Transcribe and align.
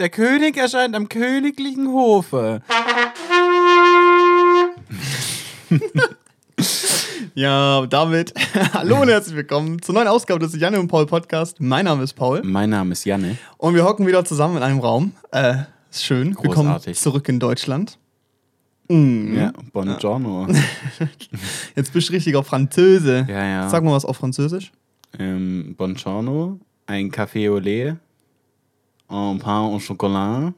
Der 0.00 0.08
König 0.08 0.56
erscheint 0.56 0.96
am 0.96 1.10
königlichen 1.10 1.88
Hofe. 1.88 2.62
Ja, 7.34 7.86
damit 7.86 8.32
hallo 8.72 9.02
und 9.02 9.08
herzlich 9.08 9.36
willkommen 9.36 9.80
zur 9.80 9.94
neuen 9.94 10.08
Ausgabe 10.08 10.40
des 10.40 10.58
Janne 10.58 10.80
und 10.80 10.88
Paul 10.88 11.06
Podcast. 11.06 11.60
Mein 11.60 11.84
Name 11.84 12.02
ist 12.02 12.14
Paul 12.14 12.42
Mein 12.42 12.70
Name 12.70 12.92
ist 12.92 13.04
Janne. 13.04 13.36
und 13.58 13.74
wir 13.74 13.84
hocken 13.84 14.06
wieder 14.06 14.24
zusammen 14.24 14.56
in 14.56 14.62
einem 14.62 14.80
Raum. 14.80 15.12
Äh, 15.32 15.56
ist 15.90 16.04
schön. 16.04 16.28
Wir 16.28 16.34
kommen 16.50 16.70
Großartig. 16.70 16.98
zurück 16.98 17.28
in 17.28 17.38
Deutschland. 17.38 17.98
Mm. 18.88 19.36
Ja, 19.36 19.52
Buongiorno. 19.72 20.48
Jetzt 21.76 21.92
bist 21.92 22.08
du 22.08 22.12
richtiger 22.14 22.42
Französe. 22.42 23.26
Ja, 23.28 23.44
ja. 23.44 23.68
Sag 23.68 23.84
mal 23.84 23.92
was 23.92 24.04
auf 24.04 24.16
Französisch. 24.16 24.72
Ähm, 25.18 25.74
Buongiorno, 25.76 26.58
ein 26.86 27.10
Café 27.10 27.50
au 27.50 27.58
lait, 27.58 27.96
un 29.10 29.38
pain 29.38 29.60
au 29.60 29.78
chocolat, 29.78 30.52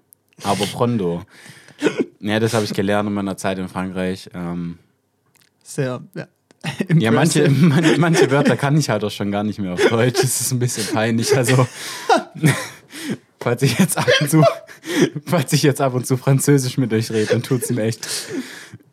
aber 0.45 0.66
pronto. 0.66 1.23
Ja, 2.20 2.38
das 2.38 2.55
habe 2.55 2.65
ich 2.65 2.73
gelernt 2.73 3.09
in 3.09 3.15
meiner 3.15 3.37
Zeit 3.37 3.59
in 3.59 3.69
Frankreich. 3.69 4.30
Ähm, 4.34 4.79
Sehr, 5.62 6.01
ja. 6.15 6.29
ja, 6.95 7.10
manche, 7.10 7.48
manche, 7.51 7.98
manche 7.98 8.30
Wörter 8.30 8.57
kann 8.57 8.77
ich 8.77 8.88
halt 8.88 9.02
auch 9.05 9.10
schon 9.10 9.33
gar 9.33 9.43
nicht 9.43 9.59
mehr 9.59 9.73
auf 9.73 9.88
Deutsch. 9.88 10.20
Das 10.20 10.41
ist 10.41 10.52
ein 10.52 10.59
bisschen 10.59 10.87
peinlich. 10.93 11.37
Also, 11.37 11.66
falls 13.42 13.62
ich 13.62 13.78
jetzt 13.78 13.96
ab 13.98 14.06
und 14.20 14.30
zu, 14.30 14.42
falls 15.27 15.52
ich 15.52 15.62
jetzt 15.62 15.80
ab 15.80 15.95
und 15.95 16.06
zu 16.06 16.16
Französisch 16.16 16.78
mit 16.78 16.92
euch 16.92 17.10
rede, 17.10 17.27
dann 17.27 17.42
tut 17.42 17.62
es 17.62 17.70
mir 17.70 17.82
echt 17.82 18.09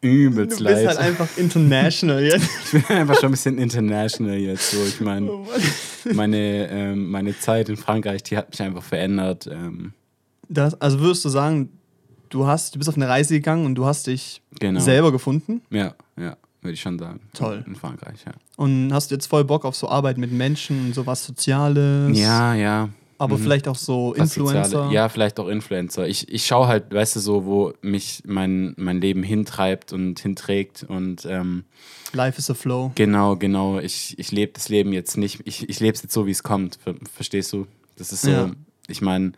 übelst 0.01 0.59
Du 0.59 0.63
bist 0.63 0.75
leid. 0.75 0.87
halt 0.87 0.97
einfach 0.97 1.27
international 1.37 2.23
jetzt. 2.23 2.47
Ich 2.73 2.85
bin 2.87 2.97
einfach 2.97 3.15
schon 3.15 3.25
ein 3.29 3.31
bisschen 3.31 3.57
international 3.57 4.37
jetzt. 4.37 4.71
So, 4.71 4.77
ich 4.85 5.01
meine, 5.01 5.29
Oh 5.31 5.45
meine, 6.13 6.69
ähm, 6.69 7.09
meine 7.11 7.37
Zeit 7.37 7.69
in 7.69 7.77
Frankreich, 7.77 8.23
die 8.23 8.37
hat 8.37 8.49
mich 8.49 8.61
einfach 8.61 8.83
verändert. 8.83 9.47
Ähm, 9.51 9.93
Das, 10.47 10.79
also 10.81 10.99
würdest 10.99 11.25
du 11.25 11.29
sagen, 11.29 11.69
du 12.29 12.47
hast, 12.47 12.75
du 12.75 12.79
bist 12.79 12.89
auf 12.89 12.95
eine 12.95 13.07
Reise 13.09 13.33
gegangen 13.35 13.65
und 13.65 13.75
du 13.75 13.85
hast 13.85 14.07
dich 14.07 14.41
Genau. 14.59 14.79
selber 14.79 15.11
gefunden 15.11 15.61
ja, 15.69 15.93
ja, 16.17 16.37
würde 16.61 16.73
ich 16.73 16.81
schon 16.81 16.97
sagen. 16.99 17.19
Toll. 17.33 17.63
In 17.67 17.75
Frankreich, 17.75 18.19
ja. 18.25 18.33
und 18.55 18.93
hast 18.93 19.11
jetzt 19.11 19.27
voll 19.27 19.43
Bock 19.43 19.65
auf 19.65 19.75
so 19.75 19.89
Arbeit 19.89 20.17
mit 20.17 20.31
Menschen 20.31 20.79
und 20.85 20.95
sowas 20.95 21.25
Soziales. 21.25 22.17
Ja, 22.17 22.53
ja. 22.53 22.89
Aber 23.19 23.37
Mhm. 23.37 23.41
vielleicht 23.43 23.67
auch 23.67 23.75
so 23.75 24.13
Was 24.17 24.35
Influencer. 24.35 24.63
Soziale, 24.65 24.93
ja, 24.93 25.09
vielleicht 25.09 25.39
auch 25.39 25.47
Influencer. 25.49 26.07
Ich, 26.07 26.27
ich 26.33 26.45
schaue 26.47 26.67
halt, 26.67 26.91
weißt 26.93 27.17
du, 27.17 27.19
so, 27.19 27.45
wo 27.45 27.73
mich 27.81 28.23
mein, 28.25 28.73
mein 28.77 28.99
Leben 29.01 29.21
hintreibt 29.23 29.91
und 29.93 30.19
hinträgt. 30.19 30.83
Und 30.87 31.25
ähm, 31.25 31.65
Life 32.13 32.39
is 32.39 32.49
a 32.49 32.53
flow. 32.53 32.91
genau, 32.95 33.35
genau, 33.35 33.77
ich, 33.79 34.17
ich 34.17 34.31
lebe 34.31 34.53
das 34.53 34.69
Leben 34.69 34.93
jetzt 34.93 35.17
nicht, 35.17 35.41
ich, 35.43 35.67
ich 35.69 35.79
lebe 35.81 35.93
es 35.95 36.01
jetzt 36.01 36.13
so, 36.13 36.25
wie 36.25 36.31
es 36.31 36.43
kommt. 36.43 36.79
Ver 36.81 36.95
verstehst 37.13 37.51
du? 37.53 37.67
Das 37.97 38.11
ist 38.13 38.21
so, 38.21 38.31
Ja. 38.31 38.51
ich 38.87 39.01
meine, 39.01 39.33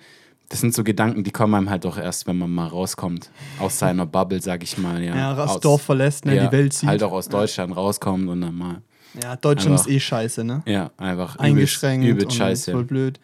das 0.49 0.59
sind 0.59 0.75
so 0.75 0.83
Gedanken, 0.83 1.23
die 1.23 1.31
kommen 1.31 1.55
einem 1.55 1.69
halt 1.71 1.83
doch 1.85 1.97
erst, 1.97 2.27
wenn 2.27 2.37
man 2.37 2.51
mal 2.53 2.67
rauskommt. 2.67 3.31
Aus 3.59 3.79
seiner 3.79 4.05
Bubble, 4.05 4.41
sag 4.41 4.61
ich 4.63 4.77
mal. 4.77 5.01
Ja, 5.03 5.15
Ja, 5.15 5.33
das 5.33 5.51
Aus- 5.55 5.59
Dorf 5.61 5.81
verlässt, 5.81 6.25
ne, 6.25 6.35
ja, 6.35 6.45
die 6.45 6.51
Welt 6.51 6.73
sieht. 6.73 6.87
Halt 6.87 7.01
auch 7.03 7.13
aus 7.13 7.29
Deutschland 7.29 7.75
rauskommt 7.75 8.29
und 8.29 8.41
dann 8.41 8.55
mal, 8.55 8.81
Ja, 9.23 9.35
Deutschland 9.37 9.71
Einfach- 9.79 9.87
ist 9.87 9.93
eh 9.93 9.99
scheiße, 9.99 10.43
ne? 10.43 10.61
ja, 10.67 10.91
einfach 10.97 11.37
Eingeschränkt. 11.37 12.05
übelst, 12.05 12.25
und 12.27 12.31
übelst 12.33 12.37
scheiße. 12.37 12.71
Voll 12.73 12.83
blöd. 12.85 13.19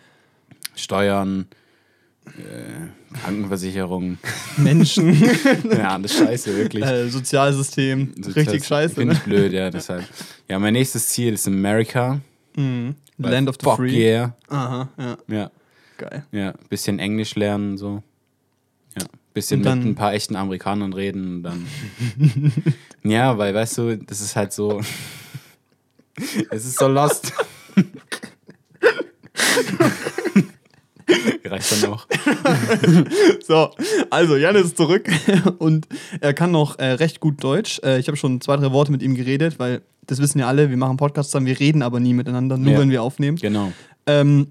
Steuern, 0.77 1.47
äh, 2.25 3.15
Krankenversicherung, 3.21 4.17
Menschen, 4.57 5.13
ja, 5.71 5.95
alles 5.95 6.13
scheiße, 6.15 6.55
wirklich. 6.55 6.83
äh, 6.85 7.09
Sozialsystem, 7.09 8.13
So, 8.21 8.31
richtig 8.31 8.59
das 8.59 8.67
scheiße, 8.67 8.95
Finde 8.95 9.13
ne? 9.13 9.19
ich 9.19 9.25
blöd, 9.25 9.53
ja, 9.53 9.69
deshalb. 9.69 10.05
Ja, 10.47 10.59
mein 10.59 10.73
nächstes 10.73 11.07
Ziel 11.09 11.33
ist 11.33 11.47
Amerika. 11.47 12.19
Mhm. 12.55 12.95
Weil 13.17 13.31
Land 13.31 13.49
of 13.49 13.55
the 13.59 13.63
fuck 13.63 13.77
Free. 13.77 13.97
yeah. 13.97 14.35
Aha, 14.47 14.89
ja, 14.97 15.17
Ja, 15.27 15.51
geil. 15.97 16.25
ja, 16.31 16.53
bisschen 16.69 16.99
Englisch 16.99 17.35
lernen, 17.35 17.77
so. 17.77 18.03
Ja, 18.99 19.05
bisschen 19.33 19.59
mit 19.61 19.67
ein 19.69 19.95
paar 19.95 20.13
echten 20.13 20.35
Amerikanern 20.35 20.93
reden 20.93 21.37
und 21.37 21.43
dann. 21.43 21.65
ja, 23.03 23.37
weil, 23.37 23.53
weißt 23.55 23.77
du, 23.79 23.97
das 23.97 24.21
ist 24.21 24.35
halt 24.35 24.53
so. 24.53 24.81
es 26.51 26.65
ist 26.65 26.77
so 26.79 26.87
lost. 26.87 27.31
Reicht 31.51 31.83
dann 31.83 31.91
auch. 31.93 32.05
So, 33.47 33.69
also 34.09 34.35
Jan 34.35 34.55
ist 34.55 34.75
zurück 34.77 35.09
und 35.59 35.87
er 36.19 36.33
kann 36.33 36.51
noch 36.51 36.79
äh, 36.79 36.91
recht 36.93 37.19
gut 37.19 37.43
Deutsch. 37.43 37.79
Äh, 37.83 37.99
ich 37.99 38.07
habe 38.07 38.17
schon 38.17 38.41
zwei, 38.41 38.57
drei 38.57 38.71
Worte 38.71 38.91
mit 38.91 39.01
ihm 39.01 39.15
geredet, 39.15 39.57
weil 39.59 39.81
das 40.05 40.19
wissen 40.21 40.39
ja 40.39 40.47
alle, 40.47 40.69
wir 40.69 40.77
machen 40.77 40.97
Podcasts 40.97 41.31
zusammen, 41.31 41.45
wir 41.47 41.59
reden 41.59 41.81
aber 41.81 41.99
nie 41.99 42.13
miteinander, 42.13 42.57
nur 42.57 42.73
Ja. 42.73 42.79
wenn 42.79 42.89
wir 42.89 43.01
aufnehmen. 43.03 43.37
Genau. 43.37 43.71
Ähm, 44.05 44.47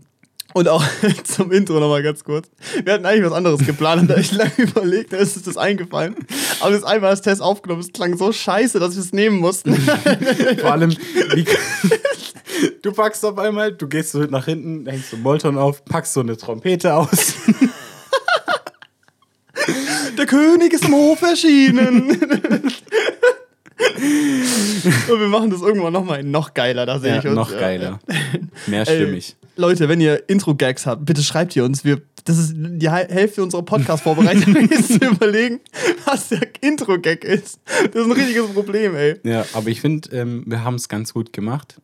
und 0.54 0.68
auch 0.68 0.82
zum 1.24 1.52
Intro 1.52 1.78
nochmal 1.80 2.02
ganz 2.02 2.24
kurz. 2.24 2.48
Wir 2.82 2.94
hatten 2.94 3.04
eigentlich 3.04 3.24
was 3.24 3.32
anderes 3.32 3.60
geplant 3.66 4.02
und 4.02 4.08
da 4.08 4.16
ich 4.16 4.32
lange 4.32 4.52
überlegt, 4.56 5.12
da 5.12 5.18
ist 5.18 5.36
uns 5.36 5.44
das 5.44 5.56
eingefallen. 5.58 6.14
Aber 6.60 6.70
das 6.70 6.82
einmal 6.84 7.10
als 7.10 7.20
Test 7.20 7.42
aufgenommen, 7.42 7.82
es 7.82 7.92
klang 7.92 8.16
so 8.16 8.32
scheiße, 8.32 8.78
dass 8.78 8.94
wir 8.94 9.02
es 9.02 9.12
nehmen 9.12 9.36
mussten. 9.38 9.74
Vor 9.74 10.72
allem, 10.72 10.92
wie, 10.92 11.44
du 12.82 12.92
packst 12.92 13.24
auf 13.24 13.38
einmal, 13.38 13.72
du 13.72 13.88
gehst 13.88 14.12
so 14.12 14.20
nach 14.24 14.44
hinten, 14.46 14.86
hängst 14.86 15.10
so 15.10 15.16
Molton 15.16 15.58
auf, 15.58 15.84
packst 15.84 16.12
so 16.14 16.20
eine 16.20 16.36
Trompete 16.36 16.94
aus. 16.94 17.34
Der 20.18 20.26
König 20.26 20.72
ist 20.72 20.84
im 20.84 20.94
Hof 20.94 21.22
erschienen. 21.22 22.10
und 25.08 25.20
wir 25.20 25.28
machen 25.28 25.50
das 25.50 25.60
irgendwann 25.60 25.92
nochmal 25.92 26.22
noch 26.22 26.54
geiler, 26.54 26.86
da 26.86 26.98
sehe 26.98 27.10
Ja, 27.10 27.18
ich 27.18 27.26
uns. 27.26 27.34
noch 27.34 27.50
geiler. 27.50 27.98
Mehr 28.66 28.86
Ey, 28.88 28.96
stimmig. 29.02 29.36
Leute, 29.56 29.88
wenn 29.88 30.00
ihr 30.00 30.28
Intro-Gags 30.28 30.86
habt, 30.86 31.04
bitte 31.06 31.22
schreibt 31.22 31.56
ihr 31.56 31.64
uns. 31.64 31.84
Wir, 31.84 32.00
das 32.24 32.38
ist 32.38 32.52
die 32.56 32.90
Hälfte 32.90 33.42
unserer 33.42 33.62
Podcast-Vorbereitung, 33.62 34.54
ist 34.70 34.88
zu 35.00 35.06
überlegen, 35.06 35.60
was 36.04 36.28
der 36.28 36.42
Intro-Gag 36.60 37.24
ist. 37.24 37.58
Das 37.92 38.02
ist 38.02 38.06
ein 38.06 38.12
richtiges 38.12 38.46
Problem, 38.52 38.94
ey. 38.94 39.18
Ja, 39.24 39.44
aber 39.54 39.68
ich 39.68 39.80
finde, 39.80 40.10
ähm, 40.16 40.44
wir 40.46 40.62
haben 40.64 40.74
es 40.76 40.88
ganz 40.88 41.12
gut 41.14 41.32
gemacht. 41.32 41.80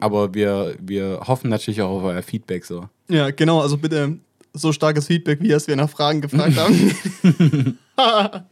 Aber 0.00 0.34
wir, 0.34 0.76
wir 0.80 1.20
hoffen 1.26 1.50
natürlich 1.50 1.82
auch 1.82 1.98
auf 1.98 2.04
euer 2.04 2.22
Feedback 2.22 2.64
so. 2.64 2.88
Ja, 3.08 3.30
genau, 3.30 3.60
also 3.60 3.76
bitte 3.76 4.18
so 4.52 4.72
starkes 4.72 5.06
Feedback, 5.06 5.40
wie 5.42 5.52
es 5.52 5.68
wir 5.68 5.76
nach 5.76 5.90
Fragen 5.90 6.20
gefragt 6.20 6.56
haben. 6.56 7.78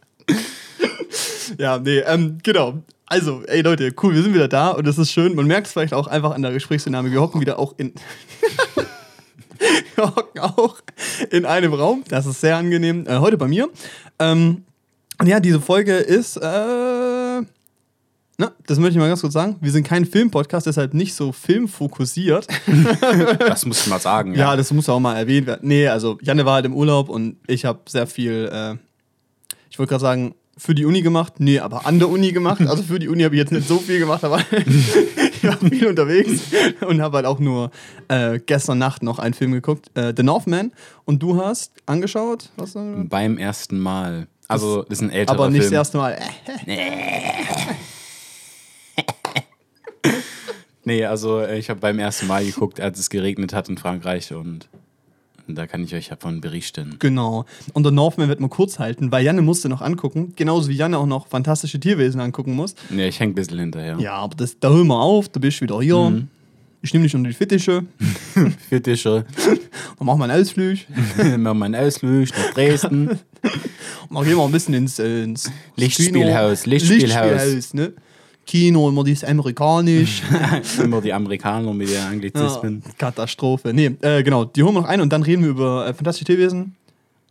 ja, 1.57 1.79
nee, 1.79 1.99
ähm, 1.99 2.37
genau. 2.43 2.81
Also, 3.05 3.43
ey 3.47 3.61
Leute, 3.61 3.93
cool, 4.03 4.13
wir 4.13 4.21
sind 4.21 4.33
wieder 4.33 4.47
da 4.47 4.69
und 4.69 4.85
das 4.85 4.97
ist 4.97 5.11
schön. 5.11 5.35
Man 5.35 5.47
merkt 5.47 5.67
es 5.67 5.73
vielleicht 5.73 5.93
auch 5.93 6.07
einfach 6.07 6.31
an 6.31 6.41
der 6.41 6.51
Gesprächsdynamik. 6.51 7.11
Wir 7.11 7.21
hocken 7.21 7.41
wieder 7.41 7.57
auch 7.57 7.73
in. 7.77 7.93
wir 9.95 10.15
hocken 10.15 10.39
auch 10.39 10.77
in 11.31 11.45
einem 11.45 11.73
Raum. 11.73 12.03
Das 12.07 12.25
ist 12.27 12.41
sehr 12.41 12.55
angenehm. 12.57 13.05
Äh, 13.07 13.17
heute 13.17 13.37
bei 13.37 13.47
mir. 13.47 13.69
Ähm, 14.19 14.63
und 15.19 15.27
ja, 15.27 15.39
diese 15.39 15.59
Folge 15.59 15.95
ist. 15.95 16.37
Äh, 16.37 17.18
na, 18.39 18.53
das 18.67 18.79
möchte 18.79 18.93
ich 18.93 18.99
mal 18.99 19.09
ganz 19.09 19.19
kurz 19.19 19.33
sagen. 19.33 19.57
Wir 19.59 19.69
sind 19.69 19.85
kein 19.85 20.05
Filmpodcast, 20.05 20.65
deshalb 20.65 20.93
nicht 20.93 21.13
so 21.13 21.33
filmfokussiert. 21.33 22.47
Das 23.39 23.65
muss 23.65 23.81
ich 23.81 23.87
mal 23.87 23.99
sagen. 23.99 24.33
Ja, 24.33 24.55
das 24.55 24.71
muss 24.71 24.87
auch 24.87 25.01
mal 25.01 25.17
erwähnt 25.17 25.45
werden. 25.45 25.67
Nee, 25.67 25.89
also 25.89 26.17
Janne 26.21 26.45
war 26.45 26.53
halt 26.55 26.65
im 26.65 26.73
Urlaub 26.73 27.09
und 27.09 27.35
ich 27.47 27.65
habe 27.65 27.79
sehr 27.89 28.07
viel, 28.07 28.49
äh, 28.51 28.75
ich 29.69 29.77
wollte 29.77 29.89
gerade 29.89 30.01
sagen, 30.01 30.35
für 30.57 30.73
die 30.73 30.85
Uni 30.85 31.01
gemacht. 31.01 31.33
Nee, 31.39 31.59
aber 31.59 31.85
an 31.85 31.99
der 31.99 32.07
Uni 32.09 32.31
gemacht. 32.31 32.61
Also 32.61 32.81
für 32.83 32.97
die 32.99 33.09
Uni 33.09 33.23
habe 33.23 33.35
ich 33.35 33.39
jetzt 33.39 33.51
nicht 33.51 33.67
so 33.67 33.77
viel 33.77 33.99
gemacht, 33.99 34.23
aber 34.23 34.39
ich 34.51 35.43
war 35.43 35.57
viel 35.57 35.87
unterwegs 35.87 36.41
und 36.87 37.01
habe 37.01 37.17
halt 37.17 37.25
auch 37.25 37.39
nur 37.39 37.71
äh, 38.07 38.39
gestern 38.39 38.77
Nacht 38.77 39.03
noch 39.03 39.19
einen 39.19 39.33
Film 39.33 39.51
geguckt, 39.51 39.91
äh, 39.95 40.13
The 40.15 40.23
Northman. 40.23 40.71
Und 41.03 41.21
du 41.21 41.43
hast 41.43 41.73
angeschaut, 41.87 42.51
was? 42.55 42.75
äh, 42.75 42.79
Beim 43.03 43.37
ersten 43.37 43.79
Mal. 43.79 44.27
Also, 44.47 44.83
das 44.83 44.99
ist 44.99 45.01
ein 45.01 45.11
älterer 45.11 45.35
aber 45.35 45.49
nicht 45.49 45.61
Film. 45.63 45.71
das 45.73 45.79
erste 45.79 45.97
Mal. 45.97 46.17
Äh, 46.65 46.79
Nee, 50.89 51.05
also 51.05 51.41
äh, 51.41 51.59
ich 51.59 51.69
habe 51.69 51.79
beim 51.79 51.99
ersten 51.99 52.25
Mal 52.25 52.43
geguckt, 52.43 52.81
als 52.81 52.97
es 52.97 53.11
geregnet 53.11 53.53
hat 53.53 53.69
in 53.69 53.77
Frankreich 53.77 54.33
und 54.33 54.67
da 55.47 55.67
kann 55.67 55.83
ich 55.83 55.93
euch 55.93 56.09
davon 56.09 56.41
berichten. 56.41 56.95
Genau. 56.97 57.45
Und 57.73 57.85
The 57.85 57.91
Northman 57.91 58.27
wird 58.27 58.39
mal 58.39 58.49
kurz 58.49 58.79
halten, 58.79 59.11
weil 59.11 59.23
Janne 59.23 59.43
musste 59.43 59.69
noch 59.69 59.83
angucken. 59.83 60.33
Genauso 60.35 60.67
wie 60.67 60.73
Janne 60.73 60.97
auch 60.97 61.05
noch 61.05 61.27
fantastische 61.27 61.79
Tierwesen 61.79 62.19
angucken 62.19 62.55
muss. 62.55 62.73
Nee, 62.89 63.07
ich 63.07 63.19
häng 63.19 63.29
ein 63.29 63.35
bisschen 63.35 63.59
hinterher. 63.59 63.97
Ja, 63.99 64.13
aber 64.13 64.35
das, 64.35 64.59
da 64.59 64.69
hören 64.69 64.87
wir 64.87 64.99
auf, 64.99 65.29
da 65.29 65.39
bist 65.39 65.59
du 65.59 65.65
wieder 65.65 65.79
hier. 65.79 66.09
Mhm. 66.09 66.27
Ich 66.81 66.91
nehme 66.91 67.03
dich 67.03 67.15
unter 67.15 67.29
die 67.29 67.35
Fittiche, 67.35 67.85
schon. 68.95 69.25
dann 69.99 70.07
machen 70.07 70.19
wir 70.19 70.23
einen 70.23 70.41
Ausflug. 70.41 70.77
Machen 71.37 71.59
wir 71.59 71.65
einen 71.65 71.75
Ausflug 71.75 72.29
nach 72.29 72.53
Dresden. 72.55 73.09
Und 73.09 73.19
dann 74.09 74.23
gehen 74.23 74.37
wir 74.37 74.43
ein 74.43 74.51
bisschen 74.51 74.73
ins, 74.73 74.97
ins 74.97 75.51
Lichtspielhaus, 75.75 76.63
Kino. 76.63 76.73
Lichtspielhaus. 76.73 77.75
ne? 77.75 77.93
Kino, 78.49 78.89
immer 78.89 79.03
dieses 79.03 79.23
amerikanisch. 79.23 80.23
Immer 80.83 81.01
die 81.01 81.13
Amerikaner 81.13 81.71
mit 81.71 81.87
ja, 81.91 82.07
Anglizismen. 82.07 82.81
Katastrophe. 82.97 83.71
Nee, 83.75 83.91
äh, 84.01 84.23
genau, 84.23 84.45
die 84.45 84.63
holen 84.63 84.73
wir 84.73 84.81
noch 84.81 84.87
ein 84.87 85.01
und 85.01 85.13
dann 85.13 85.21
reden 85.21 85.43
wir 85.43 85.51
über 85.51 85.85
äh, 85.87 85.93
Fantastische 85.93 86.25
Tierwesen 86.25 86.75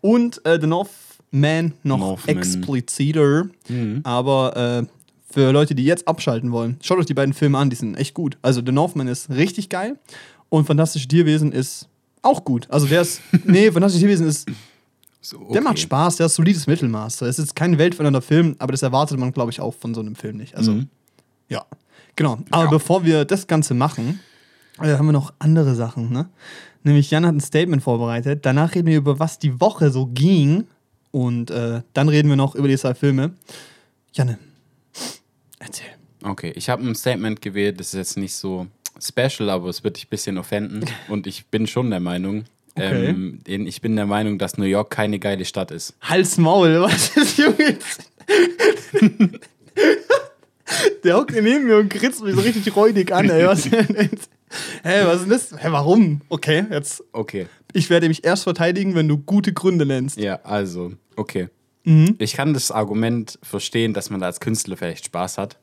und 0.00 0.40
äh, 0.46 0.60
The 0.60 0.68
Northman 0.68 1.72
noch 1.82 1.98
Northman. 1.98 2.36
expliziter. 2.36 3.48
Mhm. 3.68 4.00
Aber 4.04 4.56
äh, 4.56 4.86
für 5.28 5.50
Leute, 5.50 5.74
die 5.74 5.84
jetzt 5.84 6.06
abschalten 6.06 6.52
wollen, 6.52 6.76
schaut 6.82 6.98
euch 6.98 7.06
die 7.06 7.14
beiden 7.14 7.34
Filme 7.34 7.58
an, 7.58 7.68
die 7.68 7.74
sind 7.76 7.96
echt 7.96 8.14
gut. 8.14 8.38
Also 8.42 8.62
The 8.64 8.70
Northman 8.70 9.08
ist 9.08 9.28
richtig 9.30 9.68
geil 9.70 9.98
und 10.50 10.66
Fantastische 10.66 11.08
Tierwesen 11.08 11.50
ist 11.50 11.88
auch 12.22 12.44
gut. 12.44 12.68
Also 12.70 12.86
der 12.86 13.00
ist, 13.02 13.20
nee, 13.44 13.72
Fantastische 13.72 14.02
Tierwesen 14.04 14.28
ist 14.28 14.48
So, 15.20 15.50
Der 15.52 15.62
macht 15.62 15.72
okay. 15.72 15.82
Spaß, 15.82 16.14
der 16.16 16.26
ist 16.26 16.36
solides 16.36 16.68
Mittelmaß. 16.68 17.22
Es 17.22 17.40
ist 17.40 17.56
kein 17.56 17.76
weltverändernder 17.76 18.22
Film, 18.22 18.54
aber 18.60 18.70
das 18.70 18.82
erwartet 18.82 19.18
man, 19.18 19.32
glaube 19.32 19.50
ich, 19.50 19.60
auch 19.60 19.74
von 19.74 19.94
so 19.94 20.00
einem 20.00 20.14
Film 20.14 20.36
nicht. 20.36 20.54
Also, 20.54 20.70
Mhm. 20.72 20.88
Ja. 21.48 21.64
Genau. 22.16 22.38
Aber 22.50 22.68
bevor 22.68 23.04
wir 23.04 23.24
das 23.24 23.46
Ganze 23.46 23.74
machen, 23.74 24.20
äh, 24.80 24.96
haben 24.96 25.06
wir 25.06 25.12
noch 25.12 25.32
andere 25.38 25.74
Sachen, 25.74 26.10
ne? 26.12 26.28
Nämlich 26.82 27.10
Jan 27.10 27.26
hat 27.26 27.34
ein 27.34 27.40
Statement 27.40 27.82
vorbereitet. 27.82 28.44
Danach 28.46 28.74
reden 28.74 28.86
wir 28.88 28.96
über, 28.96 29.18
was 29.18 29.38
die 29.38 29.60
Woche 29.60 29.90
so 29.90 30.06
ging. 30.06 30.66
Und 31.10 31.50
äh, 31.50 31.82
dann 31.92 32.08
reden 32.08 32.28
wir 32.28 32.36
noch 32.36 32.54
über 32.54 32.68
die 32.68 32.76
zwei 32.76 32.94
Filme. 32.94 33.32
Janne, 34.12 34.38
erzähl. 35.58 35.86
Okay, 36.22 36.52
ich 36.56 36.68
habe 36.68 36.86
ein 36.86 36.94
Statement 36.94 37.40
gewählt, 37.40 37.78
das 37.78 37.88
ist 37.88 37.94
jetzt 37.94 38.16
nicht 38.16 38.34
so 38.34 38.66
special, 39.00 39.50
aber 39.50 39.68
es 39.68 39.84
wird 39.84 39.96
dich 39.96 40.06
ein 40.06 40.10
bisschen 40.10 40.38
offenden. 40.38 40.84
Und 41.08 41.26
ich 41.26 41.46
bin 41.46 41.66
schon 41.66 41.90
der 41.90 42.00
Meinung, 42.00 42.44
Okay. 42.74 43.08
ähm, 43.08 43.40
ich 43.66 43.80
bin 43.80 43.96
der 43.96 44.06
Meinung, 44.06 44.38
dass 44.38 44.56
New 44.56 44.64
York 44.64 44.90
keine 44.90 45.18
geile 45.18 45.44
Stadt 45.44 45.72
ist. 45.72 45.94
Hals 46.00 46.38
Maul, 46.38 46.80
was 46.82 47.16
ist 47.16 47.38
Junge? 47.38 47.78
Der 51.04 51.16
hockt 51.16 51.32
neben 51.32 51.66
mir 51.66 51.78
und 51.78 51.88
kritzt 51.88 52.22
mich 52.22 52.34
so 52.34 52.40
richtig 52.40 52.74
räudig 52.76 53.12
an, 53.12 53.28
ey. 53.30 53.46
Was, 53.46 53.64
hä, 53.66 54.08
was 55.04 55.22
ist 55.22 55.30
das? 55.52 55.62
Hä, 55.62 55.68
warum? 55.70 56.20
Okay, 56.28 56.64
jetzt. 56.70 57.02
Okay, 57.12 57.46
Ich 57.72 57.90
werde 57.90 58.08
mich 58.08 58.24
erst 58.24 58.44
verteidigen, 58.44 58.94
wenn 58.94 59.08
du 59.08 59.18
gute 59.18 59.52
Gründe 59.52 59.86
nennst. 59.86 60.18
ja, 60.18 60.40
also, 60.42 60.92
okay. 61.16 61.48
Mhm. 61.84 62.16
Ich 62.18 62.34
kann 62.34 62.52
das 62.54 62.70
Argument 62.70 63.38
verstehen, 63.42 63.94
dass 63.94 64.10
man 64.10 64.20
da 64.20 64.26
als 64.26 64.40
Künstler 64.40 64.76
vielleicht 64.76 65.06
Spaß 65.06 65.38
hat. 65.38 65.58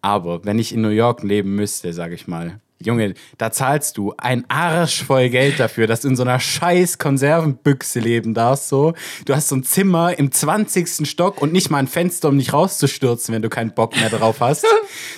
Aber 0.00 0.44
wenn 0.44 0.58
ich 0.58 0.72
in 0.72 0.80
New 0.80 0.88
York 0.88 1.22
leben 1.22 1.54
müsste, 1.54 1.92
sage 1.92 2.14
ich 2.14 2.26
mal, 2.28 2.60
Junge, 2.80 3.14
da 3.38 3.50
zahlst 3.50 3.96
du 3.98 4.14
ein 4.18 4.44
Arsch 4.48 5.02
voll 5.02 5.30
Geld 5.30 5.58
dafür, 5.58 5.88
dass 5.88 6.02
du 6.02 6.08
in 6.08 6.16
so 6.16 6.22
einer 6.22 6.38
scheiß 6.38 6.98
Konservenbüchse 6.98 7.98
leben 7.98 8.34
darfst. 8.34 8.68
So. 8.68 8.94
Du 9.24 9.34
hast 9.34 9.48
so 9.48 9.56
ein 9.56 9.64
Zimmer 9.64 10.16
im 10.16 10.30
20. 10.30 11.08
Stock 11.08 11.42
und 11.42 11.52
nicht 11.52 11.70
mal 11.70 11.78
ein 11.78 11.88
Fenster, 11.88 12.28
um 12.28 12.36
nicht 12.36 12.52
rauszustürzen, 12.52 13.34
wenn 13.34 13.42
du 13.42 13.48
keinen 13.48 13.74
Bock 13.74 13.96
mehr 13.96 14.10
drauf 14.10 14.36
hast. 14.40 14.64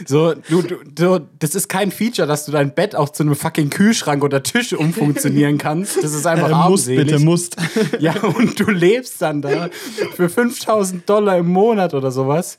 So, 0.07 0.33
du, 0.35 0.63
du, 0.63 0.77
du, 0.85 1.29
das 1.39 1.55
ist 1.55 1.69
kein 1.69 1.91
Feature, 1.91 2.27
dass 2.27 2.47
du 2.47 2.53
dein 2.53 2.75
Bett 2.75 2.97
auch 2.97 3.11
zu 3.11 3.23
einem 3.23 3.37
fucking 3.37 3.69
Kühlschrank 3.71 4.25
oder 4.25 4.43
Tisch 4.43 4.73
umfunktionieren 4.73 5.59
kannst. 5.59 6.03
Das 6.03 6.15
ist 6.15 6.27
einfach 6.27 6.49
Äh, 6.49 6.69
musst, 6.71 6.89
armselig. 6.89 7.07
bitte, 7.07 7.19
musst. 7.19 7.57
Ja, 7.99 8.15
und 8.23 8.59
du 8.59 8.71
lebst 8.71 9.21
dann 9.21 9.43
da 9.43 9.69
für 10.17 10.29
5000 10.31 11.09
Dollar 11.09 11.37
im 11.39 11.49
Monat 11.49 11.93
oder 11.95 12.11
sowas. 12.11 12.57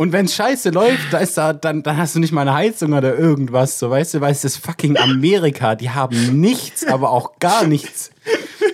Und 0.00 0.12
wenn 0.12 0.26
scheiße 0.26 0.70
läuft, 0.70 1.12
da 1.12 1.18
ist 1.18 1.36
da, 1.36 1.52
dann, 1.52 1.82
dann 1.82 1.98
hast 1.98 2.14
du 2.14 2.20
nicht 2.20 2.32
mal 2.32 2.40
eine 2.40 2.54
Heizung 2.54 2.94
oder 2.94 3.18
irgendwas, 3.18 3.78
so 3.78 3.90
weißt 3.90 4.14
du, 4.14 4.22
weil 4.22 4.32
es 4.32 4.46
ist 4.46 4.56
fucking 4.56 4.96
Amerika, 4.96 5.74
die 5.74 5.90
haben 5.90 6.40
nichts, 6.40 6.86
aber 6.86 7.10
auch 7.10 7.38
gar 7.38 7.66
nichts. 7.66 8.10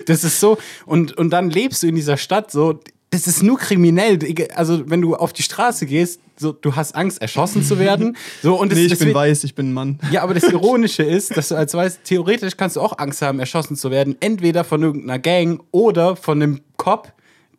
Das 0.05 0.23
ist 0.23 0.39
so, 0.39 0.57
und, 0.85 1.17
und 1.17 1.31
dann 1.31 1.49
lebst 1.49 1.83
du 1.83 1.87
in 1.87 1.95
dieser 1.95 2.15
Stadt 2.15 2.49
so, 2.49 2.79
das 3.09 3.27
ist 3.27 3.43
nur 3.43 3.57
kriminell. 3.57 4.19
Also, 4.55 4.89
wenn 4.89 5.01
du 5.01 5.17
auf 5.17 5.33
die 5.33 5.43
Straße 5.43 5.85
gehst, 5.85 6.21
so, 6.37 6.53
du 6.53 6.77
hast 6.77 6.95
Angst, 6.95 7.21
erschossen 7.21 7.61
zu 7.61 7.77
werden. 7.77 8.15
So, 8.41 8.55
und 8.55 8.71
das, 8.71 8.79
Nee, 8.79 8.85
ich 8.85 8.91
das 8.91 8.99
bin 8.99 9.13
weiß, 9.13 9.43
ich 9.43 9.53
bin 9.53 9.71
ein 9.71 9.73
Mann. 9.73 9.99
ja, 10.11 10.23
aber 10.23 10.33
das 10.33 10.43
Ironische 10.43 11.03
ist, 11.03 11.35
dass 11.35 11.49
du 11.49 11.55
als 11.55 11.73
Weiß, 11.73 11.99
theoretisch 12.05 12.55
kannst 12.55 12.77
du 12.77 12.79
auch 12.79 12.97
Angst 12.99 13.21
haben, 13.21 13.41
erschossen 13.41 13.75
zu 13.75 13.91
werden. 13.91 14.15
Entweder 14.21 14.63
von 14.63 14.81
irgendeiner 14.81 15.19
Gang 15.19 15.61
oder 15.71 16.15
von 16.15 16.41
einem 16.41 16.61
Cop, 16.77 17.11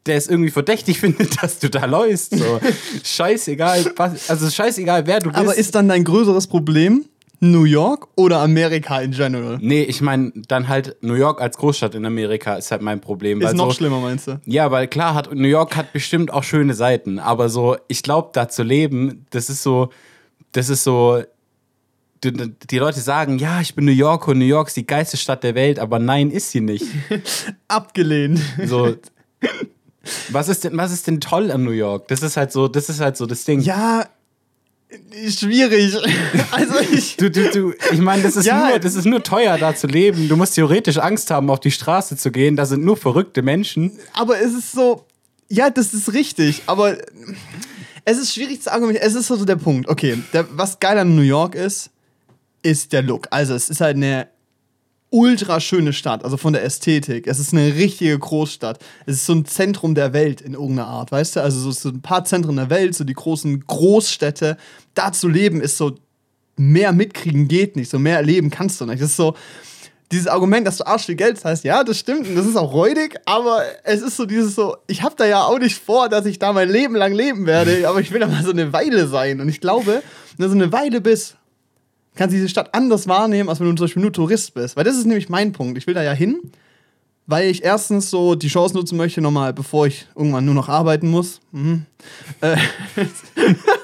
der 0.06 0.16
es 0.16 0.28
irgendwie 0.28 0.50
verdächtig 0.50 1.00
findet, 1.00 1.42
dass 1.42 1.58
du 1.58 1.70
da 1.70 1.84
läufst. 1.84 2.36
So. 2.36 2.60
scheißegal, 3.02 3.92
was, 3.96 4.30
also 4.30 4.48
scheißegal, 4.50 5.06
wer 5.06 5.20
du 5.20 5.30
bist. 5.30 5.40
Aber 5.40 5.54
ist 5.54 5.74
dann 5.74 5.88
dein 5.88 6.04
größeres 6.04 6.46
Problem 6.46 7.04
New 7.40 7.64
York 7.64 8.08
oder 8.16 8.40
Amerika 8.40 9.00
in 9.00 9.12
general? 9.12 9.58
Nee, 9.60 9.82
ich 9.82 10.00
meine, 10.00 10.32
dann 10.34 10.68
halt 10.68 10.96
New 11.02 11.14
York 11.14 11.40
als 11.40 11.56
Großstadt 11.56 11.94
in 11.94 12.04
Amerika 12.04 12.56
ist 12.56 12.70
halt 12.70 12.82
mein 12.82 13.00
Problem. 13.00 13.40
Ist 13.40 13.54
noch 13.54 13.66
so, 13.66 13.76
schlimmer, 13.76 14.00
meinst 14.00 14.26
du? 14.26 14.40
Ja, 14.44 14.70
weil 14.70 14.88
klar 14.88 15.14
hat 15.14 15.32
New 15.32 15.48
York 15.48 15.76
hat 15.76 15.92
bestimmt 15.92 16.32
auch 16.32 16.42
schöne 16.42 16.74
Seiten, 16.74 17.18
aber 17.18 17.48
so, 17.48 17.76
ich 17.86 18.02
glaube, 18.02 18.30
da 18.32 18.48
zu 18.48 18.64
leben, 18.64 19.26
das 19.30 19.50
ist 19.50 19.62
so, 19.62 19.90
das 20.52 20.68
ist 20.68 20.82
so, 20.82 21.22
die, 22.24 22.32
die 22.32 22.78
Leute 22.78 23.00
sagen, 23.00 23.38
ja, 23.38 23.60
ich 23.60 23.76
bin 23.76 23.84
New 23.84 23.92
Yorker 23.92 24.32
und 24.32 24.38
New 24.38 24.44
York 24.44 24.68
ist 24.68 24.76
die 24.76 24.86
geilste 24.86 25.16
Stadt 25.16 25.44
der 25.44 25.54
Welt, 25.54 25.78
aber 25.78 26.00
nein, 26.00 26.32
ist 26.32 26.50
sie 26.50 26.60
nicht. 26.60 26.86
Abgelehnt. 27.68 28.40
So, 28.64 28.96
was 30.30 30.48
ist 30.48 30.64
denn, 30.64 30.76
was 30.76 30.92
ist 30.92 31.06
denn 31.06 31.20
toll 31.20 31.50
an 31.50 31.64
New 31.64 31.70
York? 31.72 32.08
Das 32.08 32.22
ist 32.22 32.36
halt 32.36 32.52
so, 32.52 32.68
das 32.68 32.88
ist 32.88 33.00
halt 33.00 33.16
so 33.16 33.26
das 33.26 33.44
Ding. 33.44 33.60
Ja, 33.60 34.06
schwierig. 35.28 35.94
Also 36.50 36.74
ich. 36.92 37.16
Du, 37.16 37.30
du, 37.30 37.50
du, 37.50 37.72
ich 37.92 37.98
meine, 38.00 38.22
das, 38.22 38.36
ist 38.36 38.46
Ja. 38.46 38.68
nur, 38.70 38.78
das 38.78 38.94
ist 38.94 39.04
nur 39.04 39.22
teuer, 39.22 39.58
da 39.58 39.74
zu 39.74 39.86
leben. 39.86 40.28
Du 40.28 40.36
musst 40.36 40.54
theoretisch 40.54 40.98
Angst 40.98 41.30
haben, 41.30 41.50
auf 41.50 41.60
die 41.60 41.70
Straße 41.70 42.16
zu 42.16 42.30
gehen. 42.30 42.56
Da 42.56 42.66
sind 42.66 42.84
nur 42.84 42.96
verrückte 42.96 43.42
Menschen. 43.42 43.92
Aber 44.14 44.40
es 44.40 44.54
ist 44.54 44.72
so. 44.72 45.04
Ja, 45.50 45.70
das 45.70 45.94
ist 45.94 46.12
richtig, 46.12 46.62
aber 46.66 46.96
es 48.04 48.18
ist 48.18 48.34
schwierig 48.34 48.60
zu 48.62 48.70
argumentieren. 48.72 49.06
Es 49.06 49.14
ist 49.14 49.28
so 49.28 49.42
der 49.44 49.56
Punkt. 49.56 49.88
Okay, 49.88 50.18
der, 50.32 50.46
was 50.50 50.78
geil 50.78 50.98
an 50.98 51.14
New 51.16 51.22
York 51.22 51.54
ist, 51.54 51.90
ist 52.62 52.92
der 52.92 53.02
Look. 53.02 53.28
Also, 53.30 53.54
es 53.54 53.70
ist 53.70 53.80
halt 53.80 53.96
eine 53.96 54.28
ultra 55.10 55.60
schöne 55.60 55.92
Stadt, 55.92 56.24
also 56.24 56.36
von 56.36 56.52
der 56.52 56.64
Ästhetik. 56.64 57.26
Es 57.26 57.38
ist 57.38 57.52
eine 57.52 57.74
richtige 57.74 58.18
Großstadt. 58.18 58.78
Es 59.06 59.16
ist 59.16 59.26
so 59.26 59.34
ein 59.34 59.44
Zentrum 59.44 59.94
der 59.94 60.12
Welt 60.12 60.40
in 60.40 60.54
irgendeiner 60.54 60.88
Art, 60.88 61.12
weißt 61.12 61.36
du? 61.36 61.42
Also, 61.42 61.70
so, 61.70 61.88
ein 61.88 62.02
paar 62.02 62.24
Zentren 62.24 62.56
der 62.56 62.70
Welt, 62.70 62.94
so 62.94 63.04
die 63.04 63.14
großen 63.14 63.66
Großstädte. 63.66 64.56
Da 64.94 65.12
zu 65.12 65.28
leben 65.28 65.60
ist 65.60 65.76
so, 65.76 65.94
mehr 66.56 66.92
mitkriegen 66.92 67.48
geht 67.48 67.76
nicht, 67.76 67.90
so 67.90 67.98
mehr 67.98 68.16
erleben 68.16 68.50
kannst 68.50 68.80
du 68.80 68.86
nicht. 68.86 69.00
Das 69.00 69.10
ist 69.10 69.16
so, 69.16 69.34
dieses 70.10 70.26
Argument, 70.26 70.66
dass 70.66 70.78
du 70.78 70.86
arsch 70.86 71.06
viel 71.06 71.16
Geld 71.16 71.44
hast, 71.44 71.64
ja, 71.64 71.84
das 71.84 71.98
stimmt 71.98 72.26
und 72.26 72.34
das 72.34 72.46
ist 72.46 72.56
auch 72.56 72.72
räudig, 72.72 73.16
aber 73.26 73.62
es 73.84 74.00
ist 74.00 74.16
so 74.16 74.24
dieses 74.24 74.54
so, 74.54 74.76
ich 74.86 75.02
habe 75.02 75.14
da 75.16 75.26
ja 75.26 75.42
auch 75.42 75.58
nicht 75.58 75.78
vor, 75.78 76.08
dass 76.08 76.24
ich 76.24 76.38
da 76.38 76.52
mein 76.52 76.68
Leben 76.68 76.96
lang 76.96 77.12
leben 77.12 77.46
werde, 77.46 77.86
aber 77.86 78.00
ich 78.00 78.10
will 78.10 78.20
da 78.20 78.26
mal 78.26 78.42
so 78.42 78.50
eine 78.50 78.72
Weile 78.72 79.06
sein 79.06 79.40
und 79.40 79.48
ich 79.48 79.60
glaube, 79.60 80.02
wenn 80.36 80.44
du 80.44 80.48
so 80.48 80.54
eine 80.54 80.72
Weile 80.72 81.00
bist, 81.00 81.36
kannst 82.18 82.34
diese 82.34 82.48
Stadt 82.48 82.74
anders 82.74 83.08
wahrnehmen, 83.08 83.48
als 83.48 83.60
wenn 83.60 83.68
du 83.68 83.74
zum 83.74 83.84
Beispiel 83.86 84.02
nur 84.02 84.12
Tourist 84.12 84.52
bist, 84.52 84.76
weil 84.76 84.84
das 84.84 84.96
ist 84.96 85.06
nämlich 85.06 85.28
mein 85.28 85.52
Punkt, 85.52 85.78
ich 85.78 85.86
will 85.86 85.94
da 85.94 86.02
ja 86.02 86.12
hin, 86.12 86.40
weil 87.26 87.48
ich 87.48 87.64
erstens 87.64 88.10
so 88.10 88.34
die 88.34 88.48
Chance 88.48 88.74
nutzen 88.74 88.96
möchte, 88.96 89.20
nochmal, 89.20 89.52
bevor 89.52 89.86
ich 89.86 90.06
irgendwann 90.16 90.44
nur 90.44 90.54
noch 90.54 90.68
arbeiten 90.68 91.08
muss, 91.08 91.40
mhm. 91.52 91.86
äh, 92.40 92.56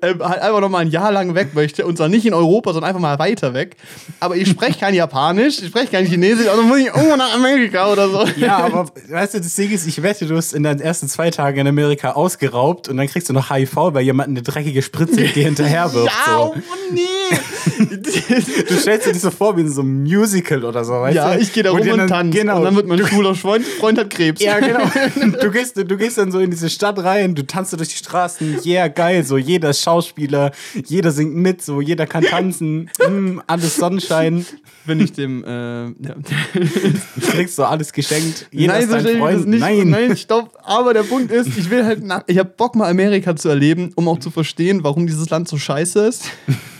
äh, 0.00 0.14
halt 0.20 0.40
einfach 0.40 0.60
noch 0.60 0.68
mal 0.68 0.78
ein 0.78 0.90
Jahr 0.90 1.12
lang 1.12 1.34
weg 1.34 1.54
möchte 1.54 1.86
und 1.86 1.96
zwar 1.96 2.08
nicht 2.08 2.26
in 2.26 2.34
Europa, 2.34 2.72
sondern 2.72 2.88
einfach 2.88 3.00
mal 3.00 3.18
weiter 3.18 3.54
weg. 3.54 3.76
Aber 4.20 4.36
ich 4.36 4.48
spreche 4.48 4.78
kein 4.78 4.94
Japanisch, 4.94 5.60
ich 5.60 5.68
spreche 5.68 5.88
kein 5.88 6.06
Chinesisch, 6.06 6.48
also 6.48 6.62
muss 6.62 6.78
ich 6.78 6.86
irgendwo 6.86 7.16
nach 7.16 7.34
Amerika 7.34 7.90
oder 7.92 8.08
so. 8.08 8.24
Ja, 8.36 8.58
aber 8.58 8.90
weißt 9.08 9.34
du, 9.34 9.40
das 9.40 9.54
Ding 9.54 9.70
ist, 9.70 9.86
ich 9.86 10.02
wette, 10.02 10.26
du 10.26 10.36
hast 10.36 10.52
in 10.52 10.62
deinen 10.62 10.80
ersten 10.80 11.08
zwei 11.08 11.30
Tagen 11.30 11.58
in 11.58 11.66
Amerika 11.66 12.12
ausgeraubt 12.12 12.88
und 12.88 12.96
dann 12.96 13.06
kriegst 13.06 13.28
du 13.28 13.32
noch 13.32 13.50
HIV, 13.50 13.76
weil 13.76 14.02
jemand 14.02 14.28
eine 14.28 14.42
dreckige 14.42 14.82
Spritze 14.82 15.16
dir 15.16 15.28
hinterher 15.44 15.92
wirft. 15.92 16.14
Ja, 16.26 16.32
so. 16.32 16.54
oh 16.54 16.92
nee. 16.92 17.00
Du 18.68 18.74
stellst 18.74 19.06
dir 19.06 19.12
das 19.12 19.22
so 19.22 19.30
vor 19.30 19.56
wie 19.56 19.62
in 19.62 19.68
so 19.70 19.82
einem 19.82 20.02
Musical 20.02 20.64
oder 20.64 20.84
so, 20.84 20.94
weißt 20.94 21.16
ja, 21.16 21.34
du? 21.34 21.40
ich 21.40 21.52
gehe 21.52 21.62
da 21.62 21.70
rum 21.70 21.80
und 21.80 21.86
dann- 21.98 22.08
tanze. 22.08 22.38
Genau. 22.38 22.58
Und 22.58 22.64
dann 22.64 22.76
wird 22.76 22.86
mein 22.86 23.06
schwuler 23.06 23.34
Freund, 23.34 23.64
Freund 23.64 23.98
hat 23.98 24.10
Krebs. 24.10 24.42
Ja, 24.42 24.58
genau. 24.60 24.80
Du 25.40 25.50
gehst, 25.50 25.76
du 25.76 25.96
gehst 25.96 26.18
dann 26.18 26.32
so 26.32 26.38
in 26.40 26.50
diese 26.50 26.68
Stadt 26.70 27.02
rein, 27.02 27.34
du 27.34 27.46
tanzt 27.46 27.70
so 27.70 27.76
durch 27.76 27.90
die 27.90 27.96
Straßen, 27.96 28.60
yeah, 28.64 28.88
geil, 28.88 29.24
so 29.24 29.36
jeder 29.36 29.70
ist 29.70 29.82
Schauspieler, 29.82 30.52
jeder 30.86 31.10
singt 31.10 31.34
mit, 31.34 31.62
so 31.62 31.80
jeder 31.80 32.06
kann 32.06 32.24
tanzen, 32.24 32.90
mm, 33.08 33.40
alles 33.46 33.76
Sonnenschein, 33.76 34.44
Wenn 34.86 35.00
ich 35.00 35.12
dem, 35.12 35.44
äh, 35.44 35.48
ja. 35.48 35.92
du 36.54 37.26
kriegst 37.30 37.56
so 37.56 37.64
alles 37.64 37.92
geschenkt, 37.92 38.46
jeder 38.50 38.72
Nein, 38.72 38.82
ist 38.82 38.88
so 38.88 38.94
dein 38.96 39.04
das 39.04 39.16
Freund. 39.16 39.46
nicht. 39.48 39.60
Nein. 39.60 39.90
Nein, 39.90 40.16
stopp. 40.16 40.56
Aber 40.64 40.94
der 40.94 41.02
Punkt 41.02 41.30
ist, 41.30 41.48
ich 41.58 41.68
will 41.70 41.84
halt, 41.84 42.02
nach, 42.04 42.22
ich 42.26 42.38
habe 42.38 42.50
Bock 42.56 42.74
mal 42.74 42.88
Amerika 42.90 43.36
zu 43.36 43.48
erleben, 43.50 43.92
um 43.96 44.08
auch 44.08 44.18
zu 44.18 44.30
verstehen, 44.30 44.82
warum 44.84 45.06
dieses 45.06 45.28
Land 45.28 45.48
so 45.48 45.58
scheiße 45.58 46.06
ist. 46.06 46.30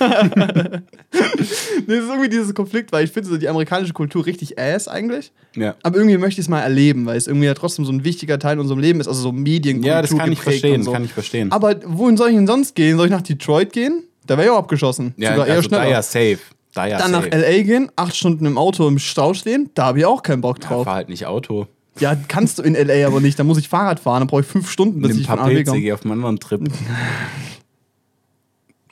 das 1.39 1.49
ist 1.51 1.69
irgendwie 1.87 2.29
dieses 2.29 2.55
Konflikt, 2.55 2.93
weil 2.93 3.05
ich 3.05 3.11
finde 3.13 3.29
so 3.29 3.37
die 3.37 3.49
amerikanische 3.49 3.93
Kultur 3.93 4.27
richtig 4.27 4.59
ass 4.59 4.89
eigentlich. 4.89 5.33
Ja. 5.57 5.75
Aber 5.83 5.97
irgendwie 5.97 6.19
möchte 6.19 6.41
ich 6.41 6.47
es 6.47 6.49
mal 6.49 6.61
erleben, 6.61 7.07
weil 7.07 7.17
es 7.17 7.27
irgendwie 7.27 7.47
ja 7.47 7.55
trotzdem 7.55 7.85
so 7.85 7.93
ein 7.93 8.05
wichtiger 8.05 8.39
Teil 8.39 8.55
in 8.55 8.61
unserem 8.61 8.81
Leben 8.81 9.01
ist, 9.01 9.09
also 9.09 9.21
so 9.21 9.33
Medienkultur 9.33 9.91
ja, 9.91 10.03
das 10.03 10.17
kann 10.17 10.31
ich 10.33 10.41
verstehen, 10.41 10.83
so. 10.83 10.93
kann 10.93 11.05
ich 11.05 11.13
verstehen. 11.13 11.51
Aber 11.53 11.77
wohin 11.85 12.17
soll 12.17 12.29
ich 12.31 12.37
denn 12.37 12.47
sonst 12.47 12.75
gehen? 12.75 12.97
Soll 12.97 13.07
ich 13.07 13.13
nach 13.13 13.23
Detroit 13.23 13.73
gehen? 13.73 14.05
Da 14.27 14.37
wäre 14.37 14.47
ich 14.49 14.53
auch 14.53 14.59
abgeschossen. 14.59 15.15
ja, 15.17 15.31
Sogar 15.33 15.47
eher 15.47 15.55
also 15.57 15.69
da 15.69 15.77
schneller. 15.79 15.91
ja 15.91 16.03
safe. 16.03 16.39
Da 16.75 16.87
ja 16.87 16.99
Dann 16.99 17.11
nach 17.13 17.23
safe. 17.25 17.33
L.A. 17.35 17.63
gehen, 17.63 17.91
acht 17.97 18.15
Stunden 18.15 18.45
im 18.45 18.59
Auto 18.59 18.87
im 18.87 18.99
Stau 18.99 19.33
stehen, 19.35 19.71
da 19.75 19.87
habe 19.87 20.01
ich 20.01 20.05
auch 20.05 20.23
keinen 20.23 20.43
Bock 20.43 20.59
Ja, 20.63 20.69
drauf. 20.69 20.85
fahr 20.85 20.97
halt 20.97 21.09
nicht 21.09 21.25
Auto. 21.27 21.67
Ja, 21.99 22.15
kannst 22.29 22.59
du 22.59 22.63
in 22.63 22.75
L.A. 22.77 23.07
aber 23.09 23.21
nicht. 23.21 23.39
Da 23.39 23.45
muss 23.45 23.59
ich 23.59 23.69
Fahrrad 23.69 23.99
fahren, 23.99 24.21
dann 24.21 24.29
brauche 24.29 24.43
ich 24.43 24.47
fünf 24.47 24.71
Stunden, 24.71 25.01
bis 25.01 25.13
Nimm 25.13 25.21
ich 25.23 25.27
von 25.27 25.39
A 25.39 25.43
nach 25.43 25.49
B 25.49 25.65
komme. 25.65 25.95
auf 25.95 26.03
einen 26.05 26.13
anderen 26.13 26.39
Trip. 26.39 26.61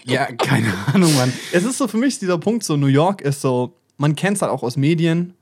ja, 0.07 0.27
keine 0.39 0.73
Ahnung, 0.93 1.15
Mann. 1.17 1.33
Es 1.53 1.65
ist 1.65 1.79
so 1.79 1.89
für 1.89 1.99
mich 1.99 2.19
dieser 2.19 2.39
Punkt, 2.39 2.65
so 2.65 2.77
New 2.77 2.87
York 2.87 3.21
ist 3.21 3.41
so, 3.41 3.75
man 3.97 4.17
kennt 4.17 4.37
es 4.37 4.43
halt 4.43 4.53
auch 4.53 4.63
aus 4.63 4.77
Medien. 4.77 5.35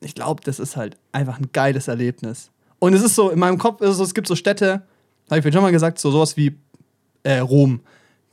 Ich 0.00 0.14
glaube, 0.14 0.42
das 0.44 0.58
ist 0.58 0.76
halt 0.76 0.96
einfach 1.12 1.38
ein 1.38 1.48
geiles 1.52 1.88
Erlebnis. 1.88 2.50
Und 2.78 2.94
es 2.94 3.02
ist 3.02 3.14
so, 3.14 3.30
in 3.30 3.38
meinem 3.38 3.58
Kopf 3.58 3.80
ist 3.80 3.90
es 3.90 3.96
so, 3.98 4.04
es 4.04 4.14
gibt 4.14 4.26
so 4.26 4.34
Städte, 4.34 4.82
habe 5.30 5.38
ich 5.38 5.42
vorhin 5.42 5.52
schon 5.52 5.62
mal 5.62 5.72
gesagt, 5.72 5.98
so 5.98 6.10
sowas 6.10 6.36
wie 6.36 6.56
äh, 7.22 7.38
Rom. 7.38 7.80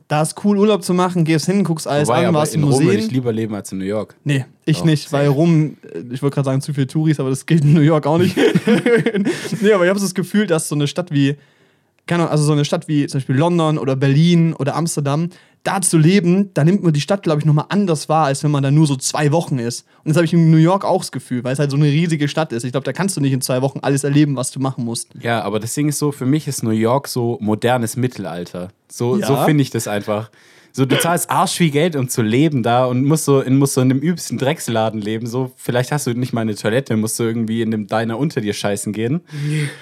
Da 0.07 0.23
ist 0.23 0.43
cool, 0.43 0.57
Urlaub 0.57 0.83
zu 0.83 0.95
machen, 0.95 1.23
gehst 1.23 1.45
hin, 1.45 1.63
guckst 1.63 1.87
alles 1.87 2.07
Wobei, 2.07 2.27
an, 2.27 2.33
warst 2.33 2.55
in 2.55 2.61
im 2.63 2.67
Rom 2.67 2.79
würde 2.79 2.85
Museen. 2.85 3.05
ich 3.05 3.11
lieber 3.11 3.31
leben 3.31 3.53
als 3.53 3.71
in 3.71 3.77
New 3.77 3.85
York. 3.85 4.15
Nee, 4.23 4.45
ich 4.65 4.79
Doch, 4.79 4.85
nicht, 4.85 5.11
weil 5.13 5.27
Rom, 5.27 5.77
äh, 5.83 5.99
ich 6.11 6.23
wollte 6.23 6.33
gerade 6.33 6.45
sagen, 6.45 6.61
zu 6.61 6.73
viele 6.73 6.87
Touris, 6.87 7.19
aber 7.19 7.29
das 7.29 7.45
gilt 7.45 7.63
in 7.63 7.73
New 7.73 7.81
York 7.81 8.07
auch 8.07 8.17
nicht. 8.17 8.35
nee, 9.61 9.71
aber 9.71 9.83
ich 9.83 9.89
habe 9.89 9.99
so 9.99 10.05
das 10.05 10.15
Gefühl, 10.15 10.47
dass 10.47 10.67
so 10.67 10.73
eine 10.73 10.87
Stadt 10.87 11.11
wie, 11.11 11.35
keine 12.07 12.23
Ahnung, 12.23 12.31
also 12.31 12.43
so 12.43 12.53
eine 12.53 12.65
Stadt 12.65 12.87
wie 12.87 13.05
zum 13.05 13.19
Beispiel 13.19 13.35
London 13.35 13.77
oder 13.77 13.95
Berlin 13.95 14.55
oder 14.55 14.75
Amsterdam, 14.75 15.29
da 15.63 15.81
zu 15.81 15.97
leben, 15.97 16.51
da 16.53 16.63
nimmt 16.63 16.83
man 16.83 16.93
die 16.93 17.01
Stadt, 17.01 17.23
glaube 17.23 17.39
ich, 17.39 17.45
nochmal 17.45 17.65
anders 17.69 18.07
wahr, 18.09 18.25
als 18.25 18.43
wenn 18.43 18.51
man 18.51 18.63
da 18.63 18.71
nur 18.71 18.87
so 18.87 18.95
zwei 18.95 19.31
Wochen 19.31 19.59
ist. 19.59 19.85
Und 20.03 20.09
das 20.09 20.15
habe 20.17 20.25
ich 20.25 20.33
in 20.33 20.49
New 20.51 20.57
York 20.57 20.85
auch 20.85 21.01
das 21.01 21.11
Gefühl, 21.11 21.43
weil 21.43 21.53
es 21.53 21.59
halt 21.59 21.71
so 21.71 21.77
eine 21.77 21.87
riesige 21.87 22.27
Stadt 22.27 22.53
ist. 22.53 22.63
Ich 22.63 22.71
glaube, 22.71 22.85
da 22.85 22.93
kannst 22.93 23.17
du 23.17 23.21
nicht 23.21 23.33
in 23.33 23.41
zwei 23.41 23.61
Wochen 23.61 23.79
alles 23.81 24.03
erleben, 24.03 24.35
was 24.35 24.51
du 24.51 24.59
machen 24.59 24.85
musst. 24.85 25.09
Ja, 25.21 25.41
aber 25.41 25.59
das 25.59 25.73
Ding 25.73 25.89
ist 25.89 25.99
so, 25.99 26.11
für 26.11 26.25
mich 26.25 26.47
ist 26.47 26.63
New 26.63 26.69
York 26.71 27.07
so 27.07 27.37
modernes 27.41 27.97
Mittelalter. 27.97 28.69
So, 28.91 29.17
Ja. 29.17 29.27
so 29.27 29.35
finde 29.45 29.61
ich 29.61 29.69
das 29.69 29.87
einfach. 29.87 30.31
So, 30.71 30.85
du 30.85 30.97
zahlst 30.99 31.29
arsch 31.29 31.53
viel 31.57 31.71
Geld, 31.71 31.95
um 31.95 32.07
zu 32.09 32.21
leben 32.21 32.63
da 32.63 32.85
und 32.85 33.03
musst 33.05 33.25
so 33.25 33.41
in, 33.41 33.57
musst 33.57 33.73
so 33.73 33.81
in 33.81 33.91
einem 33.91 33.99
übelsten 33.99 34.37
Drecksladen 34.37 35.01
leben. 35.01 35.27
So, 35.27 35.51
vielleicht 35.55 35.91
hast 35.91 36.07
du 36.07 36.13
nicht 36.13 36.31
mal 36.33 36.41
eine 36.41 36.55
Toilette, 36.55 36.95
musst 36.95 37.19
du 37.19 37.23
irgendwie 37.23 37.61
in 37.61 37.71
dem 37.71 37.87
Diner 37.87 38.17
unter 38.17 38.41
dir 38.41 38.53
scheißen 38.53 38.93
gehen. 38.93 39.21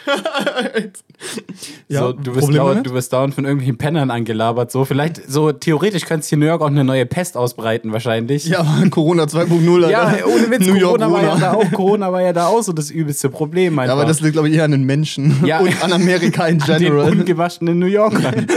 so, 1.90 2.14
du, 2.14 2.36
wirst 2.36 2.54
dauernd, 2.54 2.86
du 2.88 2.94
wirst 2.94 3.14
dauernd 3.14 3.34
von 3.36 3.46
irgendwelchen 3.46 3.78
Pennern 3.78 4.12
angelabert. 4.12 4.72
So, 4.72 4.86
vielleicht, 4.86 5.30
so 5.30 5.52
theoretisch 5.52 6.06
könntest 6.06 6.30
hier 6.30 6.36
in 6.38 6.42
New 6.42 6.46
York 6.46 6.62
auch 6.62 6.68
eine 6.68 6.84
neue 6.84 7.06
Pest 7.06 7.38
ausbreiten, 7.38 7.92
wahrscheinlich. 7.92 8.46
Ja, 8.46 8.66
Corona 8.90 9.24
2.0, 9.24 9.76
Alter. 9.86 9.90
Ja, 9.92 10.26
ohne 10.26 10.50
Witz, 10.52 10.66
New 10.68 10.76
York 10.76 11.00
Corona 11.02 11.12
war, 11.12 11.24
ja 11.24 11.36
da 11.38 11.54
auch, 11.54 11.72
Corona 11.74 12.12
war 12.12 12.22
ja 12.22 12.34
da 12.34 12.48
auch 12.48 12.62
so 12.62 12.74
das 12.74 12.92
übelste 12.92 13.30
Problem. 13.30 13.76
Ja, 13.76 13.82
Einfach. 13.84 13.96
aber 13.96 14.06
das 14.06 14.22
liegt, 14.22 14.34
glaube 14.34 14.50
ich, 14.50 14.56
eher 14.56 14.66
an 14.66 14.72
den 14.72 14.84
Menschen 14.84 15.44
Ja. 15.46 15.60
und 15.60 15.84
an 15.84 15.94
Amerika 15.94 16.48
in 16.48 16.62
An 16.62 16.68
den 16.68 16.78
general. 16.80 17.12
ungewaschenen 17.12 17.80
New 17.80 17.86
Yorkern. 17.88 18.48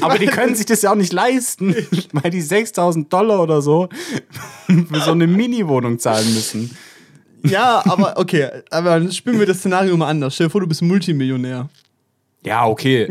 Aber 0.00 0.18
die 0.18 0.26
können 0.26 0.54
sich 0.54 0.66
das 0.66 0.82
ja 0.82 0.92
auch 0.92 0.96
nicht 0.96 1.12
leisten, 1.12 1.74
weil 2.12 2.30
die 2.30 2.40
6000 2.40 3.12
Dollar 3.12 3.42
oder 3.42 3.62
so 3.62 3.88
für 4.66 5.00
so 5.00 5.12
eine 5.12 5.26
Mini-Wohnung 5.26 5.98
zahlen 5.98 6.32
müssen. 6.34 6.76
Ja, 7.44 7.82
aber 7.86 8.18
okay, 8.18 8.48
aber 8.70 9.00
dann 9.00 9.12
spielen 9.12 9.38
wir 9.38 9.46
das 9.46 9.58
Szenario 9.58 9.96
mal 9.96 10.08
anders. 10.08 10.34
Stell 10.34 10.46
dir 10.46 10.50
vor, 10.50 10.60
du 10.60 10.66
bist 10.66 10.82
Multimillionär. 10.82 11.68
Ja, 12.44 12.66
okay. 12.66 13.06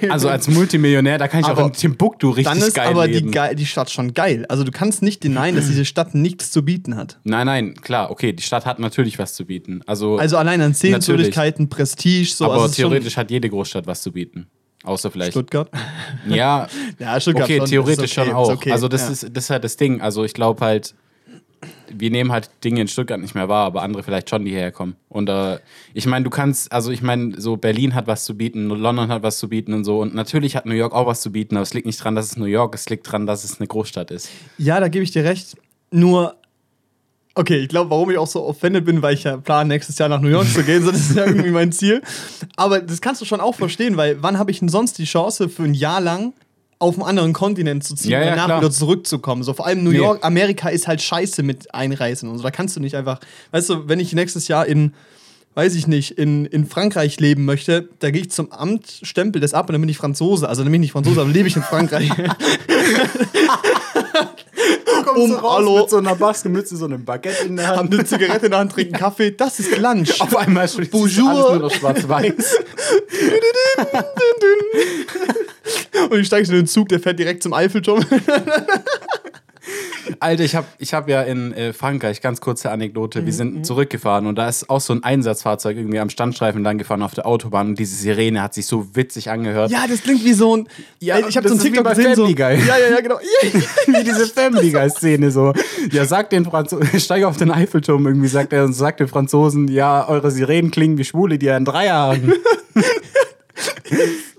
Also 0.10 0.28
als 0.28 0.48
Multimillionär, 0.48 1.18
da 1.18 1.26
kann 1.28 1.40
ich 1.40 1.46
Aber 1.46 1.64
auch 1.64 1.66
in 1.68 1.72
Timbuktu 1.72 2.30
richtig 2.30 2.52
Dann 2.52 2.58
ist 2.58 2.74
geil 2.74 2.88
aber 2.88 3.06
die, 3.08 3.14
leben. 3.14 3.30
Ge 3.32 3.54
die 3.54 3.66
Stadt 3.66 3.90
schon 3.90 4.14
geil. 4.14 4.46
Also 4.48 4.62
du 4.64 4.70
kannst 4.70 5.02
nicht 5.02 5.24
denyen, 5.24 5.56
dass 5.56 5.66
diese 5.66 5.84
Stadt 5.84 6.14
nichts 6.14 6.50
zu 6.52 6.64
bieten 6.64 6.96
hat. 6.96 7.18
nein, 7.24 7.46
nein, 7.46 7.74
klar, 7.74 8.10
okay, 8.10 8.32
die 8.32 8.42
Stadt 8.42 8.66
hat 8.66 8.78
natürlich 8.78 9.18
was 9.18 9.34
zu 9.34 9.44
bieten. 9.46 9.82
Also, 9.86 10.18
Also 10.18 10.36
allein 10.36 10.60
an 10.60 10.74
Sehenswürdigkeiten, 10.74 11.68
Prestige, 11.68 12.30
so. 12.32 12.44
aber 12.44 12.62
also 12.62 12.74
theoretisch 12.74 13.16
hat 13.16 13.30
jede 13.30 13.50
Großstadt 13.50 13.86
was 13.86 14.02
zu 14.02 14.12
bieten. 14.12 14.46
Außer 14.84 15.10
vielleicht. 15.10 15.32
Stuttgart. 15.32 15.70
Ja, 16.28 16.66
Ja, 16.98 17.20
Stuttgart 17.20 17.44
okay, 17.44 17.58
schon. 17.58 17.66
theoretisch 17.66 18.16
okay, 18.18 18.28
schon 18.30 18.34
auch. 18.34 18.50
okay, 18.50 18.72
Also 18.72 18.88
das, 18.88 19.02
ja. 19.02 19.10
ist, 19.10 19.36
das 19.36 19.44
ist 19.44 19.50
halt 19.50 19.64
das 19.64 19.76
Ding. 19.76 20.00
Also 20.00 20.24
ich 20.24 20.34
glaube 20.34 20.64
halt, 20.64 20.94
wir 21.92 22.10
nehmen 22.10 22.32
halt 22.32 22.50
Dinge 22.64 22.80
in 22.80 22.88
Stuttgart 22.88 23.20
nicht 23.20 23.34
mehr 23.34 23.48
wahr, 23.48 23.66
aber 23.66 23.82
andere 23.82 24.02
vielleicht 24.02 24.30
schon, 24.30 24.44
die 24.44 24.50
hierher 24.52 24.72
kommen. 24.72 24.96
Und 25.08 25.28
äh, 25.28 25.58
ich 25.92 26.06
meine, 26.06 26.24
du 26.24 26.30
kannst, 26.30 26.72
also 26.72 26.90
ich 26.90 27.02
meine, 27.02 27.38
so 27.40 27.56
Berlin 27.56 27.94
hat 27.94 28.06
was 28.06 28.24
zu 28.24 28.36
bieten, 28.36 28.68
London 28.68 29.08
hat 29.08 29.22
was 29.22 29.38
zu 29.38 29.48
bieten 29.48 29.72
und 29.74 29.84
so. 29.84 30.00
Und 30.00 30.14
natürlich 30.14 30.56
hat 30.56 30.66
New 30.66 30.74
York 30.74 30.94
auch 30.94 31.06
was 31.06 31.20
zu 31.20 31.32
bieten, 31.32 31.56
aber 31.56 31.62
es 31.62 31.74
liegt 31.74 31.86
nicht 31.86 32.02
dran, 32.02 32.14
dass 32.14 32.26
es 32.26 32.36
New 32.36 32.46
York 32.46 32.74
ist, 32.74 32.82
es 32.82 32.90
liegt 32.90 33.10
dran, 33.10 33.26
dass 33.26 33.44
es 33.44 33.58
eine 33.60 33.66
Großstadt 33.66 34.10
ist. 34.10 34.30
Ja, 34.58 34.80
da 34.80 34.88
gebe 34.88 35.04
ich 35.04 35.10
dir 35.10 35.24
recht. 35.24 35.56
Nur, 35.90 36.36
okay, 37.34 37.58
ich 37.58 37.68
glaube, 37.68 37.90
warum 37.90 38.10
ich 38.10 38.18
auch 38.18 38.26
so 38.26 38.44
offended 38.44 38.84
bin, 38.84 39.02
weil 39.02 39.14
ich 39.14 39.24
ja 39.24 39.36
plan, 39.36 39.68
nächstes 39.68 39.96
Jahr 39.98 40.08
nach 40.08 40.20
New 40.20 40.28
York 40.28 40.48
zu 40.48 40.62
gehen. 40.62 40.82
So, 40.84 40.90
das 40.90 41.00
ist 41.10 41.16
ja 41.16 41.26
irgendwie 41.26 41.50
mein 41.50 41.72
Ziel. 41.72 42.02
Aber 42.56 42.80
das 42.80 43.00
kannst 43.00 43.20
du 43.20 43.24
schon 43.24 43.40
auch 43.40 43.54
verstehen, 43.54 43.96
weil 43.96 44.22
wann 44.22 44.38
habe 44.38 44.50
ich 44.50 44.58
denn 44.60 44.68
sonst 44.68 44.98
die 44.98 45.04
Chance, 45.04 45.48
für 45.48 45.62
ein 45.64 45.74
Jahr 45.74 46.00
lang 46.00 46.32
auf 46.78 46.94
einen 46.96 47.04
anderen 47.06 47.32
Kontinent 47.34 47.84
zu 47.84 47.94
ziehen 47.94 48.12
Ja, 48.12 48.18
und 48.20 48.24
ja, 48.24 48.30
danach 48.30 48.46
klar. 48.46 48.60
wieder 48.60 48.70
zurückzukommen? 48.70 49.42
So 49.42 49.52
vor 49.52 49.66
allem 49.66 49.84
New 49.84 49.90
Nee. 49.90 49.98
York, 49.98 50.24
Amerika 50.24 50.68
ist 50.70 50.88
halt 50.88 51.02
scheiße 51.02 51.42
mit 51.42 51.74
Einreisen 51.74 52.28
und 52.28 52.38
so. 52.38 52.42
Da 52.42 52.50
kannst 52.50 52.74
du 52.76 52.80
nicht 52.80 52.96
einfach, 52.96 53.20
weißt 53.52 53.68
du, 53.68 53.88
wenn 53.88 54.00
ich 54.00 54.12
nächstes 54.14 54.48
Jahr 54.48 54.66
in 54.66 54.92
weiß 55.52 55.74
ich 55.74 55.88
nicht, 55.88 56.12
in, 56.12 56.46
in 56.46 56.64
Frankreich 56.64 57.18
leben 57.18 57.44
möchte, 57.44 57.88
da 57.98 58.12
gehe 58.12 58.20
ich 58.22 58.30
zum 58.30 58.52
Amt, 58.52 59.00
stempel 59.02 59.40
das 59.42 59.52
ab 59.52 59.68
und 59.68 59.72
dann 59.72 59.80
bin 59.82 59.88
ich 59.90 59.96
Franzose. 59.98 60.48
Also 60.48 60.62
dann 60.62 60.70
bin 60.70 60.80
ich 60.80 60.86
nicht 60.86 60.92
Franzose, 60.92 61.20
aber 61.20 61.28
lebe 61.28 61.48
ich 61.48 61.56
in 61.56 61.62
Frankreich. 61.62 62.08
um, 65.14 65.42
hallo, 65.42 65.86
so 65.88 65.96
einer 65.98 66.14
Baskenmütze, 66.14 66.76
so 66.76 66.84
einem 66.86 67.04
Baguette 67.04 67.46
in 67.46 67.56
der 67.56 67.68
haben 67.68 67.92
eine 67.92 68.04
Zigarette 68.04 68.46
in 68.46 68.52
der 68.52 68.60
Hand, 68.60 68.72
trinken 68.72 68.94
Kaffee. 68.94 69.30
Das 69.30 69.58
ist 69.60 69.76
Lunch. 69.78 70.20
Auf 70.20 70.36
einmal 70.36 70.64
ist 70.66 70.76
alles 70.76 70.90
Bonjour. 70.90 71.32
nur 71.32 71.58
noch 71.58 71.70
schwarz-weiß. 71.72 72.58
Und 76.10 76.18
ich 76.18 76.26
steige 76.26 76.48
in 76.48 76.54
den 76.54 76.66
Zug, 76.66 76.88
der 76.88 77.00
fährt 77.00 77.18
direkt 77.18 77.42
zum 77.42 77.52
Eiffelturm. 77.52 78.04
Alter, 80.18 80.44
ich 80.44 80.56
habe 80.56 80.66
ich 80.78 80.94
hab 80.94 81.08
ja 81.08 81.22
in 81.22 81.52
äh, 81.52 81.72
Frankreich, 81.72 82.20
ganz 82.20 82.40
kurze 82.40 82.70
Anekdote, 82.70 83.26
wir 83.26 83.32
sind 83.32 83.64
zurückgefahren 83.64 84.26
und 84.26 84.36
da 84.36 84.48
ist 84.48 84.68
auch 84.68 84.80
so 84.80 84.92
ein 84.92 85.04
Einsatzfahrzeug 85.04 85.76
irgendwie 85.76 85.98
am 85.98 86.10
Standstreifen 86.10 86.62
lang 86.62 86.78
gefahren 86.78 87.02
auf 87.02 87.14
der 87.14 87.26
Autobahn 87.26 87.68
und 87.68 87.78
diese 87.78 87.96
Sirene 87.96 88.42
hat 88.42 88.54
sich 88.54 88.66
so 88.66 88.94
witzig 88.94 89.30
angehört. 89.30 89.70
Ja, 89.70 89.86
das 89.88 90.02
klingt 90.02 90.24
wie 90.24 90.32
so 90.32 90.56
ein. 90.56 90.68
Ja, 90.98 91.18
ich 91.18 91.36
habe 91.36 91.48
das 91.48 91.52
so 91.52 91.54
ein 91.54 91.56
ist 91.58 91.62
TikTok 91.64 91.84
bei 91.84 91.94
gesehen. 91.94 92.14
So, 92.14 92.22
Family 92.22 92.34
Guy. 92.34 92.66
Ja, 92.66 92.78
ja, 92.78 92.90
ja, 92.90 93.00
genau. 93.00 93.18
Wie 93.86 94.04
diese 94.04 94.26
Family 94.26 94.70
Guy 94.70 94.90
Szene 94.90 95.30
so. 95.30 95.52
Ja, 95.92 96.04
sagt 96.04 96.32
den 96.32 96.44
Franzosen, 96.44 96.88
steig 97.00 97.24
auf 97.24 97.36
den 97.36 97.50
Eiffelturm 97.50 98.06
irgendwie, 98.06 98.28
sagt 98.28 98.52
er 98.52 98.64
und 98.64 98.72
sagt 98.72 99.00
den 99.00 99.08
Franzosen, 99.08 99.68
ja, 99.68 100.08
eure 100.08 100.30
Sirenen 100.30 100.70
klingen 100.70 100.98
wie 100.98 101.04
Schwule, 101.04 101.38
die 101.38 101.50
einen 101.50 101.64
Dreier 101.64 101.94
haben. 101.94 102.32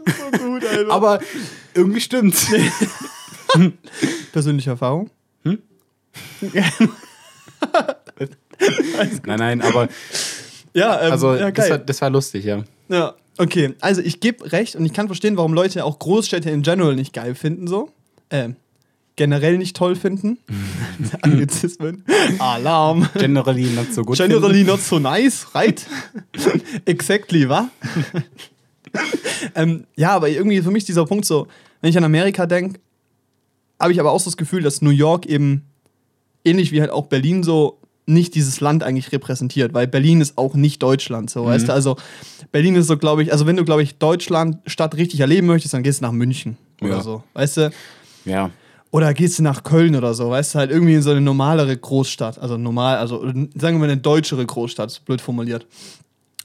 so 0.06 0.38
gut, 0.38 0.66
Alter. 0.66 0.92
Aber 0.92 1.20
irgendwie 1.74 2.02
stimmt's. 2.02 2.48
Persönliche 4.32 4.72
Erfahrung? 4.72 5.10
Nein, 9.26 9.40
nein, 9.40 9.62
aber 9.62 9.88
Ja, 10.74 11.02
ähm, 11.02 11.12
also 11.12 11.36
ja, 11.36 11.52
das, 11.52 11.70
war, 11.70 11.78
das 11.78 12.02
war 12.02 12.10
lustig, 12.10 12.46
ja. 12.46 12.64
Ja, 12.90 13.16
okay. 13.38 13.74
Also 13.82 14.02
ich 14.02 14.20
gebe 14.20 14.52
recht 14.52 14.76
und 14.76 14.86
ich 14.86 14.94
kann 14.94 15.08
verstehen, 15.08 15.38
warum 15.38 15.54
Leute 15.54 15.84
auch 15.86 16.00
Großstädte 16.00 16.50
in 16.50 16.62
general 16.62 16.96
nicht 16.96 17.14
geil 17.14 17.36
finden, 17.36 17.68
so. 17.68 17.90
Ähm, 18.30 18.56
generell 19.16 19.58
nicht 19.58 19.76
toll 19.76 19.96
finden. 19.96 20.38
Anglizismen. 21.22 22.06
Alarm. 22.40 23.10
Generally 23.16 23.66
not 23.76 23.94
so 23.94 24.04
gut. 24.04 24.18
Generally 24.18 24.64
not 24.64 24.82
so 24.82 25.00
nice, 25.00 25.48
right? 25.54 25.86
exactly, 26.86 27.48
wa? 27.50 27.70
ähm, 29.56 29.86
ja, 29.96 30.12
aber 30.12 30.30
irgendwie 30.30 30.62
für 30.62 30.72
mich 30.72 30.86
dieser 30.86 31.06
Punkt 31.06 31.26
so, 31.26 31.48
wenn 31.82 31.90
ich 31.90 31.98
an 31.98 32.04
Amerika 32.04 32.46
denke, 32.46 32.80
habe 33.80 33.92
ich 33.92 34.00
aber 34.00 34.12
auch 34.12 34.20
so 34.20 34.26
das 34.26 34.38
Gefühl, 34.38 34.62
dass 34.62 34.82
New 34.82 34.92
York 34.92 35.26
eben 35.26 35.66
ähnlich 36.46 36.72
wie 36.72 36.82
halt 36.82 36.92
auch 36.92 37.08
Berlin 37.08 37.44
so 37.44 37.78
nicht 38.06 38.36
dieses 38.36 38.60
Land 38.60 38.84
eigentlich 38.84 39.12
repräsentiert, 39.12 39.74
weil 39.74 39.88
Berlin 39.88 40.22
ist 40.22 40.38
auch 40.38 40.56
nicht 40.56 40.82
Deutschland, 40.84 41.30
so, 41.30 41.46
weißt 41.46 41.70
du? 41.70 41.74
Also 41.74 41.96
Berlin 42.52 42.76
ist 42.76 42.88
so, 42.88 42.98
glaube 42.98 43.24
ich, 43.24 43.32
also 43.32 43.46
wenn 43.46 43.56
du, 43.56 43.64
glaube 43.64 43.84
ich, 43.84 43.98
Deutschland 44.00 44.58
Stadt 44.66 44.96
richtig 44.98 45.20
erleben 45.20 45.48
möchtest, 45.48 45.74
dann 45.74 45.84
gehst 45.84 46.02
du 46.02 46.06
nach 46.06 46.12
München 46.12 46.58
oder 46.82 46.96
Ja. 46.98 47.02
so, 47.02 47.24
weißt 47.34 47.58
du? 47.58 47.72
Ja. 48.26 48.50
Oder 48.90 49.14
gehst 49.14 49.40
du 49.40 49.44
nach 49.44 49.64
Köln 49.64 49.96
oder 49.96 50.14
so, 50.14 50.30
weißt 50.32 50.56
du, 50.56 50.60
halt 50.60 50.72
irgendwie 50.72 50.96
in 50.96 51.02
so 51.02 51.12
eine 51.12 51.22
normalere 51.22 51.78
Großstadt. 51.78 52.40
Also 52.40 52.58
normal, 52.58 52.98
also 52.98 53.22
sagen 53.24 53.78
wir 53.78 53.80
mal 53.80 53.84
eine 53.90 53.98
deutschere 53.98 54.46
Großstadt, 54.46 55.02
blöd 55.06 55.22
formuliert. 55.22 55.66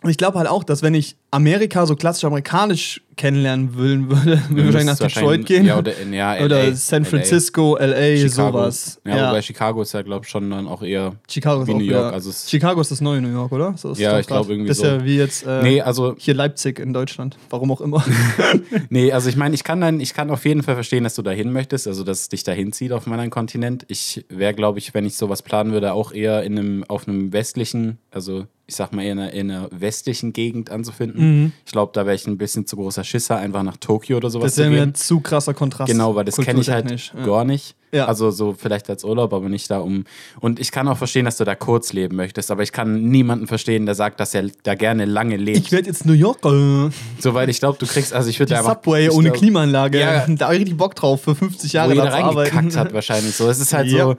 Und 0.07 0.11
ich 0.11 0.19
glaube 0.19 0.39
halt 0.39 0.49
auch, 0.49 0.63
dass 0.63 0.83
wenn 0.83 0.95
ich 0.95 1.17
Amerika 1.33 1.85
so 1.85 1.97
klassisch 1.97 2.23
amerikanisch 2.23 3.03
kennenlernen 3.17 3.77
wollen 3.77 4.09
würde, 4.09 4.41
würde 4.51 4.61
ich 4.61 4.75
wahrscheinlich 4.75 5.01
nach 5.01 5.09
Detroit 5.09 5.47
gehen. 5.47 5.67
Ja, 5.67 5.79
oder, 5.79 5.93
ja, 6.13 6.45
oder 6.45 6.63
LA, 6.63 6.75
San 6.77 7.03
LA. 7.03 7.09
Francisco, 7.09 7.77
LA, 7.77 8.17
Chicago. 8.17 8.59
sowas. 8.59 9.01
Ja, 9.05 9.31
wobei 9.31 9.43
Chicago 9.43 9.83
ist 9.83 9.95
ja, 9.95 10.03
glaube 10.03 10.25
ich, 10.25 10.31
schon 10.31 10.49
dann 10.49 10.69
auch 10.69 10.85
eher. 10.85 11.17
Chicago 11.29 11.63
ist 11.63 11.67
wie 11.69 11.75
New 11.75 11.81
York, 11.81 12.13
also 12.13 12.31
Chicago 12.31 12.81
ist 12.81 12.93
das 12.93 13.01
neue 13.01 13.21
New 13.21 13.33
York, 13.33 13.51
oder? 13.51 13.75
So 13.77 13.91
ist 13.91 13.99
Ja, 13.99 14.21
ich 14.21 14.29
glaub 14.29 14.43
grad. 14.43 14.51
irgendwie 14.51 14.69
Das 14.69 14.77
ist 14.79 14.85
so. 14.85 14.91
ja 14.91 15.05
wie 15.05 15.17
jetzt 15.17 15.45
äh, 15.45 15.63
Nee, 15.65 15.81
also, 15.81 16.15
hier 16.17 16.35
Leipzig 16.35 16.79
in 16.79 16.93
Deutschland. 16.93 17.37
Warum 17.51 17.73
auch 17.73 17.81
immer. 17.81 18.05
nee, 18.89 19.11
also 19.11 19.29
ich 19.29 19.35
meine, 19.35 19.57
ich 19.57 19.65
kann 19.65 19.81
dann, 19.81 19.99
ich 19.99 20.15
kann 20.15 20.31
auf 20.31 20.45
jeden 20.45 20.63
Fall 20.63 20.77
verstehen, 20.77 21.03
dass 21.03 21.17
du 21.17 21.23
dahin 21.23 21.51
möchtest, 21.53 21.89
also 21.89 22.05
dass 22.05 22.21
es 22.21 22.29
dich 22.29 22.45
dahin 22.45 22.73
zieht 22.73 22.93
auf 22.93 23.09
meinen 23.09 23.31
Kontinent. 23.31 23.87
Ich 23.89 24.25
wäre, 24.29 24.55
glaube 24.55 24.79
ich, 24.79 24.95
wenn 24.95 25.05
ich 25.05 25.17
sowas 25.17 25.43
planen 25.43 25.73
würde, 25.73 25.95
auch 25.95 26.13
eher 26.13 26.45
in 26.45 26.57
einem, 26.57 26.85
auf 26.85 27.09
einem 27.09 27.33
westlichen, 27.33 27.99
also 28.13 28.47
ich 28.69 28.75
sag 28.75 28.93
mal 28.93 29.03
eher 29.03 29.13
in 29.13 29.19
einer, 29.21 29.33
in 29.33 29.51
einer 29.51 29.69
westlichen 29.71 30.33
Gegend 30.33 30.71
anzufinden. 30.71 31.43
Mhm. 31.43 31.53
Ich 31.65 31.71
glaube, 31.71 31.93
da 31.95 32.05
wäre 32.05 32.17
ich 32.17 32.27
ein 32.27 32.37
bisschen 32.37 32.67
zu 32.67 32.75
großer 32.75 33.05
Schisser, 33.05 33.37
einfach 33.37 33.63
nach 33.63 33.77
Tokio 33.77 34.17
oder 34.17 34.29
sowas 34.29 34.55
Das 34.55 34.59
wäre 34.59 34.71
mir 34.71 34.83
ein 34.83 34.95
zu 34.95 35.21
krasser 35.21 35.55
Kontrast. 35.55 35.91
Genau, 35.91 36.17
weil 36.17 36.25
das 36.25 36.37
kenne 36.37 36.61
ich 36.61 36.69
halt 36.69 36.91
ja. 36.91 37.25
gar 37.25 37.45
nicht. 37.45 37.77
Ja. 37.93 38.07
Also 38.07 38.33
so 38.33 38.57
vielleicht 38.59 38.91
als 38.91 39.05
Urlaub, 39.05 39.33
aber 39.33 39.49
nicht 39.49 39.71
da 39.71 39.79
um. 39.79 40.05
Und 40.41 40.59
ich 40.59 40.73
kann 40.73 40.89
auch 40.89 40.99
verstehen, 40.99 41.27
dass 41.27 41.37
du 41.37 41.45
da 41.45 41.55
kurz 41.55 41.93
leben 41.93 42.17
möchtest, 42.17 42.51
aber 42.51 42.65
ich 42.65 42.73
kann 42.73 43.05
niemanden 43.05 43.47
verstehen, 43.47 43.87
der 43.87 43.95
sagt, 43.95 44.19
dass 44.19 44.35
er 44.35 44.51
da 44.65 44.75
gerne 44.75 45.05
lange 45.05 45.37
lebt. 45.37 45.59
Ich 45.59 45.71
werde 45.71 45.87
jetzt 45.87 46.05
New 46.05 46.13
Yorker. 46.13 46.91
so, 47.21 47.35
weil 47.35 47.49
ich 47.49 47.61
glaube, 47.61 47.79
du 47.79 47.87
kriegst, 47.87 48.13
also 48.13 48.29
ich 48.29 48.41
würde 48.41 48.55
Die 48.55 48.59
einfach. 48.59 48.83
Subway 48.83 49.11
ohne 49.11 49.29
glaub, 49.29 49.37
Klimaanlage. 49.39 50.01
Ja. 50.01 50.27
Da 50.37 50.47
habe 50.47 50.57
ich 50.57 50.63
richtig 50.63 50.77
Bock 50.77 50.97
drauf, 50.97 51.23
für 51.23 51.37
50 51.37 51.73
Wo 51.73 51.77
Jahre 51.77 51.95
jeder 51.95 52.07
da 52.07 52.11
reingekackt 52.11 52.77
hat 52.77 52.93
wahrscheinlich 52.93 53.37
so. 53.37 53.49
Es 53.49 53.61
ist 53.61 53.73
halt 53.73 53.87
Ja. 53.91 54.07
so. 54.07 54.17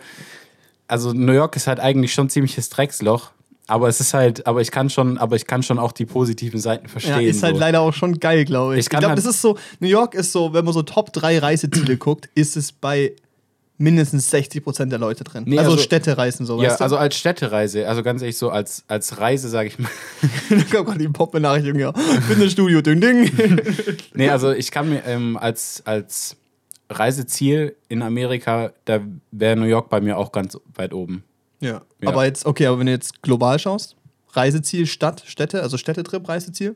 Also 0.88 1.12
New 1.12 1.34
York 1.34 1.56
ist 1.58 1.68
halt 1.68 1.82
eigentlich 1.82 2.14
schon 2.14 2.30
ziemliches 2.30 2.70
Drecksloch. 2.70 3.32
Aber 3.68 3.90
es 3.90 4.00
ist 4.00 4.14
halt, 4.14 4.48
aber 4.48 4.62
ich 4.62 4.72
kann 4.72 4.90
schon, 4.90 5.18
aber 5.18 5.36
ich 5.36 5.46
kann 5.46 5.62
schon 5.62 5.78
auch 5.78 5.92
die 5.92 6.06
positiven 6.06 6.60
Seiten 6.60 6.88
verstehen. 6.88 7.20
Ja, 7.22 7.30
ist 7.30 7.44
halt 7.44 7.56
so. 7.56 7.60
leider 7.60 7.82
auch 7.82 7.94
schon 7.94 8.20
geil, 8.20 8.46
glaube 8.46 8.76
ich. 8.76 8.80
Ich 8.80 8.86
Ich, 8.86 8.90
glaube, 8.90 9.08
halt- 9.08 9.18
das 9.18 9.26
ist 9.26 9.42
so, 9.42 9.58
New 9.80 9.90
York 9.90 10.14
ist 10.16 10.32
so, 10.32 10.54
wenn 10.54 10.64
man 10.64 10.74
so 10.74 10.84
Top 10.84 11.12
3 11.12 11.40
Reiseziele 11.40 11.98
guckt, 11.98 12.30
ist 12.34 12.56
es 12.56 12.72
bei 12.72 13.12
mindestens 13.80 14.34
60% 14.34 14.86
der 14.86 14.98
Leute 15.00 15.24
drin. 15.24 15.44
Nee, 15.46 15.60
also, 15.60 15.72
also- 15.72 15.84
Städtereisen, 15.84 16.46
so, 16.46 16.62
Ja, 16.64 16.76
also 16.76 16.98
als 16.98 17.16
Städtereise, 17.18 17.88
also 17.88 18.02
ganz 18.04 18.22
ehrlich, 18.22 18.38
so 18.38 18.50
als, 18.50 18.84
als 18.88 19.20
Reise, 19.20 19.50
sage 19.50 19.68
ich 19.68 19.78
mal. 19.78 19.90
da 20.50 20.56
kommt 20.56 20.88
gerade 20.88 21.00
die 21.00 21.10
Pop-Benachrichtigung, 21.10 21.80
ja. 21.80 21.94
Fitnessstudio, 21.94 22.82
ding, 22.82 23.02
ding. 23.02 23.30
Nee, 24.16 24.30
also 24.30 24.52
ich 24.52 24.72
kann 24.72 24.90
mir 24.90 25.04
ähm, 25.06 25.38
als, 25.38 25.84
als 25.86 26.38
Reiseziel 26.90 27.76
in 27.90 28.02
Amerika, 28.02 28.72
da 28.86 29.02
wäre 29.32 29.56
New 29.58 29.66
York 29.66 29.90
bei 29.90 30.02
mir 30.02 30.18
auch 30.18 30.32
ganz 30.32 30.58
weit 30.74 30.94
oben. 30.94 31.24
Ja. 31.60 31.82
Ja. 32.02 32.10
Aber 32.10 32.26
jetzt, 32.26 32.46
okay, 32.46 32.68
aber 32.68 32.80
wenn 32.80 32.86
du 32.88 32.92
jetzt 32.92 33.22
global 33.22 33.58
schaust, 33.60 33.96
Reiseziel, 34.32 34.86
Stadt, 34.86 35.24
Städte, 35.26 35.62
also 35.64 35.78
Städtetrip, 35.78 36.28
Reiseziel, 36.28 36.76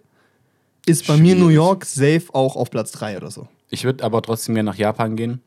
ist 0.86 1.06
bei 1.08 1.18
mir 1.18 1.36
New 1.36 1.46
Schwierig. 1.46 1.56
York 1.56 1.86
safe 1.86 2.24
auch 2.34 2.56
auf 2.56 2.72
Platz 2.72 2.92
3 2.94 3.18
oder 3.18 3.30
so. 3.30 3.48
Ich 3.70 3.84
würde 3.84 4.04
aber 4.04 4.22
trotzdem 4.22 4.56
gerne 4.56 4.70
nach 4.72 4.78
Japan 4.78 5.16
gehen. 5.16 5.42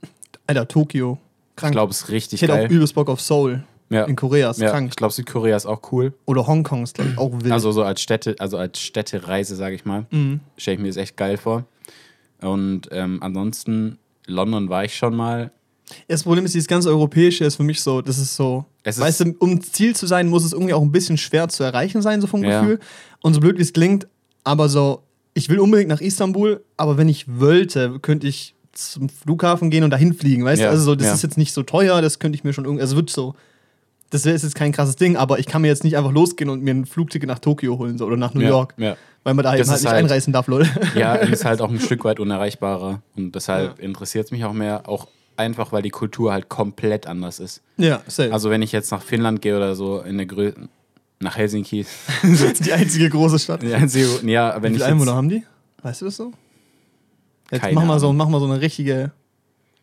Alter, 0.46 0.68
Tokio. 0.68 1.18
Ich 1.50 1.56
Krank. 1.56 1.72
glaube, 1.72 1.90
es 1.90 1.98
ist 2.02 2.08
ich 2.08 2.14
richtig 2.14 2.42
hätte 2.42 2.52
auch 2.52 2.58
geil. 2.58 2.70
übelst 2.72 2.94
Bock 2.94 3.08
auf 3.08 3.20
Seoul. 3.20 3.64
Ja. 3.90 4.04
In 4.04 4.16
Korea 4.16 4.50
ist 4.50 4.60
Ja, 4.60 4.70
krank. 4.70 4.88
ich 4.90 4.96
glaube, 4.96 5.12
Südkorea 5.12 5.56
ist 5.56 5.66
auch 5.66 5.92
cool. 5.92 6.14
Oder 6.24 6.46
Hongkong 6.46 6.82
ist, 6.84 6.94
glaube 6.94 7.10
ich, 7.10 7.18
auch 7.18 7.30
wild. 7.32 7.52
Also 7.52 7.70
so 7.70 7.82
als 7.82 8.00
Städte, 8.00 8.34
also 8.38 8.56
als 8.56 8.80
Städtereise, 8.80 9.56
sage 9.56 9.74
ich 9.74 9.84
mal, 9.84 10.06
Mhm. 10.10 10.40
stelle 10.56 10.76
ich 10.76 10.80
mir 10.80 10.88
das 10.88 10.96
echt 10.96 11.16
geil 11.16 11.36
vor. 11.36 11.64
Und 12.40 12.88
ähm, 12.92 13.18
ansonsten, 13.22 13.98
London 14.26 14.68
war 14.68 14.84
ich 14.84 14.96
schon 14.96 15.14
mal. 15.14 15.50
Das 16.08 16.22
Problem 16.22 16.44
ist, 16.44 16.54
dieses 16.54 16.66
ganze 16.68 16.88
Europäische 16.88 17.44
ist 17.44 17.56
für 17.56 17.62
mich 17.62 17.80
so, 17.82 18.00
das 18.00 18.18
ist 18.18 18.36
so, 18.36 18.64
Es 18.82 18.98
weißt 18.98 19.20
ist- 19.20 19.26
du, 19.28 19.34
um 19.38 19.60
Ziel 19.60 19.94
zu 19.94 20.06
sein, 20.06 20.28
muss 20.28 20.44
es 20.44 20.52
irgendwie 20.52 20.72
auch 20.74 20.82
ein 20.82 20.92
bisschen 20.92 21.18
schwer 21.18 21.48
zu 21.48 21.62
erreichen 21.62 22.00
sein, 22.02 22.20
so 22.20 22.26
vom 22.26 22.42
Ja. 22.42 22.60
Gefühl. 22.60 22.80
Und 23.22 23.34
so 23.34 23.40
blöd 23.40 23.58
wie 23.58 23.62
es 23.62 23.72
klingt, 23.72 24.06
aber 24.44 24.68
so, 24.68 25.02
ich 25.34 25.48
will 25.48 25.58
unbedingt 25.60 25.88
nach 25.90 26.00
Istanbul, 26.00 26.62
aber 26.76 26.96
wenn 26.96 27.08
ich 27.08 27.26
wollte, 27.40 27.98
könnte 28.00 28.26
ich 28.26 28.54
zum 28.72 29.08
Flughafen 29.08 29.70
gehen 29.70 29.84
und 29.84 29.90
dahin 29.90 30.14
fliegen, 30.14 30.44
weißt 30.44 30.60
Ja, 30.62 30.68
du? 30.68 30.72
Also 30.72 30.84
so, 30.84 30.94
das 30.94 31.06
ja. 31.08 31.14
ist 31.14 31.22
jetzt 31.22 31.38
nicht 31.38 31.52
so 31.52 31.62
teuer, 31.62 32.00
das 32.02 32.18
könnte 32.18 32.36
ich 32.36 32.44
mir 32.44 32.52
schon 32.52 32.64
irgendwie, 32.64 32.82
also 32.82 32.96
wird 32.96 33.10
so, 33.10 33.34
das 34.10 34.26
ist 34.26 34.42
jetzt 34.42 34.54
kein 34.54 34.72
krasses 34.72 34.96
Ding, 34.96 35.16
aber 35.16 35.38
ich 35.38 35.46
kann 35.46 35.62
mir 35.62 35.68
jetzt 35.68 35.84
nicht 35.84 35.96
einfach 35.96 36.12
losgehen 36.12 36.48
und 36.50 36.62
mir 36.62 36.72
ein 36.72 36.86
Flugticket 36.86 37.28
nach 37.28 37.38
Tokio 37.40 37.78
holen 37.78 37.98
so, 37.98 38.06
oder 38.06 38.16
nach 38.16 38.32
New 38.34 38.40
Ja, 38.42 38.48
York, 38.48 38.74
Ja, 38.78 38.96
weil 39.22 39.34
man 39.34 39.42
da 39.44 39.54
eben 39.56 39.68
halt 39.68 39.80
nicht 39.80 39.86
halt- 39.90 39.96
einreisen 40.04 40.32
darf, 40.32 40.46
Leute. 40.48 40.68
ja 40.96 41.14
ist 41.14 41.44
halt 41.44 41.60
auch 41.60 41.70
ein 41.70 41.78
Stück 41.80 42.04
weit 42.04 42.20
unerreichbarer. 42.20 43.00
Und 43.16 43.34
deshalb 43.34 43.78
interessiert 43.80 44.26
es 44.26 44.30
mich 44.32 44.44
auch 44.44 44.52
mehr, 44.52 44.88
auch 44.88 45.08
einfach, 45.36 45.72
weil 45.72 45.82
die 45.82 45.90
Kultur 45.90 46.32
halt 46.32 46.48
komplett 46.48 47.06
anders 47.06 47.40
ist. 47.40 47.62
ja, 47.76 48.02
safe. 48.06 48.32
Also 48.32 48.50
wenn 48.50 48.62
ich 48.62 48.72
jetzt 48.72 48.90
nach 48.90 49.02
Finnland 49.02 49.42
gehe 49.42 49.56
oder 49.56 49.74
so, 49.74 50.00
in 50.00 50.14
eine 50.14 50.26
Grö 50.26 50.52
nach 51.20 51.36
Helsinki. 51.36 51.86
die 52.22 52.72
einzige 52.72 53.08
große 53.10 53.38
Stadt. 53.38 53.62
ja, 53.62 53.78
ja, 53.78 54.62
wenn 54.62 54.72
Wie 54.72 54.76
ich 54.76 54.82
viele 54.82 54.86
Einwohner 54.86 55.14
haben 55.14 55.28
die? 55.28 55.44
Weißt 55.82 56.00
du 56.00 56.06
das 56.06 56.16
so? 56.16 56.32
Jetzt 57.50 57.62
Keine 57.62 57.74
mach 57.74 57.84
mal 57.84 58.00
so, 58.00 58.12
mach 58.12 58.28
mal 58.28 58.40
so 58.40 58.46
eine 58.46 58.60
richtige 58.60 59.12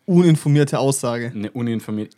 uninformierte 0.05 0.79
Aussage. 0.79 1.31
eine 1.33 1.51
uninformierte, 1.51 2.17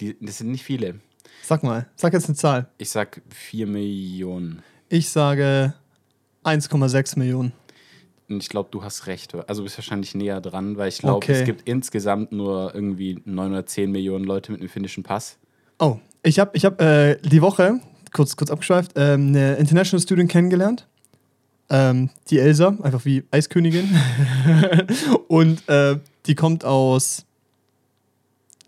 die, 0.00 0.16
das 0.20 0.38
sind 0.38 0.50
nicht 0.50 0.64
viele. 0.64 0.96
Sag 1.42 1.62
mal, 1.62 1.86
sag 1.96 2.12
jetzt 2.12 2.26
eine 2.26 2.36
Zahl. 2.36 2.68
Ich 2.78 2.90
sag 2.90 3.22
4 3.30 3.66
Millionen. 3.66 4.62
Ich 4.88 5.08
sage 5.08 5.74
1,6 6.44 7.18
Millionen. 7.18 7.52
Und 8.28 8.42
ich 8.42 8.48
glaube, 8.48 8.68
du 8.70 8.82
hast 8.84 9.06
recht. 9.06 9.34
Also 9.34 9.62
du 9.62 9.64
bist 9.64 9.78
wahrscheinlich 9.78 10.14
näher 10.14 10.40
dran, 10.40 10.76
weil 10.76 10.88
ich 10.88 10.98
glaube, 10.98 11.16
Okay. 11.16 11.32
es 11.32 11.44
gibt 11.44 11.66
insgesamt 11.68 12.30
nur 12.32 12.74
irgendwie 12.74 13.20
9 13.24 13.50
oder 13.52 13.64
10 13.64 13.90
Millionen 13.90 14.24
Leute 14.24 14.52
mit 14.52 14.60
einem 14.60 14.68
finnischen 14.68 15.02
Pass. 15.02 15.38
Oh, 15.78 15.96
ich 16.22 16.38
habe 16.38 16.50
ich 16.54 16.64
hab, 16.64 16.80
äh, 16.80 17.16
die 17.22 17.40
Woche, 17.40 17.80
kurz, 18.12 18.36
kurz 18.36 18.50
abgeschweift, 18.50 18.92
ähm, 18.96 19.28
eine 19.28 19.54
International 19.54 20.02
Student 20.02 20.30
kennengelernt. 20.30 20.86
Ähm, 21.70 22.10
die 22.30 22.38
Elsa, 22.38 22.76
einfach 22.82 23.04
wie 23.04 23.24
Eiskönigin. 23.30 23.88
Und 25.28 25.66
äh, 25.68 25.98
die 26.26 26.34
kommt 26.34 26.64
aus 26.64 27.24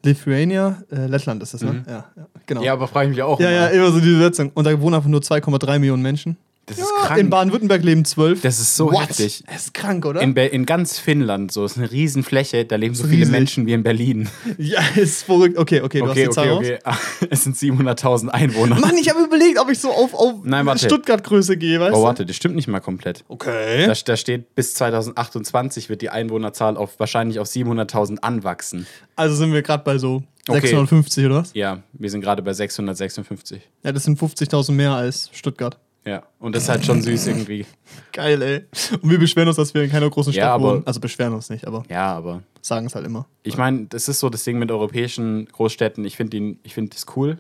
Lithuania, 0.03 0.83
äh, 0.91 1.07
Lettland 1.07 1.43
ist 1.43 1.53
das, 1.55 1.63
ne? 1.63 1.73
Mhm. 1.73 1.85
Ja, 1.87 2.05
ja, 2.17 2.27
genau. 2.47 2.63
Ja, 2.63 2.73
aber 2.73 2.89
frage 2.89 3.11
ich 3.11 3.17
mich 3.17 3.23
auch. 3.23 3.39
ja, 3.41 3.51
ja, 3.51 3.67
immer. 3.67 3.91
so 3.91 4.01
die 4.01 4.17
Setzung. 4.17 4.51
Und 4.55 4.65
da 4.65 4.81
wohnen 4.81 4.95
einfach 4.95 5.09
nur 5.09 5.21
2,3 5.21 5.79
Millionen 5.79 6.03
Menschen. 6.03 6.37
Das 6.71 6.79
ist 6.79 6.85
Ja, 7.01 7.07
krank. 7.07 7.21
In 7.21 7.31
Baden-Württemberg 7.31 7.83
leben 7.83 8.05
12. 8.05 8.43
Das 8.43 8.61
ist 8.61 8.77
so 8.77 8.93
What? 8.93 9.09
heftig. 9.09 9.43
Das 9.47 9.65
ist 9.67 9.75
krank, 9.75 10.07
oder? 10.07 10.21
In, 10.21 10.37
in 10.37 10.67
ganz 10.67 10.99
Finnland, 11.01 11.51
so 11.51 11.65
ist 11.65 11.77
eine 11.77 11.91
Riesenfläche, 11.91 12.65
da 12.65 12.77
leben 12.77 12.95
so 12.95 13.03
Ist 13.05 13.11
viele 13.11 13.23
riesig. 13.23 13.33
Menschen 13.33 13.67
wie 13.67 13.73
in 13.73 13.83
Berlin. 13.83 14.29
ja, 14.59 14.81
ist 14.95 15.25
verrückt. 15.25 15.59
Okay, 15.59 15.81
okay, 15.81 15.99
du 15.99 16.11
Okay, 16.11 16.27
hast 16.27 16.31
die 16.31 16.35
Zahl 16.35 16.53
okay, 16.53 16.79
okay. 16.85 17.27
Es 17.31 17.43
sind 17.45 17.57
700.000 17.57 18.29
Einwohner. 18.29 18.79
Mann, 18.79 18.97
ich 18.97 19.11
habe 19.11 19.21
überlegt, 19.25 19.59
ob 19.59 19.69
ich 19.71 19.81
so 19.81 19.91
auf, 19.91 20.15
auf. 20.15 20.35
Stuttgart-Größe 20.79 21.57
gehe, 21.57 21.81
weißt 21.81 21.93
Oh, 21.95 22.01
du? 22.01 22.05
warte, 22.05 22.25
das 22.25 22.37
stimmt 22.37 22.55
nicht 22.55 22.69
mal 22.69 22.81
komplett. 22.81 23.25
Okay. 23.29 23.87
Da, 23.87 23.93
da 24.05 24.17
steht, 24.17 24.55
bis 24.55 24.75
2028 24.75 25.89
wird 25.89 26.03
die 26.03 26.11
Einwohnerzahl 26.11 26.77
auf 26.77 26.99
wahrscheinlich 27.01 27.41
auf 27.41 27.49
700.000 27.49 28.19
anwachsen. 28.21 28.87
Also 29.17 29.35
sind 29.35 29.53
wir 29.53 29.63
gerade 29.63 29.83
bei 29.85 29.99
so 29.99 30.23
Okay. 30.49 30.61
650 30.69 31.27
oder 31.27 31.35
was? 31.37 31.51
Ja, 31.55 31.83
wir 31.93 32.11
sind 32.11 32.23
gerade 32.23 32.43
bei 32.43 32.53
656. 32.53 33.61
Ja, 33.85 33.93
das 33.93 34.05
sind 34.05 34.19
50.000 34.19 34.73
mehr 34.73 34.93
als 34.93 35.29
Stuttgart. 35.33 35.79
Ja, 36.07 36.23
und 36.39 36.55
das 36.55 36.63
ist 36.65 36.69
halt 36.71 36.85
schon 36.87 37.03
süß 37.03 37.27
irgendwie. 37.27 37.67
Geil, 38.13 38.41
ey. 38.41 38.65
Und 39.03 39.11
wir 39.11 39.19
beschweren 39.19 39.49
uns, 39.49 39.57
dass 39.59 39.75
wir 39.75 39.83
in 39.83 39.91
keiner 39.91 40.09
großen 40.09 40.33
Stadt 40.33 40.43
Ja, 40.45 40.55
aber- 40.55 40.73
wohnen. 40.77 40.87
Also 40.87 40.99
beschweren 41.01 41.35
uns 41.35 41.51
nicht, 41.51 41.67
aber 41.67 41.83
Ja, 41.91 42.15
aber 42.15 42.43
sagen 42.63 42.87
es 42.87 42.95
halt 42.95 43.05
immer. 43.07 43.27
ich 43.43 43.57
meine, 43.59 43.87
das 43.87 44.09
ist 44.09 44.19
so 44.21 44.31
das 44.31 44.45
Ding 44.45 44.59
mit 44.59 44.71
europäischen 44.71 45.47
Großstädten. 45.47 46.05
Ich 46.07 46.17
finde 46.17 46.57
find 46.67 46.95
das 46.95 47.05
cool, 47.17 47.39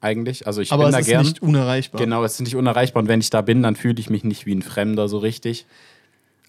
eigentlich. 0.00 0.46
Also 0.46 0.60
ich 0.62 0.72
aber 0.72 0.84
bin 0.84 0.88
es 0.88 0.94
da 0.94 0.98
ist 1.00 1.06
gern. 1.06 1.22
nicht 1.24 1.42
unerreichbar. 1.42 2.00
Genau, 2.00 2.24
es 2.24 2.34
ist 2.34 2.40
nicht 2.40 2.56
unerreichbar 2.56 3.02
und 3.02 3.08
wenn 3.08 3.20
ich 3.20 3.28
da 3.30 3.42
bin, 3.42 3.62
dann 3.62 3.76
fühle 3.76 3.98
ich 3.98 4.08
mich 4.08 4.24
nicht 4.24 4.46
wie 4.46 4.54
ein 4.54 4.62
Fremder 4.62 5.08
so 5.08 5.18
richtig. 5.18 5.66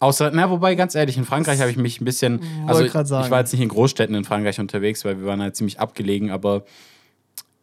Außer, 0.01 0.31
na, 0.33 0.49
wobei, 0.49 0.75
ganz 0.75 0.95
ehrlich, 0.95 1.17
in 1.17 1.25
Frankreich 1.25 1.59
habe 1.59 1.71
ich 1.71 1.75
mich 1.75 1.99
ein 1.99 2.05
bisschen. 2.05 2.39
Also, 2.67 2.85
ich 2.85 2.93
war 2.93 3.39
jetzt 3.39 3.51
nicht 3.51 3.61
in 3.61 3.67
Großstädten 3.67 4.15
in 4.15 4.23
Frankreich 4.23 4.57
unterwegs, 4.61 5.03
weil 5.03 5.19
wir 5.19 5.25
waren 5.27 5.41
halt 5.41 5.57
ziemlich 5.57 5.77
abgelegen, 5.81 6.31
aber 6.31 6.63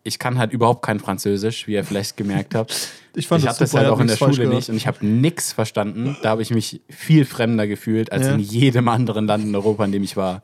ich 0.06 0.18
kann 0.18 0.38
halt 0.38 0.52
überhaupt 0.52 0.82
kein 0.84 1.00
Französisch, 1.00 1.66
wie 1.66 1.72
ihr 1.74 1.84
vielleicht 1.84 2.16
gemerkt 2.16 2.54
habt. 2.54 2.74
Ich 3.18 3.28
fand 3.28 3.40
ich 3.42 3.46
das 3.46 3.54
habe 3.56 3.64
das 3.64 3.72
halt 3.74 3.88
auch 3.88 3.98
in 3.98 4.08
der 4.08 4.16
Schule 4.18 4.32
gehört. 4.36 4.54
nicht 4.54 4.68
und 4.68 4.76
ich 4.76 4.86
habe 4.86 5.06
nichts 5.06 5.50
verstanden. 5.54 6.18
Da 6.20 6.28
habe 6.28 6.42
ich 6.42 6.50
mich 6.50 6.82
viel 6.90 7.24
fremder 7.24 7.66
gefühlt 7.66 8.12
als 8.12 8.26
Ja. 8.26 8.34
in 8.34 8.40
jedem 8.40 8.88
anderen 8.88 9.26
Land 9.26 9.42
in 9.46 9.54
Europa, 9.54 9.86
in 9.86 9.92
dem 9.92 10.02
ich 10.02 10.18
war. 10.18 10.42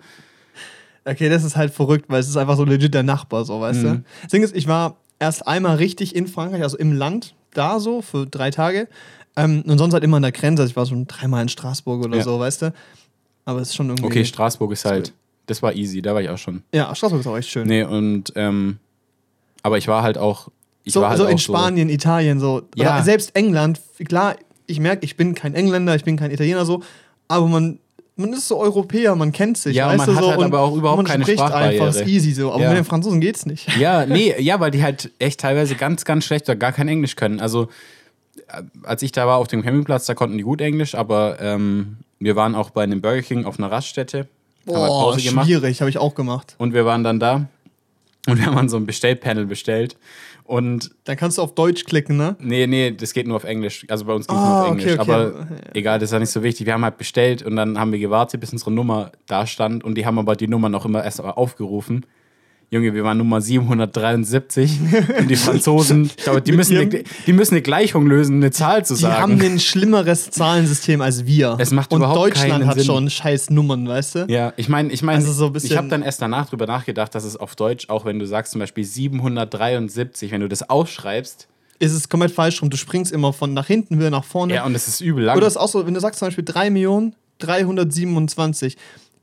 Okay, 1.05 1.29
das 1.29 1.45
ist 1.45 1.55
halt 1.55 1.75
verrückt, 1.75 2.07
weil 2.09 2.21
es 2.21 2.29
ist 2.31 2.37
einfach 2.39 2.57
so 2.57 2.65
legit 2.65 2.95
der 2.95 3.03
Nachbar, 3.03 3.45
so, 3.45 3.61
weißt 3.61 3.83
Mhm. 3.83 3.85
du? 3.85 4.05
Das 4.23 4.31
Ding 4.31 4.43
ist, 4.43 4.57
ich 4.57 4.69
war 4.69 4.97
erst 5.19 5.47
einmal 5.47 5.77
richtig 5.77 6.17
in 6.17 6.27
Frankreich, 6.29 6.63
also 6.63 6.79
im 6.79 6.93
Land, 6.95 7.35
da 7.53 7.79
so, 7.79 8.01
für 8.01 8.27
drei 8.27 8.51
Tage. 8.51 8.89
Ähm, 9.37 9.63
und 9.67 9.77
sonst 9.77 9.93
halt 9.93 10.03
immer 10.03 10.17
an 10.17 10.23
der 10.23 10.33
Grenze. 10.33 10.63
Also 10.63 10.71
ich 10.71 10.77
war 10.77 10.87
schon 10.87 11.07
dreimal 11.07 11.43
in 11.43 11.51
Straßburg 11.51 12.03
oder 12.07 12.17
Ja. 12.17 12.23
so, 12.23 12.39
weißt 12.41 12.63
du? 12.63 12.73
Aber 13.45 13.61
es 13.61 13.69
ist 13.69 13.77
schon 13.77 13.89
irgendwie. 13.91 14.07
Okay, 14.07 14.25
Straßburg 14.25 14.73
ist 14.73 14.87
halt, 14.87 15.13
das 15.45 15.61
war 15.63 15.75
easy, 15.75 16.01
da 16.01 16.15
war 16.15 16.23
ich 16.23 16.31
auch 16.31 16.39
schon. 16.39 16.63
ja, 16.73 16.95
Straßburg 16.95 17.21
ist 17.21 17.27
auch 17.27 17.37
echt 17.37 17.51
schön. 17.51 17.67
Nee, 17.67 17.83
und, 17.83 18.33
ähm, 18.37 18.79
aber 19.63 19.79
ich 19.79 19.89
war 19.89 20.03
halt 20.03 20.19
auch, 20.19 20.49
ich 20.85 20.93
so 20.93 21.01
war 21.01 21.11
halt 21.11 21.19
so 21.19 21.27
auch 21.27 21.31
in 21.31 21.39
Spanien, 21.39 21.89
Italien, 21.89 22.41
so. 22.41 22.63
Ja. 22.75 22.95
Oder 22.97 23.03
selbst 23.05 23.35
England. 23.37 23.81
Klar, 24.07 24.37
ich 24.67 24.81
merke, 24.81 25.05
ich 25.05 25.17
bin 25.17 25.35
kein 25.35 25.55
Engländer, 25.55 25.95
ich 25.95 26.05
bin 26.05 26.17
kein 26.17 26.31
Italiener 26.31 26.65
so, 26.65 26.83
aber 27.29 27.47
man. 27.47 27.79
Man 28.15 28.31
ist 28.35 28.47
so 28.47 28.59
Europäer, 28.61 29.17
man 29.17 29.33
kennt 29.33 29.57
sich. 29.57 29.75
Ja, 29.75 29.87
weißt 29.89 29.97
man 29.99 30.07
du, 30.07 30.15
hat 30.17 30.23
so, 30.23 30.31
halt 30.33 30.43
aber 30.43 30.61
auch 30.61 30.77
überhaupt 30.77 30.99
man 30.99 31.07
keine 31.07 31.25
spricht 31.25 31.39
Sprachbarriere. 31.41 31.87
einfach, 31.87 31.99
ist 32.03 32.07
easy 32.07 32.33
so. 32.33 32.53
Aber 32.53 32.63
Ja. 32.63 32.69
mit 32.69 32.77
den 32.77 32.85
Franzosen 32.85 33.23
geht's 33.23 33.47
nicht. 33.47 33.75
Ja, 33.79 34.05
nee, 34.07 34.35
ja, 34.39 34.61
weil 34.61 34.71
die 34.71 34.83
halt 34.83 35.11
echt 35.19 35.41
teilweise 35.41 35.77
ganz, 35.77 36.05
ganz 36.05 36.27
schlecht 36.27 36.47
oder 36.47 36.57
gar 36.57 36.73
kein 36.73 36.89
Englisch 36.89 37.17
können. 37.17 37.41
Also, 37.41 37.69
äh, 38.49 38.63
als 38.83 39.03
ich 39.03 39.13
da 39.13 39.27
war 39.27 39.39
auf 39.39 39.49
dem 39.49 39.63
Campingplatz, 39.63 40.05
da 40.05 40.13
konnten 40.15 40.37
die 40.37 40.45
gut 40.45 40.61
Englisch, 40.61 40.95
aber 40.95 41.41
ähm, 41.41 41.97
wir 42.21 42.37
waren 42.37 42.55
auch 42.55 42.69
bei 42.69 42.83
einem 42.83 43.01
Burger 43.01 43.23
King 43.23 43.47
auf 43.47 43.59
einer 43.59 43.71
Raststätte, 43.73 44.19
haben 44.19 44.75
halt 44.77 44.87
Boah, 44.87 44.87
Pause 45.13 45.23
gemacht 45.23 45.47
schwierig, 45.47 45.81
habe 45.81 45.89
ich 45.89 45.97
auch 45.97 46.15
gemacht. 46.15 46.55
und 46.59 46.75
wir 46.75 46.85
waren 46.85 47.03
dann 47.05 47.19
da 47.19 47.47
und 48.29 48.39
wir 48.39 48.47
haben 48.47 48.59
an 48.59 48.69
so 48.69 48.77
ein 48.77 48.87
Bestellpanel 48.87 49.47
bestellt 49.47 49.97
und 50.45 50.91
Dann 51.05 51.17
kannst 51.17 51.39
du 51.39 51.43
auf 51.43 51.55
Deutsch 51.55 51.85
klicken, 51.85 52.17
ne? 52.17 52.37
nee, 52.41 52.67
nee, 52.67 52.91
das 52.91 53.13
geht 53.13 53.27
nur 53.27 53.37
auf 53.37 53.45
Englisch. 53.45 53.87
Also 53.89 54.05
bei 54.05 54.13
uns 54.13 54.27
geht 54.27 54.37
es 54.37 54.43
Ah, 54.43 54.47
nur 54.47 54.57
auf 54.57 54.71
okay, 54.73 54.81
Englisch, 54.81 54.99
okay. 54.99 55.13
aber 55.13 55.47
egal, 55.75 55.99
das 55.99 56.09
ist 56.09 56.13
ja 56.13 56.19
nicht 56.19 56.31
so 56.31 56.43
wichtig. 56.43 56.67
Wir 56.67 56.75
haben 56.75 56.85
halt 56.85 56.99
bestellt 56.99 57.43
und 57.43 57.57
dann 57.57 57.79
haben 57.79 57.93
wir 57.93 57.99
gewartet, 57.99 58.41
bis 58.41 58.53
unsere 58.53 58.71
Nummer 58.73 59.13
da 59.27 59.47
stand 59.47 59.85
und 59.85 59.97
die 59.97 60.05
haben 60.07 60.19
aber 60.19 60.37
die 60.37 60.49
Nummer 60.49 60.69
noch 60.69 60.85
immer 60.85 61.05
erst 61.05 61.21
aufgerufen. 61.21 62.07
Junge, 62.75 62.95
wir 62.95 63.05
waren 63.05 63.19
Nummer 63.19 63.43
773 63.43 64.79
und 65.19 65.29
die 65.29 65.37
Franzosen, 65.37 66.05
ich 66.17 66.25
glaube, 66.25 66.41
die 66.41 66.53
müssen, 66.53 66.79
eine, 66.79 67.05
die 67.27 67.33
müssen 67.35 67.53
eine 67.53 67.61
Gleichung 67.61 68.07
lösen, 68.07 68.37
eine 68.37 68.51
Zahl 68.51 68.83
zu 68.83 68.95
Die 68.95 69.03
sagen. 69.03 69.21
haben 69.23 69.41
ein 69.43 69.61
schlimmeres 69.61 70.31
Zahlensystem 70.31 71.03
als 71.03 71.27
wir. 71.27 71.57
Es 71.61 71.71
macht 71.71 71.93
Und 71.93 71.99
überhaupt 72.01 72.19
Deutschland 72.19 72.65
hat 72.65 72.77
Sinn. 72.77 72.85
schon 72.87 73.11
scheiß 73.11 73.51
Nummern, 73.51 73.87
weißt 73.87 74.15
du? 74.15 74.25
ja, 74.29 74.55
ich 74.57 74.71
meine, 74.71 74.91
ich 74.91 75.03
meine, 75.03 75.19
Also 75.19 75.33
so 75.33 75.53
ich 75.55 75.77
habe 75.77 75.89
dann 75.89 76.01
erst 76.01 76.23
danach 76.23 76.49
drüber 76.49 76.67
nachgedacht, 76.67 77.15
dass 77.15 77.25
es 77.25 77.37
auf 77.37 77.55
Deutsch, 77.57 77.91
auch 77.91 78.07
wenn 78.07 78.19
du 78.19 78.27
sagst 78.27 78.53
zum 78.53 78.61
Beispiel 78.61 78.85
773, 78.85 80.31
wenn 80.33 80.41
du 80.41 80.49
das 80.49 80.69
ausschreibst, 80.71 81.49
Ist 81.79 81.93
es 81.93 82.09
komplett 82.09 82.33
falsch 82.33 82.63
rum. 82.63 82.71
Du 82.71 82.79
springst 82.79 83.13
immer 83.13 83.35
von 83.35 83.53
nach 83.53 83.67
hinten 83.67 83.99
wieder 83.99 84.09
nach 84.11 84.25
vorne. 84.25 84.55
ja, 84.55 84.65
und 84.65 84.75
es 84.75 84.89
ist 84.89 85.03
übel 85.03 85.25
lang. 85.25 85.37
Oder 85.37 85.47
ist 85.47 85.59
auch 85.59 85.69
so, 85.69 85.85
wenn 85.87 85.93
du 85.93 86.01
sagst 86.01 86.21
zum 86.21 86.29
Beispiel 86.29 86.45
3 86.45 86.71
Millionen 86.71 87.15
327, 87.41 88.77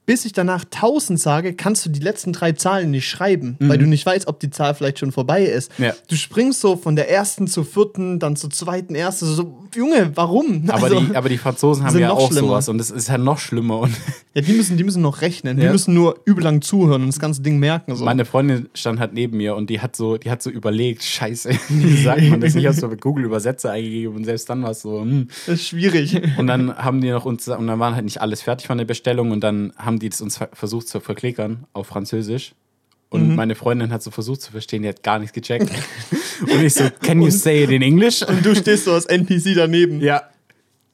bis 0.09 0.25
ich 0.25 0.33
danach 0.33 0.63
1000 0.63 1.19
sage, 1.19 1.53
kannst 1.53 1.85
du 1.85 1.89
die 1.91 1.99
letzten 1.99 2.33
drei 2.33 2.53
Zahlen 2.53 2.89
nicht 2.89 3.07
schreiben, 3.07 3.57
weil 3.59 3.77
du 3.77 3.85
nicht 3.85 4.03
weißt, 4.07 4.27
ob 4.27 4.39
die 4.39 4.49
Zahl 4.49 4.73
vielleicht 4.73 4.97
schon 4.97 5.11
vorbei 5.11 5.43
ist. 5.43 5.77
Mhm. 5.77 5.85
Ja. 5.85 5.93
Du 6.07 6.15
springst 6.15 6.61
so 6.61 6.77
von 6.77 6.95
der 6.95 7.11
ersten 7.11 7.45
zur 7.45 7.63
vierten, 7.63 8.17
dann 8.17 8.35
zur 8.35 8.49
zweiten, 8.49 8.95
erste, 8.95 9.27
so, 9.27 9.59
Junge, 9.75 10.09
warum? 10.15 10.63
Aber, 10.67 10.85
Also, 10.85 10.99
die, 10.99 11.15
aber 11.15 11.29
die 11.29 11.37
Franzosen 11.37 11.85
haben 11.85 11.99
ja 11.99 12.09
auch 12.09 12.31
schlimmer. 12.31 12.47
sowas 12.47 12.69
und 12.69 12.79
das 12.79 12.89
ist 12.89 13.07
ja 13.07 13.19
noch 13.19 13.37
schlimmer. 13.37 13.81
Und 13.81 13.95
ja, 14.33 14.41
die 14.41 14.53
müssen, 14.53 14.77
die 14.77 14.83
müssen 14.83 15.03
noch 15.03 15.21
rechnen. 15.21 15.57
Die 15.57 15.63
Ja. 15.63 15.71
müssen 15.71 15.93
nur 15.93 16.19
übel 16.25 16.43
lang 16.43 16.63
zuhören 16.63 17.03
und 17.03 17.09
das 17.09 17.19
ganze 17.19 17.43
Ding 17.43 17.59
merken. 17.59 17.95
So. 17.95 18.03
meine 18.03 18.25
Freundin 18.25 18.67
stand 18.73 18.99
halt 18.99 19.13
neben 19.13 19.37
mir 19.37 19.55
und 19.55 19.69
die 19.69 19.79
hat 19.79 19.95
so, 19.95 20.17
die 20.17 20.31
hat 20.31 20.41
so 20.41 20.49
überlegt, 20.49 21.03
scheiße, 21.03 21.51
wie 21.69 22.01
sagt 22.01 22.23
man 22.23 22.41
das? 22.41 22.55
Ich 22.55 22.65
habe 22.65 22.75
so 22.75 22.87
mit 22.87 22.99
Google 22.99 23.25
Übersetzer 23.25 23.69
eingegeben 23.73 24.15
und 24.15 24.23
selbst 24.23 24.49
dann 24.49 24.63
war 24.63 24.71
es 24.71 24.81
so, 24.81 25.01
hm. 25.01 25.27
das 25.45 25.59
ist 25.59 25.67
schwierig. 25.67 26.19
Und 26.39 26.47
dann 26.47 26.75
haben 26.75 26.99
die 26.99 27.11
noch 27.11 27.25
uns, 27.25 27.47
und 27.47 27.67
dann 27.67 27.77
waren 27.79 27.93
halt 27.93 28.05
nicht 28.05 28.21
alles 28.21 28.41
fertig 28.41 28.65
von 28.65 28.79
der 28.79 28.85
Bestellung 28.85 29.29
und 29.29 29.41
dann 29.41 29.71
haben 29.77 29.98
die 29.99 30.09
das 30.09 30.21
uns 30.21 30.37
ver- 30.37 30.49
versucht 30.53 30.87
zu 30.87 30.99
verklickern 30.99 31.65
auf 31.73 31.87
Französisch. 31.87 32.51
Mhm. 32.51 32.55
Und 33.21 33.35
meine 33.35 33.55
Freundin 33.55 33.91
hat 33.91 34.01
so 34.03 34.11
versucht 34.11 34.41
zu 34.41 34.51
verstehen, 34.51 34.83
die 34.83 34.89
hat 34.89 35.03
gar 35.03 35.19
nichts 35.19 35.33
gecheckt. 35.33 35.69
und 36.41 36.61
ich 36.63 36.73
so, 36.73 36.85
can 37.01 37.21
you 37.21 37.29
say 37.29 37.63
it 37.63 37.69
in 37.71 37.81
English? 37.81 38.21
Und 38.23 38.45
du 38.45 38.55
stehst 38.55 38.85
so 38.85 38.93
als 38.93 39.05
NPC 39.05 39.53
daneben. 39.55 40.01
ja. 40.01 40.23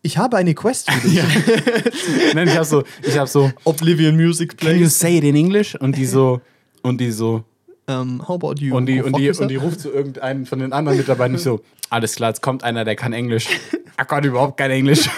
Ich 0.02 0.20
habe 0.20 0.38
eine 0.38 0.54
Quest 0.54 0.91
für 0.91 1.08
dich. 1.08 1.20
Nein, 2.36 2.48
ich 2.48 2.54
habe 2.56 2.65
so, 2.65 2.84
ich 3.02 3.18
habe 3.18 3.28
so, 3.28 3.52
Oblivion 3.63 4.15
Music 4.15 4.56
can 4.56 4.78
you 4.78 4.86
say 4.88 5.18
it 5.18 5.24
in 5.24 5.36
English? 5.36 5.74
Und 5.74 5.98
die 5.98 6.06
so, 6.06 6.41
und 6.84 7.02
die 7.02 7.10
so, 7.12 7.44
Um, 7.88 8.20
how 8.28 8.36
about 8.36 8.56
you? 8.60 8.76
und 8.76 8.86
die, 8.86 9.02
und 9.02 9.18
die, 9.18 9.30
und 9.32 9.48
die 9.48 9.56
ruft 9.58 9.80
zu 9.80 9.91
irgendeinem 9.91 10.46
von 10.46 10.60
den 10.60 10.74
anderen 10.74 10.98
Mitarbeitern 11.00 11.38
so, 11.39 11.62
alles 11.89 12.15
klar, 12.15 12.30
jetzt 12.30 12.41
kommt 12.44 12.63
einer, 12.63 12.84
der 12.86 12.96
kann 12.96 13.13
Englisch. 13.13 13.48
Er 13.98 14.06
kann 14.06 14.24
überhaupt 14.24 14.58
kein 14.58 14.70
Englisch. 14.72 15.10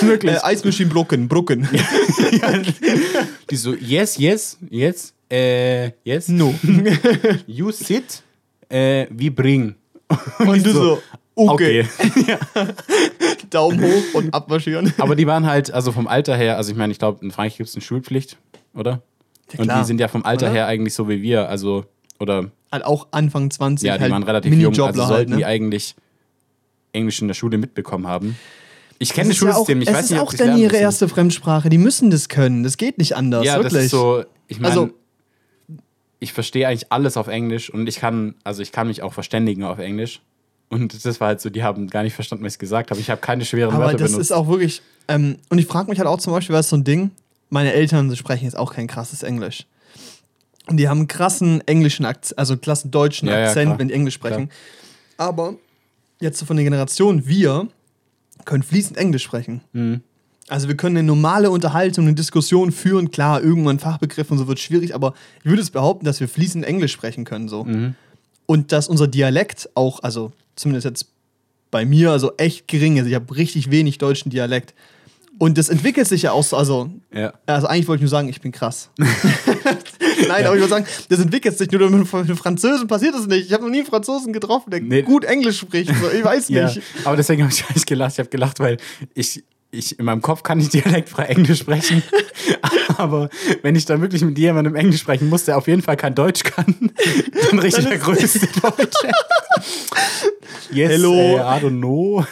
Wirklich. 0.00 0.34
äh, 0.34 0.38
Eismaschinen 0.42 0.92
Brucken, 0.92 1.28
Brucken. 1.28 1.68
Die 3.50 3.56
so, 3.56 3.74
yes, 3.74 4.18
yes, 4.18 4.58
yes, 4.70 5.14
äh, 5.30 5.90
yes. 6.04 6.28
No. 6.28 6.54
You 7.46 7.70
sit, 7.70 8.22
äh, 8.68 9.06
we 9.10 9.30
bring. 9.30 9.74
Und 10.38 10.64
du 10.64 10.72
so, 10.72 11.02
okay. 11.34 11.86
Okay. 11.98 12.36
Daumen 13.50 13.80
hoch 13.82 14.14
und 14.14 14.34
abmarschieren. 14.34 14.92
Aber 14.98 15.14
die 15.16 15.26
waren 15.26 15.46
halt, 15.46 15.72
also 15.72 15.92
vom 15.92 16.06
Alter 16.06 16.36
her, 16.36 16.56
also 16.56 16.70
ich 16.72 16.76
meine, 16.76 16.92
ich 16.92 16.98
glaube, 16.98 17.24
in 17.24 17.30
Frankreich 17.30 17.58
gibt 17.58 17.68
es 17.68 17.74
eine 17.74 17.82
Schulpflicht, 17.82 18.36
oder? 18.74 19.02
Ja, 19.52 19.60
Und 19.60 19.72
die 19.72 19.84
sind 19.84 20.00
ja 20.00 20.08
vom 20.08 20.24
Alter 20.24 20.46
Oder? 20.46 20.54
her 20.54 20.66
eigentlich 20.66 20.94
so 20.94 21.08
wie 21.08 21.22
wir, 21.22 21.48
also, 21.48 21.84
oder, 22.18 22.50
Halt 22.72 22.84
auch 22.84 23.06
Anfang 23.12 23.50
20. 23.50 23.86
ja, 23.86 23.96
die 23.96 24.02
halt 24.02 24.12
waren 24.12 24.24
relativ 24.24 24.52
jung, 24.52 24.72
also 24.72 24.82
Minijobler 24.82 25.06
sollten 25.06 25.30
halt, 25.32 25.38
die 25.38 25.44
ne? 25.44 25.46
eigentlich 25.46 25.94
Englisch 26.92 27.20
in 27.22 27.28
der 27.28 27.34
Schule 27.34 27.58
mitbekommen 27.58 28.08
haben. 28.08 28.36
Ich 28.98 29.12
kenne 29.12 29.28
Das 29.28 29.38
das 29.38 29.42
ist 29.42 29.42
ja 29.42 29.50
auch, 29.50 29.66
Schulsystem, 29.66 29.80
ich 29.82 29.88
es 29.88 29.94
weiß 29.94 30.04
ist 30.06 30.10
nicht, 30.12 30.20
ob 30.20 30.26
auch 30.26 30.30
die's 30.30 30.38
dann 30.38 30.46
lernen 30.48 30.62
ihre 30.62 30.72
müssen. 30.72 30.82
erste 30.82 31.08
Fremdsprache. 31.08 31.68
Die 31.68 31.78
müssen 31.78 32.10
das 32.10 32.28
können. 32.28 32.62
Das 32.62 32.76
geht 32.76 32.98
nicht 32.98 33.14
anders. 33.16 33.44
Ja, 33.44 33.56
wirklich. 33.56 33.72
das 33.74 33.84
ist 33.84 33.90
so, 33.90 34.24
ich 34.48 34.58
meine, 34.60 34.70
Also- 34.72 34.90
ich 36.18 36.32
verstehe 36.32 36.66
eigentlich 36.66 36.90
alles 36.90 37.16
auf 37.16 37.28
Englisch 37.28 37.68
und 37.70 37.86
ich 37.88 37.96
kann, 37.96 38.34
also 38.42 38.62
ich 38.62 38.72
kann 38.72 38.86
mich 38.88 39.02
auch 39.02 39.12
verständigen 39.12 39.64
auf 39.64 39.78
Englisch. 39.78 40.20
Und 40.68 41.04
das 41.04 41.20
war 41.20 41.28
halt 41.28 41.40
so, 41.40 41.50
die 41.50 41.62
haben 41.62 41.88
gar 41.88 42.02
nicht 42.02 42.14
verstanden, 42.14 42.44
was 42.44 42.54
ich 42.54 42.58
gesagt 42.58 42.90
habe. 42.90 43.00
Ich 43.00 43.10
habe 43.10 43.20
keine 43.20 43.44
schweren 43.44 43.72
Aber 43.74 43.84
Wörter 43.84 43.98
das 43.98 44.12
benutzt. 44.12 44.30
ist 44.30 44.32
auch 44.32 44.48
wirklich. 44.48 44.82
Ähm, 45.08 45.36
und 45.50 45.58
ich 45.58 45.66
frage 45.66 45.88
mich 45.90 45.98
halt 46.00 46.08
auch 46.08 46.18
zum 46.18 46.32
Beispiel, 46.32 46.56
was 46.56 46.68
so 46.70 46.76
ein 46.76 46.82
Ding. 46.84 47.10
Meine 47.50 47.72
Eltern 47.72 48.14
sprechen 48.16 48.44
jetzt 48.46 48.56
auch 48.56 48.72
kein 48.74 48.88
krasses 48.88 49.22
Englisch. 49.22 49.66
Und 50.68 50.78
die 50.78 50.88
haben 50.88 50.98
einen 51.00 51.08
krassen 51.08 51.60
englischen 51.68 52.04
Akzent, 52.04 52.38
also 52.38 52.56
klassen 52.56 52.90
deutschen 52.90 53.28
Ja, 53.28 53.38
ja, 53.38 53.46
Akzent, 53.46 53.66
klar. 53.66 53.78
wenn 53.78 53.88
die 53.88 53.94
Englisch 53.94 54.14
sprechen. 54.14 54.50
Aber 55.16 55.54
jetzt 56.18 56.38
so 56.38 56.46
von 56.46 56.56
der 56.56 56.64
Generation, 56.64 57.26
wir 57.28 57.68
können 58.46 58.62
fließend 58.62 58.96
Englisch 58.96 59.24
sprechen. 59.24 59.60
Mhm. 59.74 60.00
Also 60.48 60.68
wir 60.68 60.76
können 60.76 60.96
eine 60.96 61.06
normale 61.06 61.50
Unterhaltung, 61.50 62.06
eine 62.06 62.14
Diskussion 62.14 62.72
führen. 62.72 63.10
Klar, 63.10 63.42
irgendwann 63.42 63.78
Fachbegriff 63.78 64.30
und 64.30 64.38
so 64.38 64.46
wird 64.46 64.60
schwierig, 64.60 64.94
aber 64.94 65.12
ich 65.40 65.50
würde 65.50 65.60
es 65.60 65.70
behaupten, 65.70 66.06
dass 66.06 66.20
wir 66.20 66.28
fließend 66.28 66.64
Englisch 66.64 66.92
sprechen 66.92 67.24
können. 67.24 67.48
So. 67.48 67.64
Mhm. 67.64 67.94
Und 68.46 68.72
dass 68.72 68.88
unser 68.88 69.08
Dialekt 69.08 69.68
auch, 69.74 70.02
also 70.02 70.32
zumindest 70.54 70.84
jetzt 70.84 71.08
bei 71.72 71.84
mir, 71.84 72.12
also 72.12 72.32
echt 72.36 72.68
gering 72.68 72.96
ist. 72.96 73.06
Ich 73.06 73.14
habe 73.14 73.36
richtig 73.36 73.70
wenig 73.70 73.98
deutschen 73.98 74.30
Dialekt. 74.30 74.72
Und 75.38 75.58
das 75.58 75.68
entwickelt 75.68 76.06
sich 76.06 76.22
ja 76.22 76.32
auch 76.32 76.44
so, 76.44 76.56
also, 76.56 76.90
ja. 77.12 77.34
also 77.44 77.66
eigentlich 77.66 77.88
wollte 77.88 77.98
ich 77.98 78.10
nur 78.10 78.10
sagen, 78.10 78.28
ich 78.28 78.40
bin 78.40 78.52
krass. 78.52 78.90
Nein, 80.28 80.30
aber 80.46 80.54
ich 80.56 80.60
wollte 80.62 80.68
sagen, 80.68 80.86
das 81.08 81.20
entwickelt 81.20 81.56
sich 81.58 81.70
nur 81.70 81.90
mit 81.90 82.12
mit 82.12 82.38
Französen 82.38 82.86
passiert 82.88 83.14
das 83.14 83.26
nicht. 83.26 83.46
Ich 83.46 83.52
habe 83.52 83.64
noch 83.64 83.70
nie 83.70 83.78
einen 83.78 83.86
Franzosen 83.86 84.32
getroffen, 84.32 84.70
der 84.70 84.80
Nee. 84.80 85.02
gut 85.02 85.24
Englisch 85.24 85.58
spricht. 85.58 85.88
So, 85.94 86.10
ich 86.10 86.24
weiß 86.24 86.48
ja. 86.48 86.66
nicht. 86.66 86.82
Aber 87.04 87.16
deswegen 87.16 87.42
habe 87.42 87.52
ich 87.52 87.68
nicht 87.74 87.86
gelacht. 87.86 88.12
Ich 88.12 88.18
habe 88.18 88.28
gelacht, 88.28 88.60
weil 88.60 88.76
ich, 89.14 89.42
ich 89.70 89.98
in 89.98 90.04
meinem 90.04 90.22
Kopf 90.22 90.42
kann 90.42 90.60
ich 90.60 90.68
dialektfrei 90.70 91.24
Englisch 91.24 91.60
sprechen. 91.60 92.02
Aber 92.98 93.28
wenn 93.62 93.74
ich 93.76 93.84
dann 93.84 94.00
wirklich 94.00 94.22
mit 94.22 94.38
jemandem 94.38 94.74
Englisch 94.74 95.00
sprechen 95.00 95.28
muss, 95.28 95.44
der 95.44 95.58
auf 95.58 95.66
jeden 95.66 95.82
Fall 95.82 95.96
kein 95.96 96.14
Deutsch 96.14 96.42
kann, 96.44 96.74
dann 97.50 97.58
richtig 97.58 97.84
der 97.86 97.98
größte 97.98 98.46
Deutsche. 98.60 99.12
yes, 100.70 100.90
Hello. 100.92 101.12
Äh, 101.14 101.36
I 101.36 101.64
don't 101.64 101.78
know. 101.78 102.24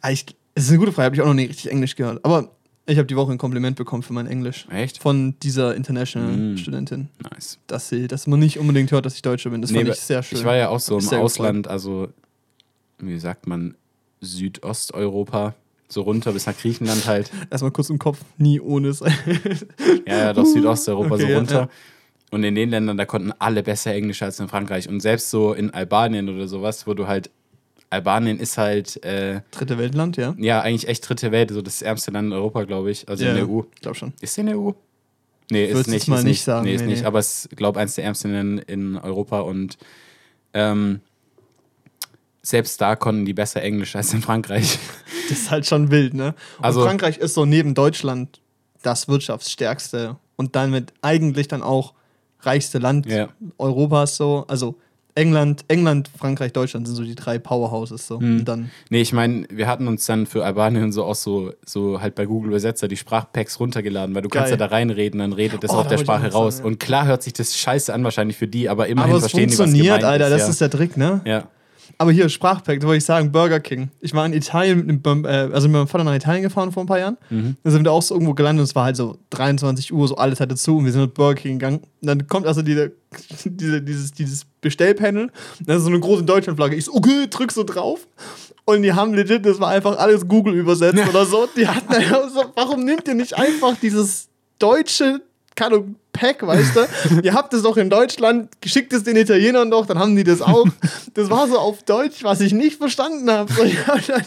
Ah, 0.00 0.10
ich, 0.10 0.24
das 0.54 0.64
ist 0.64 0.70
eine 0.70 0.78
gute 0.78 0.92
Frage, 0.92 1.06
habe 1.06 1.16
ich 1.16 1.22
auch 1.22 1.26
noch 1.26 1.34
nie 1.34 1.46
richtig 1.46 1.70
Englisch 1.70 1.94
gehört. 1.96 2.24
Aber 2.24 2.56
ich 2.88 2.98
habe 2.98 3.06
die 3.06 3.16
Woche 3.16 3.32
ein 3.32 3.38
Kompliment 3.38 3.76
bekommen 3.76 4.02
für 4.02 4.12
mein 4.12 4.26
Englisch. 4.26 4.66
Echt? 4.70 4.98
Von 4.98 5.34
dieser 5.42 5.74
International-Studentin. 5.76 7.08
Nice. 7.30 7.58
Dass, 7.66 7.88
sie, 7.88 8.08
dass 8.08 8.26
man 8.26 8.40
nicht 8.40 8.58
unbedingt 8.58 8.90
hört, 8.90 9.06
dass 9.06 9.14
ich 9.14 9.22
Deutsche 9.22 9.50
bin. 9.50 9.60
Das 9.62 9.70
fand 9.70 9.84
Nee, 9.84 9.90
ich 9.90 9.96
sehr 10.00 10.22
schön. 10.22 10.38
Ich 10.38 10.44
war 10.44 10.56
ja 10.56 10.68
auch 10.70 10.80
so 10.80 10.98
im 10.98 11.08
Ausland, 11.08 11.68
also 11.68 12.08
wie 12.98 13.18
sagt 13.18 13.46
man, 13.46 13.74
Südosteuropa, 14.20 15.54
so 15.88 16.02
runter 16.02 16.32
bis 16.32 16.46
nach 16.46 16.56
Griechenland 16.56 17.06
halt. 17.06 17.30
Erstmal 17.50 17.70
kurz 17.72 17.90
im 17.90 17.98
Kopf, 17.98 18.18
nie 18.36 18.60
ohne 18.60 18.88
es. 18.88 19.00
Ja, 20.06 20.16
ja, 20.18 20.32
doch 20.32 20.44
Südosteuropa 20.44 21.14
Okay, 21.14 21.22
so 21.22 21.28
ja, 21.28 21.36
runter. 21.38 21.60
ja. 21.60 21.68
Und 22.30 22.44
in 22.44 22.54
den 22.54 22.68
Ländern, 22.68 22.98
da 22.98 23.06
konnten 23.06 23.32
alle 23.38 23.62
besser 23.62 23.94
Englisch 23.94 24.22
als 24.22 24.38
in 24.38 24.48
Frankreich. 24.48 24.88
Und 24.88 25.00
selbst 25.00 25.30
so 25.30 25.54
in 25.54 25.70
Albanien 25.72 26.28
oder 26.28 26.46
sowas, 26.46 26.86
wo 26.86 26.92
du 26.94 27.06
halt, 27.06 27.30
Albanien 27.90 28.38
ist 28.38 28.58
halt, 28.58 29.02
äh, 29.04 29.40
Dritte 29.50 29.78
Weltland, 29.78 30.16
ja? 30.16 30.34
ja, 30.38 30.60
eigentlich 30.60 30.88
echt 30.88 31.08
dritte 31.08 31.32
Welt, 31.32 31.50
so 31.50 31.62
das 31.62 31.80
ärmste 31.82 32.10
Land 32.10 32.26
in 32.26 32.32
Europa, 32.32 32.64
glaube 32.64 32.90
ich. 32.90 33.08
Also 33.08 33.24
in 33.24 33.34
der 33.34 33.48
EU. 33.48 33.62
Ich 33.74 33.80
glaube 33.80 33.96
schon. 33.96 34.12
Ist 34.20 34.34
sie 34.34 34.42
in 34.42 34.48
der 34.48 34.58
EU? 34.58 34.72
Nee, 35.50 35.64
ist 35.64 35.86
nicht. 35.86 36.00
jetzt 36.00 36.08
mal 36.08 36.18
ist 36.18 36.24
nicht 36.24 36.42
sagen, 36.42 36.66
Nee, 36.66 36.74
ist 36.74 36.82
nee, 36.82 36.88
nicht. 36.88 37.00
nee. 37.00 37.06
Aber 37.06 37.18
es 37.20 37.46
ist, 37.46 37.56
glaube 37.56 37.80
eins 37.80 37.94
der 37.94 38.04
ärmsten 38.04 38.34
in, 38.34 38.58
in 38.58 38.96
Europa 38.98 39.40
und 39.40 39.78
ähm, 40.52 41.00
selbst 42.42 42.80
da 42.80 42.96
konnten 42.96 43.24
die 43.24 43.34
besser 43.34 43.62
Englisch 43.62 43.96
als 43.96 44.12
in 44.14 44.22
Frankreich. 44.22 44.78
Das 45.28 45.40
ist 45.40 45.50
halt 45.50 45.66
schon 45.66 45.90
wild, 45.90 46.14
ne? 46.14 46.34
Und 46.56 46.64
Also- 46.64 46.82
Frankreich 46.82 47.18
ist 47.18 47.34
so 47.34 47.44
neben 47.44 47.74
Deutschland 47.74 48.40
das 48.80 49.08
wirtschaftsstärkste 49.08 50.16
und 50.36 50.56
damit 50.56 50.94
eigentlich 51.02 51.48
dann 51.48 51.62
auch 51.62 51.92
reichste 52.40 52.78
Land 52.78 53.04
Ja. 53.04 53.28
Europas 53.58 54.16
so. 54.16 54.46
Also 54.48 54.78
England, 55.18 55.64
England, 55.68 56.08
Frankreich, 56.16 56.52
Deutschland 56.52 56.86
sind 56.86 56.96
so 56.96 57.02
die 57.02 57.14
drei 57.14 57.38
Powerhouses 57.38 58.06
so. 58.06 58.20
Hm. 58.20 58.38
Und 58.38 58.44
dann 58.46 58.70
Nee, 58.90 59.00
ich 59.00 59.12
meine, 59.12 59.46
wir 59.50 59.66
hatten 59.66 59.88
uns 59.88 60.06
dann 60.06 60.26
für 60.26 60.44
Albanien 60.44 60.92
so 60.92 61.04
auch 61.04 61.14
so, 61.14 61.52
so 61.64 62.00
halt 62.00 62.14
bei 62.14 62.24
Google 62.24 62.50
Übersetzer 62.50 62.88
die 62.88 62.96
Sprachpacks 62.96 63.58
runtergeladen, 63.60 64.14
weil 64.14 64.22
du 64.22 64.28
kannst 64.28 64.50
ja 64.50 64.56
Geil. 64.56 64.68
da 64.68 64.74
reinreden, 64.74 65.20
dann 65.20 65.32
redet 65.32 65.64
das 65.64 65.72
Oh, 65.72 65.74
auf 65.74 65.88
der 65.88 65.98
Sprache 65.98 66.30
raus. 66.32 66.56
sagen, 66.56 66.66
ja. 66.66 66.72
Und 66.72 66.80
klar 66.80 67.06
hört 67.06 67.22
sich 67.22 67.32
das 67.32 67.56
scheiße 67.56 67.92
an 67.92 68.04
wahrscheinlich 68.04 68.36
für 68.36 68.46
die, 68.48 68.68
aber 68.68 68.86
immerhin 68.86 69.10
aber 69.10 69.18
es 69.18 69.24
verstehen 69.24 69.48
die, 69.50 69.58
was 69.58 69.64
funktioniert, 69.66 70.00
gemeint 70.00 70.04
Alter, 70.04 70.26
ist. 70.26 70.32
das 70.32 70.40
ja. 70.42 70.48
ist 70.50 70.60
der 70.60 70.70
Trick, 70.70 70.96
ne? 70.96 71.20
ja. 71.24 71.48
Aber 72.00 72.12
hier, 72.12 72.28
Sprachpack, 72.28 72.78
da 72.78 72.86
wollte 72.86 72.98
ich 72.98 73.04
sagen, 73.04 73.32
Burger 73.32 73.58
King. 73.58 73.90
Ich 74.00 74.14
war 74.14 74.24
in 74.24 74.32
Italien, 74.32 74.86
mit 74.86 75.04
dem, 75.04 75.24
äh, 75.24 75.28
also 75.28 75.66
mit 75.66 75.76
meinem 75.76 75.88
Vater 75.88 76.04
nach 76.04 76.14
Italien 76.14 76.44
gefahren 76.44 76.70
vor 76.70 76.84
ein 76.84 76.86
paar 76.86 77.00
Jahren. 77.00 77.18
Mhm. 77.28 77.56
Da 77.64 77.70
sind 77.70 77.84
wir 77.84 77.90
auch 77.90 78.02
so 78.02 78.14
irgendwo 78.14 78.34
gelandet 78.34 78.60
und 78.60 78.64
es 78.68 78.74
war 78.76 78.84
halt 78.84 78.96
so 78.96 79.18
23 79.30 79.92
Uhr, 79.92 80.06
so 80.06 80.14
alles 80.14 80.38
hatte 80.38 80.54
zu 80.54 80.76
und 80.76 80.84
wir 80.84 80.92
sind 80.92 81.00
mit 81.00 81.14
Burger 81.14 81.34
King 81.34 81.58
gegangen. 81.58 81.78
Und 82.00 82.06
dann 82.06 82.28
kommt 82.28 82.46
also 82.46 82.62
diese, 82.62 82.92
diese, 83.44 83.82
dieses, 83.82 84.12
dieses 84.12 84.46
Bestellpanel. 84.60 85.24
Und 85.24 85.68
das 85.68 85.78
ist 85.78 85.82
so 85.82 85.88
eine 85.88 85.98
große 85.98 86.22
Deutschlandflagge. 86.22 86.76
Ich 86.76 86.84
so, 86.84 86.94
okay, 86.94 87.26
drück 87.28 87.50
so 87.50 87.64
drauf. 87.64 88.06
Und 88.64 88.82
die 88.82 88.92
haben 88.92 89.12
legit, 89.12 89.44
das 89.44 89.58
war 89.58 89.70
einfach 89.70 89.98
alles 89.98 90.28
Google 90.28 90.54
übersetzt 90.54 91.02
oder 91.08 91.26
so. 91.26 91.48
Die 91.56 91.66
hatten 91.66 91.92
einfach 91.92 92.28
so, 92.30 92.44
warum 92.54 92.84
nehmt 92.84 93.08
ihr 93.08 93.14
nicht 93.14 93.36
einfach 93.36 93.74
dieses 93.82 94.28
deutsche 94.60 95.20
keine 95.58 95.74
Ahnung, 95.74 95.96
Pack, 96.18 96.46
weißt 96.46 96.76
du? 96.76 97.20
Ihr 97.22 97.32
habt 97.34 97.54
es 97.54 97.62
doch 97.62 97.76
in 97.76 97.90
Deutschland, 97.90 98.50
geschickt 98.60 98.92
es 98.92 99.04
den 99.04 99.16
Italienern 99.16 99.70
doch, 99.70 99.86
dann 99.86 99.98
haben 99.98 100.16
die 100.16 100.24
das 100.24 100.42
auch. 100.42 100.66
Das 101.14 101.30
war 101.30 101.46
so 101.48 101.58
auf 101.58 101.82
Deutsch, 101.84 102.22
was 102.24 102.40
ich 102.40 102.52
nicht 102.52 102.76
verstanden 102.78 103.30
habe. 103.30 103.52
So, 103.52 103.62
hab 103.86 104.04
dann- 104.06 104.22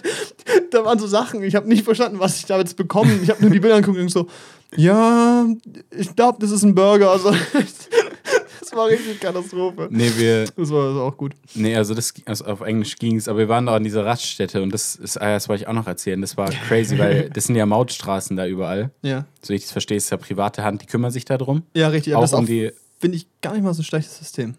da 0.71 0.85
waren 0.85 0.99
so 0.99 1.07
Sachen, 1.07 1.43
ich 1.43 1.55
habe 1.55 1.67
nicht 1.67 1.83
verstanden, 1.83 2.19
was 2.19 2.37
ich 2.37 2.45
da 2.45 2.57
jetzt 2.57 2.77
bekomme. 2.77 3.11
Ich 3.23 3.29
habe 3.29 3.41
nur 3.41 3.51
die 3.51 3.59
Bilder 3.59 3.75
angeguckt 3.75 3.99
und 3.99 4.09
so, 4.09 4.27
ja, 4.75 5.45
ich 5.91 6.15
glaube, 6.15 6.37
das 6.39 6.51
ist 6.51 6.63
ein 6.63 6.73
Burger. 6.75 7.11
Also, 7.11 7.33
das 8.61 8.71
war 8.73 8.87
richtig 8.87 9.19
Katastrophe. 9.19 9.87
Nee, 9.91 10.11
wir, 10.15 10.45
Das 10.45 10.69
war 10.71 10.87
also 10.87 11.01
auch 11.01 11.17
gut. 11.17 11.33
nee, 11.55 11.75
also 11.75 11.93
das 11.93 12.13
also 12.25 12.45
auf 12.45 12.61
Englisch 12.61 12.95
ging 12.97 13.17
es, 13.17 13.27
aber 13.27 13.39
wir 13.39 13.49
waren 13.49 13.65
da 13.65 13.75
an 13.75 13.83
dieser 13.83 14.05
Raststätte 14.05 14.61
und 14.61 14.71
das 14.73 14.95
ist, 14.95 15.17
ah, 15.19 15.33
das 15.33 15.49
wollte 15.49 15.63
ich 15.63 15.67
auch 15.67 15.73
noch 15.73 15.87
erzählen. 15.87 16.21
Das 16.21 16.37
war 16.37 16.49
crazy, 16.67 16.97
weil 16.97 17.29
das 17.29 17.45
sind 17.45 17.55
ja 17.55 17.65
Mautstraßen 17.65 18.37
da 18.37 18.45
überall. 18.47 18.91
Ja, 19.01 19.25
So 19.41 19.49
wie 19.51 19.57
ich 19.57 19.63
das 19.63 19.71
verstehe, 19.71 19.97
ist 19.97 20.09
ja 20.11 20.17
private 20.17 20.63
Hand, 20.63 20.81
die 20.81 20.85
kümmern 20.85 21.11
sich 21.11 21.25
darum. 21.25 21.63
ja 21.75 21.89
richtig. 21.89 22.13
Aber 22.13 22.19
Auch 22.23 22.29
das 22.29 22.33
um 22.39 22.45
die, 22.45 22.71
finde 22.99 23.17
ich, 23.17 23.27
gar 23.41 23.53
nicht 23.53 23.63
mal 23.63 23.73
so 23.73 23.81
ein 23.81 23.85
schlechtes 23.85 24.17
System. 24.17 24.55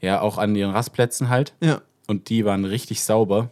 ja, 0.00 0.20
auch 0.20 0.38
an 0.38 0.56
ihren 0.56 0.72
Rastplätzen 0.72 1.28
halt. 1.28 1.54
Ja. 1.62 1.82
Und 2.08 2.28
die 2.30 2.44
waren 2.44 2.64
richtig 2.64 3.02
sauber. 3.04 3.50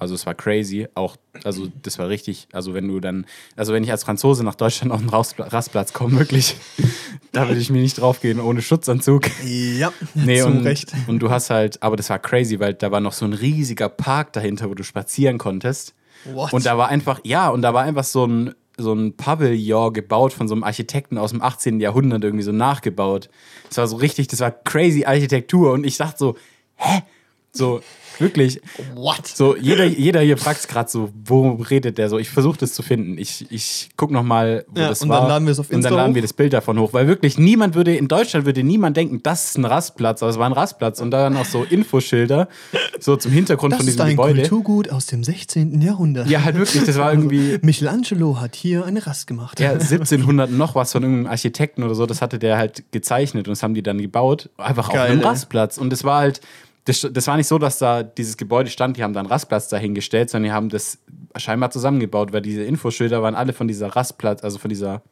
Also 0.00 0.14
es 0.14 0.26
war 0.26 0.34
crazy. 0.34 0.88
Auch, 0.94 1.16
also 1.44 1.68
das 1.82 1.98
war 1.98 2.08
richtig, 2.08 2.48
also 2.52 2.74
wenn 2.74 2.88
du 2.88 2.98
dann, 3.00 3.26
also 3.54 3.72
wenn 3.72 3.84
ich 3.84 3.90
als 3.92 4.02
Franzose 4.04 4.42
nach 4.42 4.54
Deutschland 4.56 4.90
auf 4.92 5.00
Raus- 5.12 5.34
Rastplatz 5.38 5.92
komme, 5.92 6.18
wirklich, 6.18 6.56
da 7.32 7.46
würde 7.46 7.60
ich 7.60 7.70
mir 7.70 7.80
nicht 7.80 8.00
draufgehen 8.00 8.40
ohne 8.40 8.62
Schutzanzug. 8.62 9.28
Ja, 9.46 9.92
Nee, 10.14 10.42
und, 10.42 10.64
Recht. 10.64 10.92
und 11.06 11.20
du 11.20 11.30
hast 11.30 11.50
halt, 11.50 11.82
aber 11.82 11.96
das 11.96 12.10
war 12.10 12.18
crazy, 12.18 12.58
weil 12.58 12.74
da 12.74 12.90
war 12.90 13.00
noch 13.00 13.12
so 13.12 13.24
ein 13.24 13.32
riesiger 13.34 13.88
Park 13.88 14.32
dahinter, 14.32 14.68
wo 14.70 14.74
du 14.74 14.82
spazieren 14.82 15.38
konntest. 15.38 15.94
What? 16.24 16.52
Und 16.52 16.66
da 16.66 16.76
war 16.76 16.88
einfach, 16.88 17.20
ja, 17.24 17.48
und 17.48 17.62
da 17.62 17.72
war 17.74 17.82
einfach 17.84 18.04
so 18.04 18.26
ein, 18.26 18.54
so 18.76 18.94
ein 18.94 19.16
Pavillon 19.16 19.92
gebaut 19.92 20.32
von 20.32 20.48
so 20.48 20.54
einem 20.54 20.64
Architekten 20.64 21.18
aus 21.18 21.30
dem 21.30 21.42
18. 21.42 21.80
Jahrhundert, 21.80 22.24
irgendwie 22.24 22.44
so 22.44 22.52
nachgebaut. 22.52 23.28
Das 23.68 23.76
war 23.78 23.86
so 23.86 23.96
richtig, 23.96 24.28
das 24.28 24.40
war 24.40 24.50
crazy 24.50 25.04
Architektur. 25.04 25.72
Und 25.72 25.84
ich 25.84 25.98
dachte 25.98 26.16
so, 26.18 26.36
hä? 26.76 27.02
So, 27.52 27.80
wirklich. 28.20 28.60
What? 28.94 29.26
So, 29.26 29.56
jeder, 29.56 29.84
jeder 29.84 30.20
hier 30.20 30.36
fragt 30.36 30.68
gerade 30.68 30.88
so, 30.88 31.10
wo 31.24 31.52
redet 31.54 31.98
der 31.98 32.08
so? 32.08 32.18
Ich 32.18 32.30
versuche 32.30 32.58
das 32.58 32.74
zu 32.74 32.82
finden. 32.82 33.18
Ich, 33.18 33.46
ich 33.50 33.88
guck 33.96 34.10
noch 34.12 34.22
mal, 34.22 34.64
wo 34.68 34.80
Ja, 34.80 34.88
das 34.90 35.02
und 35.02 35.08
war. 35.08 35.20
dann 35.20 35.28
laden 35.30 35.46
wir 35.46 35.52
es 35.52 35.58
auf 35.58 35.68
Und 35.68 35.76
Insta 35.76 35.88
dann 35.90 35.96
laden 35.98 36.10
hoch. 36.12 36.14
wir 36.14 36.22
das 36.22 36.32
Bild 36.32 36.52
davon 36.52 36.78
hoch. 36.78 36.92
Weil 36.92 37.08
wirklich 37.08 37.38
niemand 37.38 37.74
würde, 37.74 37.96
in 37.96 38.06
Deutschland 38.06 38.46
würde 38.46 38.62
niemand 38.62 38.96
denken, 38.96 39.20
das 39.22 39.46
ist 39.46 39.58
ein 39.58 39.64
Rastplatz. 39.64 40.22
Aber 40.22 40.30
es 40.30 40.38
war 40.38 40.46
ein 40.46 40.52
Rastplatz. 40.52 41.00
Und 41.00 41.10
da 41.10 41.24
dann 41.24 41.36
auch 41.36 41.44
so 41.44 41.64
Infoschilder, 41.64 42.48
so 43.00 43.16
zum 43.16 43.32
Hintergrund 43.32 43.72
Das 43.72 43.78
von 43.80 43.88
ist 43.88 43.94
diesem 43.94 44.06
ein 44.06 44.10
Gebäude. 44.12 44.40
Kulturgut 44.42 44.90
aus 44.90 45.06
dem 45.06 45.24
16. 45.24 45.80
Jahrhundert. 45.80 46.28
Ja, 46.28 46.44
halt 46.44 46.56
wirklich, 46.56 46.84
das 46.84 46.98
war 46.98 47.12
irgendwie 47.12 47.58
Michelangelo 47.62 48.38
hat 48.40 48.54
hier 48.54 48.84
eine 48.84 49.04
Rast 49.04 49.26
gemacht. 49.26 49.58
ja, 49.58 49.72
1700 49.72 50.50
noch 50.52 50.74
was 50.76 50.92
von 50.92 51.02
irgendeinem 51.02 51.26
Architekten 51.30 51.82
oder 51.82 51.94
so, 51.96 52.06
das 52.06 52.22
hatte 52.22 52.38
der 52.38 52.58
halt 52.58 52.84
gezeichnet 52.92 53.48
und 53.48 53.52
das 53.52 53.62
haben 53.64 53.74
die 53.74 53.82
dann 53.82 53.98
gebaut, 53.98 54.50
einfach 54.56 54.88
auf 54.88 54.94
Geil, 54.94 55.10
einem 55.10 55.20
ey. 55.20 55.26
Rastplatz. 55.26 55.78
Und 55.78 55.90
das 55.90 56.04
war 56.04 56.20
halt, 56.20 56.40
das, 56.84 57.06
das 57.12 57.26
war 57.26 57.36
nicht 57.36 57.46
so, 57.46 57.58
dass 57.58 57.78
da 57.78 58.02
dieses 58.02 58.36
Gebäude 58.36 58.70
stand, 58.70 58.96
die 58.96 59.02
haben 59.02 59.12
da 59.12 59.20
einen 59.20 59.28
Rastplatz 59.28 59.68
dahingestellt, 59.68 60.30
sondern 60.30 60.50
die 60.50 60.54
haben 60.54 60.68
das 60.68 60.98
scheinbar 61.36 61.70
zusammengebaut, 61.70 62.32
weil 62.32 62.42
diese 62.42 62.62
Infoschilder 62.64 63.22
waren 63.22 63.34
alle 63.34 63.52
von 63.52 63.68
dieser 63.68 63.88
Rastplatz, 63.88 64.42
also 64.42 64.58
von 64.58 64.68
dieser 64.68 65.02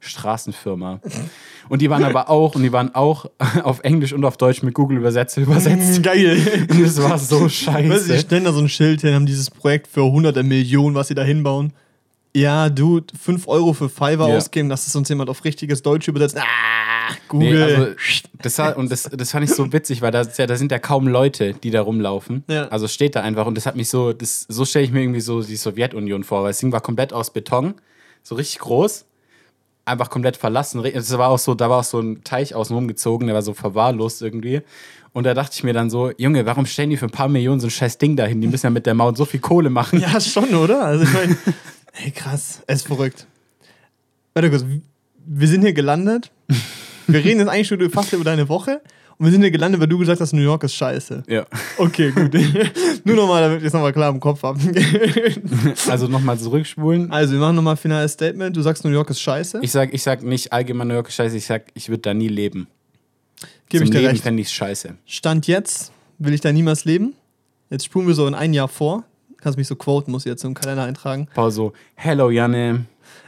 Straßenfirma. 0.00 1.00
Und 1.68 1.80
die 1.80 1.88
waren 1.88 2.04
aber 2.04 2.28
auch, 2.28 2.54
und 2.54 2.62
die 2.62 2.72
waren 2.72 2.94
auch 2.94 3.24
auf 3.62 3.80
Englisch 3.84 4.12
und 4.12 4.22
auf 4.26 4.36
Deutsch 4.36 4.62
mit 4.62 4.74
Google 4.74 4.98
Übersetzer 4.98 5.40
übersetzt. 5.40 6.02
Geil. 6.02 6.66
Und 6.70 6.78
es 6.78 7.02
war 7.02 7.18
so 7.18 7.46
Weißt 7.46 7.62
du, 7.66 7.72
die 7.72 7.88
scheiße. 7.88 8.18
stellen 8.18 8.44
da 8.44 8.52
so 8.52 8.60
ein 8.60 8.68
Schild 8.68 9.00
hin, 9.00 9.14
haben 9.14 9.24
dieses 9.24 9.50
Projekt 9.50 9.86
für 9.86 10.02
hunderte 10.02 10.42
Millionen, 10.42 10.94
was 10.94 11.08
sie 11.08 11.14
da 11.14 11.22
hinbauen. 11.22 11.72
Ja, 12.36 12.68
du, 12.68 13.00
5 13.22 13.46
Euro 13.46 13.72
für 13.74 13.88
Fiverr 13.88 14.28
Ja. 14.28 14.36
ausgeben, 14.36 14.68
dass 14.68 14.84
das 14.86 14.96
uns 14.96 15.08
jemand 15.08 15.30
auf 15.30 15.44
richtiges 15.44 15.82
Deutsch 15.82 16.08
übersetzt. 16.08 16.36
Ah, 16.36 16.42
Nee, 17.32 17.50
Google. 17.50 17.62
also, 17.62 17.86
das 18.42 18.58
war, 18.58 18.76
und 18.76 18.90
das, 18.90 19.04
das 19.04 19.30
fand 19.30 19.44
ich 19.44 19.50
so 19.54 19.72
witzig, 19.72 20.02
weil 20.02 20.10
da, 20.10 20.22
ja, 20.22 20.46
da 20.46 20.56
sind 20.56 20.72
ja 20.72 20.78
kaum 20.78 21.06
Leute, 21.06 21.54
die 21.54 21.70
da 21.70 21.82
rumlaufen. 21.82 22.42
Ja. 22.48 22.66
Also 22.68 22.86
es 22.86 22.94
steht 22.94 23.14
da 23.14 23.20
einfach 23.20 23.46
und 23.46 23.56
das 23.56 23.66
hat 23.66 23.76
mich 23.76 23.88
so, 23.88 24.12
das, 24.12 24.46
so 24.48 24.64
stelle 24.64 24.84
ich 24.86 24.90
mir 24.90 25.02
irgendwie 25.02 25.20
so 25.20 25.42
die 25.42 25.56
Sowjetunion 25.56 26.24
vor, 26.24 26.42
weil 26.42 26.50
das 26.50 26.58
Ding 26.58 26.72
war 26.72 26.80
komplett 26.80 27.12
aus 27.12 27.30
Beton, 27.32 27.74
so 28.22 28.34
richtig 28.34 28.58
groß, 28.60 29.04
einfach 29.84 30.08
komplett 30.10 30.36
verlassen. 30.36 30.82
Das 30.92 31.16
war 31.18 31.28
auch 31.28 31.38
so, 31.38 31.54
da 31.54 31.68
war 31.70 31.80
auch 31.80 31.84
so 31.84 32.00
ein 32.00 32.24
Teich 32.24 32.54
außenrum 32.54 32.88
gezogen, 32.88 33.26
der 33.26 33.34
war 33.34 33.42
so 33.42 33.52
verwahrlost 33.54 34.22
irgendwie. 34.22 34.62
Und 35.12 35.24
da 35.24 35.34
dachte 35.34 35.52
ich 35.54 35.62
mir 35.62 35.74
dann 35.74 35.90
so, 35.90 36.10
Junge, 36.16 36.46
warum 36.46 36.66
stellen 36.66 36.90
die 36.90 36.96
für 36.96 37.06
ein 37.06 37.10
paar 37.12 37.28
Millionen 37.28 37.60
so 37.60 37.66
ein 37.68 37.70
scheiß 37.70 37.98
Ding 37.98 38.16
dahin? 38.16 38.40
Die 38.40 38.48
müssen 38.48 38.66
ja 38.66 38.70
mit 38.70 38.86
der 38.86 38.94
Maut 38.94 39.16
so 39.16 39.24
viel 39.24 39.40
Kohle 39.40 39.70
machen. 39.70 40.00
ja, 40.00 40.18
schon, 40.20 40.52
oder? 40.54 40.84
Also 40.84 41.04
ich 41.04 41.12
meine, 41.12 41.36
hey, 41.94 42.10
krass, 42.10 42.62
es 42.66 42.80
ist 42.80 42.86
verrückt. 42.86 43.26
Warte 44.34 44.50
kurz, 44.50 44.64
wir 45.26 45.48
sind 45.48 45.62
hier 45.62 45.72
gelandet. 45.72 46.30
Wir 47.06 47.24
reden 47.24 47.40
jetzt 47.40 47.48
eigentlich 47.48 47.68
schon 47.68 47.90
fast 47.90 48.12
über 48.12 48.24
deine 48.24 48.48
Woche. 48.48 48.80
Und 49.16 49.26
wir 49.26 49.30
sind 49.30 49.42
hier 49.42 49.52
gelandet, 49.52 49.80
weil 49.80 49.86
du 49.86 49.98
gesagt 49.98 50.20
hast, 50.20 50.32
New 50.32 50.42
York 50.42 50.64
ist 50.64 50.74
scheiße. 50.74 51.22
Ja. 51.28 51.46
Okay, 51.78 52.10
gut. 52.10 52.34
Nur 53.04 53.14
nochmal, 53.14 53.42
damit 53.42 53.60
ich 53.60 53.66
es 53.66 53.72
nochmal 53.72 53.92
klar 53.92 54.10
im 54.10 54.18
Kopf 54.18 54.42
habe. 54.42 54.58
Also 55.88 56.08
nochmal 56.08 56.38
zurückspulen. 56.38 57.12
Also, 57.12 57.34
wir 57.34 57.40
machen 57.40 57.54
nochmal 57.56 57.74
ein 57.74 57.78
finales 57.78 58.12
Statement. 58.12 58.56
Du 58.56 58.62
sagst, 58.62 58.84
New 58.84 58.90
York 58.90 59.10
ist 59.10 59.20
scheiße. 59.20 59.60
Ich 59.62 59.70
sag, 59.70 59.94
ich 59.94 60.02
sag 60.02 60.22
nicht 60.22 60.52
allgemein 60.52 60.88
New 60.88 60.94
York 60.94 61.08
ist 61.08 61.14
scheiße, 61.14 61.36
ich 61.36 61.46
sag, 61.46 61.66
ich 61.74 61.88
würde 61.88 62.02
da 62.02 62.14
nie 62.14 62.28
leben. 62.28 62.66
Gebe 63.68 63.84
ich 63.84 63.90
dir 63.90 63.98
Leben 63.98 64.10
recht. 64.10 64.22
fände 64.22 64.42
ich 64.42 64.50
scheiße. 64.50 64.96
Stand 65.06 65.46
jetzt 65.46 65.92
will 66.18 66.34
ich 66.34 66.40
da 66.40 66.52
niemals 66.52 66.84
leben. 66.84 67.14
Jetzt 67.70 67.86
spulen 67.86 68.06
wir 68.06 68.14
so 68.14 68.26
in 68.26 68.34
ein 68.34 68.52
Jahr 68.52 68.68
vor. 68.68 69.04
Kannst 69.44 69.58
mich 69.58 69.68
so 69.68 69.76
quoten, 69.76 70.10
muss 70.10 70.24
ich 70.24 70.30
jetzt 70.30 70.42
im 70.42 70.54
Kalender 70.54 70.84
eintragen. 70.84 71.28
Paul 71.34 71.50
so, 71.50 71.74
hello 71.96 72.30
Janne. 72.30 72.86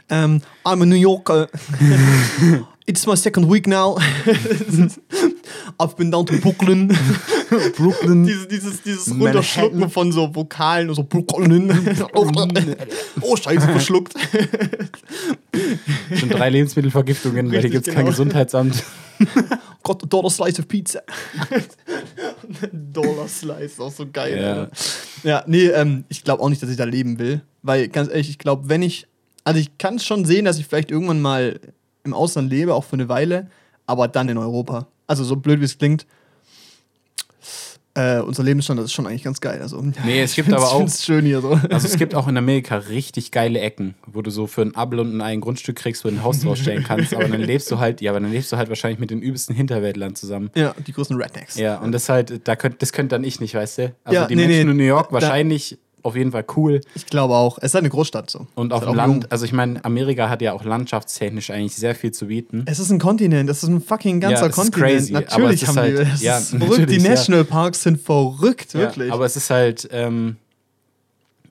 Um, 0.09 0.41
I'm 0.65 0.81
a 0.81 0.85
New 0.87 0.95
Yorker. 0.95 1.47
It's 2.87 3.05
my 3.05 3.15
second 3.15 3.47
week 3.47 3.67
now. 3.67 3.97
I've 5.79 5.95
been 5.95 6.09
down 6.09 6.25
to 6.25 6.37
Brooklyn. 6.39 6.87
Brooklyn. 7.77 8.25
dieses 8.25 8.47
dieses, 8.47 8.81
dieses 8.81 9.07
Manhattan. 9.09 9.27
Runterschlucken 9.27 9.89
von 9.91 10.11
so 10.11 10.33
Vokalen 10.33 10.91
so 10.95 11.03
Brooklyn. 11.03 11.69
oh, 13.21 13.35
scheiße, 13.35 13.67
verschluckt. 13.67 14.15
Schon 16.15 16.29
drei 16.29 16.49
Lebensmittelvergiftungen, 16.49 17.51
weil 17.51 17.59
hier 17.59 17.69
gibt 17.69 17.87
es 17.87 17.93
kein 17.93 18.05
genau. 18.05 18.09
Gesundheitsamt. 18.09 18.83
Got 19.87 20.03
a 20.03 20.05
dollar 20.05 20.29
slice 20.29 20.59
of 20.59 20.67
pizza. 20.67 21.01
dollar 22.73 23.29
slice, 23.29 23.79
auch 23.79 23.89
so 23.89 24.05
geil. 24.11 24.37
Ja. 24.37 24.53
Alter. 24.53 24.71
Ja, 25.23 25.43
nee, 25.47 25.67
ähm, 25.67 26.03
ich 26.09 26.25
glaube 26.25 26.43
auch 26.43 26.49
nicht, 26.49 26.61
dass 26.61 26.69
ich 26.69 26.75
da 26.75 26.83
leben 26.83 27.19
will. 27.19 27.41
Weil, 27.61 27.87
ganz 27.87 28.09
ehrlich, 28.09 28.29
ich 28.29 28.37
glaube, 28.37 28.67
wenn 28.67 28.81
ich. 28.81 29.07
Also, 29.45 29.61
ich 29.61 29.77
kann 29.77 29.97
schon 29.99 30.25
sehen, 30.25 30.43
dass 30.43 30.59
ich 30.59 30.67
vielleicht 30.67 30.91
irgendwann 30.91 31.21
mal 31.21 31.61
im 32.03 32.13
Ausland 32.13 32.49
lebe, 32.49 32.73
auch 32.73 32.83
für 32.83 32.97
eine 32.97 33.07
Weile, 33.07 33.49
aber 33.85 34.09
dann 34.09 34.27
in 34.27 34.37
Europa. 34.37 34.87
Also, 35.07 35.23
so 35.23 35.37
blöd 35.37 35.61
wie 35.61 35.65
es 35.65 35.77
klingt. 35.77 36.05
Äh, 37.97 38.19
unser 38.21 38.43
Lebensstandard 38.43 38.85
ist 38.85 38.93
schon 38.93 39.07
eigentlich 39.07 39.23
ganz 39.23 39.41
geil. 39.41 39.59
Also, 39.61 39.81
Nee, 40.05 40.21
es 40.21 40.35
gibt 40.35 40.53
aber 40.53 40.71
auch- 40.71 40.87
schön 40.87 41.25
hier 41.25 41.41
so. 41.41 41.59
Also 41.71 41.87
es 41.87 41.97
gibt 41.97 42.13
auch 42.13 42.27
in 42.27 42.37
Amerika 42.37 42.75
richtig 42.77 43.31
geile 43.31 43.59
Ecken, 43.59 43.95
wo 44.05 44.21
du 44.21 44.29
so 44.29 44.45
für 44.45 44.61
ein 44.61 44.75
Abel 44.75 44.99
und 44.99 45.19
ein 45.19 45.41
Grundstück 45.41 45.77
kriegst, 45.77 46.05
wo 46.05 46.09
du 46.09 46.15
ein 46.15 46.23
Haus 46.23 46.41
drausstellen 46.41 46.83
kannst. 46.83 47.15
Aber 47.15 47.27
dann 47.27 47.41
lebst 47.41 47.71
du 47.71 47.79
halt, 47.79 47.99
ja, 48.01 48.11
aber 48.11 48.19
dann 48.19 48.31
lebst 48.31 48.51
du 48.51 48.57
halt 48.57 48.69
wahrscheinlich 48.69 48.99
mit 48.99 49.09
den 49.09 49.21
übelsten 49.21 49.55
Hinterwäldlern 49.55 50.13
zusammen. 50.15 50.51
ja, 50.55 50.75
die 50.85 50.93
größten 50.93 51.17
Rednecks. 51.19 51.57
Ja, 51.57 51.77
und 51.79 51.91
das 51.91 52.07
halt, 52.09 52.47
da 52.47 52.55
könnt, 52.55 52.81
das 52.83 52.93
könnte 52.93 53.15
dann 53.15 53.23
ich 53.23 53.39
nicht, 53.39 53.55
weißt 53.55 53.77
du? 53.79 53.95
Also 54.03 54.21
Ja, 54.21 54.27
die 54.27 54.35
nee, 54.35 54.45
Menschen 54.47 54.65
nee, 54.67 54.71
in 54.73 54.77
New 54.77 54.83
York 54.83 55.07
da- 55.09 55.13
wahrscheinlich 55.13 55.79
auf 56.07 56.15
jeden 56.15 56.31
Fall 56.31 56.45
cool. 56.55 56.81
Ich 56.95 57.05
glaube 57.05 57.35
auch. 57.35 57.57
Es 57.59 57.65
ist 57.65 57.73
halt 57.75 57.83
eine 57.83 57.89
Großstadt 57.89 58.29
so. 58.29 58.47
Und 58.55 58.67
Ist 58.67 58.73
auf 58.73 58.81
halt 58.81 58.91
dem 58.91 58.95
Land, 58.97 59.23
jung. 59.23 59.31
also 59.31 59.45
ich 59.45 59.53
meine, 59.53 59.83
Amerika 59.85 60.29
hat 60.29 60.41
ja 60.41 60.53
auch 60.53 60.63
landschaftstechnisch 60.65 61.51
eigentlich 61.51 61.75
sehr 61.75 61.93
viel 61.95 62.11
zu 62.11 62.27
bieten. 62.27 62.63
Es 62.65 62.79
ist 62.79 62.89
ein 62.89 62.99
Kontinent, 62.99 63.49
es 63.49 63.61
ist 63.63 63.69
ein 63.69 63.81
fucking 63.81 64.19
ganzer 64.19 64.41
Ja, 64.41 64.45
ist 64.47 64.55
Kontinent. 64.55 64.91
crazy, 64.91 65.13
natürlich 65.13 65.61
ist 65.61 65.67
haben 65.69 65.75
halt- 65.77 66.07
die 66.19 66.23
ja, 66.25 66.37
ist 66.39 66.49
verrückt. 66.49 66.69
natürlich, 66.71 67.03
Die. 67.03 67.09
Nationalparks 67.09 67.83
sind 67.83 68.01
verrückt, 68.01 68.73
wirklich. 68.73 69.11
Aber 69.11 69.25
es 69.25 69.35
ist 69.35 69.49
halt, 69.49 69.87
ähm, 69.91 70.37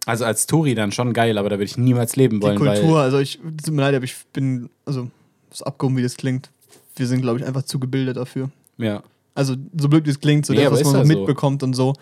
also 0.07 0.25
als 0.25 0.47
Touri 0.47 0.75
dann 0.75 0.93
schon 0.93 1.13
geil, 1.13 1.37
aber 1.39 1.49
da 1.49 1.57
würde 1.57 1.65
ich 1.65 1.77
niemals 1.77 2.17
leben 2.17 2.41
die 2.41 2.47
wollen, 2.47 2.59
Kultur, 2.59 3.01
also 3.01 3.19
ich, 3.19 3.39
tut 3.65 3.75
mir 3.75 3.83
leid, 3.83 3.95
aber 3.95 4.05
ich 4.05 4.15
bin, 4.33 4.69
also, 4.85 5.09
das 5.51 5.63
abgehoben, 5.63 5.97
wie 5.97 6.03
das 6.03 6.17
klingt. 6.17 6.51
Wir 6.95 7.07
sind, 7.07 7.23
glaube 7.23 7.39
ich, 7.41 7.45
einfach 7.45 7.63
zu 7.63 7.79
gebildet 7.79 8.17
dafür. 8.17 8.51
ja. 8.79 9.03
Also, 9.39 9.55
so 9.79 9.91
blöd 9.91 10.07
wie 10.07 10.11
es 10.11 10.19
klingt, 10.19 10.47
so 10.47 10.55
Nee, 10.55 10.63
das, 10.65 10.73
was 10.73 10.81
ist 10.81 10.87
man 10.87 10.95
so 11.07 11.13
so. 11.13 11.19
mitbekommt 11.19 11.63
und 11.63 11.75
so. 11.75 11.93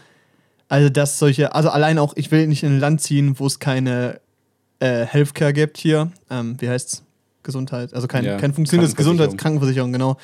Also, 0.68 0.88
dass 0.88 1.18
solche, 1.18 1.54
also 1.54 1.70
allein 1.70 1.98
auch, 1.98 2.14
ich 2.16 2.30
will 2.30 2.46
nicht 2.46 2.62
in 2.62 2.76
ein 2.76 2.80
Land 2.80 3.00
ziehen, 3.00 3.38
wo 3.38 3.46
es 3.46 3.58
keine 3.58 4.20
äh, 4.80 5.04
Healthcare 5.04 5.52
gibt 5.52 5.78
hier. 5.78 6.10
Ähm, 6.30 6.56
wie 6.60 6.68
heißt's? 6.68 7.04
Gesundheit. 7.42 7.92
Also 7.94 8.08
kein, 8.08 8.24
Ja, 8.24 8.38
kein 8.38 8.52
funktionierendes 8.52 8.96
Krankenversicherung. 8.96 9.16
Gesundheits 9.18 9.42
Krankenversicherung, 9.42 9.92
genau. 9.92 10.16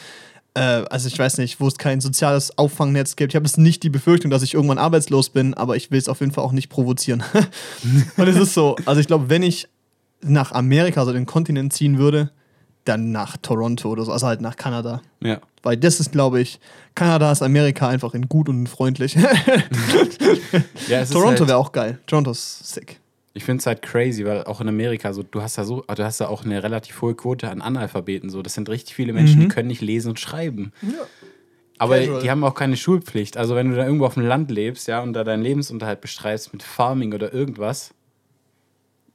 Äh, 0.55 0.85
also 0.90 1.07
ich 1.07 1.18
weiß 1.18 1.38
nicht, 1.38 1.61
wo 1.61 1.68
es 1.68 1.79
kein 1.79 2.00
soziales 2.00 2.59
Auffangnetz 2.59 3.14
gibt. 3.14 3.33
Ich 3.33 3.37
habe 3.37 3.46
jetzt 3.46 3.59
nicht 3.59 3.83
die 3.83 3.90
Befürchtung, 3.90 4.31
dass 4.31 4.42
ich 4.42 4.55
irgendwann 4.55 4.79
arbeitslos 4.79 5.31
bin, 5.31 5.55
aber 5.55 5.76
ich 5.76 5.90
will 5.90 5.98
es 5.98 6.09
auf 6.09 6.20
jeden 6.20 6.33
Fall 6.33 6.42
auch 6.42 6.53
nicht 6.53 6.68
provozieren. 6.68 7.22
und 8.16 8.29
es 8.29 8.37
ist 8.37 8.55
so, 8.55 8.76
also 8.87 9.00
ich 9.00 9.07
glaube, 9.07 9.29
wenn 9.29 9.42
ich 9.42 9.68
nach 10.22 10.53
Amerika, 10.53 11.00
also 11.00 11.12
den 11.12 11.26
Kontinent 11.26 11.72
ziehen 11.72 11.98
würde, 11.98 12.31
dann 12.85 13.12
nach 13.12 13.37
Toronto 13.37 13.90
oder 13.90 14.05
so, 14.05 14.12
also 14.12 14.26
halt 14.26 14.40
nach 14.40 14.57
Kanada. 14.57 15.03
Ja. 15.22 15.40
Weil 15.62 15.77
das 15.77 16.01
ist, 16.01 16.12
glaube 16.12 16.40
ich, 16.40 16.59
Kanada 16.94 17.31
ist 17.31 17.42
Amerika 17.42 17.88
einfach 17.88 18.14
in 18.14 18.29
gut 18.29 18.49
und 18.49 18.66
freundlich. 18.66 19.14
ja 20.88 21.05
Toronto 21.05 21.40
halt, 21.40 21.49
wäre 21.49 21.57
auch 21.59 21.73
geil. 21.73 21.99
Toronto 22.07 22.31
ist 22.31 22.73
sick. 22.75 22.99
Ich 23.33 23.44
finde 23.44 23.61
es 23.61 23.66
halt 23.66 23.83
crazy, 23.83 24.25
weil 24.25 24.42
auch 24.44 24.61
in 24.61 24.68
Amerika, 24.68 25.12
so, 25.12 25.23
du 25.23 25.40
hast 25.42 25.57
da 25.57 25.64
so, 25.64 25.83
du 25.87 26.05
hast 26.05 26.20
da 26.20 26.29
auch 26.29 26.44
eine 26.44 26.62
relativ 26.62 27.01
hohe 27.01 27.14
Quote 27.14 27.49
an 27.49 27.61
Analphabeten. 27.62 28.29
So. 28.31 28.42
Das 28.42 28.55
sind 28.55 28.68
richtig 28.68 28.94
viele 28.94 29.12
Menschen, 29.12 29.37
Mhm. 29.38 29.42
die 29.42 29.49
können 29.49 29.68
nicht 29.68 29.83
lesen 29.83 30.09
und 30.09 30.18
schreiben. 30.18 30.73
Aber 31.79 31.99
Casual. 31.99 32.23
die 32.23 32.31
haben 32.31 32.42
auch 32.44 32.55
keine 32.55 32.77
Schulpflicht. 32.77 33.37
Also 33.37 33.55
wenn 33.55 33.70
du 33.70 33.77
da 33.77 33.85
irgendwo 33.87 34.07
auf 34.07 34.14
dem 34.14 34.25
Land 34.27 34.51
lebst, 34.51 34.88
ja, 34.88 35.01
und 35.01 35.12
da 35.12 35.25
deinen 35.25 35.42
Lebensunterhalt 35.42 36.01
bestreitest 36.01 36.53
mit 36.53 36.62
Farming 36.62 37.14
oder 37.14 37.33
irgendwas, 37.33 37.94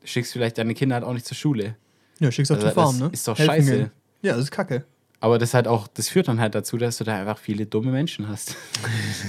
schickst 0.04 0.34
vielleicht 0.34 0.58
deine 0.58 0.74
Kinder 0.74 0.96
halt 0.96 1.04
auch 1.06 1.14
nicht 1.14 1.26
zur 1.26 1.36
Schule. 1.38 1.76
Ja, 2.20 2.32
schick's 2.32 2.50
auf 2.52 2.58
Also 2.58 2.70
die 2.70 2.74
Farm, 2.74 2.98
ne? 3.00 3.10
ist 3.12 3.28
doch 3.28 3.38
Helfen 3.38 3.54
scheiße. 3.56 3.72
gehen. 3.78 3.92
Ja, 4.22 4.34
das 4.34 4.44
ist 4.46 4.52
kacke. 4.52 4.86
Aber 5.22 5.38
das 5.40 5.54
halt 5.54 5.68
auch, 5.68 5.88
das 5.88 6.10
führt 6.10 6.28
dann 6.28 6.40
halt 6.40 6.54
dazu, 6.56 6.78
dass 6.78 6.98
du 6.98 7.04
da 7.04 7.18
einfach 7.20 7.38
viele 7.40 7.66
dumme 7.66 7.92
Menschen 7.92 8.28
hast. 8.28 8.56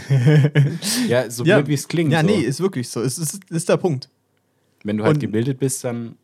ja, 1.09 1.31
so 1.31 1.45
Ja. 1.45 1.57
blöd 1.59 1.69
wie 1.69 1.75
es 1.75 1.89
klingt. 1.89 2.13
Ja, 2.13 2.21
so. 2.21 2.27
nee, 2.27 2.41
ist 2.41 2.61
wirklich 2.61 2.89
so. 2.89 3.01
Es 3.01 3.19
ist, 3.19 3.41
ist 3.51 3.69
der 3.69 3.77
Punkt. 3.77 4.09
Wenn 4.85 4.97
du 4.99 5.05
halt 5.05 5.15
Und- 5.15 5.21
gebildet 5.21 5.59
bist, 5.59 5.85
dann 5.85 6.17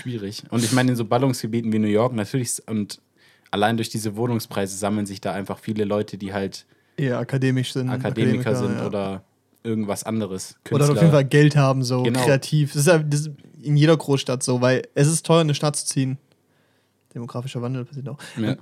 schwierig. 0.00 0.42
Und 0.50 0.64
ich 0.64 0.72
meine, 0.72 0.90
in 0.90 0.96
so 0.96 1.04
Ballungsgebieten 1.04 1.72
wie 1.72 1.78
New 1.78 1.86
York 1.88 2.12
natürlich 2.12 2.62
und 2.66 3.00
allein 3.50 3.76
durch 3.76 3.88
diese 3.88 4.16
Wohnungspreise 4.16 4.76
sammeln 4.76 5.06
sich 5.06 5.20
da 5.20 5.32
einfach 5.32 5.58
viele 5.58 5.84
Leute, 5.84 6.18
die 6.18 6.32
halt 6.32 6.66
Eher 6.96 7.18
akademisch 7.18 7.72
sind. 7.74 7.88
Akademiker, 7.90 8.56
sind 8.56 8.76
ja. 8.78 8.86
oder 8.86 9.22
irgendwas 9.62 10.02
anderes. 10.02 10.56
Oder 10.72 10.90
auf 10.90 10.96
jeden 10.96 11.12
Fall 11.12 11.24
Geld 11.24 11.54
haben, 11.56 11.84
so 11.84 12.02
Genau. 12.02 12.24
kreativ. 12.24 12.72
Das 12.72 12.80
ist 12.82 12.86
ja 12.88 12.98
das 12.98 13.20
ist 13.20 13.30
in 13.62 13.76
jeder 13.76 13.96
Großstadt 13.96 14.42
so, 14.42 14.60
weil 14.60 14.82
es 14.94 15.06
ist 15.06 15.24
teuer, 15.24 15.42
in 15.42 15.46
eine 15.46 15.54
Stadt 15.54 15.76
zu 15.76 15.86
ziehen. 15.86 16.18
Demografischer 17.14 17.62
Wandel 17.62 17.84
passiert 17.84 18.08
auch. 18.08 18.18
Ja. 18.36 18.56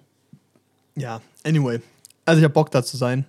Ja, 0.95 1.21
anyway. 1.45 1.81
Also 2.25 2.39
ich 2.39 2.45
hab 2.45 2.55
Bock 2.55 2.71
da 2.71 2.83
zu 2.83 2.97
sein. 2.97 3.27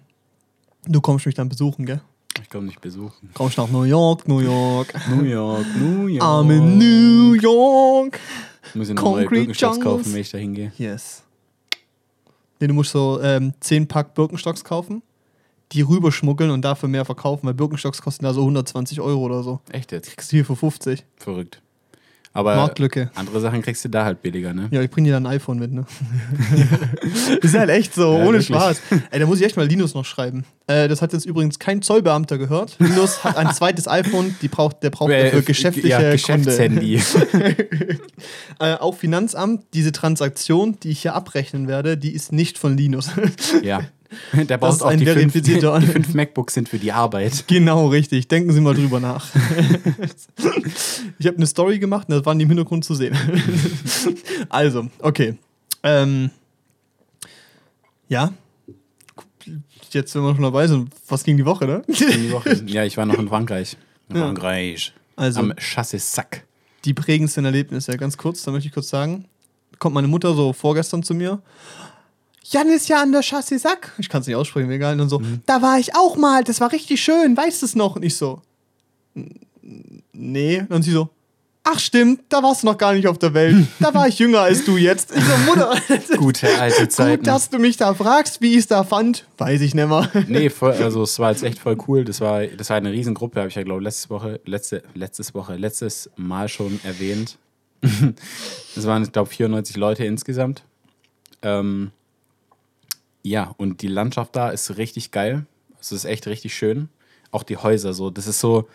Du 0.86 1.02
kommst 1.02 1.26
mich 1.26 1.36
dann 1.36 1.50
besuchen, 1.50 1.86
gell? 1.86 2.02
Ich 2.42 2.50
komme 2.50 2.68
nicht 2.68 2.80
besuchen. 2.80 3.30
Kommst 3.34 3.58
nach 3.58 3.68
New 3.70 3.84
York, 3.84 4.28
New 4.28 4.40
York. 4.40 4.94
New 5.10 5.24
York, 5.24 5.66
New 5.78 6.08
York. 6.08 6.24
I'm 6.24 6.56
in 6.56 6.78
New 6.78 7.34
York. 7.34 8.20
Muss 8.74 8.90
ich 8.90 8.96
noch 8.96 9.04
neue 9.04 9.24
Concrete 9.24 9.30
Birkenstocks 9.42 9.78
Jungles. 9.78 9.98
kaufen, 9.98 10.14
wenn 10.14 10.22
ich 10.22 10.30
da 10.32 10.38
hingehe. 10.38 10.72
Yes. 10.78 11.24
Nee, 12.60 12.68
du 12.68 12.74
musst 12.74 12.92
so 12.92 13.20
ähm, 13.22 13.54
10 13.60 13.88
Pack 13.88 14.14
Birkenstocks 14.14 14.64
kaufen, 14.64 15.02
die 15.74 15.82
rüberschmuggeln 15.82 16.52
und 16.52 16.62
dafür 16.64 16.90
mehr 16.90 17.06
verkaufen, 17.06 17.48
weil 17.48 17.54
Birkenstocks 17.54 18.02
kosten 18.02 18.24
da 18.24 18.34
so 18.34 18.42
120 18.42 19.02
Euro 19.02 19.22
oder 19.22 19.44
so. 19.44 19.60
Echt 19.72 19.92
jetzt? 19.92 20.10
Kriegst 20.10 20.32
du 20.32 20.38
hier 20.38 20.46
für 20.46 20.56
50. 20.56 21.04
Verrückt. 21.18 21.62
Aber 22.38 22.56
Marktlücke. 22.56 23.10
andere 23.16 23.40
Sachen 23.40 23.64
kriegst 23.64 23.84
du 23.84 23.90
da 23.90 24.06
halt 24.06 24.22
billiger, 24.22 24.54
ne? 24.54 24.68
Ja, 24.70 24.82
ich 24.84 24.92
bring 24.92 25.06
dir 25.06 25.14
dann 25.14 25.26
ein 25.26 25.34
iPhone 25.38 25.58
mit, 25.58 25.72
ne? 25.74 25.86
ist 27.42 27.58
halt 27.58 27.72
echt 27.72 27.96
so, 27.96 28.14
Ja, 28.14 28.20
ohne 28.26 28.34
wirklich. 28.40 28.46
Spaß. 28.48 28.82
Ey, 29.10 29.20
da 29.20 29.26
muss 29.26 29.40
ich 29.40 29.46
echt 29.48 29.58
mal 29.58 29.66
Linus 29.66 29.96
noch 29.96 30.06
schreiben. 30.06 30.46
Äh, 30.68 30.88
das 30.88 31.02
hat 31.02 31.14
jetzt 31.14 31.26
übrigens 31.26 31.58
kein 31.58 31.82
Zollbeamter 31.82 32.38
gehört. 32.38 32.76
Linus 32.78 33.24
hat 33.24 33.38
ein 33.38 33.52
zweites 33.56 33.88
iPhone, 33.88 34.36
die 34.44 34.50
braucht, 34.50 34.84
der 34.84 34.92
braucht 34.92 35.12
dafür 35.12 35.40
Äh, 35.40 35.42
geschäftliche 35.42 35.88
ja. 35.90 36.12
Geschäftshandy. 36.12 37.02
Äh, 38.60 38.74
auch 38.76 38.96
Finanzamt, 38.96 39.66
diese 39.76 39.92
Transaktion, 39.92 40.80
die 40.82 40.90
ich 40.90 41.02
hier 41.04 41.14
abrechnen 41.14 41.68
werde, 41.68 41.96
die 41.98 42.12
ist 42.12 42.32
nicht 42.32 42.58
von 42.58 42.76
Linus. 42.76 43.12
ja. 43.62 43.82
Der 44.34 44.58
braucht 44.58 44.82
auch 44.82 44.88
ein 44.88 45.00
die 45.00 45.06
fünf, 45.06 45.34
die 45.42 45.42
fünf 45.62 46.14
MacBooks 46.14 46.54
sind 46.54 46.70
für 46.70 46.80
die 46.80 46.92
Arbeit. 46.92 47.46
genau, 47.48 47.88
richtig. 47.88 48.28
Denken 48.28 48.52
Sie 48.52 48.62
mal 48.62 48.74
drüber 48.74 49.00
nach. 49.00 49.28
ich 51.20 51.28
habe 51.28 51.38
eine 51.38 51.48
Story 51.48 51.80
gemacht 51.80 52.08
und 52.10 52.16
das 52.16 52.26
waren 52.26 52.40
die 52.40 52.44
im 52.44 52.50
Hintergrund 52.50 52.86
zu 52.86 52.96
sehen. 52.96 53.16
also, 54.50 54.88
okay. 55.00 55.38
Ähm, 55.84 56.30
ja. 58.10 58.32
Jetzt, 59.92 60.16
wenn 60.16 60.24
wir 60.24 60.34
schon 60.34 60.44
dabei 60.44 60.68
sind, 60.68 60.90
was 61.08 61.24
ging 61.24 61.38
die 61.38 61.46
Woche, 61.46 61.66
ne? 61.66 61.82
Die 61.88 62.32
Woche. 62.32 62.62
Ja, 62.66 62.84
ich 62.84 62.98
war 62.98 63.06
noch 63.06 63.18
in 63.18 63.30
Frankreich. 63.30 63.78
In 64.10 64.18
Ja. 64.18 64.24
Frankreich. 64.24 64.94
Also, 65.16 65.40
Am 65.40 65.54
Chassis-Sack. 65.58 66.46
die 66.86 66.94
prägendsten 66.94 67.46
Erlebnisse, 67.46 67.96
ganz 67.98 68.18
kurz, 68.18 68.44
da 68.44 68.52
möchte 68.52 68.68
ich 68.68 68.74
kurz 68.74 68.90
sagen. 68.90 69.26
Kommt 69.80 69.96
meine 69.96 70.08
Mutter 70.08 70.34
so 70.34 70.54
vorgestern 70.54 71.04
zu 71.04 71.14
mir. 71.14 71.42
Jan 72.52 72.68
ist 72.70 72.88
ja 72.90 73.02
an 73.02 73.12
der 73.12 73.22
Chassis 73.22 73.62
Sack. 73.64 73.92
Ich 73.98 74.10
kann 74.10 74.22
es 74.22 74.28
nicht 74.28 74.36
aussprechen, 74.36 74.68
mir 74.68 74.76
egal. 74.76 74.94
Und 74.94 75.00
dann 75.00 75.10
so, 75.10 75.22
da 75.46 75.62
war 75.62 75.80
ich 75.80 75.96
auch 75.96 76.16
mal, 76.16 76.44
das 76.44 76.60
war 76.62 76.72
richtig 76.72 77.02
schön, 77.02 77.36
weißt 77.36 77.62
du 77.62 77.66
es 77.66 77.76
noch? 77.76 77.96
Und 77.98 78.04
ich 78.04 78.16
so, 78.16 78.42
"N- 79.16 79.40
nee. 80.14 80.64
Und 80.70 80.84
sie 80.84 80.92
so, 80.92 81.10
ach 81.64 81.80
stimmt, 81.80 82.22
da 82.30 82.42
warst 82.42 82.64
du 82.64 82.68
noch 82.68 82.78
gar 82.78 82.94
nicht 82.94 83.08
auf 83.08 83.18
der 83.18 83.34
Welt. 83.34 83.68
Da 83.80 83.94
war 83.94 84.08
ich 84.08 84.18
jünger 84.20 84.40
als 84.42 84.64
du 84.64 84.78
jetzt. 84.78 85.12
Ich 85.16 85.24
so, 85.24 85.38
Mutter, 85.46 85.76
Gute 86.18 86.48
alte 86.58 86.88
Zeiten. 86.88 87.18
gut, 87.18 87.28
dass 87.28 87.50
du 87.50 87.60
mich 87.60 87.76
da 87.76 87.94
fragst, 87.94 88.40
wie 88.42 88.52
ich 88.54 88.60
es 88.60 88.68
da 88.68 88.84
fand. 88.86 89.26
Weiß 89.38 89.60
ich 89.62 89.76
nicht 89.76 89.88
mehr. 89.88 90.10
Nee, 90.30 90.50
voll, 90.50 90.72
also 90.74 91.04
es 91.04 91.20
war 91.20 91.32
jetzt 91.32 91.44
echt 91.44 91.60
voll 91.60 91.78
cool. 91.88 92.06
Das 92.06 92.22
war, 92.22 92.46
das 92.48 92.70
war 92.70 92.78
eine 92.78 92.92
Riesengruppe, 92.94 93.40
habe 93.40 93.50
ich 93.50 93.56
ja, 93.56 93.64
glaube 93.64 93.84
letzte 93.84 94.10
Woche, 94.10 94.40
letzte, 94.46 94.84
letztes 94.94 95.34
Woche, 95.34 95.56
letztes 95.58 96.10
Mal 96.16 96.48
schon 96.48 96.80
erwähnt. 96.84 97.38
Es 98.76 98.86
waren, 98.88 99.04
ich 99.04 99.12
glaube, 99.12 99.30
94 99.30 99.76
Leute 99.78 100.06
insgesamt. 100.06 100.64
Ähm, 101.42 101.92
ja, 103.30 103.54
und 103.58 103.82
die 103.82 103.88
Landschaft 103.88 104.36
da 104.36 104.50
ist 104.50 104.78
richtig 104.78 105.12
geil. 105.12 105.46
Es 105.80 105.92
ist 105.92 106.06
echt 106.06 106.28
richtig 106.28 106.56
schön. 106.56 106.90
Auch 107.32 107.44
die 107.44 107.58
Häuser 107.58 107.94
so. 107.94 108.10
Das 108.10 108.28
ist 108.28 108.40
so, 108.40 108.68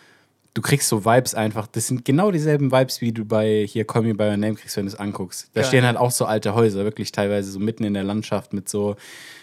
du 0.55 0.63
kriegst 0.63 0.89
so 0.89 1.05
Vibes 1.05 1.35
einfach. 1.35 1.67
Das 1.67 1.87
sind 1.87 2.05
genau 2.05 2.31
dieselben 2.31 2.73
Vibes, 2.73 3.01
wie 3.01 3.13
du 3.13 3.25
bei 3.25 3.67
hier 3.67 3.87
Call 3.87 4.03
Me 4.03 4.15
By 4.15 4.25
Your 4.25 4.37
Name 4.37 4.55
kriegst, 4.55 4.77
wenn 4.77 4.87
du 4.87 4.93
es 4.93 4.99
anguckst. 4.99 5.51
Da 5.55 5.63
Geil. 5.63 5.69
stehen 5.69 5.85
halt 5.85 5.97
auch 5.97 6.11
so 6.11 6.25
alte 6.25 6.55
Häuser, 6.55 6.85
wirklich 6.85 7.13
teilweise 7.13 7.51
so 7.51 7.59
mitten 7.59 7.85
in 7.85 7.95
der 7.95 8.05
Landschaft 8.05 8.53
mit 8.53 8.69
so, 8.69 8.97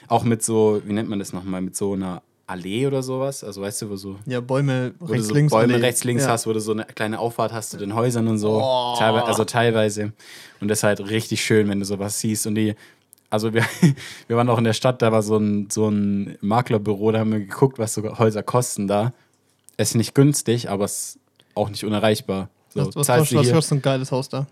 auch 0.08 0.24
mit 0.24 0.44
so, 0.44 0.82
wie 0.86 0.94
nennt 0.94 1.10
man 1.10 1.20
das 1.20 1.34
nochmal, 1.34 1.62
mit 1.62 1.76
so 1.76 1.94
einer 1.94 2.22
Allee 2.50 2.88
oder 2.88 3.04
sowas. 3.04 3.44
Also 3.44 3.62
weißt 3.62 3.84
du, 3.84 3.90
wo 3.92 3.96
so 3.96 4.18
Ja, 4.26 4.42
Bäume 4.42 4.94
rechts, 5.02 5.28
so 5.28 5.34
links. 5.34 5.52
Bäume 5.52 5.74
Allee. 5.76 5.86
rechts, 5.86 6.04
links 6.04 6.24
ja. 6.24 6.30
hast, 6.30 6.48
wo 6.48 6.54
du 6.54 6.60
so 6.60 6.72
eine 6.72 6.86
kleine 6.86 7.20
Auffahrt 7.20 7.54
hast 7.54 7.72
zu 7.72 7.78
den 7.78 7.94
Häusern 7.94 8.28
und 8.28 8.40
so. 8.40 8.60
Oh. 8.62 8.96
Teilweise, 8.98 9.26
also 9.26 9.46
teilweise. 9.46 10.14
Und 10.60 10.68
das 10.68 10.80
ist 10.80 10.84
halt 10.84 11.00
richtig 11.10 11.44
schön, 11.44 11.70
wenn 11.70 11.80
du 11.80 11.86
sowas 11.86 12.20
siehst. 12.20 12.48
Und 12.48 12.56
die, 12.56 12.76
also 13.30 13.54
wir, 13.54 13.66
wir 14.28 14.38
waren 14.38 14.50
auch 14.50 14.58
in 14.58 14.64
der 14.64 14.74
Stadt, 14.74 15.02
da 15.02 15.12
war 15.12 15.22
so 15.22 15.38
ein, 15.38 15.70
so 15.70 15.90
ein 15.90 16.38
Maklerbüro, 16.42 17.12
da 17.12 17.20
haben 17.20 17.32
wir 17.32 17.40
geguckt, 17.40 17.80
was 17.80 17.94
so 17.94 18.18
Häuser 18.18 18.44
kosten 18.44 18.88
da. 18.88 19.14
Es 19.78 19.90
ist 19.90 19.96
nicht 19.96 20.16
günstig, 20.16 20.70
aber 20.70 20.86
es 20.86 21.16
ist 21.16 21.20
auch 21.56 21.70
nicht 21.70 21.84
unerreichbar. 21.84 22.50
So, 22.70 22.86
Was, 22.86 22.96
was, 22.96 23.08
was, 23.08 23.30
du 23.30 23.36
was 23.38 23.52
kostet 23.52 23.64
so 23.64 23.76
ein 23.76 23.82
geiles 23.82 24.12
Haus 24.12 24.30
da? 24.30 24.46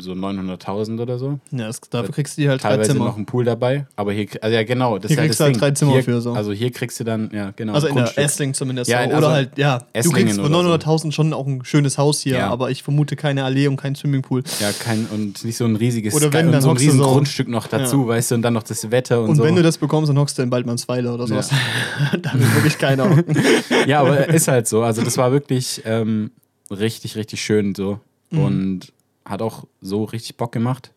So 0.00 0.12
900.000 0.12 1.00
oder 1.00 1.18
so. 1.18 1.38
Ja, 1.50 1.66
das, 1.66 1.80
dafür 1.82 2.12
kriegst 2.14 2.36
du 2.38 2.42
die 2.42 2.48
halt 2.48 2.62
drei 2.62 2.70
Teilweise 2.70 2.92
Zimmer. 2.92 3.04
noch 3.06 3.16
ein 3.16 3.26
Pool 3.26 3.44
dabei. 3.44 3.86
Aber 3.96 4.12
hier, 4.12 4.26
also 4.40 4.54
ja 4.54 4.62
genau, 4.64 4.98
das 4.98 5.10
Hier 5.10 5.16
ist 5.16 5.18
halt 5.18 5.28
kriegst 5.28 5.40
das 5.40 5.46
du 5.46 5.52
halt 5.52 5.60
drei 5.60 5.70
Zimmer 5.72 5.92
hier, 5.92 6.02
für 6.04 6.20
so. 6.20 6.32
Also 6.32 6.52
hier 6.52 6.70
kriegst 6.70 6.98
du 7.00 7.04
dann, 7.04 7.30
ja 7.32 7.52
genau. 7.54 7.74
Also 7.74 7.88
in 7.88 7.94
der. 7.96 8.16
Essling 8.18 8.54
zumindest. 8.54 8.90
Ja, 8.90 8.98
so. 8.98 9.04
in- 9.04 9.08
Oder 9.10 9.16
also 9.16 9.30
halt, 9.30 9.58
ja. 9.58 9.78
Du 9.78 9.84
Esslingen 9.92 10.22
kriegst 10.28 10.40
für 10.40 10.46
oder 10.46 10.62
so. 10.80 10.90
900.000 10.90 11.12
schon 11.12 11.32
auch 11.32 11.46
ein 11.46 11.64
schönes 11.64 11.98
Haus 11.98 12.20
hier, 12.20 12.36
Ja. 12.38 12.48
aber 12.50 12.70
ich 12.70 12.82
vermute 12.82 13.16
keine 13.16 13.44
Allee 13.44 13.66
und 13.68 13.76
kein 13.76 13.94
Swimmingpool. 13.94 14.42
Ja, 14.60 14.70
kein 14.72 15.06
und 15.06 15.44
nicht 15.44 15.56
so 15.56 15.64
ein 15.64 15.76
riesiges 15.76 16.14
Oder 16.14 16.32
wenn, 16.32 16.46
und 16.46 16.52
dann 16.52 16.62
so 16.62 16.68
ein 16.68 16.72
hockst 16.72 16.84
du 16.84 16.88
riesen 16.90 16.98
so- 17.04 17.12
Grundstück 17.12 17.48
noch 17.48 17.66
dazu, 17.66 18.02
Ja. 18.02 18.08
weißt 18.08 18.30
du, 18.30 18.34
und 18.36 18.42
dann 18.42 18.54
noch 18.54 18.62
das 18.62 18.90
Wetter 18.90 19.22
und, 19.22 19.30
Und 19.30 19.36
so. 19.36 19.42
wenn 19.44 19.54
du 19.56 19.62
das 19.62 19.78
bekommst, 19.78 20.08
dann 20.08 20.18
hockst 20.18 20.38
du 20.38 20.42
in 20.42 20.50
Waldmannsweiler 20.50 21.12
oder 21.14 21.26
sowas. 21.26 21.50
da 22.22 22.32
will 22.34 22.40
wirklich 22.54 22.78
keiner 22.78 23.22
ja, 23.86 24.00
aber 24.00 24.28
ist 24.28 24.48
halt 24.48 24.66
so. 24.68 24.82
Also 24.82 25.02
das 25.02 25.16
war 25.18 25.30
wirklich 25.32 25.82
ähm, 25.84 26.30
richtig, 26.70 27.16
richtig 27.16 27.42
schön 27.42 27.74
so. 27.74 28.00
Mhm. 28.30 28.38
Und 28.44 28.92
hat 29.24 29.42
auch 29.42 29.64
so 29.80 30.04
richtig 30.04 30.36
Bock 30.36 30.52
gemacht. 30.52 30.92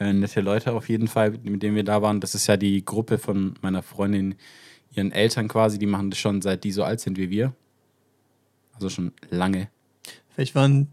Äh, 0.00 0.12
nette 0.12 0.40
Leute 0.40 0.72
auf 0.72 0.88
jeden 0.88 1.08
Fall, 1.08 1.32
mit 1.42 1.62
denen 1.62 1.76
wir 1.76 1.84
da 1.84 2.02
waren. 2.02 2.20
Das 2.20 2.34
ist 2.34 2.46
ja 2.46 2.56
die 2.56 2.84
Gruppe 2.84 3.18
von 3.18 3.54
meiner 3.62 3.82
Freundin, 3.82 4.34
ihren 4.92 5.12
Eltern 5.12 5.48
quasi. 5.48 5.78
Die 5.78 5.86
machen 5.86 6.10
das 6.10 6.18
schon 6.18 6.42
seit 6.42 6.64
die 6.64 6.72
so 6.72 6.82
alt 6.84 7.00
sind 7.00 7.16
wie 7.18 7.30
wir. 7.30 7.52
Also 8.74 8.88
schon 8.88 9.12
lange. 9.30 9.68
Vielleicht 10.34 10.54
waren 10.54 10.88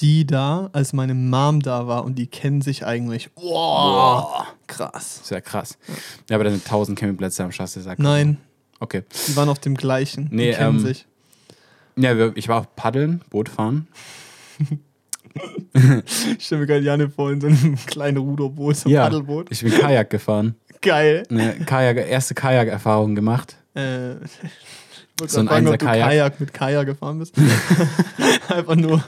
die 0.00 0.26
da, 0.26 0.70
als 0.72 0.92
meine 0.92 1.14
Mom 1.14 1.60
da 1.60 1.86
war 1.86 2.04
und 2.04 2.16
die 2.16 2.26
kennen 2.26 2.62
sich 2.62 2.84
eigentlich. 2.86 3.30
Wow, 3.36 4.46
krass. 4.66 5.20
Ist 5.22 5.30
ja 5.30 5.40
krass. 5.40 5.78
Ja, 6.28 6.36
aber 6.36 6.44
da 6.44 6.50
sind 6.50 6.64
1000 6.64 6.98
Campingplätze 6.98 7.44
am 7.44 7.50
Chassis-Sack. 7.52 7.98
Nein, 7.98 8.38
Okay. 8.80 9.02
die 9.28 9.36
waren 9.36 9.50
auf 9.50 9.58
dem 9.58 9.74
gleichen. 9.74 10.28
Nee, 10.32 10.50
die 10.52 10.56
kennen 10.56 10.78
ähm, 10.78 10.84
sich. 10.84 11.06
Ja, 11.96 12.28
ich 12.34 12.48
war 12.48 12.62
auch 12.62 12.66
paddeln, 12.76 13.20
Boot 13.30 13.48
fahren. 13.50 13.86
Ich 16.36 16.44
stelle 16.46 16.62
mir 16.62 16.66
gerade 16.66 16.80
Janne 16.84 17.08
vor 17.08 17.30
in 17.32 17.40
so 17.40 17.46
einem 17.46 17.76
kleinen 17.86 18.18
Ruderboot, 18.18 18.76
so 18.76 18.88
einem 18.88 18.94
Ja. 18.94 19.04
Paddelboot. 19.04 19.46
Ich 19.50 19.62
bin 19.62 19.72
Kajak 19.72 20.10
gefahren. 20.10 20.54
Geil. 20.82 21.24
Eine 21.30 21.54
Kajak, 21.66 21.96
erste 22.08 22.34
Kajak-Erfahrung 22.34 23.14
gemacht. 23.14 23.56
Äh, 23.74 24.12
ich 24.14 24.20
wollte 25.20 25.32
So 25.34 25.40
ein 25.40 25.48
fragen, 25.48 25.68
ob 25.68 25.78
du 25.78 25.86
Einser-Kajak. 25.86 26.08
Kajak 26.08 26.40
mit 26.40 26.54
Kajak 26.54 26.86
gefahren 26.86 27.18
bist. 27.18 27.34
Einfach 28.48 28.76
nur, 28.76 29.04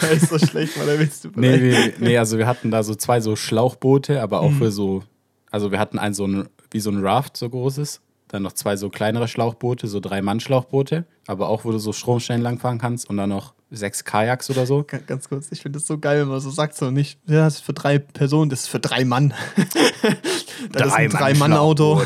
weil 0.00 0.16
es 0.16 0.28
so 0.28 0.38
schlecht 0.38 0.78
war, 0.78 0.86
da 0.86 0.98
willst 0.98 1.24
du 1.24 1.30
Nee, 1.34 1.58
vielleicht. 1.58 2.00
wir, 2.00 2.08
nee, 2.08 2.18
also 2.18 2.38
wir 2.38 2.46
hatten 2.46 2.70
da 2.70 2.82
so 2.82 2.94
zwei 2.94 3.20
so 3.20 3.34
Schlauchboote, 3.36 4.20
aber 4.22 4.40
auch 4.40 4.50
Mhm. 4.50 4.58
für 4.58 4.70
so, 4.70 5.02
also 5.50 5.70
wir 5.72 5.78
hatten 5.78 5.98
ein 5.98 6.14
so 6.14 6.26
ein, 6.26 6.48
wie 6.70 6.80
so 6.80 6.90
ein 6.90 7.04
Raft, 7.04 7.36
so 7.36 7.48
großes. 7.48 8.00
Dann 8.28 8.42
noch 8.42 8.52
zwei 8.52 8.76
so 8.76 8.88
kleinere 8.88 9.28
Schlauchboote, 9.28 9.88
so 9.88 10.00
drei 10.00 10.22
Mann-Schlauchboote, 10.22 11.04
aber 11.26 11.48
auch, 11.48 11.64
wo 11.66 11.72
du 11.72 11.78
so 11.78 11.92
Stromstellen 11.92 12.40
langfahren 12.42 12.78
kannst 12.78 13.10
und 13.10 13.16
dann 13.18 13.28
noch 13.28 13.52
sechs 13.72 14.04
Kajaks 14.04 14.50
oder 14.50 14.66
so. 14.66 14.84
Ga- 14.86 15.00
Ganz 15.06 15.28
kurz, 15.28 15.48
ich 15.50 15.62
finde 15.62 15.78
das 15.78 15.86
so 15.86 15.98
geil, 15.98 16.20
wenn 16.20 16.28
man 16.28 16.40
so 16.40 16.50
sagt, 16.50 16.76
so 16.76 16.90
nicht, 16.90 17.18
ja, 17.26 17.44
das 17.44 17.56
ist 17.56 17.60
für 17.64 17.72
drei 17.72 17.98
Personen, 17.98 18.50
das 18.50 18.60
ist 18.62 18.68
für 18.68 18.78
drei 18.80 19.04
Mann. 19.04 19.34
das 20.72 20.86
ist 20.88 20.92
ein 20.92 21.10
Drei-Mann-Auto. 21.10 22.02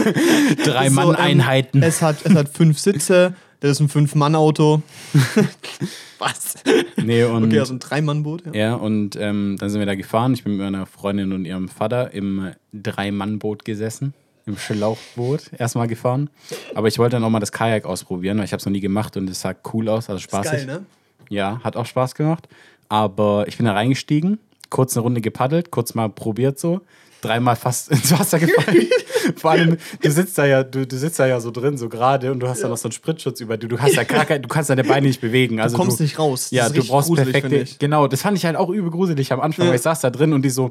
Drei 0.64 0.88
So, 0.88 0.94
Mann-Einheiten. 0.94 1.78
Ähm, 1.82 1.88
es, 1.88 2.02
hat, 2.02 2.16
es 2.24 2.34
hat 2.34 2.48
fünf 2.48 2.78
Sitze, 2.78 3.34
das 3.60 3.72
ist 3.72 3.80
ein 3.80 3.88
Fünf-Mann-Auto. 3.88 4.82
Was? 6.18 6.54
nee, 7.02 7.24
und, 7.24 7.44
Okay, 7.44 7.58
also 7.60 7.74
ein 7.74 7.78
Drei-Mann-Boot. 7.78 8.46
Ja. 8.46 8.52
ja, 8.54 8.74
und 8.74 9.16
ähm, 9.16 9.56
dann 9.58 9.70
sind 9.70 9.80
wir 9.80 9.86
da 9.86 9.94
gefahren. 9.94 10.32
Ich 10.34 10.44
bin 10.44 10.56
mit 10.56 10.62
meiner 10.64 10.86
Freundin 10.86 11.32
und 11.32 11.44
ihrem 11.44 11.68
Vater 11.68 12.12
im 12.14 12.52
Drei-Mann-Boot 12.72 13.64
gesessen. 13.64 14.14
Im 14.46 14.56
Schlauchboot 14.56 15.50
erstmal 15.58 15.88
gefahren. 15.88 16.30
Aber 16.74 16.86
ich 16.88 16.98
wollte 16.98 17.16
dann 17.16 17.24
auch 17.24 17.30
mal 17.30 17.40
das 17.40 17.50
Kajak 17.52 17.84
ausprobieren, 17.84 18.38
weil 18.38 18.44
ich 18.44 18.52
habe 18.52 18.60
es 18.60 18.66
noch 18.66 18.72
nie 18.72 18.80
gemacht 18.80 19.16
und 19.16 19.28
es 19.28 19.40
sah 19.40 19.54
cool 19.72 19.88
aus, 19.88 20.08
also 20.08 20.16
Ist 20.18 20.22
spaßig. 20.22 20.52
geil, 20.52 20.66
ne? 20.66 20.86
Ja, 21.28 21.60
hat 21.64 21.76
auch 21.76 21.86
Spaß 21.86 22.14
gemacht. 22.14 22.48
Aber 22.88 23.46
ich 23.48 23.56
bin 23.56 23.66
da 23.66 23.72
reingestiegen, 23.72 24.38
kurz 24.70 24.96
eine 24.96 25.02
Runde 25.02 25.20
gepaddelt, 25.20 25.72
kurz 25.72 25.94
mal 25.94 26.08
probiert 26.08 26.60
so, 26.60 26.80
dreimal 27.20 27.56
fast 27.56 27.90
ins 27.90 28.12
Wasser 28.18 28.38
gefallen. 28.38 28.86
Vor 29.36 29.50
allem, 29.50 29.76
du 30.02 30.10
sitzt 30.10 30.38
da 30.38 30.46
ja, 30.46 30.62
du, 30.62 30.86
du 30.86 30.96
sitzt 30.96 31.18
da 31.18 31.26
ja 31.26 31.40
so 31.40 31.50
drin, 31.50 31.76
so 31.76 31.88
gerade, 31.88 32.32
und 32.32 32.40
du 32.40 32.48
hast 32.48 32.58
ja. 32.58 32.64
da 32.64 32.68
noch 32.70 32.76
so 32.76 32.88
einen 32.88 32.92
Spritzschutz 32.92 33.40
über 33.40 33.56
dir. 33.56 33.68
Du 33.68 33.78
hast 33.78 33.94
ja 33.94 34.04
gar 34.04 34.24
kein, 34.24 34.42
du 34.42 34.48
kannst 34.48 34.70
deine 34.70 34.84
Beine 34.84 35.06
nicht 35.06 35.20
bewegen. 35.20 35.60
Also 35.60 35.76
du 35.76 35.82
kommst 35.82 35.98
du, 35.98 36.04
nicht 36.04 36.18
raus. 36.18 36.48
Ja, 36.50 36.68
du 36.68 36.84
brauchst 36.84 37.12
perfekte. 37.12 37.64
Genau, 37.78 38.06
das 38.06 38.22
fand 38.22 38.38
ich 38.38 38.44
halt 38.44 38.56
auch 38.56 38.70
übel 38.70 38.90
gruselig 38.90 39.32
am 39.32 39.40
Anfang, 39.40 39.64
Ja. 39.64 39.70
weil 39.70 39.76
ich 39.76 39.82
saß 39.82 40.00
da 40.00 40.10
drin 40.10 40.32
und 40.32 40.42
die 40.42 40.50
so, 40.50 40.70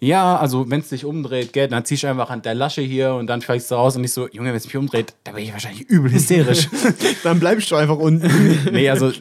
ja, 0.00 0.36
also 0.36 0.70
wenn 0.70 0.80
es 0.80 0.88
dich 0.88 1.04
umdreht, 1.04 1.52
gell, 1.52 1.68
dann 1.68 1.84
ziehst 1.84 2.02
du 2.02 2.08
einfach 2.08 2.30
an 2.30 2.42
der 2.42 2.54
Lasche 2.54 2.82
hier 2.82 3.14
und 3.14 3.26
dann 3.26 3.40
fällst 3.40 3.70
du 3.70 3.76
raus 3.76 3.96
und 3.96 4.04
ich 4.04 4.12
so, 4.12 4.28
Junge, 4.28 4.50
wenn 4.50 4.56
es 4.56 4.64
mich 4.64 4.76
umdreht, 4.76 5.14
da 5.24 5.32
bin 5.32 5.44
ich 5.44 5.52
wahrscheinlich 5.52 5.88
übel 5.88 6.12
hysterisch. 6.12 6.68
Dann 7.22 7.40
bleibst 7.40 7.70
du 7.70 7.76
einfach 7.76 7.98
unten. 7.98 8.30
nee, 8.72 8.88
also. 8.88 9.12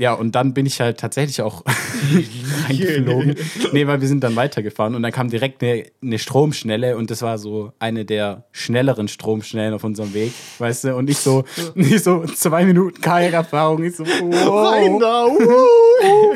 Ja, 0.00 0.14
und 0.14 0.34
dann 0.34 0.54
bin 0.54 0.64
ich 0.64 0.80
halt 0.80 0.98
tatsächlich 0.98 1.42
auch 1.42 1.62
reingeflogen. 2.66 3.36
Nee, 3.72 3.86
weil 3.86 4.00
wir 4.00 4.08
sind 4.08 4.24
dann 4.24 4.34
weitergefahren 4.34 4.94
und 4.94 5.02
dann 5.02 5.12
kam 5.12 5.28
direkt 5.28 5.62
eine, 5.62 5.84
eine 6.02 6.18
Stromschnelle 6.18 6.96
und 6.96 7.10
das 7.10 7.20
war 7.20 7.36
so 7.36 7.74
eine 7.78 8.06
der 8.06 8.46
schnelleren 8.50 9.08
Stromschnellen 9.08 9.74
auf 9.74 9.84
unserem 9.84 10.14
Weg, 10.14 10.32
weißt 10.58 10.84
du? 10.84 10.96
Und 10.96 11.10
ich 11.10 11.18
so, 11.18 11.44
ich 11.74 12.02
so 12.02 12.24
zwei 12.24 12.64
Minuten 12.64 13.02
Kajakerfahrung, 13.02 13.84
ich 13.84 13.94
so, 13.94 14.04
Rein 14.04 14.94
wow. 14.94 15.00
da. 15.00 15.26
Uh. 15.26 16.34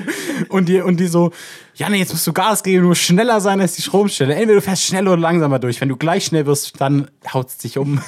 Und 0.51 0.69
die, 0.69 0.83
und 0.83 1.01
die 1.01 1.07
so, 1.07 1.31
ja, 1.75 1.89
nee, 1.89 2.01
jetzt 2.01 2.13
musst 2.13 2.27
du 2.27 2.35
Gas 2.35 2.63
geben, 2.63 2.83
du 2.83 2.89
musst 2.89 3.01
schneller 3.01 3.41
sein 3.41 3.63
als 3.63 3.77
die 3.77 3.83
Stromstelle. 3.83 4.35
Entweder 4.35 4.57
du 4.57 4.61
fährst 4.61 4.83
schneller 4.83 5.13
oder 5.13 5.23
langsamer 5.23 5.59
durch. 5.59 5.81
Wenn 5.81 5.89
du 5.89 5.97
gleich 5.97 6.27
schnell 6.27 6.45
wirst, 6.45 6.79
dann 6.83 7.11
haut's 7.33 7.57
dich 7.57 7.79
um. 7.79 8.03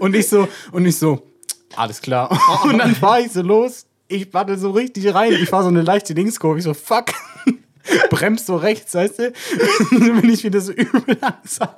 und 0.00 0.16
ich 0.16 0.28
so, 0.28 0.48
und 0.72 0.86
ich 0.86 0.98
so, 0.98 1.22
alles 1.76 2.00
klar. 2.00 2.36
Und 2.64 2.78
dann 2.78 2.96
fahr 2.96 3.20
ich 3.20 3.30
so 3.30 3.42
los. 3.42 3.86
Ich 4.10 4.34
warte 4.34 4.58
so 4.58 4.72
richtig 4.72 5.14
rein. 5.14 5.32
Ich 5.32 5.48
fahr 5.48 5.62
so 5.62 5.68
eine 5.68 5.82
leichte 5.82 6.14
Linkskurve. 6.14 6.58
Ich 6.58 6.64
so, 6.64 6.74
fuck. 6.74 7.06
Bremst 8.10 8.46
so 8.46 8.56
rechts, 8.56 8.92
weißt 8.92 9.18
du? 9.20 9.32
dann 9.92 10.20
bin 10.20 10.30
ich 10.30 10.42
wieder 10.42 10.60
so 10.60 10.72
übel 10.72 11.16
langsam. 11.20 11.68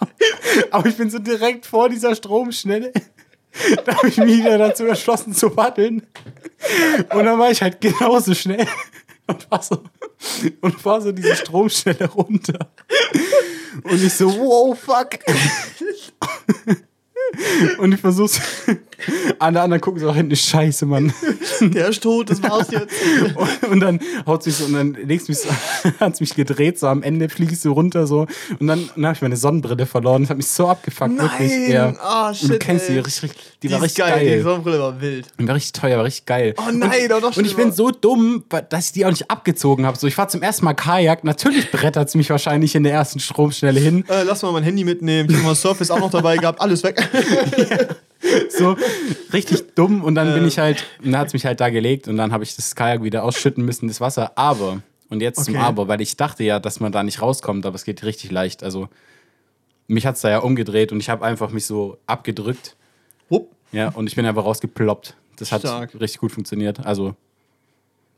Aber 0.70 0.88
ich 0.88 0.96
bin 0.96 1.10
so 1.10 1.18
direkt 1.18 1.66
vor 1.66 1.90
dieser 1.90 2.14
Stromschnelle. 2.14 2.90
Da 3.84 3.96
habe 3.96 4.08
ich 4.08 4.16
mich 4.16 4.38
wieder 4.38 4.56
dazu 4.56 4.86
entschlossen 4.86 5.34
zu 5.34 5.50
paddeln. 5.50 6.06
Und 7.14 7.24
dann 7.24 7.38
war 7.38 7.50
ich 7.50 7.60
halt 7.60 7.82
genauso 7.82 8.34
schnell 8.34 8.66
und 9.26 9.42
fahr 9.42 9.62
so, 9.62 9.82
und 10.62 10.80
fahr 10.80 11.02
so 11.02 11.12
diese 11.12 11.36
Stromschnelle 11.36 12.08
runter. 12.08 12.72
Und 13.82 14.02
ich 14.02 14.14
so, 14.14 14.32
wow, 14.38 14.78
fuck. 14.78 15.18
Und 17.78 17.92
ich 17.92 18.00
versuch's. 18.00 18.40
Alle 19.38 19.60
anderen 19.60 19.80
gucken 19.80 20.00
so 20.00 20.14
hinten, 20.14 20.36
scheiße, 20.36 20.86
Mann. 20.86 21.12
Der 21.60 21.88
ist 21.88 22.02
tot, 22.02 22.30
das 22.30 22.42
war's 22.42 22.70
jetzt. 22.70 22.94
Und, 23.34 23.70
und 23.70 23.80
dann 23.80 24.00
haut 24.26 24.44
mich 24.44 24.56
so, 24.56 24.64
und 24.64 24.74
dann 24.74 24.94
legst 24.94 25.28
mich 25.28 25.38
so, 25.38 25.48
hat's 26.00 26.20
mich 26.20 26.34
gedreht, 26.34 26.78
so 26.78 26.86
am 26.88 27.02
Ende 27.02 27.28
fliegst 27.28 27.64
du 27.64 27.72
runter 27.72 28.06
so. 28.06 28.26
Und 28.58 28.66
dann, 28.66 28.88
dann 28.94 29.06
habe 29.06 29.14
ich 29.14 29.22
meine 29.22 29.36
Sonnenbrille 29.36 29.86
verloren. 29.86 30.22
Das 30.22 30.30
hat 30.30 30.36
mich 30.36 30.48
so 30.48 30.68
abgefuckt, 30.68 31.18
wirklich. 31.18 31.68
Ja. 31.68 31.94
Ah, 32.00 32.28
und 32.28 32.42
du 32.42 32.46
shit, 32.48 32.60
kennst 32.60 32.88
die, 32.88 32.92
ey. 32.92 32.98
richtig, 33.00 33.22
richtig, 33.24 33.42
die, 33.62 33.68
Die 33.68 33.74
war 33.74 33.82
richtig 33.82 34.04
geil, 34.04 34.24
geil. 34.24 34.36
die 34.36 34.42
Sonnenbrille 34.42 34.80
war 34.80 35.00
wild. 35.00 35.26
Die 35.38 35.46
war 35.48 35.54
richtig 35.54 35.72
teuer, 35.72 35.98
war 35.98 36.04
richtig 36.04 36.26
geil. 36.26 36.54
Oh 36.58 36.70
nein, 36.72 37.08
doch 37.08 37.20
noch 37.20 37.36
Und 37.36 37.46
ich 37.46 37.56
bin 37.56 37.72
so 37.72 37.90
dumm, 37.90 38.44
dass 38.68 38.86
ich 38.86 38.92
die 38.92 39.06
auch 39.06 39.10
nicht 39.10 39.30
abgezogen 39.30 39.86
habe. 39.86 39.98
So, 39.98 40.06
ich 40.06 40.18
war 40.18 40.28
zum 40.28 40.42
ersten 40.42 40.64
Mal 40.64 40.74
Kajak. 40.74 41.24
Natürlich 41.24 41.70
brettert 41.70 42.08
es 42.08 42.14
mich 42.14 42.30
wahrscheinlich 42.30 42.74
in 42.74 42.82
der 42.82 42.92
ersten 42.92 43.20
Stromschnelle 43.20 43.80
hin. 43.80 44.04
Äh, 44.08 44.24
lass 44.24 44.42
mal 44.42 44.52
mein 44.52 44.62
Handy 44.64 44.84
mitnehmen. 44.84 45.30
Ich 45.30 45.36
hab 45.36 45.44
mal 45.44 45.54
Surface 45.54 45.90
auch 45.90 46.00
noch 46.00 46.10
dabei 46.10 46.36
gehabt. 46.36 46.60
Alles 46.60 46.82
weg. 46.82 47.08
So 48.50 48.76
richtig 49.32 49.74
dumm. 49.74 50.04
Und 50.04 50.14
dann 50.14 50.32
bin 50.34 50.46
ich 50.46 50.58
halt, 50.58 50.84
dann 51.02 51.16
hat 51.16 51.28
es 51.28 51.32
mich 51.32 51.44
halt 51.44 51.60
da 51.60 51.70
gelegt 51.70 52.06
und 52.08 52.16
dann 52.16 52.32
habe 52.32 52.44
ich 52.44 52.54
das 52.56 52.74
Kajak 52.74 53.02
wieder 53.02 53.24
ausschütten 53.24 53.64
müssen, 53.64 53.88
das 53.88 54.00
Wasser. 54.00 54.32
Aber, 54.38 54.82
und 55.08 55.20
jetzt 55.22 55.44
zum 55.44 55.54
Okay. 55.54 55.62
Aber, 55.64 55.88
weil 55.88 56.00
ich 56.00 56.16
dachte 56.16 56.44
ja, 56.44 56.58
dass 56.60 56.80
man 56.80 56.92
da 56.92 57.02
nicht 57.02 57.20
rauskommt, 57.20 57.66
aber 57.66 57.74
es 57.76 57.84
geht 57.84 58.02
richtig 58.04 58.30
leicht. 58.30 58.62
Also, 58.62 58.88
mich 59.88 60.06
hat 60.06 60.14
es 60.16 60.20
da 60.22 60.30
ja 60.30 60.38
umgedreht 60.38 60.92
und 60.92 61.00
ich 61.00 61.10
habe 61.10 61.24
einfach 61.24 61.50
mich 61.50 61.66
so 61.66 61.98
abgedrückt. 62.06 62.76
Wupp. 63.28 63.50
Ja, 63.72 63.88
und 63.88 64.06
ich 64.06 64.14
bin 64.16 64.24
einfach 64.26 64.44
rausgeploppt. 64.44 65.16
Das 65.36 65.50
hat 65.50 65.62
Stark. 65.62 65.94
richtig 66.00 66.20
gut 66.20 66.30
funktioniert. 66.32 66.84
Also, 66.86 67.14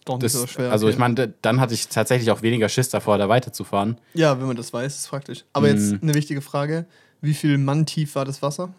Doch 0.05 0.15
nicht 0.15 0.25
das, 0.25 0.33
so 0.33 0.47
schwer. 0.47 0.71
also 0.71 0.87
okay. 0.87 0.93
ich 0.95 0.99
meine, 0.99 1.33
dann 1.43 1.61
hatte 1.61 1.73
ich 1.75 1.89
tatsächlich 1.89 2.31
auch 2.31 2.43
weniger 2.43 2.69
Schiss 2.69 2.91
davor, 2.91 3.17
da 3.19 3.29
weiterzufahren. 3.29 3.97
Ja, 4.13 4.39
wenn 4.39 4.47
man 4.49 4.57
das 4.57 4.73
weiß, 4.73 4.95
ist 4.97 5.09
praktisch. 5.09 5.45
Aber 5.53 5.69
jetzt 5.69 5.93
Mhm. 5.93 5.99
eine 6.03 6.15
wichtige 6.15 6.43
Frage. 6.43 6.85
Wie 7.21 7.35
viel 7.35 7.57
Mann 7.57 7.87
tief 7.87 8.15
war 8.17 8.25
das 8.27 8.43
Wasser? 8.43 8.75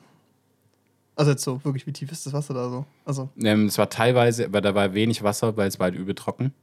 Also 1.15 1.31
jetzt 1.31 1.43
so, 1.43 1.63
wirklich, 1.63 1.87
wie 1.87 1.93
tief 1.93 2.11
ist 2.11 2.25
das 2.25 2.33
Wasser 2.33 2.53
da 2.53 2.69
so? 2.69 2.85
Also, 3.05 3.29
Ähm, 3.41 3.67
es 3.67 3.77
war 3.77 3.89
teilweise, 3.89 4.45
aber 4.45 4.61
da 4.61 4.75
war 4.75 4.93
wenig 4.93 5.23
Wasser, 5.23 5.55
weil 5.57 5.67
es 5.67 5.79
war 5.79 5.85
halt 5.85 5.95
übel 5.95 6.13
trocken. 6.15 6.53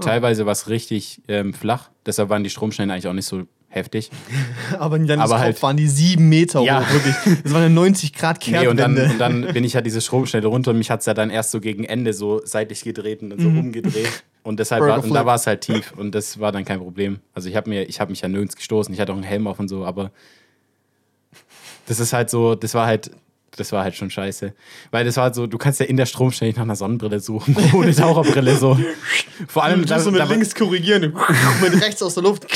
Teilweise 0.00 0.44
war 0.46 0.52
es 0.52 0.68
richtig 0.68 1.22
ähm, 1.28 1.52
flach, 1.54 1.90
deshalb 2.06 2.28
waren 2.28 2.44
die 2.44 2.50
Stromschnellen 2.50 2.90
eigentlich 2.90 3.08
auch 3.08 3.12
nicht 3.14 3.24
so 3.26 3.44
heftig. 3.68 4.10
aber 4.78 4.96
in 4.96 5.06
Janis 5.06 5.24
Aber 5.24 5.38
halt- 5.40 5.60
waren 5.62 5.76
die 5.76 5.88
sieben 5.88 6.28
Meter 6.28 6.60
Ja. 6.60 6.80
hoch, 6.80 6.92
wirklich. 6.92 7.14
Das 7.42 7.52
waren 7.52 7.62
ja 7.62 7.68
90 7.70 8.12
Grad 8.12 8.38
Nee, 8.46 8.66
und, 8.68 8.76
dann, 8.76 8.94
Kehrtwende. 8.94 9.12
und 9.12 9.18
dann 9.46 9.54
bin 9.54 9.64
ich 9.64 9.72
ja 9.72 9.80
diese 9.80 10.00
Stromschnelle 10.00 10.46
runter 10.46 10.70
und 10.70 10.78
mich 10.78 10.90
hat 10.90 11.00
es 11.00 11.06
ja 11.06 11.14
dann 11.14 11.30
erst 11.30 11.50
so 11.50 11.60
gegen 11.60 11.84
Ende 11.84 12.12
so 12.12 12.40
seitlich 12.44 12.82
gedreht 12.82 13.22
und 13.22 13.30
dann 13.30 13.40
so 13.40 13.48
umgedreht. 13.48 14.24
Und 14.42 14.60
deshalb 14.60 14.82
war, 14.82 15.02
und 15.02 15.12
da 15.12 15.26
war 15.26 15.34
es 15.34 15.46
halt 15.46 15.62
tief 15.62 15.92
und 15.96 16.14
das 16.14 16.38
war 16.38 16.52
dann 16.52 16.64
kein 16.64 16.78
Problem. 16.78 17.18
Also 17.34 17.48
ich 17.48 17.56
habe 17.56 17.68
mir, 17.68 17.82
ich 17.88 18.00
habe 18.00 18.10
mich 18.10 18.20
ja 18.20 18.28
nirgends 18.28 18.56
gestoßen, 18.56 18.94
ich 18.94 19.00
hatte 19.00 19.12
auch 19.12 19.16
einen 19.16 19.24
Helm 19.24 19.46
auf 19.46 19.58
und 19.58 19.68
so, 19.68 19.84
aber 19.84 20.10
das 21.86 22.00
ist 22.00 22.12
halt 22.12 22.30
so, 22.30 22.54
das 22.54 22.74
war 22.74 22.86
halt, 22.86 23.10
das 23.56 23.72
war 23.72 23.84
halt 23.84 23.94
schon 23.94 24.10
scheiße. 24.10 24.54
Weil 24.90 25.04
das 25.04 25.16
war 25.16 25.24
halt 25.24 25.34
so, 25.34 25.46
du 25.46 25.58
kannst 25.58 25.80
ja 25.80 25.86
in 25.86 25.96
der 25.96 26.06
Stromschnelle 26.06 26.52
nach 26.54 26.62
einer 26.62 26.76
Sonnenbrille 26.76 27.20
suchen, 27.20 27.56
ohne 27.72 27.94
Taucherbrille 27.94 28.56
so. 28.56 28.78
Vor 29.46 29.64
allem, 29.64 29.84
du 29.84 29.92
musst 29.92 30.04
so 30.04 30.10
mit 30.10 30.20
da, 30.20 30.24
links 30.24 30.54
korrigieren, 30.54 31.02
mit 31.62 31.82
rechts 31.82 32.02
aus 32.02 32.14
der 32.14 32.22
Luft. 32.22 32.46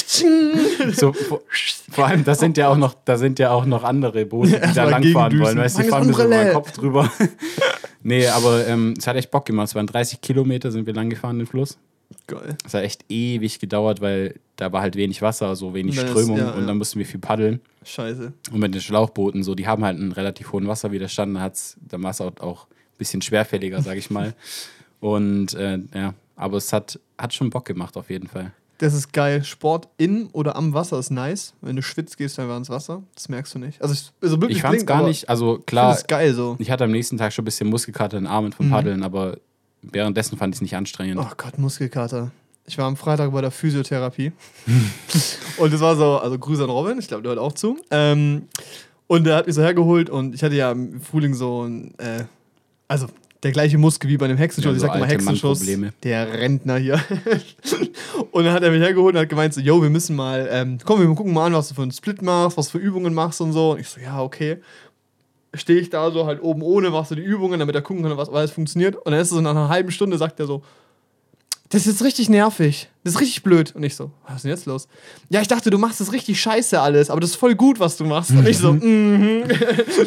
So, 0.93 1.12
vor, 1.12 1.43
vor 1.90 2.07
allem, 2.07 2.24
da 2.24 2.34
sind 2.34 2.57
ja 2.57 2.68
auch 2.68 2.76
noch, 2.76 2.95
da 3.05 3.16
sind 3.16 3.38
ja 3.38 3.51
auch 3.51 3.64
noch 3.64 3.84
andere 3.84 4.24
Boote, 4.26 4.53
die 4.53 4.59
da 4.59 4.66
Erstmal 4.66 4.90
langfahren 4.90 5.40
wollen. 5.40 5.59
Weißt 5.59 5.78
du, 5.78 5.82
die 5.82 5.88
fahren 5.88 6.07
mir 6.07 6.14
so 6.14 6.22
über 6.22 6.34
den 6.34 6.53
Sonnenbrille. 6.53 6.55
Kopf 6.55 6.72
drüber. 6.72 7.12
nee, 8.03 8.26
aber 8.26 8.66
ähm, 8.66 8.95
es 8.99 9.07
hat 9.07 9.16
echt 9.16 9.30
Bock 9.30 9.45
gemacht. 9.45 9.68
Es 9.68 9.74
waren 9.74 9.86
30 9.86 10.20
Kilometer, 10.20 10.70
sind 10.70 10.86
wir 10.86 10.95
lang 10.95 11.11
gefahren, 11.11 11.38
den 11.38 11.47
Fluss. 11.47 11.78
Geil. 12.26 12.56
Es 12.64 12.74
hat 12.74 12.82
echt 12.82 13.04
ewig 13.08 13.58
gedauert, 13.58 14.00
weil 14.00 14.38
da 14.56 14.72
war 14.72 14.82
halt 14.82 14.96
wenig 14.96 15.22
Wasser, 15.22 15.54
so 15.56 15.74
wenig 15.74 15.96
dann 15.96 16.04
ist- 16.06 16.10
Strömung 16.12 16.38
ja, 16.38 16.50
und 16.50 16.60
ja. 16.62 16.66
dann 16.66 16.78
mussten 16.78 16.98
wir 16.98 17.06
viel 17.06 17.20
paddeln. 17.20 17.60
Scheiße. 17.84 18.32
Und 18.52 18.60
mit 18.60 18.74
den 18.74 18.80
Schlauchbooten, 18.80 19.42
so, 19.42 19.54
die 19.54 19.66
haben 19.66 19.84
halt 19.84 19.98
einen 19.98 20.12
relativ 20.12 20.52
hohen 20.52 20.68
Wasserwiderstand, 20.68 21.36
da 21.36 21.40
hat's, 21.40 21.76
da 21.80 22.00
war 22.02 22.10
es 22.10 22.20
auch, 22.20 22.32
auch 22.40 22.66
ein 22.66 22.98
bisschen 22.98 23.22
schwerfälliger, 23.22 23.82
sag 23.82 23.96
ich 23.96 24.10
mal. 24.10 24.34
Und 25.00 25.54
äh, 25.54 25.78
ja, 25.94 26.14
aber 26.36 26.56
es 26.58 26.72
hat, 26.72 26.98
hat 27.18 27.34
schon 27.34 27.50
Bock 27.50 27.64
gemacht, 27.64 27.96
auf 27.96 28.08
jeden 28.10 28.28
Fall. 28.28 28.52
Das 28.78 28.94
ist 28.94 29.12
geil. 29.12 29.44
Sport 29.44 29.88
in 29.96 30.26
oder 30.32 30.56
am 30.56 30.74
Wasser 30.74 30.98
ist 30.98 31.10
nice. 31.10 31.54
Wenn 31.60 31.76
du 31.76 31.82
schwitzt, 31.82 32.18
gehst 32.18 32.36
du 32.38 32.42
einfach 32.42 32.56
ins 32.56 32.68
Wasser. 32.70 33.02
Das 33.14 33.28
merkst 33.28 33.54
du 33.54 33.58
nicht. 33.60 33.80
Also, 33.80 33.92
es- 33.94 34.12
also 34.20 34.40
wirklich 34.40 34.58
Ich 34.58 34.62
fand's 34.62 34.78
klingt, 34.78 34.88
gar 34.88 35.06
nicht, 35.06 35.28
also 35.28 35.58
Ich 35.60 35.66
klar, 35.66 35.94
es 35.94 36.06
geil 36.06 36.34
so. 36.34 36.56
Ich 36.58 36.70
hatte 36.70 36.84
am 36.84 36.90
nächsten 36.90 37.16
Tag 37.16 37.32
schon 37.32 37.42
ein 37.42 37.46
bisschen 37.46 37.68
Muskelkater 37.68 38.16
in 38.18 38.24
den 38.24 38.30
Armen 38.32 38.48
Mhm. 38.48 38.52
vom 38.52 38.70
Paddeln, 38.70 39.02
aber 39.02 39.38
währenddessen 39.83 40.39
fand 40.39 40.55
ich 40.55 40.59
es 40.59 40.62
nicht 40.62 40.76
anstrengend. 40.76 41.18
Oh 41.20 41.33
Gott, 41.37 41.59
Muskelkater. 41.59 42.30
Ich 42.66 42.78
war 42.78 42.87
am 42.87 42.97
Freitag 42.97 43.33
bei 43.33 43.41
der 43.41 43.51
Physiotherapie. 43.51 44.33
und 45.59 45.72
es 45.72 45.80
war 45.80 45.97
so, 45.97 46.18
also 46.18 46.39
Grüße 46.39 46.62
an 46.62 46.70
Robin, 46.70 46.99
ich 46.99 47.09
glaube, 47.09 47.22
der 47.22 47.30
hört 47.30 47.41
auch 47.41 47.53
zu. 47.53 47.78
Ähm, 47.91 48.49
und 49.09 49.24
der 49.24 49.37
hat 49.37 49.47
mich 49.47 49.57
so 49.57 49.62
hergeholt 49.62 50.09
und 50.09 50.35
ich 50.35 50.43
hatte 50.43 50.55
ja 50.55 50.70
im 50.70 51.01
Frühling 51.01 51.35
so 51.35 51.64
ein, 51.64 51.93
äh, 51.99 52.24
also 52.89 53.09
der 53.43 53.51
gleiche 53.51 53.76
Muskel 53.76 54.09
wie 54.09 54.16
bei 54.16 54.26
einem 54.26 54.39
Hexenschuss. 54.39 54.70
Ja, 54.70 54.76
ich 54.76 54.80
so 54.80 54.87
sag 54.87 54.97
immer 54.97 55.07
Hexenschuss. 55.07 55.66
Der 56.05 56.33
Rentner 56.33 56.76
hier. 56.76 57.01
und 58.30 58.45
dann 58.45 58.55
hat 58.55 58.62
er 58.62 58.70
mich 58.70 58.80
hergeholt 58.80 59.16
und 59.16 59.20
hat 59.20 59.28
gemeint 59.28 59.53
so, 59.53 59.61
yo, 59.61 59.83
wir 59.83 59.91
müssen 59.91 60.14
mal, 60.14 60.49
ähm, 60.51 60.78
komm, 60.85 61.01
wir 61.01 61.14
gucken 61.14 61.33
mal 61.33 61.47
an, 61.47 61.53
was 61.53 61.68
du 61.68 61.74
für 61.74 61.83
einen 61.83 61.91
Split 61.91 62.22
machst, 62.22 62.57
was 62.57 62.70
für 62.70 62.78
Übungen 62.78 63.12
machst 63.12 63.41
und 63.41 63.53
so. 63.53 63.72
Und 63.72 63.80
ich 63.80 63.89
so, 63.89 64.01
ja, 64.01 64.22
okay. 64.22 64.59
Stehe 65.55 65.80
ich 65.80 65.90
da 65.90 66.11
so 66.11 66.26
halt 66.26 66.42
oben 66.42 66.62
ohne, 66.62 66.90
machst 66.90 67.11
du 67.11 67.14
die 67.14 67.22
Übungen, 67.22 67.61
damit 67.61 67.74
er 67.74 67.82
gucken 67.82 68.03
kann, 68.03 68.16
was 68.16 68.28
alles 68.30 68.50
funktioniert. 68.50 68.96
Und 68.96 69.12
dann 69.12 69.20
ist 69.20 69.28
es 69.28 69.34
so 69.34 69.40
nach 69.40 69.50
einer 69.50 69.68
halben 69.68 69.90
Stunde, 69.90 70.16
sagt 70.16 70.40
er 70.40 70.46
so, 70.46 70.62
das 71.72 71.86
ist 71.86 71.86
jetzt 71.86 72.05
richtig 72.05 72.28
nervig. 72.28 72.90
Das 73.03 73.14
ist 73.14 73.20
richtig 73.22 73.42
blöd. 73.42 73.74
Und 73.74 73.82
ich 73.82 73.96
so, 73.96 74.11
was 74.26 74.36
ist 74.36 74.42
denn 74.42 74.50
jetzt 74.50 74.66
los? 74.66 74.88
Ja, 75.30 75.40
ich 75.40 75.48
dachte, 75.48 75.70
du 75.70 75.78
machst 75.78 76.00
das 76.00 76.12
richtig 76.12 76.38
scheiße 76.38 76.78
alles, 76.78 77.09
aber 77.09 77.20
das 77.20 77.30
ist 77.30 77.36
voll 77.36 77.55
gut, 77.55 77.80
was 77.80 77.96
du 77.96 78.05
machst. 78.05 78.30
Und 78.30 78.46
ich 78.46 78.59
so, 78.59 78.74
mhm. 78.74 79.44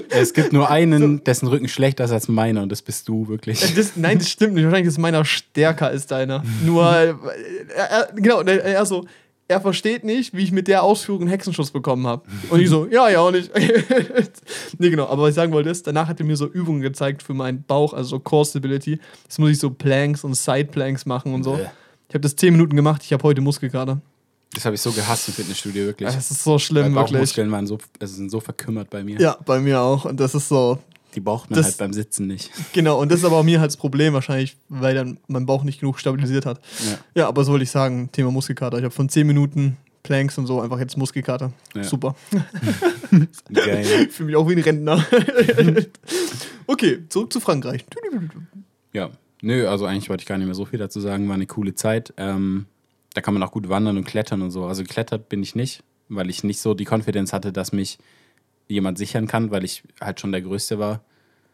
Es 0.09 0.33
gibt 0.33 0.53
nur 0.53 0.69
einen, 0.69 1.23
dessen 1.23 1.47
Rücken 1.47 1.67
schlechter 1.67 2.05
ist 2.05 2.11
als 2.11 2.27
meiner 2.27 2.61
und 2.61 2.71
das 2.71 2.83
bist 2.83 3.09
du 3.09 3.27
wirklich. 3.27 3.73
Das, 3.75 3.93
nein, 3.95 4.19
das 4.19 4.29
stimmt 4.29 4.53
nicht. 4.53 4.63
Wahrscheinlich 4.65 4.89
ist 4.89 4.99
meiner 4.99 5.25
stärker 5.25 5.87
als 5.87 6.05
deiner. 6.05 6.43
Nur, 6.63 6.87
äh, 6.87 7.15
er, 7.75 7.85
er, 7.89 8.09
genau, 8.13 8.41
er, 8.41 8.63
er 8.63 8.85
so, 8.85 9.05
er 9.47 9.61
versteht 9.61 10.03
nicht, 10.03 10.33
wie 10.33 10.43
ich 10.43 10.51
mit 10.51 10.67
der 10.67 10.83
Ausführung 10.83 11.21
einen 11.21 11.29
Hexenschuss 11.29 11.71
bekommen 11.71 12.07
habe. 12.07 12.23
Und 12.49 12.59
ich 12.59 12.69
so, 12.69 12.87
ja, 12.87 13.09
ja, 13.09 13.19
auch 13.19 13.31
nicht. 13.31 13.51
nee, 14.79 14.89
genau, 14.89 15.07
aber 15.07 15.23
was 15.23 15.29
ich 15.29 15.35
sagen 15.35 15.51
wollte 15.53 15.69
ist, 15.69 15.85
danach 15.85 16.07
hat 16.07 16.19
er 16.19 16.25
mir 16.25 16.35
so 16.35 16.47
Übungen 16.47 16.81
gezeigt 16.81 17.21
für 17.21 17.33
meinen 17.33 17.63
Bauch, 17.63 17.93
also 17.93 18.09
so 18.09 18.19
Core 18.19 18.45
Stability. 18.45 18.99
Das 19.27 19.37
muss 19.37 19.51
ich 19.51 19.59
so 19.59 19.69
Planks 19.69 20.23
und 20.23 20.35
Side 20.35 20.65
Planks 20.65 21.05
machen 21.05 21.33
und 21.33 21.43
so. 21.43 21.59
Ich 22.09 22.15
habe 22.15 22.21
das 22.21 22.35
10 22.35 22.53
Minuten 22.53 22.75
gemacht, 22.75 23.01
ich 23.03 23.13
habe 23.13 23.23
heute 23.23 23.41
Muskelkater. 23.41 24.01
Das 24.53 24.65
habe 24.65 24.75
ich 24.75 24.81
so 24.81 24.91
gehasst 24.91 25.27
im 25.27 25.33
Fitnessstudio, 25.33 25.85
wirklich. 25.85 26.07
Das 26.07 26.31
ist 26.31 26.43
so 26.43 26.53
Weil 26.53 26.59
schlimm, 26.59 26.95
wirklich. 26.95 27.11
Bauchmuskeln 27.11 27.51
waren 27.51 27.67
so, 27.67 27.77
also 27.99 28.15
sind 28.15 28.31
so 28.31 28.39
verkümmert 28.39 28.89
bei 28.89 29.03
mir. 29.03 29.19
Ja, 29.19 29.37
bei 29.45 29.59
mir 29.59 29.81
auch. 29.81 30.05
Und 30.05 30.19
das 30.19 30.33
ist 30.33 30.47
so, 30.47 30.79
Die 31.15 31.21
braucht 31.21 31.49
man 31.49 31.57
Das- 31.57 31.65
halt 31.67 31.77
beim 31.77 31.93
Sitzen 31.93 32.27
nicht. 32.27 32.51
genau. 32.73 32.99
Und 33.01 33.11
das 33.11 33.19
ist 33.19 33.25
aber 33.25 33.37
auch 33.37 33.43
mir 33.43 33.59
halt 33.59 33.69
das 33.71 33.77
Problem 33.77 34.13
wahrscheinlich, 34.13 34.57
weil 34.69 34.93
dann 34.95 35.17
mein 35.27 35.45
Bauch 35.45 35.63
nicht 35.63 35.79
genug 35.79 35.99
stabilisiert 35.99 36.45
hat. 36.45 36.59
Ja. 36.85 36.97
Ja, 37.21 37.27
aber 37.27 37.43
so 37.43 37.51
wollte 37.53 37.63
ich 37.63 37.71
sagen, 37.71 38.09
Thema 38.11 38.31
Muskelkater. 38.31 38.77
Ich 38.77 38.83
habe 38.83 38.93
von 38.93 39.07
10 39.09 39.25
Minuten 39.25 39.77
Planks 40.03 40.37
und 40.37 40.45
so, 40.45 40.61
einfach 40.61 40.77
jetzt 40.79 40.97
Muskelkater. 40.97 41.51
Ja. 41.73 41.83
Super. 41.83 42.15
Geil. 43.53 43.83
Fühle 44.11 44.27
mich 44.27 44.35
auch 44.35 44.47
wie 44.47 44.53
ein 44.53 44.59
Rentner. 44.61 45.03
okay, 46.67 46.99
zurück 47.09 47.31
zu 47.33 47.39
Frankreich. 47.39 47.85
Ja, 48.93 49.09
nö, 49.41 49.67
also 49.67 49.85
eigentlich 49.85 50.09
wollte 50.09 50.21
ich 50.21 50.27
gar 50.27 50.37
nicht 50.37 50.45
mehr 50.45 50.55
so 50.55 50.65
viel 50.65 50.79
dazu 50.79 50.99
sagen. 50.99 51.27
War 51.27 51.35
eine 51.35 51.47
coole 51.47 51.75
Zeit. 51.75 52.13
Ähm, 52.17 52.65
da 53.13 53.21
kann 53.21 53.33
man 53.33 53.43
auch 53.43 53.51
gut 53.51 53.69
wandern 53.69 53.97
und 53.97 54.03
klettern 54.05 54.41
und 54.41 54.51
so. 54.51 54.65
Also 54.65 54.83
geklettert 54.83 55.29
bin 55.29 55.41
ich 55.41 55.55
nicht, 55.55 55.83
weil 56.09 56.29
ich 56.29 56.43
nicht 56.43 56.59
so 56.59 56.73
die 56.73 56.85
Konfidenz 56.85 57.33
hatte, 57.33 57.51
dass 57.51 57.71
mich 57.71 57.97
jemand 58.67 58.97
sichern 58.97 59.27
kann, 59.27 59.51
weil 59.51 59.63
ich 59.63 59.83
halt 60.01 60.19
schon 60.19 60.31
der 60.31 60.41
Größte 60.41 60.79
war. 60.79 61.01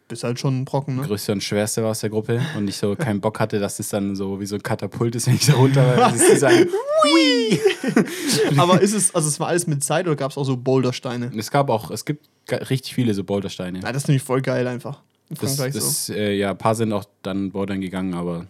Bist 0.08 0.24
halt 0.26 0.40
schon 0.40 0.62
ein 0.62 0.66
Brocken, 0.66 0.98
ne? 0.98 1.04
Größte 1.04 1.32
und 1.32 1.42
Schwerste 1.42 1.84
war 1.84 1.92
aus 1.92 2.02
der 2.02 2.10
Gruppe 2.10 2.42
und 2.58 2.68
ich 2.68 2.76
so 2.76 2.96
keinen 2.98 3.22
Bock 3.22 3.40
hatte, 3.40 3.60
dass 3.60 3.78
das 3.78 3.90
dann 3.90 4.14
so 4.16 4.42
wie 4.42 4.46
so 4.46 4.56
ein 4.56 4.64
Katapult 4.64 5.16
ist, 5.16 5.28
wenn 5.28 5.36
ich 5.36 5.46
da 5.46 5.54
runter 5.54 5.86
war. 5.88 6.12
Das 6.12 6.22
ist 6.22 6.44
Aber 8.58 8.82
ist 8.82 8.94
es, 8.94 9.14
also 9.16 9.28
es 9.30 9.40
war 9.40 9.48
alles 9.48 9.68
mit 9.68 9.84
Zeit 9.84 10.06
oder 10.08 10.16
gab 10.16 10.32
es 10.32 10.38
auch 10.38 10.44
so 10.44 10.58
Bouldersteine? 10.58 11.32
es 11.38 11.52
gab 11.52 11.70
auch, 11.70 11.92
es 11.92 12.04
gibt 12.06 12.28
richtig 12.70 12.94
viele 12.94 13.14
so 13.14 13.24
Bouldersteine. 13.24 13.80
Ja, 13.82 13.92
das 13.92 14.04
finde 14.04 14.18
ich 14.18 14.24
voll 14.24 14.42
geil 14.42 14.68
einfach. 14.68 15.02
In 15.30 15.38
Das, 15.38 15.56
Frankreich 15.56 15.74
so. 15.74 15.80
das, 15.80 16.10
äh, 16.10 16.34
ja, 16.34 16.52
ein 16.52 16.58
paar 16.58 16.76
sind 16.76 16.92
auch 16.92 17.06
dann 17.22 17.52
Bouldern 17.52 17.80
gegangen, 17.80 18.14
aber 18.14 18.48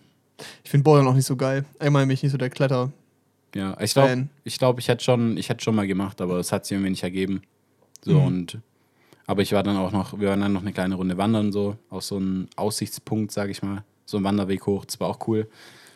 Ich 0.64 0.72
finde 0.72 0.84
Bouldern 0.84 1.08
auch 1.08 1.14
nicht 1.14 1.28
so 1.28 1.36
geil. 1.36 1.66
Einmal 1.80 2.06
bin 2.08 2.14
ich 2.16 2.24
nicht 2.24 2.32
so 2.32 2.38
der 2.40 2.50
Kletter. 2.50 2.92
Ja, 3.54 3.78
ich 3.82 3.94
glaube, 3.94 4.30
ich, 4.46 4.58
glaub, 4.58 4.80
ich 4.80 4.88
hätte 4.88 5.04
schon, 5.04 5.38
ich 5.38 5.50
hätte 5.50 5.64
schon 5.64 5.76
mal 5.76 5.86
gemacht, 5.86 6.22
aber 6.22 6.40
es 6.40 6.52
hat 6.52 6.66
sich 6.66 6.72
irgendwie 6.76 6.92
nicht 6.92 7.04
ergeben. 7.04 7.44
So 8.04 8.14
Mhm. 8.20 8.26
und 8.28 8.60
aber 9.28 9.42
ich 9.44 9.54
war 9.54 9.64
dann 9.64 9.78
auch 9.78 9.92
noch, 9.92 10.20
wir 10.20 10.30
waren 10.30 10.42
dann 10.42 10.52
noch 10.54 10.62
eine 10.62 10.74
kleine 10.74 10.96
Runde 10.96 11.18
wandern, 11.18 11.52
so 11.52 11.78
auf 11.90 12.04
so 12.04 12.18
einen 12.18 12.50
Aussichtspunkt, 12.56 13.32
sage 13.32 13.52
ich 13.52 13.62
mal. 13.64 13.84
So 14.06 14.18
ein 14.18 14.24
Wanderweg 14.24 14.66
hoch, 14.66 14.84
das 14.86 15.00
war 15.00 15.08
auch 15.10 15.26
cool. 15.28 15.48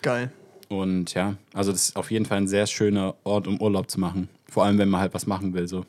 Geil. 0.02 0.32
Und 0.70 1.14
ja, 1.16 1.36
also 1.54 1.72
das 1.72 1.90
ist 1.90 1.96
auf 1.96 2.12
jeden 2.12 2.26
Fall 2.26 2.38
ein 2.38 2.48
sehr 2.48 2.66
schöner 2.66 3.16
Ort, 3.24 3.48
um 3.48 3.60
Urlaub 3.62 3.90
zu 3.92 4.00
machen. 4.00 4.30
Vor 4.48 4.64
allem, 4.64 4.78
wenn 4.78 4.90
man 4.90 5.02
halt 5.02 5.14
was 5.14 5.28
machen 5.28 5.54
will, 5.54 5.68
so. 5.68 5.86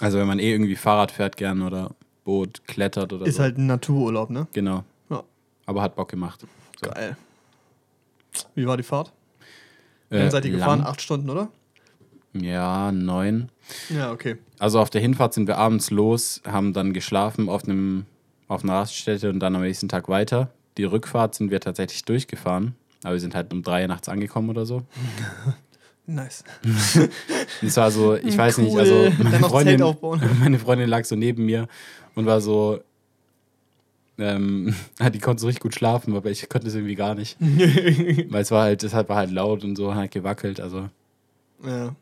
Also 0.00 0.18
wenn 0.18 0.26
man 0.26 0.38
eh 0.38 0.50
irgendwie 0.52 0.76
Fahrrad 0.76 1.10
fährt 1.10 1.36
gern 1.36 1.62
oder 1.62 1.90
Boot 2.24 2.62
klettert 2.66 3.12
oder 3.12 3.26
Ist 3.26 3.36
so. 3.36 3.42
halt 3.42 3.58
ein 3.58 3.66
Natururlaub, 3.66 4.30
ne? 4.30 4.46
Genau. 4.52 4.84
Ja. 5.10 5.22
Aber 5.66 5.82
hat 5.82 5.96
Bock 5.96 6.10
gemacht. 6.10 6.46
So. 6.82 6.90
Geil. 6.90 7.16
Wie 8.54 8.66
war 8.66 8.76
die 8.76 8.82
Fahrt? 8.82 9.12
Äh, 10.10 10.18
lange 10.18 10.30
seid 10.30 10.44
ihr 10.44 10.52
gefahren? 10.52 10.80
lang. 10.80 10.88
Acht 10.88 11.00
Stunden, 11.00 11.28
oder? 11.30 11.48
Ja, 12.34 12.90
neun. 12.92 13.48
Ja, 13.88 14.12
okay. 14.12 14.36
Also 14.58 14.80
auf 14.80 14.90
der 14.90 15.00
Hinfahrt 15.00 15.34
sind 15.34 15.46
wir 15.46 15.56
abends 15.58 15.90
los, 15.90 16.42
haben 16.46 16.72
dann 16.72 16.92
geschlafen 16.92 17.48
auf, 17.48 17.64
einem, 17.64 18.06
auf 18.48 18.62
einer 18.64 18.74
Raststätte 18.74 19.30
und 19.30 19.38
dann 19.40 19.54
am 19.56 19.62
nächsten 19.62 19.88
Tag 19.88 20.08
weiter. 20.08 20.50
Die 20.76 20.84
Rückfahrt 20.84 21.34
sind 21.34 21.50
wir 21.50 21.60
tatsächlich 21.60 22.04
durchgefahren, 22.04 22.74
aber 23.04 23.12
wir 23.14 23.20
sind 23.20 23.34
halt 23.34 23.52
um 23.52 23.62
drei 23.62 23.82
Uhr 23.82 23.88
nachts 23.88 24.08
angekommen 24.08 24.50
oder 24.50 24.66
so. 24.66 24.82
Nice. 26.06 26.44
Es 27.62 27.78
war 27.78 27.90
so, 27.90 28.14
ich 28.14 28.36
weiß 28.36 28.58
nicht, 28.58 28.74
Cool. 28.74 28.80
also 28.80 29.04
Dann 29.08 29.22
meine 29.30 29.48
Freundin, 29.48 29.80
meine 30.40 30.58
Freundin 30.58 30.86
lag 30.90 31.04
so 31.06 31.16
neben 31.16 31.46
mir 31.46 31.66
und 32.14 32.26
war 32.26 32.42
so, 32.42 32.80
ähm, 34.18 34.74
die 35.14 35.18
konnte 35.18 35.40
so 35.40 35.46
richtig 35.46 35.62
gut 35.62 35.74
schlafen, 35.74 36.14
aber 36.14 36.30
ich 36.30 36.46
konnte 36.50 36.68
es 36.68 36.74
irgendwie 36.74 36.94
gar 36.94 37.14
nicht. 37.14 37.38
Weil 37.40 38.42
es 38.42 38.50
war 38.50 38.64
halt, 38.64 38.82
es 38.82 38.92
hat- 38.92 39.08
war 39.08 39.16
halt 39.16 39.30
laut 39.30 39.64
und 39.64 39.76
so, 39.76 39.94
hat 39.94 40.10
gewackelt, 40.10 40.60
also 40.60 40.90
ja. 41.64 41.94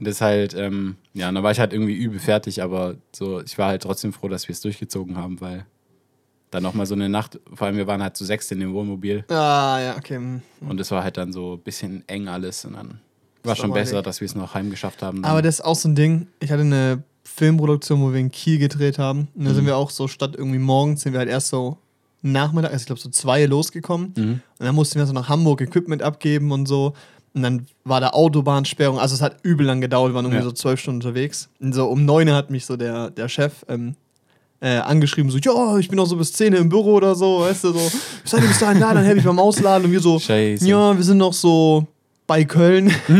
Das 0.00 0.16
ist 0.16 0.20
halt, 0.20 0.54
ähm, 0.54 0.96
ja, 1.14 1.28
und 1.28 1.34
dann 1.34 1.42
war 1.44 1.50
ich 1.50 1.58
halt 1.60 1.72
irgendwie 1.72 1.94
übel 1.94 2.18
fertig, 2.20 2.62
aber 2.62 2.96
so, 3.14 3.40
ich 3.42 3.58
war 3.58 3.68
halt 3.68 3.82
trotzdem 3.82 4.12
froh, 4.12 4.28
dass 4.28 4.46
wir 4.48 4.52
es 4.52 4.60
durchgezogen 4.60 5.16
haben, 5.16 5.40
weil 5.40 5.66
dann 6.50 6.62
nochmal 6.62 6.86
so 6.86 6.94
eine 6.94 7.08
Nacht, 7.08 7.38
vor 7.52 7.66
allem 7.66 7.76
wir 7.76 7.86
waren 7.86 8.02
halt 8.02 8.16
zu 8.16 8.24
sechs 8.24 8.50
in 8.50 8.60
dem 8.60 8.72
Wohnmobil 8.72 9.24
Ah, 9.28 9.78
ja, 9.80 9.96
okay. 9.96 10.16
hm. 10.16 10.40
und 10.68 10.80
es 10.80 10.90
war 10.90 11.02
halt 11.04 11.16
dann 11.16 11.32
so 11.32 11.54
ein 11.54 11.60
bisschen 11.60 12.04
eng 12.08 12.28
alles 12.28 12.64
und 12.64 12.74
dann 12.74 12.88
war 13.42 13.54
Das 13.54 13.58
schon 13.58 13.72
besser, 13.72 13.98
weg. 13.98 14.04
dass 14.04 14.20
wir 14.20 14.26
es 14.26 14.34
noch 14.34 14.54
heimgeschafft 14.54 15.02
haben. 15.02 15.22
Dann. 15.22 15.30
Aber 15.30 15.42
das 15.42 15.56
ist 15.56 15.60
auch 15.64 15.74
so 15.76 15.88
ein 15.88 15.94
Ding. 15.94 16.26
Ich 16.40 16.50
hatte 16.50 16.62
eine 16.62 17.02
Filmproduktion, 17.24 18.00
wo 18.00 18.12
wir 18.12 18.18
in 18.20 18.30
Kiel 18.32 18.58
gedreht 18.58 18.98
haben. 18.98 19.28
Und 19.34 19.44
da 19.44 19.50
Mhm. 19.50 19.54
sind 19.56 19.66
wir 19.66 19.76
auch 19.76 19.90
so, 19.90 20.08
statt 20.08 20.34
irgendwie 20.36 20.58
morgens, 20.58 21.02
sind 21.02 21.12
wir 21.12 21.20
halt 21.20 21.28
erst 21.28 21.48
so 21.48 21.78
Nachmittag, 22.22 22.72
also 22.72 22.82
ich 22.82 22.86
glaube 22.86 23.00
so 23.00 23.10
zwei 23.10 23.44
losgekommen. 23.46 24.12
Mhm. 24.16 24.24
Und 24.58 24.66
dann 24.66 24.74
mussten 24.74 24.98
wir 24.98 25.06
so 25.06 25.12
nach 25.12 25.28
Hamburg 25.28 25.60
Equipment 25.60 26.02
abgeben 26.02 26.50
und 26.50 26.66
so. 26.66 26.94
Und 27.34 27.42
dann 27.42 27.66
war 27.84 28.00
da 28.00 28.10
Autobahnsperrung. 28.10 28.98
Also 28.98 29.14
es 29.14 29.22
hat 29.22 29.36
übel 29.42 29.66
lang 29.66 29.80
gedauert, 29.80 30.10
wir 30.10 30.14
waren 30.14 30.24
irgendwie 30.24 30.42
Ja. 30.42 30.48
so 30.48 30.52
zwölf 30.52 30.80
Stunden 30.80 31.00
unterwegs. 31.06 31.48
Und 31.60 31.72
so 31.74 31.86
um 31.86 32.04
neun 32.04 32.30
hat 32.32 32.50
mich 32.50 32.66
so 32.66 32.76
der, 32.76 33.10
der 33.10 33.28
Chef 33.28 33.52
ähm, 33.68 33.94
äh, 34.60 34.78
angeschrieben, 34.78 35.30
so, 35.30 35.38
ja, 35.38 35.78
ich 35.78 35.88
bin 35.88 35.96
noch 35.96 36.06
so 36.06 36.16
bis 36.16 36.32
10 36.32 36.52
im 36.54 36.68
Büro 36.68 36.94
oder 36.94 37.14
so, 37.14 37.40
weißt 37.40 37.64
du, 37.64 37.72
so, 37.74 37.92
seid 38.24 38.42
ihr 38.42 38.48
bis 38.48 38.58
dahin 38.58 38.80
da, 38.80 38.92
dann 38.92 39.04
helfe 39.04 39.20
ich 39.20 39.24
beim 39.24 39.38
Ausladen. 39.38 39.84
Und 39.86 39.92
wir 39.92 40.00
so, 40.00 40.18
Scheiße. 40.18 40.66
ja, 40.66 40.96
wir 40.96 41.04
sind 41.04 41.18
noch 41.18 41.32
so 41.32 41.86
bei 42.26 42.44
Köln. 42.44 42.92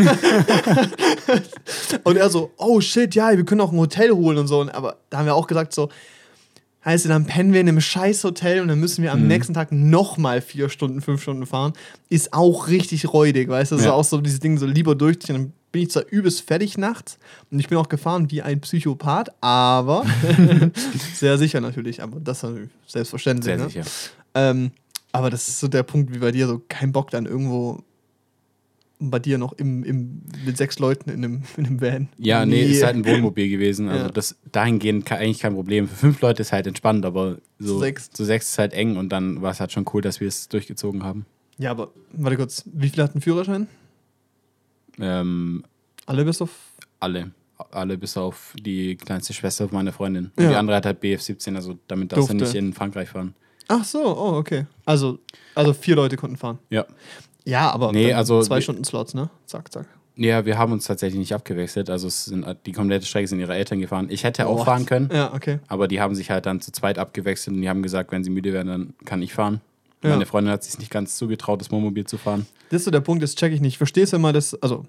und 2.05 2.17
er 2.17 2.31
so, 2.31 2.51
oh 2.57 2.81
shit, 2.81 3.15
ja, 3.15 3.37
wir 3.37 3.45
können 3.45 3.61
auch 3.61 3.73
ein 3.73 3.79
Hotel 3.79 4.11
holen 4.11 4.39
und 4.39 4.49
so. 4.49 4.61
Und, 4.61 4.71
aber 4.71 4.97
da 5.11 5.19
haben 5.19 5.27
wir 5.27 5.35
auch 5.35 5.47
gesagt, 5.47 5.73
so, 5.75 5.89
heißt, 6.89 7.07
dann 7.09 7.27
pennen 7.27 7.53
wir 7.53 7.61
in 7.61 7.69
einem 7.69 7.81
scheiß 7.81 8.25
Hotel 8.25 8.61
und 8.61 8.69
dann 8.69 8.81
müssen 8.81 9.03
wir 9.03 9.13
am 9.13 9.23
Mhm. 9.23 9.29
nächsten 9.29 9.55
Tag 9.55 9.71
nochmal 9.73 10.41
vier 10.41 10.69
Stunden, 10.69 11.01
fünf 11.01 11.23
Stunden 11.23 11.47
fahren. 11.47 11.73
Ist 12.09 12.33
auch 12.33 12.69
richtig 12.69 13.13
räudig, 13.13 13.49
weißt 13.49 13.73
du? 13.73 13.77
Das 13.77 13.83
ist 13.83 13.87
Ja. 13.87 13.93
auch 13.93 14.05
so 14.05 14.21
dieses 14.21 14.41
Ding 14.41 14.59
so 14.59 14.67
lieber 14.67 14.95
durchziehen. 14.95 15.35
Dann 15.37 15.53
bin 15.71 15.83
ich 15.83 15.91
zwar 15.91 16.05
übelst 16.09 16.41
fertig 16.43 16.79
nachts 16.79 17.19
und 17.51 17.59
ich 17.59 17.69
bin 17.69 17.77
auch 17.79 17.89
gefahren 17.91 18.31
wie 18.31 18.41
ein 18.43 18.61
Psychopath, 18.61 19.29
aber 19.43 20.05
sehr 21.15 21.37
sicher 21.39 21.61
natürlich, 21.61 22.03
aber 22.03 22.21
das 22.21 22.43
ist 22.43 22.53
selbstverständlich. 22.87 23.45
Sehr 23.45 23.59
ne? 23.59 23.69
sicher. 23.69 23.85
Ähm, 24.35 24.71
aber 25.13 25.31
das 25.31 25.49
ist 25.49 25.61
so 25.61 25.69
der 25.69 25.83
Punkt 25.83 26.13
wie 26.15 26.19
bei 26.19 26.33
dir, 26.33 26.47
so 26.47 26.63
kein 26.69 26.93
Bock 26.93 27.11
dann 27.11 27.27
irgendwo 27.27 27.83
bei 29.01 29.19
dir 29.19 29.39
noch 29.39 29.53
im, 29.53 29.85
im, 29.85 30.23
mit 30.45 30.57
sechs 30.57 30.79
Leuten 30.79 31.09
in 31.11 31.25
einem, 31.25 31.43
in 31.57 31.67
einem 31.67 31.81
Van. 31.81 32.09
Ja, 32.19 32.45
nee, 32.45 32.65
ist 32.65 32.83
halt 32.83 32.97
ein 32.97 33.07
Wohnmobil 33.07 33.49
gewesen. 33.49 33.89
Also 33.89 34.07
Ja. 34.07 34.11
das 34.11 34.37
dahingehend 34.53 35.05
ke- 35.07 35.17
eigentlich 35.17 35.39
kein 35.41 35.55
Problem. 35.55 35.87
Für 35.89 35.97
fünf 35.97 36.21
Leute 36.21 36.43
ist 36.43 36.53
halt 36.53 36.67
entspannt, 36.67 37.05
aber 37.07 37.39
so 37.59 37.75
Zu 37.75 37.79
sechs. 37.81 38.11
zu 38.11 38.25
sechs 38.25 38.51
ist 38.51 38.59
halt 38.59 38.73
eng 38.73 38.97
und 38.97 39.11
dann 39.11 39.41
war 39.43 39.53
es 39.53 39.61
halt 39.61 39.73
schon 39.73 39.85
cool, 39.93 40.03
dass 40.03 40.21
wir 40.21 40.29
es 40.29 40.49
durchgezogen 40.49 41.05
haben. 41.05 41.27
Ja, 41.59 41.71
aber 41.71 41.91
warte 42.13 42.37
kurz, 42.37 42.65
wie 42.73 42.89
viele 42.89 43.03
hatten 43.05 43.21
Führerschein? 43.21 43.67
Ähm, 44.99 45.65
Alle 46.07 46.25
bis 46.25 46.41
auf. 46.43 46.51
alle. 47.01 47.31
Alle 47.73 47.99
bis 47.99 48.17
auf 48.17 48.55
die 48.57 48.97
kleinste 48.97 49.33
Schwester 49.33 49.69
von 49.69 49.77
meiner 49.79 49.93
Freundin. 49.93 50.31
Und 50.37 50.45
Ja. 50.45 50.51
die 50.51 50.57
andere 50.57 50.77
hat 50.77 50.87
halt 50.87 51.03
BF17, 51.03 51.57
also 51.57 51.77
damit 51.89 52.13
darfst 52.13 52.31
du 52.31 52.35
nicht 52.35 52.55
in 52.55 52.73
Frankreich 52.73 53.09
fahren. 53.09 53.35
Ach 53.67 53.85
so, 53.85 53.99
oh, 54.17 54.37
okay. 54.37 54.67
Also, 54.85 55.19
also 55.57 55.73
vier 55.73 55.97
Leute 55.97 56.17
konnten 56.17 56.37
fahren. 56.37 56.59
Ja. 56.71 56.87
Ja, 57.49 57.71
aber 57.71 57.93
Nee, 57.93 58.13
also 58.13 58.43
zwei 58.43 58.61
Stunden 58.61 58.85
Slots, 58.85 59.15
ne? 59.15 59.31
Zack, 59.47 59.73
zack. 59.73 59.87
Ja, 60.17 60.45
wir 60.45 60.59
haben 60.59 60.73
uns 60.73 60.85
tatsächlich 60.85 61.19
nicht 61.19 61.33
abgewechselt. 61.35 61.89
Also 61.91 62.09
sind, 62.09 62.45
die 62.67 62.73
komplette 62.73 63.07
Strecke 63.07 63.29
sind 63.29 63.39
ihre 63.41 63.55
Eltern 63.55 63.81
gefahren. 63.81 64.09
Ich 64.11 64.25
hätte 64.25 64.45
Oh, 64.47 64.51
auch 64.51 64.65
fahren 64.65 64.85
können, 64.85 65.09
Ja, 65.13 65.33
okay. 65.33 65.61
aber 65.69 65.87
die 65.89 66.01
haben 66.01 66.15
sich 66.15 66.31
halt 66.31 66.45
dann 66.47 66.61
zu 66.61 66.73
zweit 66.73 66.99
abgewechselt 66.99 67.55
und 67.57 67.63
die 67.63 67.69
haben 67.69 67.83
gesagt, 67.83 68.11
wenn 68.13 68.25
sie 68.25 68.31
müde 68.31 68.53
werden, 68.53 68.69
dann 68.69 68.95
kann 69.05 69.23
ich 69.23 69.33
fahren. 69.33 69.61
Ja. 70.03 70.11
Meine 70.11 70.27
Freundin 70.27 70.53
hat 70.53 70.63
sich 70.65 70.79
nicht 70.79 70.91
ganz 70.91 71.17
zugetraut, 71.17 71.61
das 71.61 71.71
Wohnmobil 71.71 72.05
zu 72.05 72.19
fahren. 72.19 72.47
Das 72.71 72.81
ist 72.81 72.85
so 72.85 72.91
der 72.91 73.01
Punkt, 73.01 73.23
das 73.23 73.35
check 73.35 73.53
ich 73.53 73.61
nicht. 73.61 73.79
Verstehst 73.79 74.13
du 74.13 74.17
immer 74.17 74.33
das, 74.33 74.55
also 74.61 74.85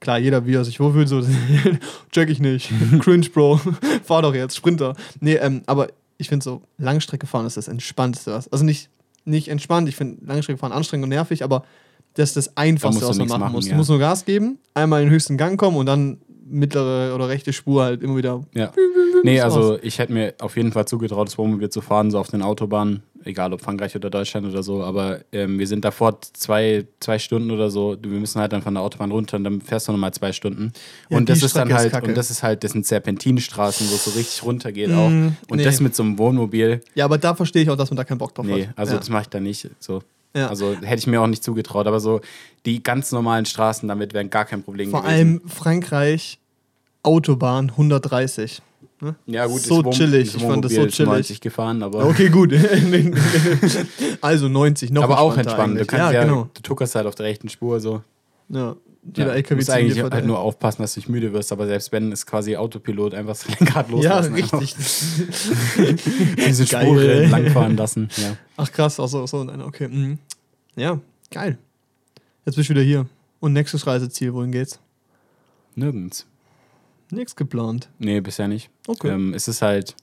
klar, 0.00 0.18
jeder 0.18 0.46
wie 0.46 0.54
er 0.54 0.64
sich 0.64 0.80
wohlfühlt, 0.80 1.08
so 1.08 1.22
check 2.10 2.30
ich 2.30 2.40
nicht. 2.40 2.70
Cringe, 3.00 3.28
Bro. 3.28 3.60
Fahr 4.04 4.22
doch 4.22 4.34
jetzt, 4.34 4.56
Sprinter. 4.56 4.96
Nee, 5.20 5.34
ähm, 5.34 5.62
aber 5.66 5.88
ich 6.18 6.28
finde 6.28 6.44
so, 6.44 6.62
Langstrecke 6.78 7.26
fahren 7.26 7.46
ist 7.46 7.56
das 7.56 7.68
Entspannteste. 7.68 8.32
Was. 8.32 8.50
Also 8.50 8.64
nicht, 8.64 8.88
nicht 9.24 9.48
entspannt, 9.48 9.88
ich 9.88 9.96
finde 9.96 10.24
Langstrecke 10.24 10.58
fahren 10.58 10.72
anstrengend 10.72 11.04
und 11.04 11.10
nervig, 11.10 11.44
aber 11.44 11.64
das 12.14 12.30
ist 12.30 12.36
das 12.36 12.56
Einfachste, 12.56 13.00
du 13.00 13.08
was 13.08 13.18
man 13.18 13.28
machen, 13.28 13.40
machen, 13.40 13.52
muss. 13.52 13.64
Du 13.64 13.70
ja. 13.70 13.76
musst 13.76 13.90
nur 13.90 13.98
Gas 13.98 14.24
geben, 14.24 14.58
einmal 14.74 15.02
in 15.02 15.08
den 15.08 15.14
höchsten 15.14 15.36
Gang 15.36 15.58
kommen 15.58 15.76
und 15.76 15.86
dann 15.86 16.18
mittlere 16.52 17.14
oder 17.14 17.28
rechte 17.28 17.52
Spur 17.52 17.82
halt 17.82 18.02
immer 18.02 18.16
wieder. 18.16 18.42
Ja. 18.54 18.72
Nee, 19.24 19.40
also 19.40 19.78
ich 19.82 19.98
hätte 19.98 20.12
mir 20.12 20.34
auf 20.40 20.56
jeden 20.56 20.72
Fall 20.72 20.86
zugetraut, 20.86 21.28
das 21.28 21.38
Wohnmobil 21.38 21.70
zu 21.70 21.80
fahren, 21.80 22.10
so 22.10 22.18
auf 22.18 22.28
den 22.28 22.42
Autobahnen, 22.42 23.02
egal 23.24 23.52
ob 23.52 23.62
Frankreich 23.62 23.94
oder 23.96 24.10
Deutschland 24.10 24.46
oder 24.46 24.62
so. 24.62 24.82
Aber 24.82 25.20
ähm, 25.32 25.58
wir 25.58 25.66
sind 25.66 25.84
davor 25.84 26.20
zwei, 26.20 26.84
zwei 27.00 27.18
Stunden 27.18 27.50
oder 27.50 27.70
so. 27.70 27.96
Wir 28.02 28.18
müssen 28.18 28.40
halt 28.40 28.52
dann 28.52 28.62
von 28.62 28.74
der 28.74 28.82
Autobahn 28.82 29.12
runter 29.12 29.36
und 29.38 29.44
dann 29.44 29.60
fährst 29.60 29.88
du 29.88 29.92
nochmal 29.92 30.12
zwei 30.12 30.32
Stunden. 30.32 30.72
Ja, 31.08 31.16
und 31.16 31.28
das 31.28 31.42
ist 31.42 31.56
dann 31.56 31.68
ist 31.68 31.74
halt, 31.76 31.92
kacke. 31.92 32.08
und 32.08 32.16
das 32.16 32.30
ist 32.30 32.42
halt, 32.42 32.64
das 32.64 32.72
sind 32.72 32.84
Serpentinstraßen, 32.84 33.88
wo 33.90 33.94
es 33.94 34.04
so 34.04 34.10
richtig 34.10 34.42
runter 34.42 34.72
geht 34.72 34.90
Mm, 34.90 34.94
auch. 34.94 35.06
Und 35.06 35.56
nee. 35.56 35.64
das 35.64 35.80
mit 35.80 35.94
so 35.94 36.02
einem 36.02 36.18
Wohnmobil, 36.18 36.80
Ja, 36.94 37.04
aber 37.06 37.16
da 37.16 37.34
verstehe 37.34 37.62
ich 37.62 37.70
auch, 37.70 37.76
dass 37.76 37.90
man 37.90 37.96
da 37.96 38.04
keinen 38.04 38.18
Bock 38.18 38.34
drauf 38.34 38.44
nee, 38.44 38.66
hat. 38.66 38.76
also 38.76 38.92
ja. 38.92 38.98
das 38.98 39.08
mache 39.08 39.22
ich 39.22 39.28
da 39.28 39.40
nicht. 39.40 39.70
So. 39.78 40.02
Ja. 40.34 40.48
Also 40.48 40.74
hätte 40.74 40.98
ich 40.98 41.06
mir 41.06 41.20
auch 41.20 41.26
nicht 41.26 41.44
zugetraut. 41.44 41.86
Aber 41.86 42.00
so 42.00 42.20
die 42.64 42.82
ganz 42.82 43.12
normalen 43.12 43.44
Straßen, 43.44 43.88
damit 43.88 44.14
wären 44.14 44.30
gar 44.30 44.44
kein 44.44 44.62
Problem 44.62 44.90
Vor 44.90 45.02
gewesen. 45.02 45.14
allem 45.14 45.48
Frankreich, 45.48 46.38
Autobahn 47.02 47.70
130. 47.70 48.62
Ne? 49.00 49.16
ja, 49.26 49.46
gut, 49.46 49.60
so 49.60 49.82
chillig. 49.90 50.36
Ich 50.36 50.42
fand 50.42 50.64
das 50.64 50.74
so 50.74 50.86
chillig. 50.86 51.10
90 51.10 51.40
gefahren, 51.40 51.82
aber. 51.82 52.06
Okay, 52.06 52.28
gut. 52.28 52.54
also 54.20 54.48
90, 54.48 54.92
noch 54.92 55.02
aber 55.02 55.18
auch 55.18 55.36
entspannt. 55.36 55.80
Du 55.80 55.84
kannst 55.84 56.12
ja, 56.12 56.20
ja, 56.20 56.24
genau. 56.24 56.48
du 56.54 56.62
tuckerst 56.62 56.94
halt 56.94 57.06
auf 57.06 57.16
der 57.16 57.26
rechten 57.26 57.48
Spur 57.48 57.80
so. 57.80 58.02
Ja, 58.48 58.76
jeder 59.04 59.28
Ja, 59.28 59.32
LKW 59.34 59.48
du 59.48 59.54
musst 59.56 59.66
zieht 59.66 59.74
eigentlich 59.76 60.02
halt 60.02 60.26
nur 60.26 60.38
aufpassen, 60.38 60.82
dass 60.82 60.94
du 60.94 61.00
nicht 61.00 61.08
müde 61.08 61.32
wirst, 61.32 61.50
aber 61.52 61.66
selbst 61.66 61.90
wenn, 61.92 62.12
ist 62.12 62.24
quasi 62.26 62.56
Autopilot 62.56 63.14
einfach 63.14 63.32
das 63.32 63.48
Lenkrad 63.48 63.88
Ja, 63.90 64.20
loslassen. 64.20 64.34
richtig. 64.34 64.76
Diese 66.46 66.64
Geil. 66.66 66.84
Spur 66.86 67.02
langfahren 67.28 67.76
lassen. 67.76 68.08
Ja. 68.16 68.36
Ach 68.56 68.70
krass, 68.70 69.00
auch 69.00 69.08
so, 69.08 69.26
so 69.26 69.40
einer, 69.40 69.66
okay. 69.66 69.88
Mhm. 69.88 70.18
Ja, 70.76 71.00
geil. 71.30 71.58
Jetzt 72.44 72.56
bist 72.56 72.68
du 72.68 72.74
wieder 72.74 72.82
hier. 72.82 73.06
Und 73.40 73.52
nächstes 73.54 73.86
Reiseziel, 73.86 74.32
wohin 74.34 74.52
geht's? 74.52 74.78
Nirgends. 75.74 76.26
Nichts 77.10 77.34
geplant. 77.36 77.88
Nee, 77.98 78.20
bisher 78.20 78.48
nicht. 78.48 78.70
Okay. 78.86 79.08
Ähm, 79.08 79.34
es 79.34 79.48
ist 79.48 79.62
halt, 79.62 79.96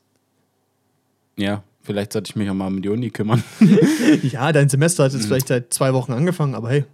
ja, 1.37 1.63
vielleicht 1.81 2.13
sollte 2.13 2.29
ich 2.31 2.35
mich 2.35 2.49
auch 2.49 2.53
mal 2.53 2.67
um 2.67 2.81
die 2.81 2.89
Uni 2.89 3.09
kümmern. 3.09 3.43
Ja, 4.23 4.51
dein 4.51 4.69
Semester 4.69 5.03
hat 5.05 5.13
jetzt 5.13 5.23
Mhm. 5.23 5.27
vielleicht 5.27 5.47
seit 5.47 5.73
zwei 5.73 5.93
Wochen 5.93 6.11
angefangen, 6.13 6.53
aber 6.55 6.69
hey. 6.69 6.85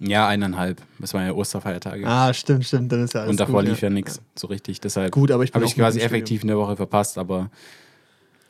Ja, 0.00 0.28
eineinhalb. 0.28 0.80
Das 0.98 1.12
waren 1.14 1.26
ja 1.26 1.32
Osterfeiertage. 1.32 2.06
Ah, 2.06 2.32
stimmt, 2.32 2.64
stimmt. 2.66 2.92
Dann 2.92 3.04
ist 3.04 3.14
ja 3.14 3.20
alles 3.20 3.30
Und 3.30 3.40
davor 3.40 3.62
gut, 3.62 3.70
lief 3.70 3.80
ja, 3.80 3.90
nichts 3.90 4.20
so 4.36 4.46
richtig. 4.46 4.80
Deshalb 4.80 5.12
Gut, 5.12 5.30
aber 5.30 5.44
ich 5.44 5.52
bin 5.52 5.60
habe 5.60 5.68
ich 5.68 5.74
quasi 5.76 6.00
effektiv 6.00 6.42
eine 6.44 6.56
Woche 6.56 6.76
verpasst, 6.76 7.18
aber 7.18 7.50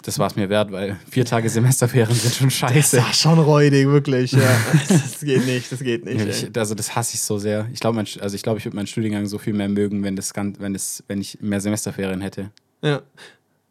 das 0.02 0.18
war 0.18 0.28
es 0.28 0.36
mir 0.36 0.48
wert, 0.48 0.70
weil 0.70 0.96
vier 1.10 1.24
Tage 1.24 1.48
Semesterferien 1.48 2.14
sind 2.14 2.34
schon 2.34 2.48
Das 2.48 2.54
scheiße. 2.56 2.96
war 2.98 3.12
schon 3.12 3.38
räudig, 3.38 3.86
wirklich. 3.88 4.32
Ja. 4.32 4.40
Das 4.88 5.20
geht 5.20 5.44
nicht, 5.46 5.72
das 5.72 5.80
geht 5.80 6.04
nicht. 6.04 6.20
Ja, 6.20 6.26
ich, 6.26 6.56
also 6.56 6.74
das 6.74 6.94
hasse 6.94 7.14
ich 7.14 7.20
so 7.22 7.38
sehr. 7.38 7.68
Ich 7.72 7.80
glaube, 7.80 7.98
also 7.98 8.34
ich, 8.36 8.42
glaube, 8.42 8.58
ich 8.58 8.64
würde 8.64 8.76
meinen 8.76 8.86
Studiengang 8.86 9.26
so 9.26 9.38
viel 9.38 9.54
mehr 9.54 9.68
mögen, 9.68 10.02
wenn 10.04 10.16
das 10.16 10.32
ganz, 10.32 10.60
wenn 10.60 10.72
das, 10.72 11.02
wenn 11.08 11.20
ich 11.20 11.38
mehr 11.40 11.60
Semesterferien 11.60 12.20
hätte. 12.20 12.50
Ja. 12.82 13.02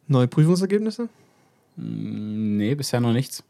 Neue 0.06 0.28
Prüfungsergebnisse? 0.28 1.08
Mm, 1.76 2.56
Nee, 2.58 2.74
bisher 2.74 3.00
noch 3.00 3.12
nichts. 3.12 3.42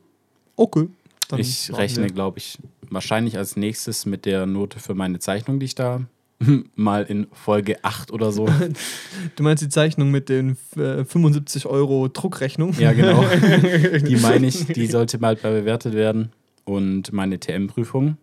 Okay. 0.55 0.89
Dann 1.29 1.41
ich 1.41 1.71
rechne, 1.75 2.07
glaube 2.09 2.39
ich, 2.39 2.59
wahrscheinlich 2.91 3.37
als 3.37 3.57
nächstes 3.57 4.07
mit 4.07 4.25
der 4.25 4.47
Note 4.47 4.81
für 4.81 4.95
meine 4.95 5.19
Zeichnung, 5.19 5.61
die 5.61 5.67
ich 5.67 5.75
da 5.75 6.01
mal 6.75 7.05
in 7.05 7.27
Folge 7.33 7.85
8 7.85 8.11
oder 8.13 8.33
so. 8.33 8.49
Du 9.37 9.43
meinst 9.43 9.63
die 9.63 9.69
Zeichnung 9.69 10.11
mit 10.11 10.29
den 10.29 10.57
äh, 10.77 11.05
75 11.05 11.67
Euro 11.67 12.09
Druckrechnung? 12.09 12.73
ja, 12.79 12.93
genau. 12.93 13.23
Die 14.07 14.17
meine 14.17 14.47
ich, 14.47 14.67
die 14.67 14.87
sollte 14.87 15.19
mal 15.19 15.37
bewertet 15.37 15.95
werden. 15.95 16.33
Und 16.65 17.13
meine 17.13 17.39
TM-Prüfung 17.41 18.17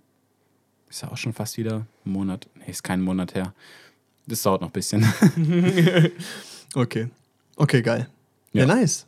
ist 0.90 1.02
ja 1.02 1.12
auch 1.12 1.18
schon 1.18 1.34
fast 1.34 1.58
wieder 1.58 1.86
ein 2.06 2.12
Monat. 2.12 2.48
Nee, 2.56 2.72
ist 2.72 2.84
kein 2.84 3.02
Monat 3.02 3.34
her. 3.36 3.54
Das 4.28 4.42
dauert 4.44 4.62
noch 4.62 4.70
ein 4.70 4.74
bisschen. 4.74 5.06
Okay. 6.74 7.10
Okay, 7.56 7.82
geil. 7.82 8.08
Ja, 8.54 8.66
Ja. 8.66 8.76
nice. 8.76 9.06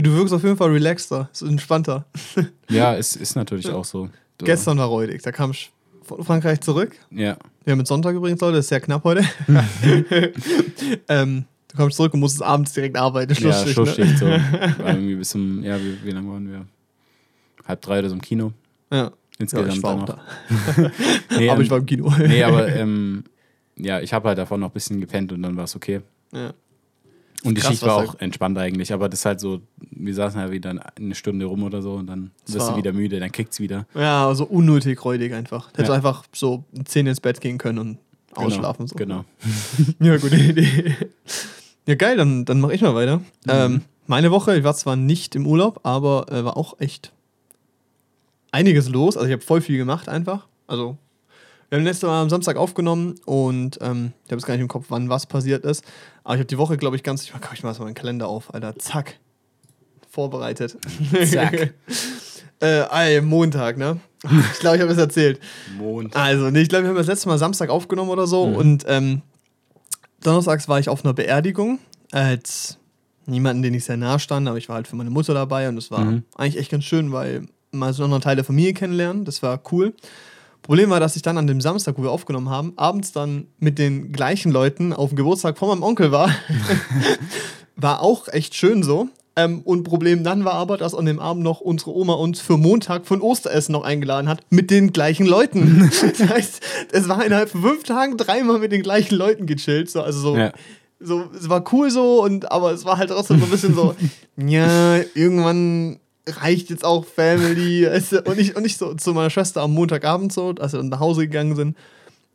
Ja, 0.00 0.04
du 0.04 0.14
wirkst 0.14 0.32
auf 0.32 0.42
jeden 0.42 0.56
Fall 0.56 0.70
relaxter, 0.70 1.28
entspannter. 1.42 2.06
Ja, 2.70 2.96
es 2.96 3.16
ist 3.16 3.34
natürlich 3.34 3.68
auch 3.68 3.84
so. 3.84 4.06
so. 4.38 4.46
Gestern 4.46 4.78
war 4.78 4.86
räudig. 4.86 5.20
Da 5.20 5.30
kam 5.30 5.50
ich 5.50 5.70
von 6.02 6.24
Frankreich 6.24 6.62
zurück. 6.62 6.96
Ja. 7.10 7.36
Wir 7.64 7.72
haben 7.72 7.78
mit 7.78 7.86
Sonntag 7.86 8.14
übrigens, 8.14 8.40
Leute, 8.40 8.56
das 8.56 8.64
ist 8.64 8.68
sehr 8.70 8.80
knapp 8.80 9.04
heute. 9.04 9.22
ähm, 11.08 11.44
du 11.68 11.76
kommst 11.76 11.98
zurück 11.98 12.14
und 12.14 12.20
musstest 12.20 12.42
abends 12.42 12.72
direkt 12.72 12.96
arbeiten. 12.96 13.30
Ja, 13.34 13.38
Schlussschicht, 13.38 13.74
Schlussschicht 13.74 14.18
so. 14.18 14.24
Ne? 14.24 14.74
War 14.78 14.94
irgendwie 14.94 15.16
bis 15.16 15.28
zum, 15.28 15.62
ja, 15.62 15.78
wie, 15.78 15.98
wie 16.02 16.12
lange 16.12 16.30
waren 16.32 16.50
wir? 16.50 16.64
Halb 17.68 17.82
drei 17.82 17.98
oder 17.98 18.08
so 18.08 18.14
im 18.14 18.22
Kino. 18.22 18.52
Ja. 18.90 18.96
ja, 18.96 19.10
Insgesamt 19.38 19.74
ich 19.74 19.82
war 19.82 19.94
auch 19.96 19.98
noch. 19.98 20.06
da. 20.06 20.90
Nee, 21.36 21.50
aber 21.50 21.58
ähm, 21.58 21.62
ich 21.62 21.70
war 21.70 21.78
im 21.78 21.86
Kino. 21.86 22.10
nee, 22.26 22.42
aber 22.42 22.68
ähm, 22.74 23.24
ja, 23.76 24.00
ich 24.00 24.14
habe 24.14 24.28
halt 24.28 24.38
davon 24.38 24.60
noch 24.60 24.68
ein 24.68 24.72
bisschen 24.72 24.98
gepennt 24.98 25.30
und 25.32 25.42
dann 25.42 25.58
war 25.58 25.64
es 25.64 25.76
okay. 25.76 26.00
ja. 26.32 26.54
Und 27.42 27.56
die 27.56 27.60
Krass, 27.62 27.70
Schicht 27.72 27.82
war 27.82 27.96
auch 27.96 28.14
entspannt 28.20 28.58
eigentlich, 28.58 28.92
aber 28.92 29.08
das 29.08 29.20
ist 29.20 29.24
halt 29.24 29.40
so, 29.40 29.60
wir 29.90 30.14
saßen 30.14 30.38
halt 30.40 30.52
wieder 30.52 30.74
eine 30.96 31.14
Stunde 31.14 31.46
rum 31.46 31.62
oder 31.62 31.80
so 31.80 31.94
und 31.94 32.06
dann 32.06 32.30
wirst 32.46 32.68
du 32.68 32.76
wieder 32.76 32.92
müde, 32.92 33.18
dann 33.18 33.32
kickt's 33.32 33.60
wieder. 33.60 33.86
ja, 33.94 34.26
also 34.26 34.44
unnötig 34.44 35.02
räudig 35.04 35.32
einfach. 35.32 35.68
Hättest 35.70 35.88
Ja. 35.88 35.94
einfach 35.94 36.24
so 36.34 36.64
10 36.84 37.06
ins 37.06 37.20
Bett 37.20 37.40
gehen 37.40 37.56
können 37.58 37.78
und 37.78 37.98
ausschlafen. 38.34 38.86
So. 38.86 38.96
Genau. 38.96 39.24
Ja, 40.00 40.16
gute 40.18 40.36
Idee. 40.36 40.94
Ja, 41.86 41.94
geil, 41.94 42.16
dann, 42.16 42.44
dann 42.44 42.60
mache 42.60 42.74
ich 42.74 42.82
mal 42.82 42.94
weiter. 42.94 43.22
Ähm, 43.48 43.82
meine 44.06 44.30
Woche, 44.30 44.56
ich 44.56 44.64
war 44.64 44.74
zwar 44.74 44.96
nicht 44.96 45.34
im 45.34 45.46
Urlaub, 45.46 45.80
aber 45.82 46.26
äh, 46.30 46.44
war 46.44 46.56
auch 46.58 46.78
echt 46.78 47.12
einiges 48.52 48.88
los. 48.88 49.16
Also 49.16 49.28
ich 49.28 49.32
habe 49.32 49.42
voll 49.42 49.60
viel 49.60 49.78
gemacht 49.78 50.08
einfach. 50.08 50.46
Also 50.66 50.98
wir 51.70 51.78
haben 51.78 51.84
letztes 51.84 52.06
Mal 52.06 52.20
am 52.22 52.28
Samstag 52.30 52.56
aufgenommen 52.56 53.14
und 53.24 53.78
ähm, 53.80 54.12
ich 54.26 54.30
habe 54.32 54.36
jetzt 54.40 54.46
gar 54.46 54.54
nicht 54.54 54.60
im 54.62 54.68
Kopf, 54.68 54.86
wann 54.88 55.08
was 55.08 55.26
passiert 55.26 55.64
ist. 55.64 55.84
Aber 56.24 56.34
ich 56.34 56.40
habe 56.40 56.46
die 56.46 56.58
Woche, 56.58 56.76
glaube 56.76 56.96
ich, 56.96 57.02
ganz, 57.02 57.22
ich 57.24 57.32
mach, 57.32 57.52
ich 57.54 57.62
mach 57.62 57.78
mal 57.78 57.84
meinen 57.86 57.94
Kalender 57.94 58.28
auf, 58.28 58.52
Alter, 58.52 58.76
zack, 58.78 59.18
vorbereitet. 60.10 60.76
Zack. 61.30 61.72
äh, 62.60 63.14
ey, 63.14 63.20
Montag, 63.20 63.78
ne? 63.78 64.00
Ich 64.52 64.58
glaube, 64.60 64.76
ich 64.76 64.82
habe 64.82 64.92
es 64.92 64.98
erzählt. 64.98 65.40
Mond. 65.78 66.14
Also, 66.14 66.50
nee, 66.50 66.60
ich 66.62 66.68
glaube, 66.68 66.84
wir 66.84 66.88
haben 66.90 66.96
das 66.96 67.06
letzte 67.06 67.28
Mal 67.28 67.38
Samstag 67.38 67.70
aufgenommen 67.70 68.10
oder 68.10 68.26
so. 68.26 68.42
Und 68.42 68.84
ähm, 68.86 69.22
donnerstags 70.22 70.68
war 70.68 70.78
ich 70.78 70.88
auf 70.88 71.04
einer 71.04 71.14
Beerdigung. 71.14 71.78
Als 72.12 72.76
niemanden, 73.26 73.62
den 73.62 73.74
ich 73.74 73.84
sehr 73.84 73.96
nah 73.96 74.18
stand, 74.18 74.48
aber 74.48 74.58
ich 74.58 74.68
war 74.68 74.74
halt 74.76 74.88
für 74.88 74.96
meine 74.96 75.10
Mutter 75.10 75.32
dabei 75.32 75.68
und 75.68 75.78
es 75.78 75.90
war 75.90 76.04
Mhm. 76.04 76.24
eigentlich 76.36 76.58
echt 76.58 76.70
ganz 76.72 76.84
schön, 76.84 77.12
weil 77.12 77.46
mal 77.70 77.92
so 77.92 78.02
einen 78.02 78.12
anderen 78.12 78.22
Teil 78.22 78.36
der 78.36 78.44
Familie 78.44 78.74
kennenlernen. 78.74 79.24
Das 79.24 79.42
war 79.42 79.60
cool. 79.70 79.94
Problem 80.70 80.88
war, 80.90 81.00
dass 81.00 81.16
ich 81.16 81.22
dann 81.22 81.36
an 81.36 81.48
dem 81.48 81.60
Samstag, 81.60 81.98
wo 81.98 82.04
wir 82.04 82.12
aufgenommen 82.12 82.48
haben, 82.48 82.74
abends 82.76 83.10
dann 83.10 83.48
mit 83.58 83.76
den 83.80 84.12
gleichen 84.12 84.52
Leuten 84.52 84.92
auf 84.92 85.08
dem 85.08 85.16
Geburtstag 85.16 85.58
von 85.58 85.68
meinem 85.68 85.82
Onkel 85.82 86.12
war. 86.12 86.32
war 87.74 88.00
auch 88.00 88.28
echt 88.28 88.54
schön 88.54 88.84
so. 88.84 89.08
Ähm, 89.34 89.62
und 89.64 89.82
Problem 89.82 90.22
dann 90.22 90.44
war 90.44 90.52
aber, 90.54 90.76
dass 90.76 90.94
an 90.94 91.06
dem 91.06 91.18
Abend 91.18 91.42
noch 91.42 91.60
unsere 91.60 91.92
Oma 91.92 92.12
uns 92.12 92.40
für 92.40 92.56
Montag 92.56 93.04
von 93.04 93.20
Osteressen 93.20 93.72
noch 93.72 93.82
eingeladen 93.82 94.28
hat 94.28 94.42
mit 94.50 94.70
den 94.70 94.92
gleichen 94.92 95.26
Leuten. 95.26 95.90
das 96.00 96.28
heißt, 96.28 96.60
es 96.92 97.08
war 97.08 97.24
innerhalb 97.24 97.50
von 97.50 97.62
fünf 97.62 97.82
Tagen 97.82 98.16
dreimal 98.16 98.60
mit 98.60 98.70
den 98.70 98.84
gleichen 98.84 99.16
Leuten 99.16 99.46
gechillt. 99.46 99.90
So, 99.90 100.02
also 100.02 100.20
so, 100.20 100.36
Ja. 100.36 100.52
so, 101.00 101.24
es 101.36 101.48
war 101.48 101.64
cool 101.72 101.90
so, 101.90 102.22
und, 102.22 102.52
aber 102.52 102.70
es 102.70 102.84
war 102.84 102.96
halt 102.96 103.10
trotzdem 103.10 103.40
so 103.40 103.46
ein 103.46 103.50
bisschen 103.50 103.74
so, 103.74 103.96
ja, 104.36 104.98
irgendwann 105.16 105.98
reicht 106.30 106.70
jetzt 106.70 106.84
auch 106.84 107.04
Family. 107.04 107.86
weißt 107.90 108.12
du? 108.12 108.22
Und 108.22 108.38
ich, 108.38 108.56
und 108.56 108.64
ich 108.64 108.76
so 108.76 108.94
zu 108.94 109.12
meiner 109.14 109.30
Schwester 109.30 109.62
am 109.62 109.72
Montagabend 109.72 110.32
so, 110.32 110.54
als 110.58 110.72
wir 110.72 110.78
dann 110.78 110.88
nach 110.88 111.00
Hause 111.00 111.22
gegangen 111.22 111.56
sind. 111.56 111.76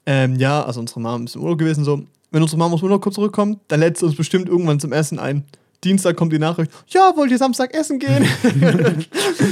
Ähm, 0.05 0.35
ja, 0.35 0.63
also 0.63 0.79
unsere 0.79 0.99
Mom 0.99 1.25
ist 1.25 1.35
im 1.35 1.41
Urlaub 1.43 1.57
gewesen, 1.57 1.83
so, 1.83 2.03
wenn 2.31 2.41
unsere 2.41 2.57
Mom 2.59 2.73
aus 2.73 2.79
dem 2.81 2.85
Urlaub 2.85 3.01
kurz 3.01 3.15
zurückkommt, 3.15 3.59
dann 3.69 3.79
lädt 3.79 3.97
sie 3.97 4.05
uns 4.05 4.15
bestimmt 4.15 4.47
irgendwann 4.49 4.79
zum 4.79 4.91
Essen 4.93 5.17
ein. 5.19 5.43
Dienstag 5.83 6.15
kommt 6.15 6.33
die 6.33 6.39
Nachricht, 6.39 6.71
ja, 6.87 7.13
wollt 7.15 7.31
ihr 7.31 7.37
Samstag 7.37 7.73
essen 7.73 7.99
gehen? 7.99 8.25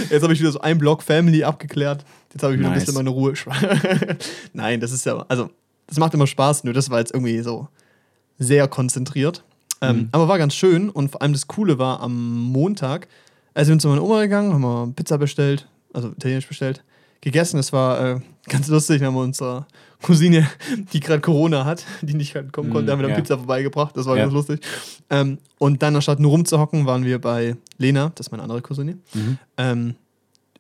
Jetzt 0.10 0.24
habe 0.24 0.34
ich 0.34 0.40
wieder 0.40 0.52
so 0.52 0.62
einen 0.62 0.80
Block 0.80 1.04
Family 1.04 1.44
abgeklärt. 1.44 2.06
Jetzt 2.34 2.42
habe 2.44 2.54
ich 2.54 2.60
wieder 2.60 2.70
ein 2.70 2.74
Nice. 2.74 2.86
bisschen 2.86 2.96
meine 2.96 3.10
Ruhe. 3.10 3.34
Nein, 4.54 4.80
das 4.80 4.92
ist 4.92 5.06
ja, 5.06 5.24
also, 5.28 5.50
das 5.88 5.98
macht 6.00 6.14
immer 6.14 6.26
Spaß, 6.28 6.64
nur 6.64 6.74
das 6.74 6.90
war 6.90 7.00
jetzt 7.00 7.14
irgendwie 7.14 7.40
so 7.42 7.68
sehr 8.40 8.68
konzentriert. 8.68 9.44
Ähm, 9.82 9.98
Mhm. 9.98 10.10
Aber 10.12 10.28
war 10.28 10.38
ganz 10.38 10.56
schön 10.56 10.90
und 10.90 11.10
vor 11.12 11.22
allem 11.22 11.34
das 11.34 11.48
Coole 11.48 11.78
war 11.78 12.00
am 12.00 12.40
Montag, 12.52 13.08
als 13.54 13.68
wir 13.68 13.74
sind 13.74 13.82
zu 13.82 13.88
meiner 13.90 14.04
Oma 14.04 14.22
gegangen, 14.22 14.54
haben 14.54 14.62
wir 14.62 14.92
Pizza 14.96 15.18
bestellt, 15.18 15.68
also 15.94 16.10
italienisch 16.10 16.48
bestellt, 16.48 16.84
gegessen. 17.22 17.60
Es 17.60 17.72
war 17.74 18.00
äh, 18.16 18.20
ganz 18.50 18.68
lustig, 18.68 19.02
haben 19.04 19.14
wir 19.16 19.22
unserer 19.22 19.68
Cousine, 20.02 20.48
die 20.94 21.00
gerade 21.00 21.22
Corona 21.22 21.66
hat, 21.66 21.86
die 22.02 22.14
nicht 22.14 22.34
kommen 22.34 22.52
konnte, 22.72 22.84
Mm, 22.84 22.92
haben 22.92 23.00
wir 23.00 23.04
dann 23.08 23.12
ja. 23.12 23.16
Pizza 23.16 23.38
vorbeigebracht. 23.38 23.96
Das 23.96 24.06
war 24.06 24.18
Ja. 24.18 24.24
ganz 24.24 24.34
lustig. 24.34 24.60
Ähm, 25.10 25.38
und 25.60 25.82
dann, 25.84 25.96
anstatt 25.96 26.20
nur 26.20 26.32
rumzuhocken, 26.32 26.86
waren 26.86 27.06
wir 27.06 27.20
bei 27.22 27.56
Lena, 27.78 28.12
das 28.16 28.28
ist 28.28 28.32
meine 28.32 28.44
andere 28.44 28.62
Cousine, 28.62 28.98
Mhm. 29.14 29.38
ähm, 29.58 29.96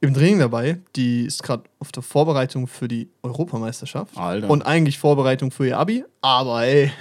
im 0.02 0.14
Training 0.14 0.40
dabei. 0.40 0.80
Die 0.98 1.24
ist 1.26 1.44
gerade 1.44 1.64
auf 1.80 1.94
der 1.94 2.04
Vorbereitung 2.04 2.68
für 2.68 2.90
die 2.90 3.08
Europameisterschaft. 3.22 4.18
Alter. 4.18 4.50
Und 4.50 4.62
eigentlich 4.64 5.00
Vorbereitung 5.00 5.50
für 5.50 5.66
ihr 5.66 5.80
Abi. 5.80 6.04
Aber 6.20 6.66
ey, 6.66 6.92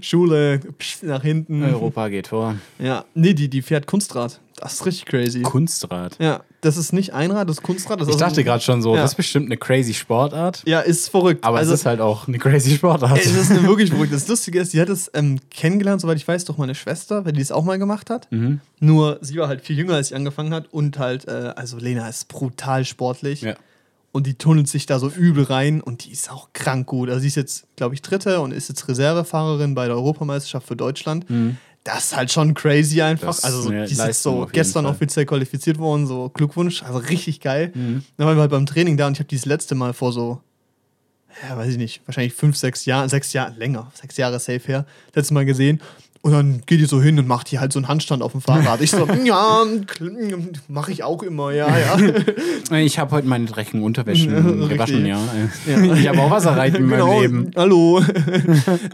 Schule 0.00 0.60
psch, 0.78 1.02
nach 1.02 1.22
hinten. 1.22 1.64
Europa 1.64 2.08
geht 2.08 2.28
vor. 2.28 2.54
Ja, 2.78 3.04
nee, 3.14 3.34
die, 3.34 3.48
die 3.48 3.60
fährt 3.62 3.86
Kunstrad. 3.88 4.40
Das 4.56 4.74
ist 4.74 4.86
richtig 4.86 5.06
crazy. 5.06 5.42
Kunstrad. 5.42 6.16
ja, 6.20 6.42
das 6.60 6.76
ist 6.76 6.92
nicht 6.92 7.12
Einrad, 7.12 7.48
das 7.48 7.56
ist 7.58 7.62
Kunstrad. 7.62 8.00
Das 8.00 8.06
Ich 8.08 8.14
ist 8.14 8.20
dachte 8.20 8.44
gerade 8.44 8.62
schon 8.62 8.80
so, 8.82 8.94
Ja. 8.94 9.02
das 9.02 9.10
ist 9.12 9.16
bestimmt 9.16 9.46
eine 9.46 9.56
crazy 9.56 9.92
Sportart. 9.94 10.62
Ja, 10.64 10.80
ist 10.80 11.08
verrückt. 11.08 11.44
Aber 11.44 11.58
also, 11.58 11.72
es 11.74 11.80
ist 11.80 11.86
halt 11.86 12.00
auch 12.00 12.28
eine 12.28 12.38
crazy 12.38 12.76
Sportart. 12.76 13.18
es 13.18 13.34
ist 13.34 13.50
eine 13.50 13.64
wirklich 13.64 13.90
verrückt. 13.90 14.12
Das 14.12 14.28
Lustige 14.28 14.60
ist, 14.60 14.70
sie 14.70 14.80
hat 14.80 14.88
es 14.88 15.10
ähm, 15.12 15.40
kennengelernt, 15.50 16.00
soweit 16.00 16.16
ich 16.16 16.26
weiß, 16.26 16.44
durch 16.44 16.56
meine 16.56 16.74
Schwester, 16.76 17.24
weil 17.24 17.32
die 17.32 17.40
es 17.40 17.50
auch 17.52 17.64
mal 17.64 17.78
gemacht 17.78 18.10
hat. 18.10 18.30
mhm. 18.30 18.60
Nur 18.80 19.18
sie 19.22 19.36
war 19.38 19.48
halt 19.48 19.60
viel 19.62 19.76
jünger, 19.76 19.94
als 19.94 20.08
sie 20.08 20.14
angefangen 20.14 20.54
hat. 20.54 20.72
Und 20.72 20.98
halt, 20.98 21.26
äh, 21.26 21.52
also 21.56 21.76
Lena 21.78 22.08
ist 22.08 22.28
brutal 22.28 22.84
sportlich. 22.84 23.42
Ja. 23.42 23.54
Und 24.12 24.28
die 24.28 24.34
tunnelt 24.34 24.68
sich 24.68 24.86
da 24.86 25.00
so 25.00 25.08
übel 25.08 25.42
rein 25.42 25.80
und 25.80 26.04
die 26.04 26.12
ist 26.12 26.30
auch 26.30 26.50
krank 26.52 26.86
gut. 26.86 27.08
Also 27.08 27.22
sie 27.22 27.26
ist 27.26 27.34
jetzt, 27.34 27.64
glaube 27.74 27.94
ich, 27.96 28.02
Dritte 28.02 28.38
und 28.40 28.52
ist 28.52 28.68
jetzt 28.68 28.86
Reservefahrerin 28.86 29.74
bei 29.74 29.86
der 29.86 29.96
Europameisterschaft 29.96 30.68
für 30.68 30.76
Deutschland. 30.76 31.28
Mhm. 31.28 31.56
Das 31.84 32.06
ist 32.06 32.16
halt 32.16 32.32
schon 32.32 32.54
crazy 32.54 33.02
einfach. 33.02 33.28
Das 33.28 33.44
also 33.44 33.62
so, 33.62 33.70
die 33.70 33.76
ist 33.76 33.98
jetzt 33.98 34.22
so 34.22 34.48
gestern 34.50 34.84
Fall. 34.84 34.92
offiziell 34.92 35.26
qualifiziert 35.26 35.78
worden, 35.78 36.06
so 36.06 36.30
Glückwunsch, 36.30 36.82
also 36.82 36.98
richtig 36.98 37.40
geil. 37.40 37.72
Mhm. 37.74 38.02
Dann 38.16 38.26
waren 38.26 38.36
wir 38.36 38.40
halt 38.40 38.50
beim 38.50 38.64
Training 38.64 38.96
da 38.96 39.06
und 39.06 39.12
ich 39.12 39.18
habe 39.18 39.28
dieses 39.28 39.44
letzte 39.44 39.74
Mal 39.74 39.92
vor 39.92 40.10
so, 40.10 40.40
ja, 41.46 41.56
weiß 41.56 41.72
ich 41.72 41.76
nicht, 41.76 42.00
wahrscheinlich 42.06 42.32
fünf, 42.32 42.56
sechs 42.56 42.86
Jahren, 42.86 43.10
sechs 43.10 43.34
Jahre, 43.34 43.54
länger, 43.58 43.92
sechs 43.94 44.16
Jahre 44.16 44.40
safe 44.40 44.62
her, 44.66 44.86
letztes 45.14 45.30
Mal 45.30 45.44
gesehen. 45.44 45.80
Und 46.24 46.32
dann 46.32 46.62
geht 46.64 46.80
die 46.80 46.86
so 46.86 47.02
hin 47.02 47.18
und 47.18 47.28
macht 47.28 47.48
hier 47.48 47.60
halt 47.60 47.70
so 47.70 47.78
einen 47.78 47.86
Handstand 47.86 48.22
auf 48.22 48.32
dem 48.32 48.40
Fahrrad. 48.40 48.80
Ich 48.80 48.92
so, 48.92 49.06
ja, 49.24 49.62
mache 50.68 50.90
ich 50.90 51.02
auch 51.04 51.22
immer, 51.22 51.52
ja, 51.52 51.68
ja. 51.78 51.98
Ich 52.78 52.98
habe 52.98 53.10
heute 53.10 53.28
meine 53.28 53.44
dreckigen 53.44 53.82
Unterwäsche 53.82 54.28
gewaschen, 54.68 55.04
ja. 55.04 55.18
Ja. 55.66 55.94
Ich 55.94 56.08
habe 56.08 56.20
auch 56.20 56.30
Wasser 56.30 56.56
rein 56.56 56.74
in 56.74 56.88
genau, 56.88 57.08
meinem 57.08 57.20
Leben. 57.20 57.50
hallo. 57.54 58.02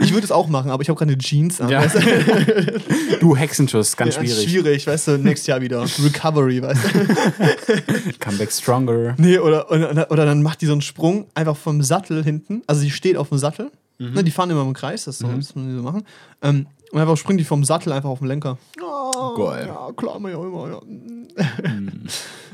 Ich 0.01 0.13
würde 0.13 0.25
es 0.25 0.33
auch 0.33 0.49
machen, 0.49 0.73
aber 0.73 0.83
ich 0.83 0.89
habe 0.89 0.99
gerade 0.99 1.13
eine 1.13 1.19
Jeans 1.23 1.61
an. 1.61 1.69
Ja. 1.69 1.83
Weißt 1.85 1.95
du? 1.95 3.19
Du 3.21 3.37
Hexenschuss, 3.37 3.97
ganz 3.97 4.17
Ja, 4.17 4.23
schwierig. 4.23 4.51
Schwierig, 4.51 4.87
weißt 4.89 5.07
du, 5.07 5.19
nächstes 5.19 5.47
Jahr 5.47 5.61
wieder. 5.61 5.85
Recovery, 6.03 6.61
weißt 6.61 6.83
du. 6.85 8.13
Comeback 8.19 8.51
stronger. 8.51 9.15
Nee, 9.19 9.39
oder, 9.39 9.71
oder, 9.71 10.11
oder 10.11 10.27
dann 10.27 10.43
macht 10.43 10.63
die 10.63 10.67
so 10.67 10.73
einen 10.73 10.83
Sprung 10.83 11.27
einfach 11.37 11.57
vom 11.57 11.81
Sattel 11.81 12.25
hinten. 12.25 12.63
Also 12.67 12.81
sie 12.81 12.91
steht 12.91 13.17
auf 13.17 13.29
dem 13.29 13.39
Sattel 13.39 13.71
Ne, 14.01 14.25
die 14.25 14.31
fahren 14.31 14.49
immer 14.49 14.63
im 14.63 14.73
Kreis, 14.73 15.05
das 15.05 15.19
das 15.19 15.31
müssen 15.31 15.69
die 15.69 15.77
so 15.77 15.83
machen. 15.83 16.05
Ähm, 16.41 16.67
und 16.93 16.99
einfach 17.01 17.17
springen 17.17 17.39
die 17.39 17.45
vom 17.45 17.65
Sattel 17.65 17.93
einfach 17.93 18.09
auf 18.11 18.19
den 18.19 18.29
Lenker. 18.29 18.59
Oh, 18.83 19.35
Geil. 19.37 19.67
Ja, 19.69 19.91
klar, 19.97 20.19
man 20.19 20.33
ja 20.33 20.39
immer. 20.43 20.69
Ja. 20.69 20.81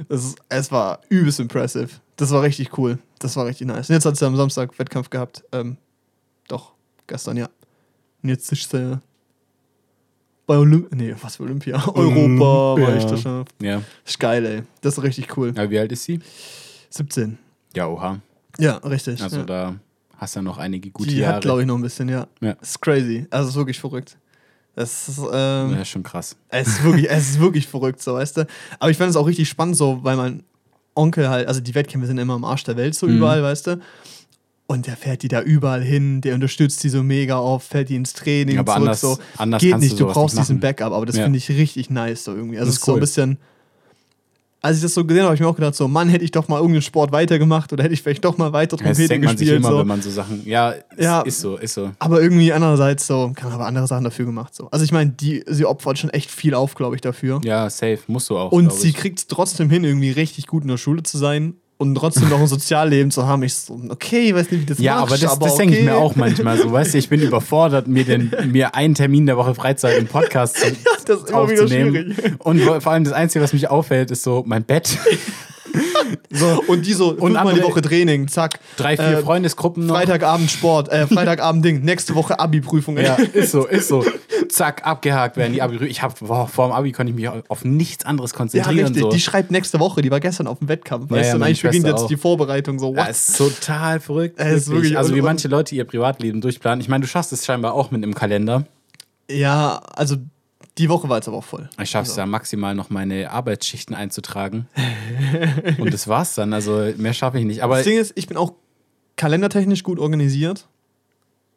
Das 0.09 0.24
ist, 0.24 0.39
es 0.49 0.70
war 0.72 1.01
übelst 1.09 1.41
impressive. 1.41 1.89
Das 2.16 2.30
war 2.30 2.43
richtig 2.43 2.76
cool. 2.78 2.99
Das 3.18 3.37
war 3.37 3.47
richtig 3.47 3.66
nice. 3.66 3.89
Und 3.89 3.95
jetzt 3.95 4.05
hat 4.05 4.16
sie 4.16 4.26
am 4.26 4.37
Samstag 4.37 4.78
Wettkampf 4.78 5.11
gehabt. 5.11 5.43
Ähm, 5.53 5.76
doch, 6.49 6.72
gestern, 7.07 7.37
ja. 7.37 7.49
Und 8.22 8.28
jetzt 8.28 8.51
ist 8.53 8.70
sie 8.70 9.01
bei 10.47 10.57
Olympia. 10.59 10.89
Nee, 10.97 11.14
was 11.20 11.37
für 11.37 11.43
Olympia? 11.45 11.76
Europa, 11.95 12.80
Ja. 12.80 12.91
Meisterschaft. 12.91 13.55
Ja. 13.61 13.76
Das 14.05 14.12
ist 14.12 14.20
geil, 14.20 14.45
ey. 14.47 14.62
Das 14.80 14.99
ist 14.99 15.03
richtig 15.03 15.37
cool. 15.37 15.51
Aber 15.51 15.70
wie 15.70 15.78
alt 15.78 15.93
ist 15.93 16.05
sie? 16.05 16.20
17. 16.91 17.39
Ja, 17.74 17.89
oha. 17.89 18.20
Ja, 18.59 18.76
richtig. 18.78 19.22
Also 19.22 19.39
ja. 19.39 19.45
da 19.45 19.74
hast 20.16 20.34
du 20.34 20.39
ja 20.41 20.43
noch 20.43 20.59
einige 20.59 20.91
gute 20.91 21.11
Die 21.11 21.18
Jahre. 21.18 21.37
hat, 21.37 21.43
glaube 21.43 21.61
ich, 21.62 21.66
noch 21.66 21.76
ein 21.76 21.82
bisschen, 21.82 22.09
ja. 22.09 22.26
Ja. 22.41 22.55
Das 22.55 22.70
ist 22.70 22.80
crazy. 22.82 23.26
Also, 23.30 23.45
es 23.49 23.51
ist 23.55 23.57
wirklich 23.57 23.78
verrückt. 23.80 24.16
Das 24.77 25.09
ist, 25.09 25.18
ähm, 25.33 25.72
ja, 25.72 25.85
schon 25.85 26.03
krass. 26.05 26.37
es 26.51 26.68
ist 26.68 26.85
wirklich, 26.85 27.11
es 27.11 27.31
ist 27.31 27.41
wirklich 27.41 27.66
verrückt, 27.66 28.01
so, 28.03 28.14
weißt 28.14 28.37
du. 28.37 28.47
Aber 28.79 28.91
ich 28.91 28.97
fand 28.97 29.11
es 29.11 29.16
auch 29.16 29.27
richtig 29.27 29.49
spannend, 29.49 29.77
so, 29.77 29.99
weil 30.03 30.16
mein 30.16 30.43
Onkel 30.95 31.29
halt, 31.29 31.49
also 31.49 31.61
die 31.61 31.74
Wettkämpfe 31.74 32.07
sind 32.07 32.18
immer 32.18 32.35
am 32.35 32.45
Arsch 32.45 32.62
der 32.64 32.77
Welt, 32.77 32.95
so 32.95 33.07
Mhm. 33.09 33.16
überall, 33.16 33.43
weißt 33.43 33.66
du. 33.66 33.81
Und 34.68 34.87
der 34.87 34.97
fährt 34.97 35.22
die 35.22 35.29
da 35.29 35.41
überall 35.43 35.83
hin, 35.83 36.20
der 36.20 36.35
unterstützt 36.35 36.83
die 36.85 36.89
so 36.89 37.03
mega 37.03 37.39
oft, 37.39 37.68
fährt 37.68 37.89
die 37.89 37.97
ins 37.97 38.12
Training, 38.12 38.59
Aber 38.59 38.72
zurück, 38.74 38.83
anders- 38.89 39.01
so. 39.01 39.18
anders 39.39 39.62
Geht 39.62 39.74
du 39.74 39.79
nicht, 39.79 39.93
du 39.95 39.97
sowas 39.99 40.14
brauchst 40.14 40.35
nicht 40.37 40.49
diesen. 40.49 40.61
Backup, 40.61 40.93
aber 40.93 41.07
das 41.07 41.16
Ja. 41.16 41.24
finde 41.24 41.39
ich 41.39 41.49
richtig 41.49 41.89
nice, 41.91 42.24
so 42.24 42.35
irgendwie. 42.35 42.59
Also, 42.59 42.68
es 42.70 42.74
ist 42.77 42.81
ist 42.81 42.85
so 42.87 42.93
ein 42.93 42.95
cool. 42.97 43.01
bisschen. 43.01 43.39
Als 44.67 44.77
ich 44.79 44.83
das 44.83 44.95
so 44.95 45.05
gesehen 45.05 45.21
habe, 45.23 45.29
habe 45.29 45.35
ich 45.37 45.41
mir 45.41 45.49
auch 45.49 45.55
gedacht, 45.55 45.75
so, 45.75 45.89
Mann, 45.89 46.09
hätte 46.09 46.25
ich 46.25 46.31
doch 46.33 46.49
mal 46.49 46.57
irgendeinen 46.57 46.83
Sport 46.83 47.12
weitergemacht 47.12 47.73
oder 47.73 47.85
hätte 47.85 47.95
ich 47.95 48.03
vielleicht 48.03 48.25
doch 48.25 48.37
mal 48.37 48.53
weiter 48.53 48.77
Das 48.77 48.85
Trompete 48.85 49.09
denkt 49.09 49.25
man 49.27 49.37
sich 49.37 49.47
gespielt. 49.47 49.61
immer, 49.64 49.71
so. 49.73 49.79
wenn 49.79 49.87
man 49.87 50.03
so 50.03 50.11
Sachen. 50.11 50.43
Ja, 50.47 50.71
ist, 50.71 50.85
Ja. 50.99 51.21
ist 51.23 51.41
so, 51.41 51.57
ist 51.57 51.75
so. 51.75 51.93
Aber 51.99 52.21
irgendwie 52.21 52.53
andererseits 52.53 53.07
so, 53.07 53.33
kann 53.35 53.53
aber 53.53 53.67
andere 53.67 53.87
Sachen 53.87 54.05
dafür 54.05 54.27
gemacht. 54.27 54.55
So. 54.55 54.69
Also 54.71 54.85
ich 54.85 54.93
meine, 54.93 55.11
die, 55.11 55.45
sie 55.47 55.64
opfert 55.64 55.99
schon 55.99 56.11
echt 56.11 56.31
viel 56.31 56.55
auf, 56.55 56.75
glaube 56.75 56.95
ich, 56.97 57.01
dafür. 57.01 57.41
Ja, 57.45 57.71
safe, 57.71 58.01
musst 58.09 58.29
du 58.31 58.37
auch. 58.37 58.53
und 58.53 58.73
sie 58.73 58.93
kriegt 58.93 59.19
es 59.21 59.27
trotzdem 59.29 59.71
hin, 59.71 59.85
irgendwie 59.85 60.11
richtig 60.11 60.47
gut 60.47 60.62
in 60.62 60.69
der 60.69 60.77
Schule 60.79 61.03
zu 61.03 61.17
sein 61.19 61.55
und 61.79 61.95
trotzdem 61.95 62.29
noch 62.29 62.41
ein 62.41 62.47
Sozialleben 62.47 63.11
zu 63.11 63.27
haben. 63.27 63.43
Ich 63.43 63.55
so, 63.55 63.79
okay, 63.89 64.29
ich 64.29 64.35
weiß 64.35 64.51
nicht, 64.51 64.62
wie 64.62 64.66
das 64.66 64.79
Ja, 64.79 64.97
machst, 64.97 65.12
aber 65.12 65.18
das, 65.20 65.33
aber 65.33 65.47
das 65.47 65.57
denke 65.57 65.74
ich 65.74 65.83
okay. 65.83 65.91
mir 65.91 65.97
auch 65.97 66.16
manchmal 66.16 66.59
so. 66.59 66.72
Weißt 66.72 66.95
du, 66.95 66.99
ich 66.99 67.09
bin 67.09 67.20
überfordert, 67.22 67.87
mir, 67.87 68.05
den, 68.05 68.33
mir 68.51 68.74
einen 68.74 68.95
Termin 68.95 69.27
der 69.27 69.37
Woche 69.37 69.55
Freizeit 69.55 69.99
im 69.99 70.07
Podcast 70.07 70.57
zu, 70.57 70.66
Das 71.07 71.18
ist 71.18 71.31
immer 71.31 71.49
wieder 71.49 71.62
aufzunehmen. 71.62 72.14
schwierig. 72.14 72.35
Und 72.41 72.61
vor 72.61 72.93
allem 72.93 73.05
das 73.05 73.12
Einzige, 73.12 73.43
was 73.45 73.53
mich 73.53 73.68
auffällt, 73.68 74.11
ist 74.11 74.22
so 74.22 74.43
mein 74.47 74.64
Bett. 74.64 74.99
so, 76.31 76.62
Und 76.69 76.87
die 76.87 76.93
so, 76.93 77.11
Und 77.11 77.33
fünfmal 77.35 77.55
die 77.55 77.62
Woche 77.62 77.83
Training, 77.83 78.29
zack. 78.29 78.61
drei, 78.77 78.97
vier 78.97 79.07
Äh, 79.19 79.23
Freundesgruppen 79.23 79.87
noch. 79.87 79.95
Freitagabend 79.97 80.51
Sport, 80.51 80.89
äh, 80.91 81.07
Freitagabend 81.07 81.64
Ding, 81.64 81.83
nächste 81.83 82.14
Woche 82.14 82.39
Abi-Prüfung. 82.39 82.97
Ja, 82.99 83.14
ist 83.33 83.53
so, 83.53 83.67
ist 83.67 83.89
so. 83.89 84.05
Zack, 84.49 84.87
abgehakt 84.87 85.37
werden 85.37 85.53
die 85.53 85.62
Abi. 85.62 85.85
Ich 85.87 86.03
hab, 86.03 86.19
boah, 86.21 86.47
vor 86.49 86.69
dem 86.69 86.73
Abi 86.73 86.93
konnte 86.93 87.11
ich 87.11 87.17
mich 87.17 87.29
auf 87.49 87.64
nichts 87.64 88.05
anderes 88.05 88.33
Ja, 88.33 88.37
konzentrieren. 88.39 88.87
richtig. 88.87 89.03
so. 89.03 89.09
Die 89.11 89.21
schreibt 89.21 89.51
nächste 89.51 89.81
Woche, 89.81 90.03
die 90.03 90.11
war 90.11 90.21
gestern 90.21 90.47
auf 90.47 90.59
dem 90.61 90.69
Wettkampf. 90.69 91.11
Ja, 91.11 91.17
Weißt 91.17 91.27
ja, 91.27 91.33
du, 91.33 91.37
und 91.39 91.43
eigentlich 91.45 91.62
beginnt 91.62 91.87
jetzt 91.87 92.03
auch. 92.03 92.07
die 92.09 92.17
Vorbereitung 92.17 92.79
so, 92.79 92.95
Ja, 92.95 93.03
what? 93.03 93.09
ist 93.11 93.37
total 93.37 94.01
verrückt. 94.01 94.35
Es 94.39 94.62
ist 94.62 94.71
wirklich. 94.71 94.97
also 94.97 95.14
wie 95.14 95.21
und- 95.21 95.27
manche 95.27 95.49
Leute 95.49 95.75
ihr 95.75 95.85
Privatleben 95.85 96.41
durchplanen. 96.41 96.81
Ich 96.81 96.89
meine, 96.89 97.03
du 97.03 97.09
schaffst 97.09 97.33
es 97.33 97.45
scheinbar 97.45 97.75
auch 97.75 97.91
mit 97.91 98.03
einem 98.03 98.14
Kalender. 98.14 98.64
Ja, 99.31 99.81
also 99.95 100.17
die 100.79 100.89
Woche 100.89 101.09
war 101.09 101.16
jetzt 101.16 101.29
aber 101.29 101.39
auch 101.39 101.45
voll. 101.45 101.68
Ich 101.83 101.91
schaffe 101.91 102.05
es 102.05 102.11
Also. 102.11 102.20
ja 102.20 102.27
maximal 102.27 102.74
noch 102.74 102.91
meine 102.91 103.31
Arbeitsschichten 103.31 103.95
einzutragen. 103.95 104.68
Und 105.79 105.93
das 105.95 106.07
war's 106.09 106.35
dann. 106.35 106.53
Also 106.53 106.93
mehr 106.97 107.14
schaffe 107.14 107.39
ich 107.39 107.45
nicht. 107.45 107.62
Aber 107.62 107.77
das 107.77 107.85
Ding 107.85 107.99
ist, 107.99 108.12
ich 108.14 108.27
bin 108.27 108.37
auch 108.37 108.53
kalendertechnisch 109.16 109.83
gut 109.83 109.99
organisiert, 109.99 110.66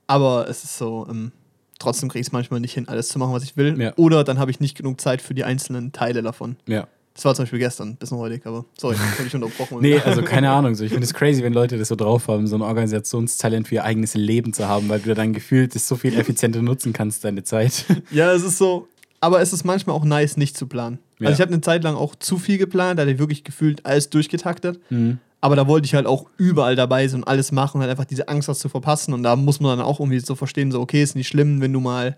aber 0.07 0.47
es 0.49 0.63
ist 0.63 0.77
so, 0.77 1.05
ähm, 1.09 1.31
trotzdem 1.77 2.09
kriege 2.09 2.21
ich 2.21 2.27
es 2.27 2.31
manchmal 2.31 2.59
nicht 2.61 2.73
hin, 2.73 2.87
alles 2.87 3.09
zu 3.09 3.19
machen, 3.19 3.33
was 3.33 3.43
ich 3.43 3.57
will. 3.57 3.79
Ja. 3.79 3.93
Oder 3.97 4.23
dann 4.23 4.39
habe 4.39 4.51
ich 4.51 4.59
nicht 4.59 4.77
genug 4.77 5.01
Zeit 5.01 5.21
für 5.21 5.33
die 5.33 5.43
einzelnen 5.43 5.91
Teile 5.91 6.21
davon. 6.21 6.55
ja. 6.67 6.87
Das 7.15 7.25
war 7.25 7.35
zum 7.35 7.43
Beispiel 7.43 7.59
gestern, 7.59 7.97
bisschen 7.97 8.17
heutig, 8.17 8.45
aber 8.45 8.63
sorry, 8.79 8.95
habe 8.95 9.27
ich 9.27 9.35
unterbrochen. 9.35 9.79
Nee, 9.81 9.99
also 9.99 10.21
keine 10.21 10.51
Ahnung. 10.51 10.73
So. 10.75 10.85
Ich 10.85 10.91
finde 10.91 11.03
es 11.05 11.13
crazy, 11.13 11.43
wenn 11.43 11.51
Leute 11.51 11.77
das 11.77 11.89
so 11.89 11.97
drauf 11.97 12.29
haben, 12.29 12.47
so 12.47 12.55
ein 12.55 12.61
Organisationstalent 12.61 13.67
für 13.67 13.75
ihr 13.75 13.83
eigenes 13.83 14.13
Leben 14.13 14.53
zu 14.53 14.69
haben, 14.69 14.87
weil 14.87 14.99
du 15.01 15.13
dann 15.13 15.33
gefühlt 15.33 15.75
das 15.75 15.85
so 15.85 15.97
viel 15.97 16.17
effizienter 16.17 16.61
nutzen 16.61 16.93
kannst, 16.93 17.25
deine 17.25 17.43
Zeit. 17.43 17.83
Ja, 18.11 18.31
es 18.31 18.43
ist 18.43 18.57
so, 18.57 18.87
aber 19.21 19.41
es 19.41 19.53
ist 19.53 19.63
manchmal 19.63 19.95
auch 19.95 20.05
nice, 20.05 20.37
nicht 20.37 20.57
zu 20.57 20.67
planen. 20.67 20.99
Ja. 21.19 21.27
Also 21.27 21.37
ich 21.37 21.41
habe 21.41 21.53
eine 21.53 21.61
Zeit 21.61 21.83
lang 21.83 21.95
auch 21.95 22.15
zu 22.15 22.37
viel 22.37 22.57
geplant, 22.57 22.97
da 22.97 23.01
hatte 23.01 23.11
ich 23.11 23.19
wirklich 23.19 23.43
gefühlt 23.43 23.85
alles 23.85 24.09
durchgetaktet. 24.09 24.79
Mhm. 24.89 25.19
Aber 25.41 25.55
da 25.55 25.67
wollte 25.67 25.85
ich 25.85 25.95
halt 25.95 26.05
auch 26.05 26.25
überall 26.37 26.75
dabei 26.75 27.07
sein 27.07 27.21
und 27.21 27.27
alles 27.27 27.51
machen 27.51 27.77
und 27.77 27.81
halt 27.81 27.91
einfach 27.91 28.05
diese 28.05 28.27
Angst, 28.27 28.49
was 28.49 28.59
zu 28.59 28.67
verpassen. 28.67 29.13
Und 29.13 29.23
da 29.23 29.37
muss 29.37 29.61
man 29.61 29.77
dann 29.77 29.85
auch 29.85 29.99
irgendwie 29.99 30.19
so 30.19 30.35
verstehen, 30.35 30.71
so, 30.71 30.81
okay, 30.81 31.01
ist 31.01 31.15
nicht 31.15 31.29
schlimm, 31.29 31.61
wenn 31.61 31.71
du 31.71 31.79
mal 31.79 32.17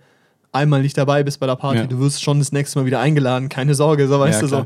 einmal 0.52 0.82
nicht 0.82 0.97
dabei 0.97 1.24
bist 1.24 1.39
bei 1.39 1.45
der 1.45 1.56
Party. 1.56 1.80
Ja. 1.80 1.86
Du 1.86 1.99
wirst 1.99 2.24
schon 2.24 2.39
das 2.39 2.52
nächste 2.52 2.80
Mal 2.80 2.86
wieder 2.86 2.99
eingeladen, 2.99 3.47
keine 3.47 3.76
Sorge, 3.76 4.08
so 4.08 4.20
weißt 4.20 4.41
Ja, 4.41 4.47
du 4.47 4.47
so. 4.47 4.66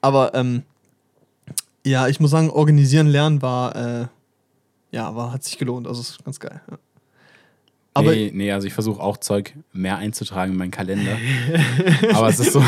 Aber 0.00 0.34
ähm, 0.34 0.62
ja, 1.84 2.08
ich 2.08 2.18
muss 2.18 2.32
sagen, 2.32 2.50
organisieren 2.50 3.06
lernen 3.06 3.40
war, 3.40 3.76
äh, 3.76 4.06
ja, 4.90 5.14
war, 5.14 5.32
hat 5.32 5.44
sich 5.44 5.56
gelohnt. 5.56 5.86
Also 5.86 6.00
ist 6.00 6.24
ganz 6.24 6.40
geil. 6.40 6.60
Ja. 6.70 6.78
Aber 7.94 8.12
nee, 8.12 8.30
nee, 8.32 8.50
also 8.52 8.66
ich 8.66 8.72
versuche 8.72 9.02
auch 9.02 9.18
Zeug 9.18 9.52
mehr 9.72 9.98
einzutragen 9.98 10.52
in 10.52 10.58
meinen 10.58 10.70
Kalender. 10.70 11.18
Aber 12.14 12.28
es 12.28 12.40
ist 12.40 12.52
so, 12.52 12.64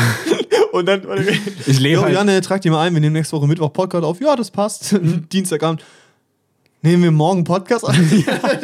und 0.71 0.85
dann, 0.87 1.01
ich 1.65 1.79
lebe 1.79 1.95
Jo, 1.95 2.01
halt, 2.03 2.13
Janne, 2.13 2.41
trag 2.41 2.61
die 2.61 2.69
mal 2.69 2.81
ein, 2.85 2.93
wir 2.93 2.99
nehmen 2.99 3.13
nächste 3.13 3.37
Woche 3.37 3.47
Mittwoch 3.47 3.71
Podcast 3.71 4.03
auf. 4.03 4.19
Ja, 4.19 4.35
das 4.35 4.51
passt. 4.51 4.95
Dienstagabend. 5.31 5.83
Nehmen 6.81 7.01
wir 7.01 7.11
morgen 7.11 7.43
Podcast 7.45 7.85
auf? 7.85 7.95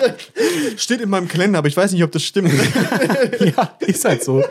Steht 0.78 1.02
in 1.02 1.10
meinem 1.10 1.28
Kalender, 1.28 1.58
aber 1.58 1.70
ich 1.70 1.78
weiß 1.78 1.92
nicht, 1.94 2.04
ob 2.04 2.12
das 2.12 2.24
stimmt. 2.24 2.52
ja, 3.40 3.78
ist 3.80 4.06
halt 4.06 4.24
so. 4.24 4.44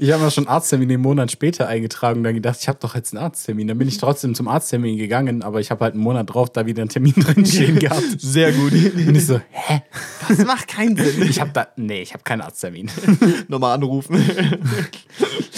Ich 0.00 0.12
habe 0.12 0.22
mir 0.22 0.30
schon 0.30 0.46
Arzttermin 0.46 0.90
einen 0.90 1.02
Monat 1.02 1.30
später 1.32 1.66
eingetragen 1.66 2.18
und 2.18 2.24
dann 2.24 2.34
gedacht, 2.34 2.58
ich 2.60 2.68
habe 2.68 2.78
doch 2.80 2.94
jetzt 2.94 3.14
einen 3.14 3.22
Arzttermin. 3.22 3.68
Dann 3.68 3.78
bin 3.78 3.88
ich 3.88 3.98
trotzdem 3.98 4.34
zum 4.34 4.48
Arzttermin 4.48 4.96
gegangen, 4.96 5.42
aber 5.42 5.60
ich 5.60 5.70
habe 5.70 5.84
halt 5.84 5.94
einen 5.94 6.02
Monat 6.02 6.32
drauf 6.32 6.50
da 6.50 6.66
wieder 6.66 6.82
einen 6.82 6.88
Termin 6.88 7.12
drin 7.16 7.44
stehen 7.44 7.78
gehabt. 7.78 8.20
Sehr 8.20 8.52
gut. 8.52 8.72
Und 8.72 9.14
ich 9.16 9.26
so, 9.26 9.40
hä? 9.50 9.82
Das 10.28 10.44
macht 10.44 10.68
keinen 10.68 10.96
Sinn. 10.96 11.22
Ich 11.28 11.40
habe 11.40 11.50
da, 11.52 11.68
nee, 11.76 12.02
ich 12.02 12.14
habe 12.14 12.22
keinen 12.24 12.40
Arzttermin. 12.40 12.90
Nochmal 13.48 13.74
anrufen. 13.74 14.16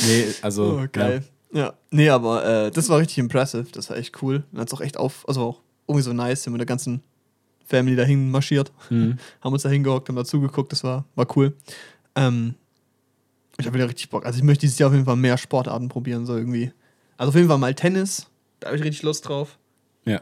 Nee, 0.07 0.27
also, 0.43 0.81
Oh, 0.83 0.87
geil. 0.91 1.23
Ja. 1.53 1.75
Nee, 1.91 2.09
aber 2.09 2.45
äh, 2.67 2.71
das 2.71 2.89
war 2.89 2.99
richtig 2.99 3.19
impressive. 3.19 3.67
Das 3.73 3.91
war 3.91 3.97
echt 3.97 4.23
cool. 4.23 4.45
Und 4.53 4.61
hat's 4.61 4.73
auch 4.73 4.81
echt 4.81 4.97
auf, 4.97 5.29
also 5.29 5.41
auch 5.43 5.61
irgendwie 5.89 6.05
so 6.05 6.13
nice, 6.13 6.45
sind 6.45 6.53
mit 6.53 6.61
der 6.61 6.67
ganzen 6.67 7.03
Family 7.67 7.97
dahin 7.97 8.31
marschiert. 8.31 8.73
Mhm. 8.91 9.19
Haben 9.41 9.53
uns 9.53 9.63
da 9.63 9.69
hingehockt, 9.69 10.09
haben 10.09 10.17
dazu 10.17 10.41
geguckt, 10.41 10.73
das 10.73 10.85
war, 10.85 11.05
war 11.15 11.27
cool. 11.37 11.55
Ähm, 12.17 12.55
ich 13.61 13.67
habe 13.67 13.75
wieder 13.77 13.89
richtig 13.89 14.11
Bock. 14.11 14.27
Also 14.27 14.39
ich 14.39 14.45
möchte 14.45 14.63
dieses 14.63 14.79
Jahr 14.79 14.89
auf 14.89 14.95
jeden 14.95 15.07
Fall 15.07 15.17
mehr 15.17 15.39
Sportarten 15.39 15.89
probieren, 15.89 16.27
so 16.27 16.37
irgendwie. 16.37 16.73
Also 17.17 17.31
auf 17.31 17.37
jeden 17.37 17.49
Fall 17.49 17.59
mal 17.59 17.75
Tennis. 17.75 18.27
Da 18.61 18.69
habe 18.69 18.77
ich 18.77 18.85
richtig 18.85 19.03
Lust 19.03 19.29
drauf. 19.29 19.59
Ja, 20.05 20.21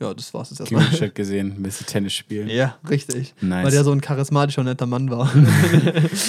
Ja, 0.00 0.14
das 0.14 0.32
war's 0.32 0.48
jetzt 0.50 0.60
erstmal. 0.60 0.88
Chat 0.90 1.14
gesehen, 1.14 1.52
ein 1.58 1.62
bisschen 1.62 1.86
Tennis 1.86 2.14
spielen. 2.14 2.48
Ja, 2.48 2.76
richtig. 2.88 3.34
Nice. 3.42 3.64
Weil 3.66 3.70
der 3.70 3.84
so 3.84 3.92
ein 3.92 4.00
charismatischer, 4.00 4.64
netter 4.64 4.86
Mann 4.86 5.10
war. 5.10 5.30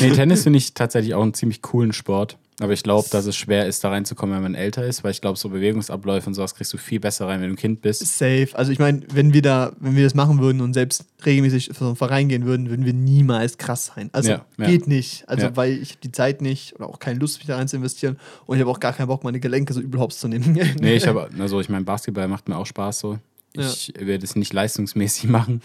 Nee, 0.01 0.11
Tennis 0.11 0.43
finde 0.43 0.57
ich 0.57 0.73
tatsächlich 0.73 1.13
auch 1.13 1.21
einen 1.23 1.33
ziemlich 1.33 1.61
coolen 1.61 1.93
Sport. 1.93 2.37
Aber 2.59 2.73
ich 2.73 2.83
glaube, 2.83 3.07
dass 3.09 3.25
es 3.25 3.35
schwer 3.35 3.65
ist, 3.65 3.83
da 3.83 3.89
reinzukommen, 3.89 4.35
wenn 4.35 4.43
man 4.43 4.55
älter 4.55 4.85
ist, 4.85 5.03
weil 5.03 5.11
ich 5.11 5.21
glaube, 5.21 5.39
so 5.39 5.49
Bewegungsabläufe 5.49 6.27
und 6.27 6.35
sowas 6.35 6.53
kriegst 6.53 6.71
du 6.73 6.77
viel 6.77 6.99
besser 6.99 7.27
rein, 7.27 7.41
wenn 7.41 7.47
du 7.47 7.53
ein 7.55 7.57
Kind 7.57 7.81
bist. 7.81 8.05
Safe. 8.05 8.49
Also 8.53 8.71
ich 8.71 8.77
meine, 8.77 9.01
wenn 9.13 9.33
wir 9.33 9.41
da, 9.41 9.71
wenn 9.79 9.95
wir 9.95 10.03
das 10.03 10.13
machen 10.13 10.39
würden 10.39 10.61
und 10.61 10.73
selbst 10.73 11.05
regelmäßig 11.25 11.67
für 11.67 11.73
so 11.75 11.85
einen 11.87 11.95
Verein 11.95 12.27
gehen 12.29 12.45
würden, 12.45 12.69
würden 12.69 12.85
wir 12.85 12.93
niemals 12.93 13.57
krass 13.57 13.87
sein. 13.95 14.09
Also 14.11 14.31
Ja, 14.31 14.45
ja. 14.57 14.65
geht 14.67 14.85
nicht. 14.87 15.27
Also 15.27 15.45
Ja. 15.47 15.55
weil 15.55 15.71
ich 15.73 15.97
die 15.99 16.11
Zeit 16.11 16.41
nicht 16.41 16.75
oder 16.75 16.87
auch 16.87 16.99
keine 16.99 17.19
Lust, 17.19 17.39
mich 17.39 17.47
da 17.47 17.55
rein 17.55 17.67
zu 17.67 17.77
investieren. 17.77 18.17
Und 18.45 18.57
ich 18.57 18.61
habe 18.61 18.69
auch 18.69 18.79
gar 18.79 18.93
keinen 18.93 19.07
Bock, 19.07 19.23
meine 19.23 19.39
Gelenke 19.39 19.73
so 19.73 19.79
übel 19.79 19.99
hops 19.99 20.19
zu 20.19 20.27
nehmen. 20.27 20.59
Nee, 20.79 20.95
ich 20.95 21.07
habe, 21.07 21.29
also 21.39 21.59
ich 21.61 21.69
meine, 21.69 21.85
Basketball 21.85 22.27
macht 22.27 22.47
mir 22.47 22.57
auch 22.57 22.65
Spaß 22.67 22.99
so. 22.99 23.17
Ich 23.53 23.93
werde 23.97 24.23
es 24.23 24.35
nicht 24.35 24.53
leistungsmäßig 24.53 25.29
machen, 25.29 25.61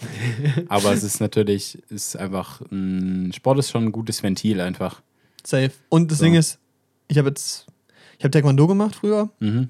aber 0.67 0.91
es 0.93 1.03
ist 1.03 1.21
natürlich, 1.21 1.81
ist 1.89 2.17
einfach, 2.17 2.61
ein 2.71 3.31
Sport 3.33 3.59
ist 3.59 3.71
schon 3.71 3.85
ein 3.85 3.91
gutes 3.91 4.23
Ventil 4.23 4.59
einfach. 4.59 5.01
Safe. 5.45 5.71
Und 5.89 6.11
das 6.11 6.17
So. 6.17 6.25
Ding 6.25 6.33
ist, 6.35 6.59
ich 7.07 7.17
habe 7.17 7.29
jetzt, 7.29 7.65
ich 8.17 8.23
habe 8.23 8.31
Taekwondo 8.31 8.67
gemacht 8.67 8.95
früher. 8.95 9.29
Mhm. 9.39 9.69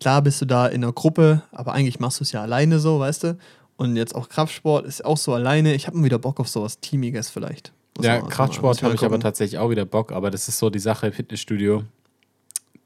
Klar 0.00 0.22
bist 0.22 0.40
du 0.40 0.44
da 0.46 0.66
in 0.66 0.82
einer 0.82 0.92
Gruppe, 0.92 1.42
aber 1.52 1.72
eigentlich 1.72 2.00
machst 2.00 2.18
du 2.20 2.24
es 2.24 2.32
ja 2.32 2.42
alleine 2.42 2.80
so, 2.80 2.98
weißt 2.98 3.22
du? 3.24 3.38
Und 3.76 3.96
jetzt 3.96 4.14
auch 4.14 4.28
Kraftsport 4.28 4.86
ist 4.86 5.04
auch 5.04 5.16
so 5.16 5.32
alleine. 5.34 5.74
Ich 5.74 5.86
habe 5.86 5.96
mal 5.96 6.04
wieder 6.04 6.18
Bock 6.18 6.40
auf 6.40 6.48
sowas 6.48 6.80
Teamiges 6.80 7.30
vielleicht. 7.30 7.72
Muss 7.96 8.06
Ja, 8.06 8.20
Kraftsport 8.20 8.82
habe 8.82 8.94
ich 8.94 9.02
aber 9.04 9.20
tatsächlich 9.20 9.58
auch 9.58 9.70
wieder 9.70 9.84
Bock, 9.84 10.10
aber 10.12 10.30
das 10.30 10.48
ist 10.48 10.58
so 10.58 10.70
die 10.70 10.78
Sache, 10.80 11.12
Fitnessstudio. 11.12 11.84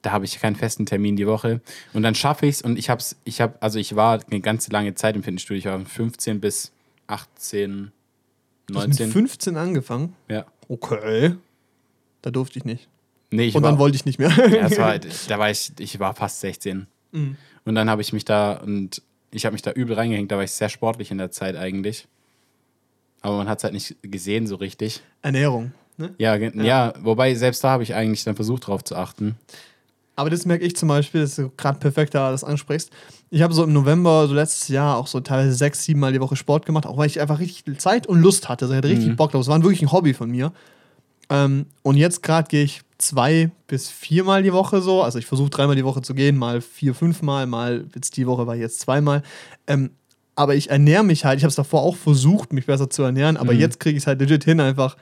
Da 0.02 0.12
habe 0.12 0.24
ich 0.24 0.38
keinen 0.40 0.54
festen 0.56 0.86
Termin 0.86 1.16
die 1.16 1.26
Woche. 1.26 1.60
Und 1.92 2.02
dann 2.02 2.14
schaffe 2.14 2.46
ich 2.46 2.56
es 2.56 2.62
und 2.62 2.78
ich 2.78 2.88
habe 2.88 3.00
es, 3.00 3.16
ich 3.24 3.40
habe, 3.40 3.54
also 3.60 3.78
ich 3.78 3.96
war 3.96 4.20
eine 4.30 4.40
ganz 4.40 4.68
lange 4.70 4.94
Zeit 4.94 5.16
im 5.16 5.22
Fitnessstudio. 5.24 5.58
Ich 5.58 5.64
war 5.66 5.72
von 5.72 5.86
15 5.86 6.40
bis 6.40 6.72
18, 7.08 7.90
Du 8.68 8.74
hast 8.76 8.88
mit 8.88 8.98
19. 9.00 9.10
15 9.12 9.56
angefangen. 9.56 10.14
Ja. 10.28 10.44
Okay. 10.68 11.34
Da 12.22 12.30
durfte 12.30 12.58
ich 12.58 12.64
nicht. 12.64 12.88
Nee, 13.30 13.44
ich 13.46 13.54
Und 13.56 13.62
war, 13.62 13.70
dann 13.70 13.78
wollte 13.78 13.96
ich 13.96 14.04
nicht 14.04 14.18
mehr. 14.18 14.30
ja, 14.30 14.70
war, 14.78 14.98
da 15.28 15.38
war 15.38 15.50
ich, 15.50 15.72
ich 15.78 15.98
war 15.98 16.14
fast 16.14 16.40
16. 16.40 16.86
Mhm. 17.12 17.36
Und 17.64 17.74
dann 17.74 17.90
habe 17.90 18.00
ich 18.02 18.12
mich 18.12 18.24
da 18.24 18.52
und 18.52 19.02
ich 19.30 19.44
habe 19.46 19.52
mich 19.54 19.62
da 19.62 19.72
übel 19.72 19.94
reingehängt. 19.96 20.30
Da 20.30 20.36
war 20.36 20.44
ich 20.44 20.52
sehr 20.52 20.68
sportlich 20.68 21.10
in 21.10 21.18
der 21.18 21.30
Zeit 21.30 21.56
eigentlich. 21.56 22.06
aber 23.20 23.38
man 23.38 23.48
hat 23.48 23.58
es 23.58 23.64
halt 23.64 23.74
nicht 23.74 23.96
gesehen 24.02 24.46
so 24.46 24.56
richtig. 24.56 25.02
Ernährung. 25.22 25.72
Ne? 25.96 26.14
Ja, 26.18 26.36
ge- 26.36 26.52
ja. 26.64 26.94
wobei 27.00 27.34
selbst 27.34 27.64
da 27.64 27.70
habe 27.70 27.82
ich 27.82 27.94
eigentlich 27.94 28.22
dann 28.24 28.36
versucht 28.36 28.66
drauf 28.68 28.84
zu 28.84 28.94
achten. 28.96 29.36
Aber 30.18 30.30
das 30.30 30.46
merke 30.46 30.64
ich 30.64 30.74
zum 30.74 30.88
Beispiel, 30.88 31.20
das 31.20 31.38
ist 31.38 31.56
gerade 31.56 31.78
perfekt, 31.78 32.12
da 32.12 32.26
du 32.26 32.32
das 32.32 32.42
ansprichst. 32.42 32.90
Ich 33.30 33.40
habe 33.40 33.54
so 33.54 33.62
im 33.62 33.72
November, 33.72 34.26
so 34.26 34.34
letztes 34.34 34.66
Jahr, 34.66 34.96
auch 34.96 35.06
so 35.06 35.20
teilweise 35.20 35.52
sechs, 35.52 35.84
sieben 35.84 36.00
Mal 36.00 36.12
die 36.12 36.20
Woche 36.20 36.34
Sport 36.34 36.66
gemacht, 36.66 36.86
auch 36.86 36.96
weil 36.96 37.06
ich 37.06 37.20
einfach 37.20 37.38
richtig 37.38 37.62
viel 37.62 37.78
Zeit 37.78 38.08
und 38.08 38.20
Lust 38.20 38.48
hatte. 38.48 38.64
Also 38.64 38.74
ich 38.74 38.78
hatte 38.78 38.88
richtig 38.88 39.14
Bock 39.14 39.30
drauf. 39.30 39.42
Es 39.42 39.46
war 39.46 39.62
wirklich 39.62 39.80
ein 39.80 39.92
Hobby 39.92 40.14
von 40.14 40.28
mir. 40.28 40.52
Ähm, 41.30 41.66
und 41.82 41.96
jetzt 41.96 42.24
gerade 42.24 42.48
gehe 42.48 42.64
ich 42.64 42.82
zwei 42.98 43.52
bis 43.68 43.90
viermal 43.90 44.42
die 44.42 44.52
Woche 44.52 44.82
so. 44.82 45.04
Also 45.04 45.20
ich 45.20 45.26
versuche 45.26 45.50
dreimal 45.50 45.76
die 45.76 45.84
Woche 45.84 46.02
zu 46.02 46.14
gehen, 46.14 46.36
mal 46.36 46.62
vier, 46.62 46.96
fünfmal, 46.96 47.46
mal 47.46 47.84
jetzt 47.94 48.16
die 48.16 48.26
Woche 48.26 48.44
war 48.44 48.56
ich 48.56 48.60
jetzt 48.60 48.80
zweimal. 48.80 49.22
Ähm, 49.68 49.90
aber 50.34 50.56
ich 50.56 50.70
ernähre 50.70 51.04
mich 51.04 51.24
halt, 51.24 51.38
ich 51.38 51.44
habe 51.44 51.50
es 51.50 51.54
davor 51.54 51.82
auch 51.82 51.94
versucht, 51.94 52.52
mich 52.52 52.66
besser 52.66 52.90
zu 52.90 53.04
ernähren, 53.04 53.36
aber 53.36 53.52
jetzt 53.52 53.78
kriege 53.78 53.96
ich 53.96 54.02
es 54.02 54.08
halt 54.08 54.20
legit 54.20 54.42
hin, 54.42 54.58
einfach 54.58 54.96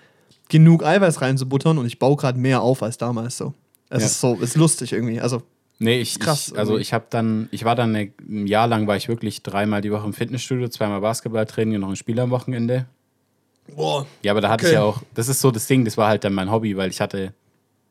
genug 0.51 0.85
Eiweiß 0.85 1.23
reinzubuttern 1.23 1.79
und 1.79 1.87
ich 1.87 1.99
baue 1.99 2.17
gerade 2.17 2.39
mehr 2.39 2.61
auf 2.61 2.83
als 2.83 2.99
damals 2.99 3.39
so. 3.39 3.55
Es 3.89 4.01
Ja. 4.03 4.07
ist 4.07 4.21
so, 4.21 4.35
ist 4.37 4.57
lustig 4.57 4.93
irgendwie. 4.93 5.21
Also, 5.21 5.43
Nee, 5.79 6.01
ich, 6.01 6.19
krass 6.19 6.49
ich 6.49 6.59
also 6.59 6.79
ich 6.79 6.95
habe 6.95 7.05
dann, 7.11 7.49
ich 7.53 7.67
war 7.67 7.75
dann 7.75 7.95
eine, 7.95 8.11
ein 8.27 8.47
Jahr 8.47 8.67
lang 8.67 8.87
war 8.87 8.97
ich 8.97 9.09
wirklich 9.09 9.43
dreimal 9.43 9.83
die 9.83 9.93
Woche 9.93 10.07
im 10.07 10.15
Fitnessstudio, 10.15 10.69
zweimal 10.69 11.03
Basketballtraining 11.03 11.75
und 11.75 11.81
noch 11.83 11.91
ein 11.91 11.97
Spiel 11.97 12.19
am 12.19 12.31
Wochenende. 12.31 12.87
boah, 13.75 14.07
Ja, 14.23 14.33
aber 14.33 14.41
da 14.41 14.49
hatte 14.49 14.65
Okay. 14.65 14.73
ich 14.73 14.75
ja 14.75 14.83
auch, 14.83 15.03
das 15.15 15.29
ist 15.29 15.41
so 15.41 15.51
das 15.51 15.67
Ding, 15.67 15.85
das 15.85 15.99
war 15.99 16.09
halt 16.09 16.25
dann 16.25 16.33
mein 16.33 16.51
Hobby, 16.51 16.77
weil 16.79 16.89
ich 16.89 17.01
hatte 17.03 17.35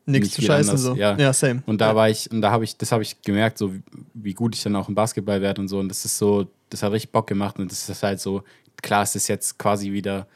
nichts 0.04 0.26
Nicht 0.30 0.34
zu 0.34 0.42
scheißen 0.42 0.70
anders, 0.70 0.82
so. 0.82 0.94
ja. 0.96 1.16
ja 1.16 1.32
same. 1.32 1.62
Und 1.66 1.80
da 1.80 1.90
ja. 1.90 1.94
war 1.94 2.10
ich, 2.10 2.28
und 2.30 2.40
da 2.40 2.50
habe 2.50 2.64
ich, 2.64 2.76
das 2.76 2.90
habe 2.90 3.04
ich 3.04 3.22
gemerkt, 3.22 3.56
so 3.58 3.72
wie, 3.72 3.82
wie 4.14 4.34
gut 4.34 4.56
ich 4.56 4.62
dann 4.64 4.74
auch 4.74 4.88
im 4.88 4.94
Basketball 4.96 5.40
werde 5.40 5.60
und 5.60 5.68
so. 5.68 5.78
Und 5.78 5.88
das 5.88 6.04
ist 6.04 6.18
so, 6.18 6.46
das 6.70 6.82
hat 6.82 6.90
richtig 6.92 7.12
Bock 7.12 7.28
gemacht. 7.28 7.56
Und 7.58 7.70
das 7.70 7.88
ist 7.88 8.02
halt 8.02 8.18
so, 8.20 8.42
klar, 8.82 9.02
es 9.04 9.14
ist 9.14 9.28
jetzt 9.28 9.58
quasi 9.58 9.92
wieder. 9.92 10.26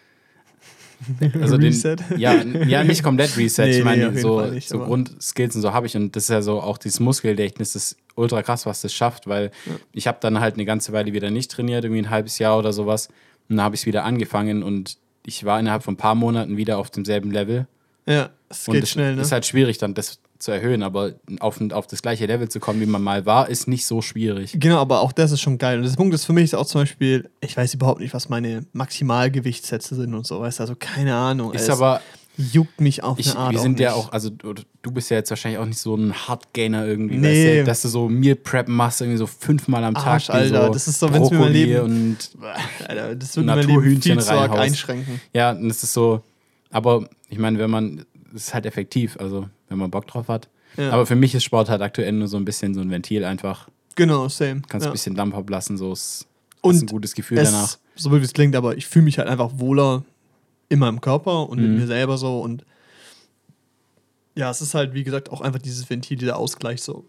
Also 1.41 1.57
Reset? 1.57 1.97
Den, 1.97 2.19
ja, 2.19 2.43
ja, 2.43 2.85
nicht 2.85 3.03
komplett 3.03 3.37
Reset. 3.37 3.65
Nee, 3.65 3.71
ich 3.71 3.79
nee, 3.79 3.85
meine, 3.85 4.03
jeden 4.05 4.19
so, 4.19 4.41
nicht, 4.43 4.69
so 4.69 4.79
Grundskills 4.79 5.57
und 5.57 5.63
so 5.63 5.73
habe 5.73 5.87
ich. 5.87 5.97
Und 5.97 6.15
das 6.15 6.25
ist 6.25 6.31
ja 6.31 6.43
so 6.43 6.61
auch 6.61 6.79
dieses 6.79 7.01
Muskelgedächtnis, 7.01 7.73
das 7.73 7.93
ist 7.93 7.99
ultra 8.15 8.43
krass, 8.43 8.67
was 8.67 8.83
das 8.83 8.93
schafft, 8.93 9.27
weil 9.27 9.51
ich 9.93 10.07
habe 10.07 10.19
dann 10.21 10.41
halt 10.41 10.55
eine 10.55 10.65
ganze 10.65 10.93
Weile 10.93 11.13
wieder 11.13 11.31
nicht 11.31 11.51
trainiert, 11.51 11.85
irgendwie 11.85 12.03
ein 12.03 12.11
halbes 12.11 12.39
Jahr 12.39 12.59
oder 12.59 12.73
sowas. 12.73 13.09
Und 13.49 13.57
dann 13.57 13.65
habe 13.65 13.75
ich 13.75 13.83
es 13.83 13.87
wieder 13.87 14.05
angefangen 14.05 14.63
und 14.63 14.99
ich 15.25 15.45
war 15.45 15.59
innerhalb 15.59 15.83
von 15.83 15.95
ein 15.95 15.99
paar 15.99 16.15
Monaten 16.15 16.57
wieder 16.57 16.79
auf 16.79 16.91
demselben 16.91 17.31
Level. 17.31 17.67
Ja, 18.07 18.31
es 18.49 18.65
geht 18.65 18.89
schnell, 18.89 19.17
ne? 19.17 19.23
ist 19.23 19.33
halt 19.33 19.47
schwierig, 19.47 19.79
dann 19.79 19.95
das 19.95 20.21
zu 20.41 20.51
erhöhen, 20.51 20.83
aber 20.83 21.13
auf, 21.39 21.61
auf 21.73 21.87
das 21.87 22.03
gleiche 22.03 22.27
Level 22.27 22.49
zu 22.49 22.59
kommen, 22.61 22.81
wie 22.81 22.87
man 22.87 23.03
mal 23.03 23.27
war, 23.27 23.49
ist 23.49 23.69
nicht 23.69 23.87
so 23.87 24.03
schwierig. 24.03 24.57
Genau, 24.59 24.79
aber 24.79 25.01
auch 25.01 25.13
das 25.13 25.33
ist 25.33 25.41
schon 25.41 25.59
geil. 25.59 25.79
Und 25.79 25.85
das 25.85 25.97
Punkt 25.97 26.15
ist 26.15 26.25
für 26.25 26.33
mich 26.33 26.55
auch 26.57 26.67
zum 26.67 26.81
Beispiel, 26.81 27.29
ich 27.41 27.57
weiß 27.57 27.75
überhaupt 27.75 28.01
nicht, 28.01 28.15
was 28.15 28.29
meine 28.29 28.65
Maximalgewichtssätze 28.73 29.95
sind 29.95 30.15
und 30.15 30.27
so, 30.27 30.41
weißt 30.41 30.59
du, 30.59 30.63
also 30.63 30.75
keine 30.79 31.15
Ahnung. 31.15 31.53
Ist 31.53 31.63
es 31.63 31.71
aber, 31.71 32.01
juckt 32.37 32.81
mich 32.81 33.03
auf 33.03 33.19
ich, 33.19 33.31
eine 33.31 33.39
Art 33.39 33.53
wir 33.53 33.59
sind 33.59 33.81
ja 33.81 33.93
auch, 33.93 34.13
also 34.13 34.31
du, 34.31 34.55
bist 34.91 35.11
ja 35.11 35.19
jetzt 35.19 35.31
wahrscheinlich 35.31 35.59
auch 35.61 35.67
nicht 35.67 35.79
so 35.79 35.95
ein 35.95 36.13
Hardgainer 36.13 36.87
irgendwie, 36.87 37.19
Nee. 37.19 37.29
weißt 37.29 37.61
du, 37.61 37.65
dass 37.65 37.83
du 37.83 37.89
so 37.89 38.09
Meal 38.09 38.37
Prep 38.37 38.69
machst, 38.69 39.01
irgendwie 39.03 39.19
so 39.19 39.27
fünfmal 39.27 39.85
am 39.85 39.95
Tag. 39.95 40.07
Arsch, 40.07 40.29
wie 40.29 40.33
Alter, 40.33 40.67
so 40.67 40.73
das 40.73 40.89
ist 40.89 41.01
so, 41.01 41.13
wenn's 41.13 41.31
mir 41.31 41.39
mein 41.39 41.53
Leben- 41.53 41.81
und 41.81 42.17
Alter, 42.89 43.15
das 43.15 43.37
wird 43.37 43.47
mein 43.47 43.67
Leben 43.67 44.01
viel 44.01 44.21
zu 44.21 44.33
einschränken. 44.53 45.21
ja, 45.33 45.51
und 45.51 45.69
es 45.69 45.83
ist 45.83 45.93
so, 45.93 46.23
aber 46.71 47.09
ich 47.29 47.39
meine, 47.39 47.59
wenn 47.59 47.71
man, 47.71 47.99
es 47.99 48.10
ist 48.35 48.55
halt 48.55 48.67
effektiv, 48.67 49.17
also 49.19 49.49
wenn 49.69 49.79
man 49.79 49.91
Bock 49.91 50.07
drauf 50.07 50.29
hat. 50.29 50.49
Ja. 50.77 50.91
Aber 50.93 51.07
für 51.07 51.17
mich 51.17 51.35
ist 51.35 51.45
Sport 51.45 51.69
halt 51.69 51.83
aktuell 51.83 52.13
nur 52.13 52.29
so 52.29 52.37
ein 52.37 52.45
bisschen 52.45 52.75
so 52.75 52.81
ein 52.81 52.91
Ventil 52.91 53.25
einfach. 53.25 53.69
Genau, 53.97 54.29
same. 54.29 54.63
Kannst 54.69 54.85
ja. 54.85 54.91
ein 54.91 54.93
bisschen 54.93 55.15
Dampf 55.15 55.35
ablassen, 55.35 55.77
so 55.77 55.93
ist 55.93 56.27
hast 56.65 56.83
ein 56.83 56.87
gutes 56.87 57.15
Gefühl 57.15 57.39
es, 57.39 57.51
danach. 57.51 57.77
So 57.97 58.13
wie 58.13 58.17
es 58.19 58.33
klingt, 58.33 58.55
aber 58.55 58.77
ich 58.77 58.87
fühle 58.87 59.05
mich 59.05 59.19
halt 59.19 59.29
einfach 59.29 59.51
wohler 59.55 60.05
in 60.69 60.79
meinem 60.79 61.01
Körper 61.01 61.49
und 61.49 61.61
Mhm. 61.61 61.71
mit 61.71 61.81
mir 61.81 61.87
selber 61.87 62.17
so 62.19 62.41
und 62.41 62.65
ja, 64.37 64.49
es 64.51 64.61
ist 64.61 64.75
halt, 64.75 64.95
wie 64.95 65.03
gesagt, 65.03 65.31
auch 65.31 65.41
einfach 65.41 65.61
dieses 65.61 65.91
Ventil, 65.91 66.17
dieser 66.17 66.37
Ausgleich 66.37 66.83
so. 66.83 67.05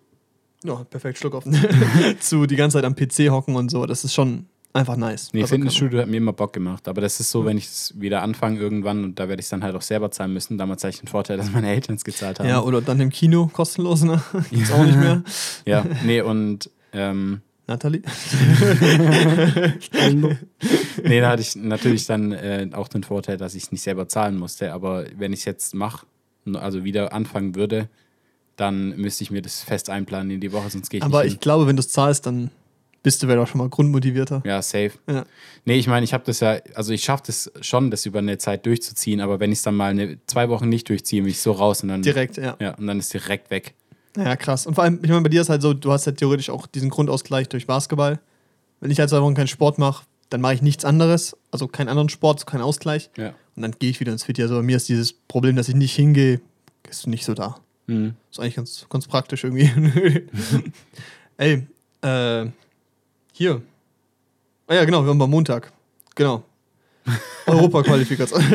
Ja, 0.63 0.84
perfekt, 0.84 1.19
Schluck 1.19 1.36
auf. 1.36 1.45
zu 2.19 2.45
die 2.45 2.55
ganze 2.55 2.78
Zeit 2.78 2.86
am 2.86 2.95
PC 2.95 3.30
hocken 3.30 3.55
und 3.55 3.69
so. 3.69 3.86
Das 3.86 4.03
ist 4.03 4.13
schon 4.13 4.47
einfach 4.74 4.97
nice. 4.97 5.30
Nee, 5.34 5.41
Also 5.41 5.55
Fitnessstudio 5.55 6.01
hat 6.01 6.07
mir 6.07 6.17
immer 6.17 6.34
Bock 6.34 6.53
gemacht. 6.53 6.88
Aber 6.88 7.01
das 7.01 7.19
ist 7.19 7.32
so, 7.32 7.45
wenn 7.45 7.57
ich 7.57 7.65
es 7.65 7.93
wieder 7.99 8.22
anfange 8.22 8.59
irgendwann 8.59 9.03
und 9.03 9.19
da 9.19 9.28
werde 9.28 9.39
ich 9.39 9.45
es 9.45 9.49
dann 9.49 9.63
halt 9.63 9.76
auch 9.76 9.82
selber 9.82 10.11
zahlen 10.11 10.34
müssen. 10.34 10.57
Damals 10.57 10.84
hatte 10.84 10.93
ich 10.93 10.99
den 10.99 11.07
Vorteil, 11.07 11.38
dass 11.38 11.51
meine 11.51 11.69
Eltern 11.69 11.95
es 11.95 12.03
gezahlt 12.03 12.39
haben. 12.39 12.47
Ja, 12.47 12.61
oder 12.61 12.82
dann 12.82 12.99
im 12.99 13.09
Kino 13.09 13.49
kostenlos, 13.51 14.03
ne? 14.03 14.22
Gibt's 14.49 14.72
auch 14.72 14.84
nicht 14.84 14.97
mehr. 14.97 15.24
Ja, 15.65 15.86
nee, 16.03 16.22
und 16.22 16.69
ähm, 16.93 17.41
Nathalie? 17.67 18.01
nee, 21.03 21.22
da 21.22 21.30
hatte 21.30 21.41
ich 21.41 21.55
natürlich 21.55 22.05
dann 22.05 22.32
äh, 22.32 22.69
auch 22.74 22.88
den 22.88 23.03
Vorteil, 23.03 23.38
dass 23.38 23.55
ich 23.55 23.63
es 23.63 23.72
nicht 23.72 23.82
selber 23.82 24.07
zahlen 24.07 24.38
musste. 24.38 24.74
Aber 24.74 25.05
wenn 25.17 25.34
ich 25.34 25.39
es 25.39 25.45
jetzt 25.45 25.74
mache, 25.74 26.05
also 26.53 26.84
wieder 26.84 27.13
anfangen 27.13 27.55
würde, 27.55 27.89
dann 28.57 28.95
müsste 28.97 29.24
ich 29.24 29.32
mir 29.32 29.41
das 29.41 29.61
fest 29.61 29.89
einplanen 29.89 30.32
in 30.32 30.41
die 30.41 30.51
Woche, 30.51 30.69
sonst 30.69 30.89
gehe 30.89 30.99
ich 30.99 31.03
Aber 31.03 31.24
nicht 31.24 31.34
ich 31.34 31.39
glaube, 31.39 31.67
wenn 31.67 31.76
du 31.76 31.80
es 31.80 31.89
zahlst, 31.89 32.26
dann 32.26 32.51
bist 33.04 33.22
du 33.22 33.28
vielleicht 33.28 33.41
auch 33.41 33.47
schon 33.47 33.60
mal 33.60 33.70
grundmotivierter. 33.70 34.43
Ja, 34.45 34.62
safe. 34.62 34.91
Ja. 35.08 35.26
Nee, 35.66 35.76
ich 35.76 35.88
meine, 35.88 36.04
ich 36.04 36.14
habe 36.14 36.24
das 36.26 36.39
ja, 36.39 36.60
also 36.76 36.93
ich 36.93 37.04
schaffe 37.04 37.24
das 37.28 37.52
schon, 37.62 37.91
das 37.91 38.06
über 38.06 38.20
eine 38.20 38.38
Zeit 38.38 38.66
durchzuziehen, 38.66 39.22
aber 39.22 39.39
wenn 39.39 39.52
ich 39.52 39.60
es 39.60 39.64
dann 39.64 39.76
mal 39.76 39.91
eine, 39.91 40.18
zwei 40.28 40.49
Wochen 40.49 40.70
nicht 40.70 40.89
durchziehe, 40.89 41.22
bin 41.22 41.32
ich 41.32 41.39
so 41.39 41.52
raus 41.52 41.82
und 41.84 41.89
dann, 41.89 42.02
Direkt, 42.02 42.38
ja. 42.38 42.56
ja, 42.60 42.76
und 42.76 42.88
dann 42.88 42.99
ist 42.99 43.14
direkt 43.14 43.49
weg. 43.49 43.74
Ja, 44.18 44.36
krass. 44.36 44.68
Und 44.68 44.76
vor 44.76 44.84
allem, 44.84 44.99
ich 45.02 45.10
meine, 45.10 45.22
bei 45.22 45.30
dir 45.30 45.41
ist 45.41 45.49
halt 45.49 45.62
so, 45.62 45.74
du 45.74 45.91
hast 45.91 46.06
ja 46.06 46.12
theoretisch 46.12 46.49
auch 46.49 46.68
diesen 46.68 46.89
Grundausgleich 46.89 47.47
durch 47.49 47.66
Basketball. 47.66 48.20
Wenn 48.82 48.91
ich 48.91 48.99
halt 48.99 49.10
zwei 49.10 49.22
Wochen 49.22 49.36
keinen 49.36 49.47
Sport 49.47 49.78
mache, 49.78 50.06
dann 50.30 50.41
mache 50.41 50.54
ich 50.56 50.62
nichts 50.62 50.86
anderes, 50.86 51.36
also 51.52 51.68
keinen 51.68 51.89
anderen 51.89 52.10
Sport, 52.10 52.45
keinen 52.45 52.62
Ausgleich. 52.62 53.10
Ja. 53.18 53.34
Und 53.56 53.62
dann 53.62 53.72
gehe 53.78 53.89
ich 53.89 53.99
wieder 53.99 54.12
ins 54.12 54.24
Fit. 54.24 54.39
Also 54.39 54.56
bei 54.56 54.62
mir 54.62 54.78
ist 54.78 54.89
dieses 54.89 55.14
Problem, 55.14 55.56
dass 55.56 55.70
ich 55.70 55.76
nicht 55.76 55.95
hingehe, 55.95 56.41
ist 56.89 57.08
nicht 57.08 57.26
so 57.26 57.34
da. 57.34 57.58
Mhm. 57.88 58.16
Ist 58.30 58.39
eigentlich 58.39 58.56
ganz, 58.56 58.86
ganz 58.89 59.08
praktisch 59.08 59.43
irgendwie. 59.43 59.70
Ey, 61.38 61.68
äh, 62.02 62.47
hier. 63.42 63.62
Ah 64.68 64.76
ja, 64.76 64.86
genau, 64.86 65.04
wir 65.04 65.10
haben 65.10 65.22
am 65.22 65.30
Montag. 65.30 65.72
Genau. 66.16 66.44
Europa-Qualifikation. 67.48 68.42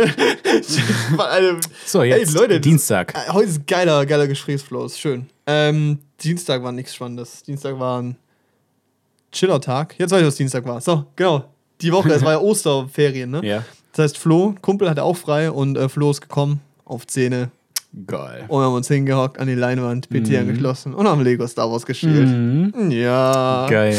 So, 1.86 2.02
jetzt 2.02 2.34
Ey, 2.34 2.40
Leute, 2.40 2.60
Dienstag. 2.60 3.14
äh, 3.14 3.30
Heute 3.32 3.48
ist 3.50 3.66
geiler, 3.66 4.06
geiler 4.06 4.26
Gesprächsflow, 4.26 4.86
ist 4.86 4.98
schön. 4.98 5.26
Ähm, 5.46 5.98
Dienstag 6.20 6.62
war 6.62 6.72
nichts 6.72 6.94
Spannendes. 6.94 7.42
Dienstag 7.42 7.78
war 7.78 8.00
ein 8.00 8.16
Chiller-Tag. 9.32 9.96
Jetzt 9.98 10.10
weiß 10.12 10.20
ich, 10.22 10.26
was 10.26 10.36
Dienstag 10.36 10.64
war. 10.64 10.80
So, 10.80 11.04
genau. 11.14 11.44
Die 11.82 11.92
Woche, 11.92 12.10
es 12.10 12.24
war 12.24 12.32
ja 12.32 12.38
Osterferien, 12.40 13.30
ne? 13.30 13.40
Ja. 13.46 13.64
Das 13.92 14.04
heißt, 14.04 14.18
Flo, 14.18 14.54
Kumpel 14.62 14.88
hatte 14.88 15.02
auch 15.02 15.16
frei 15.16 15.50
und 15.50 15.76
äh, 15.76 15.88
Flo 15.88 16.10
ist 16.10 16.20
gekommen 16.22 16.60
auf 16.84 17.06
Zähne 17.06 17.50
Geil. 18.06 18.44
und 18.48 18.62
haben 18.62 18.74
uns 18.74 18.88
hingehockt 18.88 19.38
an 19.38 19.46
die 19.48 19.54
Leinwand, 19.54 20.08
PT 20.08 20.30
Mhm. 20.30 20.36
angeschlossen 20.38 20.94
und 20.94 21.06
haben 21.06 21.22
Lego 21.22 21.46
Star 21.46 21.70
Wars 21.70 21.84
gespielt. 21.84 22.28
Mhm. 22.28 22.90
Ja. 22.90 23.66
Geil. 23.68 23.96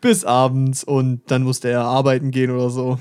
Bis 0.00 0.24
abends 0.24 0.84
und 0.84 1.22
dann 1.26 1.42
musste 1.42 1.68
er 1.70 1.82
arbeiten 1.82 2.30
gehen 2.30 2.50
oder 2.50 2.70
so. 2.70 2.98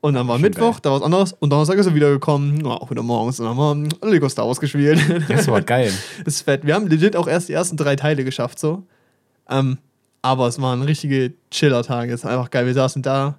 Und 0.00 0.14
dann 0.14 0.26
war 0.26 0.34
Schon 0.34 0.42
Mittwoch, 0.42 0.72
geil. 0.72 0.80
da 0.82 0.90
war 0.90 0.96
was 1.00 1.04
anderes 1.04 1.32
und 1.34 1.50
Donnerstag 1.50 1.78
ist 1.78 1.86
er 1.86 1.94
wiedergekommen, 1.94 2.66
auch 2.66 2.90
wieder 2.90 3.02
morgens 3.04 3.38
und 3.38 3.46
dann 3.46 3.56
haben 3.56 3.88
wir 4.02 4.10
Lego 4.10 4.28
Star 4.28 4.46
Wars 4.48 4.58
gespielt. 4.60 5.00
Das 5.28 5.46
war 5.46 5.60
geil. 5.62 5.92
Das 6.24 6.34
ist 6.34 6.42
fett. 6.42 6.66
Wir 6.66 6.74
haben 6.74 6.88
legit 6.88 7.14
auch 7.16 7.28
erst 7.28 7.48
die 7.48 7.52
ersten 7.52 7.76
drei 7.76 7.94
Teile 7.94 8.24
geschafft, 8.24 8.58
so. 8.58 8.82
Ähm, 9.48 9.78
aber 10.20 10.48
es 10.48 10.60
waren 10.60 10.82
richtige 10.82 11.32
Chiller-Tage. 11.52 12.12
Es 12.12 12.24
war 12.24 12.32
einfach 12.32 12.50
geil. 12.50 12.66
Wir 12.66 12.74
saßen 12.74 13.02
da, 13.02 13.38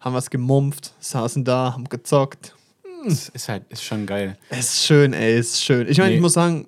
haben 0.00 0.14
was 0.14 0.30
gemumpft, 0.30 0.94
saßen 0.98 1.44
da, 1.44 1.72
haben 1.74 1.84
gezockt. 1.84 2.54
Das 3.06 3.28
ist 3.28 3.48
halt, 3.48 3.64
ist 3.68 3.84
schon 3.84 4.06
geil. 4.06 4.36
Es 4.48 4.60
ist 4.74 4.84
schön, 4.86 5.12
ey, 5.12 5.36
es 5.36 5.52
ist 5.54 5.64
schön. 5.64 5.86
Ich 5.88 5.98
meine, 5.98 6.10
Nee. 6.10 6.16
ich 6.16 6.22
muss 6.22 6.32
sagen, 6.32 6.66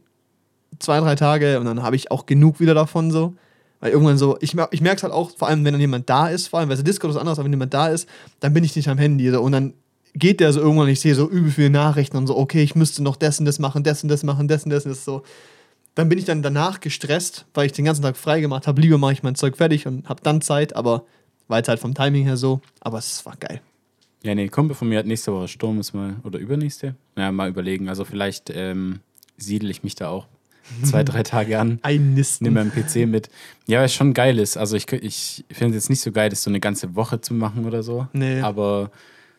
zwei, 0.79 1.01
drei 1.01 1.15
Tage 1.15 1.59
und 1.59 1.65
dann 1.67 1.83
habe 1.83 1.97
ich 1.97 2.11
auch 2.11 2.27
genug 2.27 2.61
wieder 2.61 2.75
davon 2.75 3.11
so. 3.11 3.35
Weil 3.81 3.93
irgendwann 3.93 4.19
so, 4.19 4.37
ich, 4.41 4.55
ich 4.71 4.81
merke 4.81 4.97
es 4.97 5.03
halt 5.03 5.13
auch, 5.13 5.31
vor 5.37 5.49
allem 5.49 5.65
wenn 5.65 5.73
dann 5.73 5.81
jemand 5.81 6.09
da 6.09 6.29
ist, 6.29 6.49
vor 6.49 6.61
allem, 6.61 6.69
weil 6.69 6.77
es 6.77 6.85
Discord 6.85 7.13
ist 7.13 7.17
anderes, 7.19 7.39
aber 7.39 7.47
wenn 7.47 7.53
jemand 7.53 7.73
da 7.75 7.89
ist, 7.89 8.09
dann 8.41 8.53
bin 8.53 8.63
ich 8.63 8.77
nicht 8.77 8.89
am 8.89 8.99
Handy. 8.99 9.31
So, 9.31 9.41
und 9.41 9.53
dann 9.53 9.75
geht 10.15 10.41
der 10.41 10.53
so 10.53 10.61
irgendwann, 10.61 10.89
ich 10.89 11.01
sehe 11.01 11.15
so 11.15 11.29
übel 11.29 11.51
viele 11.51 11.71
Nachrichten 11.71 12.17
und 12.17 12.27
so, 12.27 12.37
okay, 12.37 12.63
ich 12.63 12.75
müsste 12.75 13.03
noch 13.03 13.17
das 13.17 13.39
und 13.39 13.47
das 13.47 13.59
machen, 13.59 13.83
das 13.83 14.03
und 14.03 14.09
das 14.09 14.23
machen, 14.23 14.49
das 14.49 14.65
und 14.65 14.71
das 14.71 14.85
und 14.85 14.97
so. 14.97 15.23
Dann 15.95 16.09
bin 16.09 16.19
ich 16.19 16.25
dann 16.25 16.43
danach 16.43 16.81
gestresst, 16.81 17.47
weil 17.55 17.67
ich 17.67 17.73
den 17.73 17.85
ganzen 17.85 18.03
Tag 18.03 18.17
frei 18.17 18.41
gemacht 18.41 18.67
habe. 18.67 18.81
Lieber 18.81 18.99
mache 18.99 19.13
ich 19.13 19.23
mein 19.23 19.35
Zeug 19.35 19.57
fertig 19.57 19.87
und 19.87 20.09
habe 20.09 20.21
dann 20.23 20.41
Zeit, 20.41 20.77
aber 20.77 21.05
war 21.49 21.59
jetzt 21.59 21.69
halt 21.69 21.81
vom 21.81 21.95
Timing 21.95 22.25
her 22.25 22.37
so. 22.37 22.61
Aber 22.81 22.99
es 22.99 23.25
war 23.27 23.37
geil. 23.37 23.61
Ja, 24.23 24.35
nee, 24.35 24.49
Kumpel 24.49 24.77
von 24.77 24.89
mir 24.89 24.99
hat 24.99 25.07
nächste 25.07 25.33
Woche 25.33 25.49
Sturm, 25.49 25.81
ist 25.81 25.95
mal, 25.95 26.17
oder 26.23 26.39
übernächste? 26.39 26.95
Ja, 27.17 27.33
mal 27.33 27.49
überlegen. 27.49 27.89
Also 27.89 28.05
vielleicht 28.05 28.51
ähm, 28.51 29.01
siedle 29.37 29.71
ich 29.71 29.83
mich 29.83 29.95
da 29.95 30.11
auch 30.11 30.27
zwei, 30.85 31.05
drei 31.05 31.23
Tage 31.23 31.59
an. 31.59 31.79
Einnisten. 31.83 32.45
Nimm 32.45 32.55
meinen 32.55 32.71
PC 32.73 33.07
mit. 33.09 33.29
Ja, 33.67 33.79
weil 33.79 33.87
es 33.87 33.95
schon 33.95 34.15
geil 34.15 34.39
ist. 34.39 34.57
Also 34.57 34.77
ich, 34.77 34.91
ich 34.93 35.45
finde 35.51 35.77
es 35.77 35.85
jetzt 35.85 35.91
nicht 35.91 36.01
so 36.01 36.13
geil, 36.13 36.29
das 36.31 36.43
so 36.43 36.51
eine 36.51 36.61
ganze 36.61 36.95
Woche 36.97 37.21
zu 37.21 37.35
machen 37.35 37.65
oder 37.67 37.83
so. 37.83 38.07
Nee. 38.13 38.41
Aber 38.41 38.91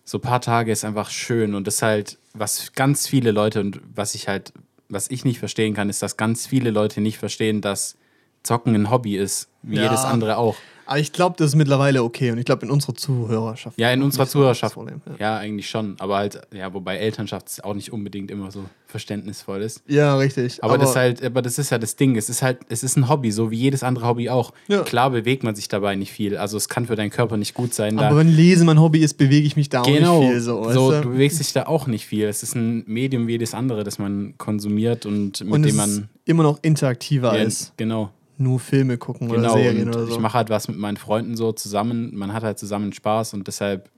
so 0.03 0.17
ein 0.17 0.21
paar 0.21 0.41
Tage 0.41 0.71
ist 0.71 0.84
einfach 0.86 1.09
schön 1.09 1.53
und 1.55 1.67
das 1.67 1.75
ist 1.75 1.82
halt, 1.82 2.17
was 2.34 2.73
ganz 2.73 3.07
viele 3.07 3.32
Leute 3.32 3.59
und 3.59 3.79
was 3.95 4.15
ich 4.15 4.27
halt, 4.27 4.53
was 4.89 5.09
ich 5.11 5.25
nicht 5.25 5.39
verstehen 5.39 5.73
kann, 5.73 5.89
ist, 5.89 6.01
dass 6.01 6.17
ganz 6.17 6.47
viele 6.47 6.71
Leute 6.71 7.01
nicht 7.01 7.17
verstehen, 7.17 7.61
dass 7.61 7.95
Zocken 8.43 8.73
ein 8.75 8.89
Hobby 8.89 9.15
ist, 9.17 9.49
wie 9.61 9.75
Ja. 9.77 9.84
jedes 9.84 10.03
andere 10.03 10.38
auch. 10.38 10.55
Aber 10.91 10.99
ich 10.99 11.13
glaube, 11.13 11.37
das 11.37 11.51
ist 11.51 11.55
mittlerweile 11.55 12.03
okay 12.03 12.31
und 12.31 12.37
ich 12.37 12.43
glaube 12.43 12.65
in 12.65 12.69
unserer 12.69 12.93
Zuhörerschaft. 12.93 13.79
Ja, 13.79 13.93
in 13.93 14.01
auch 14.01 14.05
unserer 14.05 14.23
das 14.23 14.31
Zuhörerschaft. 14.31 14.73
Problem, 14.73 14.99
Ja. 15.05 15.15
Ja, 15.19 15.37
eigentlich 15.37 15.69
schon. 15.69 15.95
Aber 15.99 16.17
halt, 16.17 16.41
ja, 16.53 16.73
wobei 16.73 16.97
Elternschaft 16.97 17.63
auch 17.63 17.73
nicht 17.73 17.93
unbedingt 17.93 18.29
immer 18.29 18.51
so 18.51 18.65
verständnisvoll 18.87 19.61
ist. 19.61 19.83
ja, 19.87 20.17
richtig. 20.17 20.61
Aber, 20.61 20.77
das 20.77 20.89
ist 20.89 20.95
halt, 20.97 21.23
aber 21.23 21.41
das 21.41 21.57
ist 21.57 21.69
ja 21.69 21.77
das 21.77 21.95
Ding. 21.95 22.17
Es 22.17 22.27
ist 22.27 22.41
halt, 22.41 22.57
es 22.67 22.83
ist 22.83 22.97
ein 22.97 23.07
Hobby, 23.07 23.31
so 23.31 23.51
wie 23.51 23.55
jedes 23.55 23.83
andere 23.83 24.05
Hobby 24.05 24.29
auch. 24.29 24.51
Ja. 24.67 24.81
Klar 24.81 25.11
bewegt 25.11 25.43
man 25.45 25.55
sich 25.55 25.69
dabei 25.69 25.95
nicht 25.95 26.11
viel. 26.11 26.35
Also 26.35 26.57
es 26.57 26.67
kann 26.67 26.87
für 26.87 26.97
deinen 26.97 27.09
Körper 27.09 27.37
nicht 27.37 27.53
gut 27.53 27.73
sein. 27.73 27.97
aber 27.97 28.17
wenn 28.17 28.27
Lesen 28.27 28.65
mein 28.65 28.81
Hobby 28.81 28.99
ist, 28.99 29.13
bewege 29.13 29.47
ich 29.47 29.55
mich 29.55 29.69
da 29.69 29.83
auch 29.83 29.85
genau, 29.85 30.19
nicht 30.19 30.29
viel. 30.31 30.41
So, 30.41 30.69
so, 30.73 30.91
du? 30.91 31.07
bewegst 31.07 31.39
dich 31.39 31.53
da 31.53 31.67
auch 31.67 31.87
nicht 31.87 32.05
viel. 32.05 32.25
Es 32.25 32.43
ist 32.43 32.53
ein 32.53 32.83
Medium 32.85 33.27
wie 33.27 33.31
jedes 33.31 33.53
andere, 33.53 33.85
das 33.85 33.97
man 33.97 34.33
konsumiert 34.37 35.05
und 35.05 35.39
mit 35.39 35.53
und 35.53 35.61
dem 35.61 35.69
ist 35.69 35.77
man 35.77 36.09
immer 36.25 36.43
noch 36.43 36.59
interaktiver 36.61 37.33
ja, 37.33 37.43
als 37.43 37.71
genau, 37.77 38.11
nur 38.41 38.59
Filme 38.59 38.97
gucken 38.97 39.29
genau. 39.29 39.53
oder 39.53 39.53
Serien 39.53 39.87
und 39.87 39.95
oder 39.95 40.05
so. 40.05 40.11
ich 40.13 40.19
mache 40.19 40.37
halt 40.37 40.49
was 40.49 40.67
mit 40.67 40.77
meinen 40.77 40.97
Freunden 40.97 41.35
so 41.35 41.51
zusammen. 41.51 42.15
Man 42.15 42.33
hat 42.33 42.43
halt 42.43 42.59
zusammen 42.59 42.93
Spaß 42.93 43.33
und 43.33 43.47
deshalb 43.47 43.89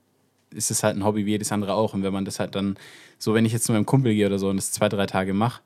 ist 0.54 0.70
es 0.70 0.82
halt 0.82 0.96
ein 0.96 1.04
Hobby 1.04 1.26
wie 1.26 1.30
jedes 1.30 1.52
andere 1.52 1.74
auch. 1.74 1.94
Und 1.94 2.02
wenn 2.02 2.12
man 2.12 2.24
das 2.24 2.38
halt 2.38 2.54
dann, 2.54 2.76
so 3.18 3.34
wenn 3.34 3.44
ich 3.44 3.52
jetzt 3.52 3.64
zu 3.64 3.72
meinem 3.72 3.86
Kumpel 3.86 4.14
gehe 4.14 4.26
oder 4.26 4.38
so 4.38 4.48
und 4.48 4.56
das 4.56 4.72
zwei, 4.72 4.88
drei 4.88 5.06
Tage 5.06 5.34
mache, 5.34 5.62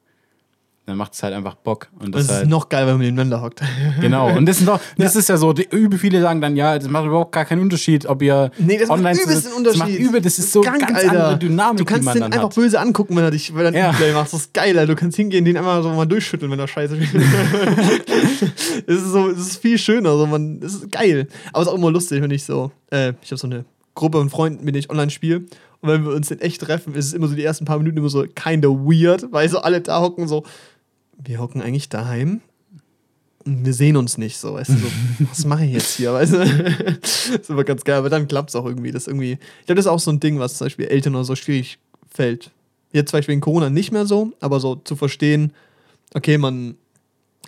dann 0.88 0.96
macht 0.96 1.12
es 1.14 1.22
halt 1.22 1.34
einfach 1.34 1.54
Bock. 1.54 1.88
Und 2.00 2.14
das 2.14 2.22
es 2.22 2.28
ist 2.30 2.34
halt, 2.36 2.48
noch 2.48 2.68
geil, 2.68 2.86
wenn 2.86 2.94
man 2.94 3.02
nebeneinander 3.02 3.42
hockt. 3.42 3.60
Genau, 4.00 4.34
und 4.36 4.46
das, 4.46 4.58
sind 4.58 4.66
doch, 4.66 4.80
das 4.96 5.14
ist 5.16 5.28
ja 5.28 5.36
so, 5.36 5.52
die, 5.52 5.68
übel 5.70 5.98
viele 5.98 6.20
sagen 6.20 6.40
dann, 6.40 6.56
ja, 6.56 6.78
das 6.78 6.88
macht 6.88 7.06
überhaupt 7.06 7.32
gar 7.32 7.44
keinen 7.44 7.60
Unterschied, 7.62 8.06
ob 8.06 8.22
ihr 8.22 8.50
Nee, 8.58 8.78
das 8.78 8.88
online 8.90 9.14
macht 9.14 9.24
übelst 9.26 9.46
einen 9.46 9.56
Unterschied. 9.56 9.80
Das 9.82 9.88
macht 9.88 9.98
übel, 9.98 10.20
das 10.20 10.38
ist 10.38 10.52
so 10.52 10.60
Krank, 10.62 10.80
ganz 10.80 10.98
Alter. 10.98 11.10
andere 11.10 11.38
Dynamik, 11.38 11.78
Du 11.78 11.84
kannst 11.84 12.14
den 12.14 12.22
einfach 12.22 12.42
hat. 12.44 12.54
böse 12.54 12.80
angucken, 12.80 13.14
wenn 13.16 13.24
er 13.24 13.30
dich, 13.30 13.54
wenn 13.54 13.66
er 13.66 13.72
Ja. 13.72 13.86
ja. 13.86 13.92
Play 13.92 14.12
macht. 14.12 14.32
Das 14.32 14.40
ist 14.40 14.54
geil, 14.54 14.78
Alter. 14.78 14.94
Du 14.94 14.98
kannst 15.00 15.16
hingehen, 15.16 15.44
den 15.44 15.56
einfach 15.56 15.82
so 15.82 15.90
mal 15.90 16.06
durchschütteln, 16.06 16.50
wenn 16.50 16.58
er 16.58 16.68
scheiße 16.68 16.96
spielt. 17.02 17.24
Es 18.86 18.96
ist 18.96 19.12
so, 19.12 19.28
es 19.30 19.38
ist 19.38 19.56
viel 19.62 19.78
schöner. 19.78 20.16
So, 20.16 20.26
man, 20.26 20.60
es 20.62 20.74
ist 20.74 20.92
geil. 20.92 21.28
Aber 21.52 21.62
es 21.62 21.68
ist 21.68 21.72
auch 21.72 21.78
immer 21.78 21.90
lustig, 21.90 22.22
wenn 22.22 22.30
ich 22.30 22.44
so, 22.44 22.70
äh, 22.90 23.12
ich 23.22 23.30
habe 23.30 23.38
so 23.38 23.46
eine 23.46 23.64
Gruppe 23.94 24.18
von 24.18 24.30
Freunden, 24.30 24.64
mit 24.64 24.74
denen 24.74 24.80
ich 24.84 24.90
online 24.90 25.10
spiele. 25.10 25.38
Und 25.80 25.88
wenn 25.90 26.04
wir 26.04 26.12
uns 26.14 26.30
in 26.30 26.40
echt 26.40 26.62
treffen, 26.62 26.94
ist 26.94 27.06
es 27.06 27.12
immer 27.12 27.28
so 27.28 27.34
die 27.34 27.44
ersten 27.44 27.64
paar 27.64 27.78
Minuten 27.78 27.98
immer 27.98 28.08
so 28.08 28.24
kinda 28.34 28.68
weird, 28.68 29.26
weil 29.30 29.48
so 29.48 29.58
alle 29.58 29.80
da 29.80 30.00
hocken 30.00 30.26
so, 30.26 30.44
wir 31.22 31.38
hocken 31.40 31.60
eigentlich 31.60 31.88
daheim 31.88 32.40
und 33.44 33.64
wir 33.64 33.72
sehen 33.72 33.96
uns 33.96 34.18
nicht 34.18 34.36
so, 34.36 34.54
weißt 34.54 34.70
du, 34.70 34.74
so, 34.76 34.86
was 35.30 35.44
mache 35.44 35.64
ich 35.64 35.72
jetzt 35.72 35.96
hier, 35.96 36.12
weißt 36.12 36.32
du? 36.34 36.98
das 37.00 37.28
ist 37.40 37.50
immer 37.50 37.64
ganz 37.64 37.84
geil, 37.84 37.98
aber 37.98 38.10
dann 38.10 38.28
klappt 38.28 38.50
es 38.50 38.56
auch 38.56 38.66
irgendwie. 38.66 38.90
Das 38.90 39.06
irgendwie, 39.06 39.32
ich 39.32 39.66
glaube, 39.66 39.76
das 39.76 39.86
ist 39.86 39.90
auch 39.90 40.00
so 40.00 40.10
ein 40.10 40.20
Ding, 40.20 40.38
was 40.38 40.58
zum 40.58 40.66
Beispiel 40.66 40.86
Eltern 40.86 41.14
oder 41.14 41.24
so 41.24 41.34
schwierig 41.34 41.78
fällt. 42.10 42.50
Jetzt 42.92 43.10
zum 43.10 43.18
Beispiel 43.18 43.34
in 43.34 43.40
Corona 43.40 43.70
nicht 43.70 43.92
mehr 43.92 44.06
so, 44.06 44.32
aber 44.40 44.60
so 44.60 44.76
zu 44.76 44.96
verstehen, 44.96 45.52
okay, 46.14 46.38
man 46.38 46.76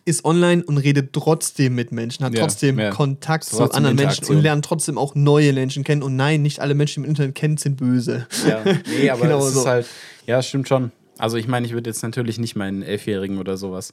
ist 0.05 0.25
online 0.25 0.63
und 0.65 0.79
redet 0.79 1.13
trotzdem 1.13 1.75
mit 1.75 1.93
Menschen, 1.93 2.25
hat 2.25 2.35
Ja, 2.35 2.41
trotzdem 2.41 2.79
ja. 2.79 2.91
Kontakt 2.91 3.45
zu 3.45 3.57
Trotzdem 3.57 3.77
anderen 3.77 3.97
Menschen 3.97 4.27
und 4.27 4.43
lernt 4.43 4.65
trotzdem 4.65 4.97
auch 4.97 5.15
neue 5.15 5.53
Menschen 5.53 5.85
kennen. 5.85 6.03
Und 6.03 6.17
nein, 6.17 6.43
nicht 6.43 6.61
alle 6.61 6.75
Menschen, 6.75 7.03
die 7.03 7.07
im 7.07 7.11
Internet 7.11 7.35
kennt, 7.35 7.61
sind 7.61 7.77
böse. 7.77 8.27
Ja, 8.49 8.65
nee, 8.87 9.11
aber 9.11 9.23
Genau 9.23 9.39
es 9.47 9.53
so. 9.55 9.61
ist 9.61 9.67
halt, 9.67 9.87
ja, 10.27 10.43
stimmt 10.43 10.69
schon. 10.69 10.93
Also 11.21 11.37
ich 11.37 11.47
meine, 11.49 11.67
ich 11.67 11.73
würde 11.73 11.91
jetzt 11.91 12.03
natürlich 12.03 12.39
nicht 12.39 12.57
meinen 12.57 12.83
Elfjährigen 12.83 13.39
oder 13.39 13.57
sowas 13.57 13.93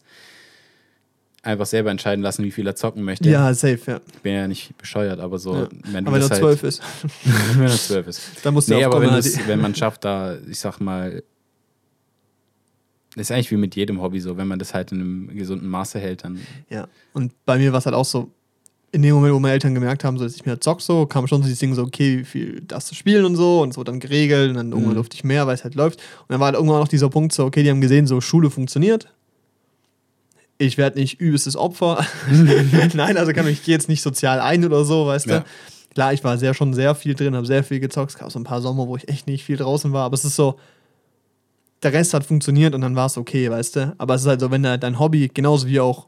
einfach 1.43 1.65
selber 1.65 1.91
entscheiden 1.91 2.21
lassen, 2.23 2.43
wie 2.43 2.51
viel 2.51 2.67
er 2.67 2.75
zocken 2.75 3.03
möchte. 3.03 3.30
Ja, 3.30 3.53
safe, 3.53 3.80
ja. 3.88 4.01
Ich 4.13 4.19
bin 4.21 4.34
ja 4.34 4.47
nicht 4.47 4.78
bescheuert, 4.78 5.19
aber 5.19 5.38
so, 5.39 5.55
ja. 5.55 5.69
wenn 5.91 6.03
du 6.03 6.09
Aber 6.11 6.17
wenn 6.17 6.23
er 6.23 6.30
das 6.30 6.39
zwölf 6.39 6.61
halt, 6.63 6.73
ist, 6.73 6.82
wenn 7.57 7.67
er 7.67 7.69
zwölf 7.78 8.07
ist. 8.07 8.21
dann 8.43 8.53
musst 8.53 8.69
du 8.69 8.73
Nee, 8.75 8.86
auch 8.86 8.91
aber 8.95 9.01
wenn, 9.01 9.13
du's- 9.13 9.47
wenn 9.47 9.61
man 9.61 9.73
schafft, 9.75 10.03
da, 10.03 10.38
ich 10.49 10.59
sag 10.59 10.80
mal, 10.82 11.23
ist 13.15 13.32
eigentlich 13.32 13.51
wie 13.51 13.57
mit 13.57 13.75
jedem 13.75 14.01
Hobby 14.01 14.19
so, 14.19 14.38
wenn 14.38 14.47
man 14.47 14.59
das 14.59 14.73
halt 14.73 14.91
in 14.91 14.99
einem 15.01 15.36
gesunden 15.38 15.69
Maße 15.69 15.99
hält, 15.99 16.23
dann 16.23 16.39
Ja, 16.69 16.88
und 17.13 17.34
bei 17.45 17.57
mir 17.57 17.71
war 17.71 17.80
es 17.80 17.86
halt 17.86 17.95
auch 17.95 18.05
so, 18.05 18.30
in 18.91 19.01
dem 19.01 19.15
Moment, 19.15 19.33
wo 19.33 19.39
meine 19.39 19.53
Eltern 19.53 19.73
gemerkt 19.73 20.03
haben, 20.03 20.17
so, 20.17 20.23
dass 20.23 20.35
ich 20.35 20.45
mir 20.45 20.59
zock 20.59 20.81
so, 20.81 21.05
kam 21.05 21.27
schon 21.27 21.41
so 21.41 21.43
dieses 21.47 21.59
Ding 21.59 21.73
so, 21.75 21.83
okay, 21.83 22.19
wie 22.19 22.23
viel 22.25 22.61
darfst 22.61 22.89
du 22.89 22.95
spielen 22.95 23.25
und 23.25 23.35
so 23.35 23.61
und 23.61 23.69
es 23.71 23.77
wurde 23.77 23.91
dann 23.91 23.99
geregelt 23.99 24.49
und 24.49 24.55
dann 24.55 24.71
irgendwann 24.71 24.91
Mhm. 24.93 24.95
durfte 24.95 25.15
ich 25.15 25.23
mehr, 25.23 25.45
weil 25.45 25.55
es 25.55 25.63
halt 25.63 25.75
läuft. 25.75 25.99
Und 25.99 26.29
dann 26.29 26.39
war 26.39 26.45
halt 26.47 26.55
irgendwann 26.55 26.79
noch 26.79 26.88
dieser 26.88 27.09
Punkt 27.09 27.33
so, 27.33 27.43
okay, 27.45 27.63
die 27.63 27.69
haben 27.69 27.81
gesehen, 27.81 28.07
so 28.07 28.21
Schule 28.21 28.49
funktioniert. 28.49 29.09
Ich 30.57 30.77
werde 30.77 30.99
nicht 30.99 31.19
übelstes 31.19 31.55
Opfer. 31.55 32.03
Nein, 32.93 33.17
also 33.17 33.31
kann 33.33 33.45
ich 33.47 33.63
gehe 33.63 33.75
jetzt 33.75 33.89
nicht 33.89 34.01
sozial 34.01 34.39
ein 34.39 34.65
oder 34.65 34.85
so, 34.85 35.05
weißt 35.05 35.27
Ja. 35.27 35.39
du. 35.39 35.45
Klar, 35.93 36.13
ich 36.13 36.23
war 36.23 36.38
sehr 36.38 36.53
schon 36.53 36.73
sehr 36.73 36.95
viel 36.95 37.13
drin, 37.15 37.35
habe 37.35 37.45
sehr 37.45 37.63
viel 37.63 37.79
gezockt. 37.79 38.11
Es 38.11 38.17
gab 38.17 38.31
so 38.31 38.39
ein 38.39 38.43
paar 38.43 38.61
Sommer, 38.61 38.88
wo 38.88 38.95
ich 38.95 39.07
echt 39.09 39.27
nicht 39.27 39.43
viel 39.43 39.57
draußen 39.57 39.93
war, 39.93 40.05
aber 40.05 40.13
es 40.15 40.25
ist 40.25 40.35
so, 40.35 40.59
der 41.83 41.93
Rest 41.93 42.13
hat 42.13 42.23
funktioniert 42.23 42.73
und 42.73 42.81
dann 42.81 42.95
war 42.95 43.05
es 43.07 43.17
okay, 43.17 43.49
weißt 43.51 43.75
du. 43.75 43.95
Aber 43.97 44.15
es 44.15 44.21
ist 44.21 44.27
halt 44.27 44.39
so, 44.41 44.49
wenn 44.49 44.63
dein 44.63 44.99
Hobby, 44.99 45.29
genauso 45.31 45.67
wie 45.67 45.79
auch, 45.79 46.07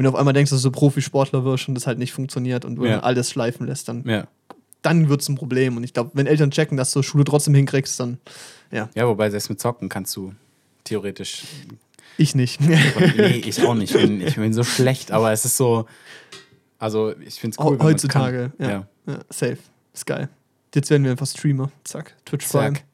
wenn 0.00 0.04
du 0.04 0.08
auf 0.12 0.14
einmal 0.16 0.32
denkst, 0.32 0.50
dass 0.50 0.62
du 0.62 0.70
Profisportler 0.70 1.44
wirst 1.44 1.68
und 1.68 1.74
das 1.74 1.86
halt 1.86 1.98
nicht 1.98 2.12
funktioniert 2.14 2.64
und 2.64 2.76
du 2.76 2.86
Ja. 2.86 3.00
alles 3.00 3.28
schleifen 3.30 3.66
lässt, 3.66 3.86
dann, 3.86 4.02
ja. 4.08 4.26
dann 4.80 5.10
wird 5.10 5.20
es 5.20 5.28
ein 5.28 5.34
Problem. 5.34 5.76
Und 5.76 5.84
ich 5.84 5.92
glaube, 5.92 6.12
wenn 6.14 6.26
Eltern 6.26 6.50
checken, 6.50 6.78
dass 6.78 6.90
du 6.92 7.02
Schule 7.02 7.24
trotzdem 7.24 7.54
hinkriegst, 7.54 8.00
dann 8.00 8.16
ja, 8.70 8.88
Ja, 8.94 9.06
wobei 9.06 9.28
selbst 9.28 9.50
mit 9.50 9.60
Zocken 9.60 9.90
kannst 9.90 10.16
du 10.16 10.32
theoretisch. 10.84 11.42
ich 12.16 12.34
nicht. 12.34 12.62
nee, 12.62 12.78
ich 13.44 13.62
auch 13.62 13.74
nicht. 13.74 13.94
Ich 13.94 14.00
bin, 14.00 14.22
ich 14.22 14.36
bin 14.36 14.54
so 14.54 14.64
schlecht, 14.64 15.12
aber 15.12 15.32
es 15.32 15.44
ist 15.44 15.58
so. 15.58 15.84
Also, 16.78 17.14
ich 17.20 17.34
finde 17.34 17.56
es 17.58 17.62
cool. 17.66 17.78
Heutzutage, 17.78 18.52
ja. 18.58 18.86
ja. 19.06 19.18
Safe. 19.28 19.58
Ist 19.92 20.06
geil. 20.06 20.30
Jetzt 20.74 20.88
werden 20.88 21.04
wir 21.04 21.10
einfach 21.10 21.26
Streamer. 21.26 21.70
Zack. 21.84 22.16
Twitch 22.24 22.46
Prime. 22.46 22.72
Zack. 22.76 22.84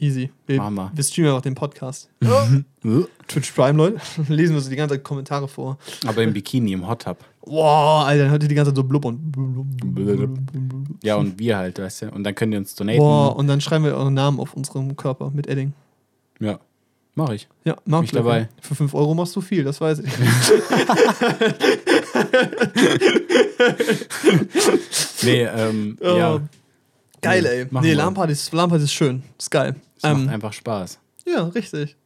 Easy. 0.00 0.30
Wir, 0.46 0.58
Machen 0.58 0.76
wir. 0.76 0.92
wir 0.94 1.02
streamen 1.04 1.30
einfach 1.30 1.42
den 1.42 1.56
Podcast. 1.56 2.08
Twitch 3.26 3.50
Prime, 3.50 3.76
Leute. 3.76 4.00
Lesen 4.28 4.54
wir 4.54 4.60
so 4.60 4.70
die 4.70 4.76
ganze 4.76 4.94
Zeit 4.94 5.02
Kommentare 5.02 5.48
vor. 5.48 5.76
Aber 6.06 6.22
im 6.22 6.32
Bikini, 6.32 6.72
im 6.72 6.86
Hot 6.86 7.02
Tub. 7.02 7.18
Wow, 7.42 8.04
Alter, 8.06 8.22
dann 8.24 8.30
hört 8.30 8.42
ihr 8.44 8.48
die 8.48 8.54
ganze 8.54 8.70
Zeit 8.70 8.76
so 8.76 8.84
blubbern. 8.84 9.18
Ja, 11.02 11.16
und 11.16 11.36
wir 11.40 11.56
halt, 11.56 11.80
weißt 11.80 12.02
du. 12.02 12.10
Und 12.12 12.22
dann 12.22 12.32
könnt 12.34 12.52
ihr 12.52 12.58
uns 12.58 12.76
donaten. 12.76 12.98
Boah, 13.00 13.34
und 13.34 13.48
dann 13.48 13.60
schreiben 13.60 13.84
wir 13.84 13.94
euren 13.96 14.14
Namen 14.14 14.38
auf 14.38 14.54
unserem 14.54 14.94
Körper 14.96 15.30
mit 15.34 15.48
Edding. 15.48 15.72
Ja, 16.38 16.60
mach 17.16 17.30
ich. 17.30 17.48
Ja, 17.64 17.76
Mark 17.84 18.04
ich 18.04 18.12
dabei. 18.12 18.48
Für 18.60 18.76
5 18.76 18.94
Euro 18.94 19.14
machst 19.14 19.34
du 19.34 19.40
viel, 19.40 19.64
das 19.64 19.80
weiß 19.80 19.98
ich. 20.00 20.12
Nee, 25.22 25.42
ähm, 25.42 25.98
Oh, 26.00 26.16
ja. 26.16 26.40
Geil, 27.20 27.44
ey. 27.44 27.66
machen 27.70 27.84
Nee. 27.84 27.94
LAN-Party 27.94 28.32
ist, 28.32 28.52
ist 28.54 28.92
schön. 28.92 29.24
Ist 29.36 29.50
geil. 29.50 29.74
Es 29.98 30.02
macht 30.04 30.14
Ähm, 30.22 30.28
einfach 30.30 30.52
Spaß. 30.52 30.98
ja, 31.26 31.44
richtig. 31.48 31.96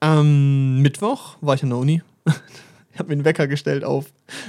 Ähm, 0.00 0.82
Mittwoch 0.82 1.36
war 1.40 1.54
ich 1.54 1.62
an 1.62 1.70
der 1.70 1.78
Uni. 1.78 2.02
ich 2.92 2.98
habe 2.98 3.08
mir 3.08 3.12
einen 3.14 3.24
Wecker 3.24 3.46
gestellt 3.46 3.84
auf, 3.84 4.06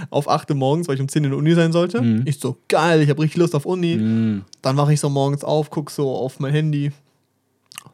auf 0.09 0.27
8 0.29 0.49
Uhr 0.51 0.57
morgens, 0.57 0.87
weil 0.87 0.95
ich 0.95 1.01
um 1.01 1.07
10 1.07 1.23
in 1.23 1.29
der 1.31 1.37
Uni 1.39 1.53
sein 1.53 1.71
sollte. 1.71 2.01
Mhm. 2.01 2.23
Ich 2.25 2.39
so, 2.39 2.57
geil, 2.67 3.01
ich 3.01 3.09
habe 3.09 3.21
richtig 3.21 3.37
Lust 3.39 3.55
auf 3.55 3.65
Uni. 3.65 3.95
Mm. 3.95 4.45
Dann 4.61 4.75
wache 4.77 4.91
ich 4.93 4.99
so 4.99 5.09
morgens 5.09 5.43
auf, 5.43 5.69
guck 5.69 5.89
so 5.91 6.13
auf 6.15 6.39
mein 6.39 6.51
Handy. 6.53 6.91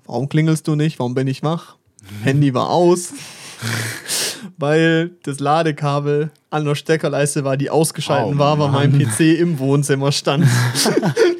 Warum 0.05 0.29
klingelst 0.29 0.67
du 0.67 0.75
nicht? 0.75 0.97
Warum 0.99 1.13
bin 1.13 1.27
ich 1.27 1.43
wach? 1.43 1.75
Handy 2.23 2.53
war 2.53 2.69
aus. 2.69 3.13
Weil 4.57 5.11
das 5.23 5.39
Ladekabel 5.39 6.31
an 6.49 6.65
der 6.65 6.75
Steckerleiste 6.75 7.43
war, 7.43 7.55
die 7.57 7.69
ausgeschaltet 7.69 8.35
Oh, 8.35 8.39
war, 8.39 8.59
weil 8.59 8.69
mein. 8.69 8.99
PC 8.99 9.39
im 9.39 9.57
Wohnzimmer 9.59 10.11
stand. 10.11 10.45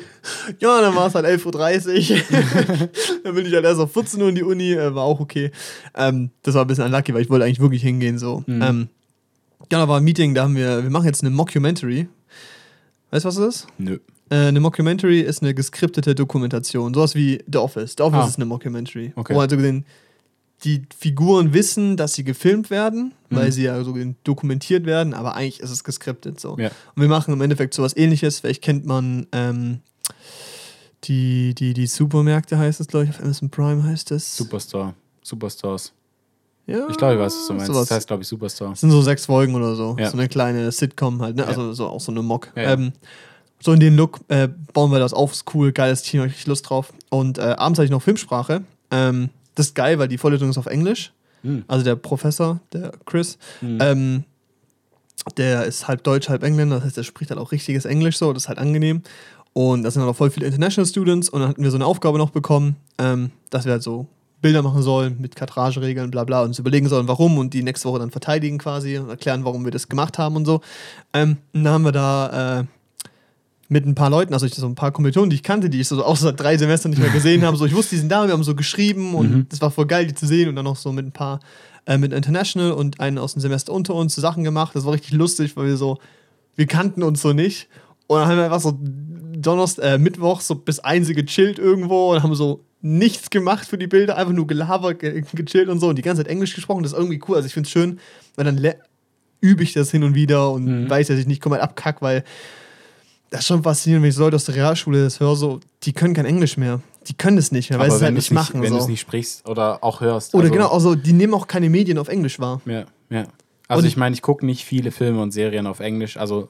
ja, 0.60 0.82
dann 0.82 0.96
war 0.96 1.08
es 1.08 1.16
halt 1.16 1.26
11.30 1.26 2.12
Uhr. 2.14 2.90
dann 3.24 3.36
bin 3.36 3.46
ich 3.46 3.54
halt 3.54 3.66
erst 3.66 3.80
auf 3.80 3.92
14 3.94 4.22
Uhr 4.22 4.30
in 4.30 4.36
die 4.36 4.44
Uni, 4.44 4.72
äh, 4.74 4.94
war 4.96 5.04
auch 5.04 5.20
okay. 5.20 5.52
Ähm, 5.96 6.30
das 6.44 6.56
war 6.56 6.62
ein 6.64 6.68
bisschen 6.68 6.86
unlucky, 6.86 7.14
weil 7.14 7.22
ich 7.22 7.30
wollte 7.30 7.46
eigentlich 7.46 7.60
wirklich 7.60 7.82
hingehen. 7.82 8.18
So. 8.18 8.44
Mhm. 8.48 8.62
Ähm, 8.62 8.90
ja, 9.72 9.80
da 9.80 9.88
war 9.88 9.98
ein 9.98 10.04
Meeting, 10.04 10.34
da 10.34 10.44
haben 10.44 10.56
wir, 10.56 10.84
wir 10.84 10.90
machen 10.90 11.06
jetzt 11.06 11.22
eine 11.24 11.30
Mockumentary. 11.32 12.08
Weißt 13.12 13.26
du, 13.26 13.28
was 13.30 13.36
das 13.36 13.56
ist? 13.56 13.68
Nö. 13.78 14.00
Äh, 14.30 14.36
eine 14.48 14.60
Mockumentary 14.60 15.22
ist 15.22 15.42
eine 15.42 15.54
geskriptete 15.54 16.16
Dokumentation, 16.16 16.94
sowas 16.94 17.16
wie 17.16 17.44
The 17.52 17.58
Office. 17.60 17.96
The 17.98 18.04
Office 18.04 18.20
Ah. 18.24 18.28
ist 18.28 18.36
eine 18.38 18.46
Mockumentary. 18.46 19.14
Okay. 19.16 19.36
Wo 19.36 19.40
halt 19.42 19.52
so 19.52 19.58
gesehen 19.58 19.86
die 20.64 20.84
Figuren 20.98 21.54
wissen, 21.54 21.98
dass 21.98 22.14
sie 22.14 22.24
gefilmt 22.24 22.70
werden, 22.70 23.14
Mhm. 23.30 23.36
weil 23.36 23.52
sie 23.52 23.64
ja 23.64 23.84
so 23.84 23.92
gesehen 23.92 24.16
dokumentiert 24.24 24.86
werden, 24.86 25.14
aber 25.14 25.36
eigentlich 25.36 25.60
ist 25.60 25.72
es 25.72 25.84
geskriptet 25.84 26.40
so. 26.40 26.56
Ja. 26.58 26.70
Und 26.96 27.02
wir 27.02 27.10
machen 27.10 27.34
im 27.34 27.42
Endeffekt 27.42 27.74
sowas 27.74 27.98
ähnliches. 27.98 28.40
Vielleicht 28.40 28.62
kennt 28.62 28.86
man 28.86 29.28
ähm, 29.34 29.82
die, 31.04 31.54
die, 31.56 31.74
die 31.74 31.88
Supermärkte, 31.88 32.58
heißt 32.58 32.80
es, 32.80 32.88
glaube 32.88 33.06
ich, 33.06 33.12
auf 33.12 33.22
Amazon 33.22 33.50
Prime 33.50 33.84
heißt 33.84 34.12
es. 34.12 34.36
Superstore. 34.38 34.94
Superstores. 35.22 35.94
Ja, 36.66 36.88
Ich 36.90 36.98
glaube, 36.98 37.16
ich 37.16 37.20
weiß, 37.20 37.34
was 37.36 37.48
du 37.48 37.54
meinst. 37.54 37.68
sowas. 37.68 37.88
Das 37.90 37.98
heißt, 37.98 38.08
glaube 38.08 38.24
ich, 38.24 38.28
Superstore. 38.30 38.70
Das 38.72 38.80
sind 38.82 38.92
so 38.92 39.02
sechs 39.02 39.26
Folgen 39.26 39.54
oder 39.56 39.76
so. 39.76 39.96
Ja. 40.00 40.10
So 40.10 40.18
eine 40.18 40.30
kleine 40.30 40.72
Sitcom 40.72 41.22
halt, 41.22 41.36
ne? 41.36 41.42
Ja. 41.44 41.48
Also 41.50 41.74
so 41.74 41.88
auch 41.88 42.00
so 42.00 42.12
eine 42.12 42.22
Mock. 42.22 42.52
Ja, 42.56 42.62
ja. 42.64 42.72
Ähm, 42.74 42.94
so 43.60 43.72
in 43.74 43.80
den 43.80 43.96
Look 43.96 44.20
äh, 44.30 44.50
bauen 44.74 44.92
wir 44.92 45.00
das 45.00 45.14
auf. 45.14 45.32
Ist 45.34 45.54
cool, 45.54 45.72
geiles 45.72 46.02
Team, 46.04 46.22
hab 46.22 46.28
ich 46.30 46.46
Lust 46.48 46.70
drauf. 46.70 46.94
Und 47.10 47.38
äh, 47.38 47.42
abends 47.58 47.80
habe 47.80 47.86
ich 47.86 47.92
noch 47.92 48.02
Filmsprache. 48.02 48.64
Ähm, 48.92 49.30
das 49.56 49.68
ist 49.68 49.76
geil, 49.76 50.00
weil 50.00 50.08
die 50.08 50.18
Vorlesung 50.18 50.50
ist 50.50 50.58
auf 50.58 50.66
Englisch. 50.68 51.12
Hm. 51.44 51.64
Also 51.68 51.84
der 51.84 51.96
Professor, 51.96 52.60
der 52.72 52.92
Chris, 53.06 53.38
Hm. 53.60 53.78
ähm, 53.82 54.24
der 55.38 55.64
ist 55.66 55.88
halb 55.88 56.04
Deutsch, 56.04 56.28
halb 56.30 56.44
Engländer. 56.44 56.78
Das 56.78 56.86
heißt, 56.86 56.98
der 56.98 57.04
spricht 57.04 57.30
halt 57.32 57.40
auch 57.40 57.52
richtiges 57.52 57.86
Englisch 57.86 58.18
so. 58.18 58.34
Das 58.34 58.44
ist 58.44 58.50
halt 58.50 58.58
angenehm. 58.60 59.02
Und 59.54 59.84
da 59.84 59.92
sind 59.92 60.02
dann 60.02 60.10
auch 60.10 60.16
voll 60.16 60.32
viele 60.32 60.48
International 60.48 60.88
Students. 60.88 61.30
Und 61.30 61.42
dann 61.42 61.50
hatten 61.50 61.64
wir 61.64 61.72
so 61.72 61.78
eine 61.78 61.86
Aufgabe 61.86 62.18
noch 62.18 62.32
bekommen, 62.32 62.76
ähm, 62.98 63.32
dass 63.50 63.66
wir 63.66 63.72
halt 63.74 63.84
so 63.84 64.08
Bilder 64.42 64.62
machen 64.62 64.82
sollen 64.82 65.18
mit 65.20 65.36
Kadrageregeln, 65.36 66.12
bla 66.12 66.26
bla, 66.26 66.42
und 66.42 66.50
uns 66.50 66.60
überlegen 66.60 66.90
sollen, 66.90 67.08
warum 67.08 67.38
und 67.38 67.54
die 67.54 67.64
nächste 67.64 67.88
Woche 67.88 68.00
dann 68.00 68.12
verteidigen 68.12 68.58
quasi 68.58 68.98
und 68.98 69.10
erklären, 69.10 69.46
warum 69.46 69.64
wir 69.64 69.72
das 69.72 69.88
gemacht 69.88 70.18
haben 70.18 70.36
und 70.36 70.46
so. 70.46 70.62
Ähm, 71.14 71.38
und 71.54 71.64
dann 71.64 71.74
haben 71.74 71.86
wir 71.86 71.94
da 71.94 72.60
äh, 72.60 72.64
mit 73.70 73.86
ein 73.86 73.96
paar 73.96 74.10
Leuten, 74.10 74.34
also 74.34 74.46
ich, 74.46 74.54
so 74.54 74.68
ein 74.68 74.76
paar 74.76 74.92
Kommilitonen, 74.92 75.30
die 75.30 75.38
ich 75.38 75.44
kannte, 75.44 75.70
die 75.70 75.80
ich 75.80 75.88
so 75.88 76.04
auch 76.06 76.18
seit 76.18 76.40
drei 76.40 76.58
Semestern 76.58 76.90
nicht 76.90 77.00
mehr 77.00 77.10
gesehen 77.10 77.44
habe. 77.44 77.56
So, 77.56 77.66
ich 77.66 77.74
wusste, 77.74 77.96
die 77.96 78.00
sind 78.00 78.12
da, 78.12 78.26
wir 78.26 78.34
haben 78.34 78.44
so 78.44 78.54
geschrieben 78.54 79.16
und 79.16 79.52
das 79.52 79.62
war 79.62 79.72
voll 79.72 79.88
geil, 79.88 80.08
die 80.08 80.14
zu 80.14 80.28
sehen 80.28 80.50
und 80.50 80.56
dann 80.56 80.66
noch 80.66 80.76
so 80.76 80.92
mit 80.92 81.06
ein 81.06 81.12
paar 81.12 81.40
äh, 81.86 81.98
mit 81.98 82.14
International 82.14 82.72
und 82.72 83.00
einen 83.00 83.18
aus 83.18 83.34
dem 83.34 83.42
Semester 83.42 83.74
unter 83.74 83.96
uns 83.96 84.16
so 84.16 84.22
Sachen 84.22 84.44
gemacht. 84.44 84.76
Das 84.76 84.86
war 84.86 84.94
richtig 84.94 85.14
lustig, 85.14 85.56
weil 85.56 85.68
wir 85.68 85.78
so, 85.78 86.00
wir 86.56 86.66
kannten 86.66 87.04
uns 87.04 87.22
so 87.22 87.34
nicht. 87.34 87.68
Und 88.08 88.20
dann 88.20 88.28
haben 88.28 88.38
wir 88.38 88.46
einfach 88.46 88.60
so 88.60 88.78
Donnerstag, 89.46 89.86
äh, 89.86 89.98
Mittwoch 89.98 90.42
so 90.42 90.56
bis 90.56 90.80
einzige 90.80 91.24
gechillt 91.24 91.60
irgendwo 91.60 92.14
und 92.14 92.24
haben 92.24 92.34
so 92.36 92.64
nichts 92.82 93.30
gemacht 93.30 93.68
für 93.68 93.78
die 93.78 93.88
Bilder, 93.88 94.18
einfach 94.18 94.34
nur 94.34 94.48
gelabert, 94.48 95.00
ge 95.00 95.24
gechillt 95.34 95.70
und 95.70 95.80
so 95.80 95.88
und 95.88 95.98
die 95.98 96.02
ganze 96.02 96.24
Zeit 96.24 96.32
Englisch 96.32 96.54
gesprochen. 96.54 96.84
Das 96.84 96.92
ist 96.92 96.98
irgendwie 96.98 97.22
cool. 97.28 97.36
Also 97.36 97.48
ich 97.48 97.54
finde 97.54 97.68
es 97.68 97.72
schön, 97.72 98.00
weil 98.36 98.46
dann 98.46 98.74
übe 99.40 99.64
ich 99.64 99.74
das 99.74 99.92
hin 99.92 100.04
und 100.04 100.16
wieder 100.16 100.52
und 100.52 100.66
mhm. 100.66 100.90
weiß, 100.90 101.08
dass 101.08 101.20
ich 101.20 101.28
nicht 101.28 101.42
komplett 101.42 101.62
abkack, 101.62 102.02
weil 102.02 102.24
das 103.30 103.42
ist 103.42 103.48
schon 103.48 103.64
faszinierend, 103.64 104.04
wenn 104.04 104.10
ich 104.10 104.16
so 104.16 104.24
Leute 104.24 104.36
aus 104.36 104.46
der 104.46 104.56
Realschule 104.56 105.04
das 105.04 105.20
höre, 105.20 105.36
so, 105.36 105.60
die 105.84 105.94
können 105.94 106.14
kein 106.14 106.26
Englisch 106.26 106.56
mehr. 106.56 106.82
Die 107.08 107.16
können 107.16 107.36
das 107.36 107.52
nicht 107.52 107.70
mehr, 107.70 107.80
weil 107.80 107.90
sie 107.90 107.98
es 107.98 108.02
halt 108.04 108.14
nicht 108.14 108.32
machen. 108.32 108.62
Wenn 108.62 108.70
so. 108.70 108.78
du 108.78 108.84
es 108.84 108.88
nicht 108.88 109.02
sprichst 109.02 109.48
oder 109.48 109.84
auch 109.84 110.02
hörst. 110.02 110.34
Oder 110.34 110.44
also 110.44 110.54
genau, 110.54 110.70
also 110.70 110.96
die 110.96 111.14
nehmen 111.14 111.34
auch 111.34 111.48
keine 111.48 111.70
Medien 111.70 111.98
auf 111.98 112.10
Englisch 112.10 112.40
wahr. 112.40 112.62
Ja, 112.66 112.86
ja. 113.10 113.26
Also 113.68 113.82
und 113.82 113.88
ich 113.88 113.98
meine, 113.98 114.14
ich 114.14 114.22
gucke 114.22 114.46
nicht 114.46 114.66
viele 114.66 114.92
Filme 114.92 115.22
und 115.22 115.32
Serien 115.32 115.68
auf 115.68 115.80
Englisch, 115.80 116.16
also 116.18 116.50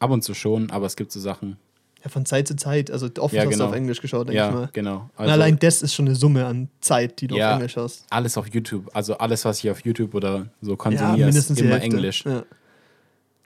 ab 0.00 0.10
und 0.10 0.22
zu 0.22 0.34
schon, 0.34 0.70
aber 0.70 0.86
es 0.86 0.96
gibt 0.96 1.12
so 1.12 1.20
Sachen. 1.20 1.58
Ja, 2.06 2.10
von 2.10 2.24
Zeit 2.24 2.46
zu 2.46 2.54
Zeit. 2.54 2.88
Also 2.88 3.08
oft 3.18 3.34
ja, 3.34 3.42
hast 3.42 3.50
genau. 3.50 3.64
du 3.64 3.70
auf 3.70 3.76
Englisch 3.76 4.00
geschaut, 4.00 4.28
denke 4.28 4.36
ja, 4.36 4.48
ich 4.48 4.54
mal. 4.54 4.68
genau. 4.72 5.10
Also, 5.16 5.24
und 5.24 5.30
allein 5.30 5.58
das 5.58 5.82
ist 5.82 5.92
schon 5.92 6.06
eine 6.06 6.14
Summe 6.14 6.46
an 6.46 6.68
Zeit, 6.80 7.20
die 7.20 7.26
du 7.26 7.36
ja, 7.36 7.50
auf 7.50 7.56
Englisch 7.56 7.76
hast. 7.76 8.04
Alles 8.10 8.38
auf 8.38 8.46
YouTube. 8.46 8.88
Also 8.94 9.18
alles, 9.18 9.44
was 9.44 9.58
ich 9.58 9.68
auf 9.68 9.84
YouTube 9.84 10.14
oder 10.14 10.46
so 10.60 10.76
konsumiere, 10.76 11.18
ja, 11.18 11.26
ist 11.26 11.50
immer 11.58 11.82
Englisch. 11.82 12.24
Ja. 12.24 12.44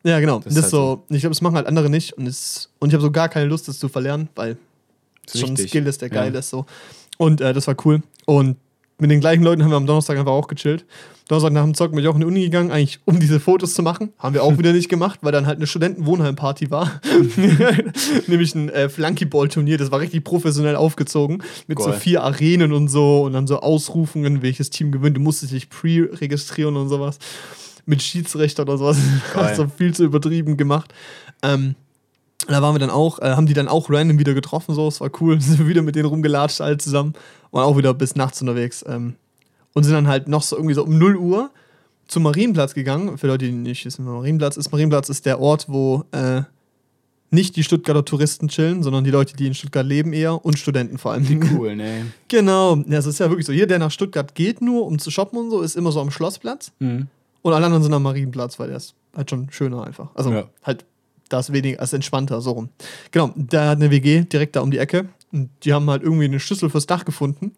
Ja, 0.03 0.21
genau. 0.21 0.41
Das, 0.41 0.53
das 0.53 0.57
ist 0.57 0.63
halt 0.65 0.71
so, 0.73 1.05
ich 1.09 1.21
glaube, 1.21 1.33
das 1.33 1.41
machen 1.41 1.57
halt 1.57 1.67
andere 1.67 1.89
nicht 1.89 2.13
und, 2.15 2.27
es, 2.27 2.71
und 2.81 2.91
ich 2.91 2.95
habe 2.95 3.03
so 3.03 3.11
gar 3.11 3.31
keine 3.31 3.47
Lust, 3.47 3.67
das 3.67 3.79
zu 3.79 3.89
verlernen, 3.89 4.29
weil 4.35 4.59
es 5.27 5.41
schon 5.41 5.51
ein 5.51 5.57
Skill 5.57 5.87
ist, 5.87 6.03
der 6.03 6.11
geil 6.11 6.35
ist. 6.35 6.51
So. 6.51 6.67
Und 7.17 7.41
äh, 7.41 7.55
das 7.55 7.67
war 7.67 7.77
cool. 7.87 8.03
Und 8.27 8.59
mit 8.99 9.11
den 9.11 9.21
gleichen 9.21 9.43
Leuten 9.43 9.63
haben 9.63 9.71
wir 9.71 9.77
am 9.77 9.87
Donnerstag 9.87 10.19
einfach 10.19 10.33
auch 10.33 10.49
gechillt. 10.49 10.85
Donnerstag 11.31 11.53
nach 11.53 11.63
dem 11.63 11.75
Zocken 11.75 11.95
bin 11.95 12.05
ich 12.05 12.09
auch 12.09 12.15
in 12.15 12.23
die 12.23 12.27
Uni 12.27 12.43
gegangen, 12.43 12.73
eigentlich 12.73 12.99
um 13.05 13.21
diese 13.21 13.39
Fotos 13.39 13.75
zu 13.75 13.85
machen. 13.85 14.13
Haben 14.19 14.35
wir 14.35 14.43
auch 14.43 14.59
wieder 14.59 14.73
nicht 14.73 14.89
gemacht, 14.89 15.21
weil 15.23 15.31
dann 15.31 15.47
halt 15.47 15.59
eine 15.59 15.69
Studentenwohnheimparty 15.69 16.73
war. 16.73 17.01
Nämlich 18.27 18.53
ein 18.57 18.69
äh, 18.69 18.89
Flunkyball-Turnier, 18.89 19.79
das 19.79 19.93
war 19.93 20.01
richtig 20.01 20.25
professionell 20.25 20.75
aufgezogen. 20.75 21.45
Mit 21.69 21.79
Goal. 21.79 21.93
so 21.93 21.99
vier 22.01 22.25
Arenen 22.25 22.73
und 22.73 22.89
so 22.89 23.23
und 23.23 23.35
dann 23.35 23.47
so 23.47 23.61
Ausrufungen, 23.61 24.43
welches 24.43 24.71
Team 24.71 24.91
gewinnt. 24.91 25.17
Du 25.17 25.21
musstest 25.21 25.53
dich 25.53 25.71
pre-registrieren 25.71 26.77
und 26.77 26.89
sowas 26.89 27.21
mit 27.87 28.03
Schiedsrichter 28.03 28.65
oder 28.65 28.77
sowas. 28.77 28.99
so 29.57 29.69
viel 29.69 29.95
zu 29.95 30.03
übertrieben 30.03 30.57
gemacht. 30.57 30.93
Ähm, 31.45 31.77
da 32.49 32.61
waren 32.61 32.75
wir 32.75 32.81
dann 32.81 32.91
auch, 32.91 33.21
äh, 33.21 33.31
haben 33.31 33.47
die 33.47 33.55
dann 33.55 33.69
auch 33.69 33.89
random 33.89 34.19
wieder 34.19 34.35
getroffen, 34.35 34.75
so, 34.75 34.89
es 34.89 35.01
war 35.01 35.11
cool, 35.21 35.41
sind 35.41 35.61
wir 35.61 35.69
wieder 35.69 35.83
mit 35.83 35.95
denen 35.95 36.07
rumgelatscht, 36.07 36.61
alle 36.61 36.79
zusammen, 36.79 37.13
waren 37.53 37.65
auch 37.65 37.77
wieder 37.77 37.95
bis 37.95 38.17
nachts 38.17 38.41
unterwegs 38.41 38.85
ähm, 38.89 39.15
und 39.75 39.85
sind 39.85 39.95
dann 39.95 40.09
halt 40.09 40.29
noch 40.29 40.43
so 40.43 40.57
irgendwie 40.57 40.75
so 40.75 40.85
um 40.85 40.99
0 40.99 41.17
Uhr 41.17 41.51
zum 42.09 42.25
Marienplatz 42.25 42.75
gegangen. 42.75 43.19
Für 43.19 43.29
Leute, 43.29 43.47
die 43.47 43.53
nicht 43.53 43.85
wissen, 43.85 44.05
Marienplatz 44.05 44.57
ist, 44.57 44.73
Marienplatz 44.73 45.09
ist 45.09 45.27
der 45.27 45.41
Ort, 45.41 45.67
wo 45.69 46.05
äh, 46.13 46.43
nicht 47.31 47.57
die 47.57 47.63
Stuttgarter 47.63 48.05
Touristen 48.05 48.49
chillen, 48.49 48.83
sondern 48.83 49.05
die 49.05 49.11
Leute, 49.11 49.37
die 49.37 49.47
in 49.47 49.55
Stuttgart 49.55 49.87
leben 49.87 50.13
eher 50.13 50.45
und 50.45 50.59
Studenten 50.59 50.99
vor 50.99 51.13
allem. 51.13 51.29
Wie 51.29 51.41
cool, 51.55 51.77
ne? 51.77 52.07
Genau, 52.29 52.77
ja, 52.89 52.99
es 52.99 53.07
ist 53.07 53.21
ja 53.21 53.31
wirklich 53.31 53.47
so, 53.47 53.53
jeder, 53.53 53.69
der 53.69 53.79
nach 53.79 53.93
Stuttgart 53.93 54.35
geht 54.35 54.61
nur, 54.61 54.87
um 54.87 54.99
zu 54.99 55.11
shoppen 55.11 55.39
und 55.39 55.51
so, 55.51 55.63
ist 55.63 55.77
immer 55.77 55.93
so 55.93 56.01
am 56.01 56.11
Schlossplatz. 56.11 56.73
Mhm. 56.81 57.07
Und 57.43 57.53
alle 57.53 57.67
anderen 57.67 57.83
sind 57.83 57.95
am 57.95 58.03
Marienplatz, 58.03 58.59
weil 58.59 58.69
der 58.69 58.77
ist 58.79 58.95
halt 59.17 59.31
schon 59.31 59.51
schöner 59.51 59.85
einfach. 59.85 60.09
Also 60.15 60.33
ja. 60.33 60.49
halt, 60.63 60.85
da 61.29 61.39
ist 61.39 61.53
weniger, 61.53 61.81
also 61.81 61.97
entspannter, 61.97 62.41
so 62.41 62.53
rum. 62.53 62.69
Genau, 63.13 63.33
der 63.37 63.69
hat 63.69 63.77
eine 63.77 63.91
WG 63.91 64.25
direkt 64.25 64.57
da 64.57 64.61
um 64.61 64.71
die 64.71 64.79
Ecke. 64.79 65.09
Und 65.33 65.51
die 65.63 65.73
haben 65.73 65.89
halt 65.89 66.03
irgendwie 66.03 66.25
eine 66.25 66.41
Schlüssel 66.41 66.69
fürs 66.71 66.87
Dach 66.87 67.05
gefunden. 67.05 67.53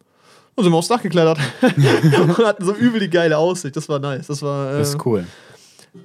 Und 0.55 0.65
sind 0.65 0.73
wir 0.73 0.77
aufs 0.77 0.89
Dach 0.89 1.03
geklettert. 1.03 1.39
und 1.63 2.39
hatten 2.39 2.65
so 2.65 2.75
übel 2.75 3.01
die 3.01 3.11
geile 3.11 3.39
Aussicht. 3.39 3.77
Das 3.77 3.89
war 3.89 3.99
nice. 3.99 4.27
Das 4.27 4.43
war. 4.43 4.75
Äh, 4.75 4.79
das 4.79 4.91
ist 4.91 5.07
cool. 5.07 5.27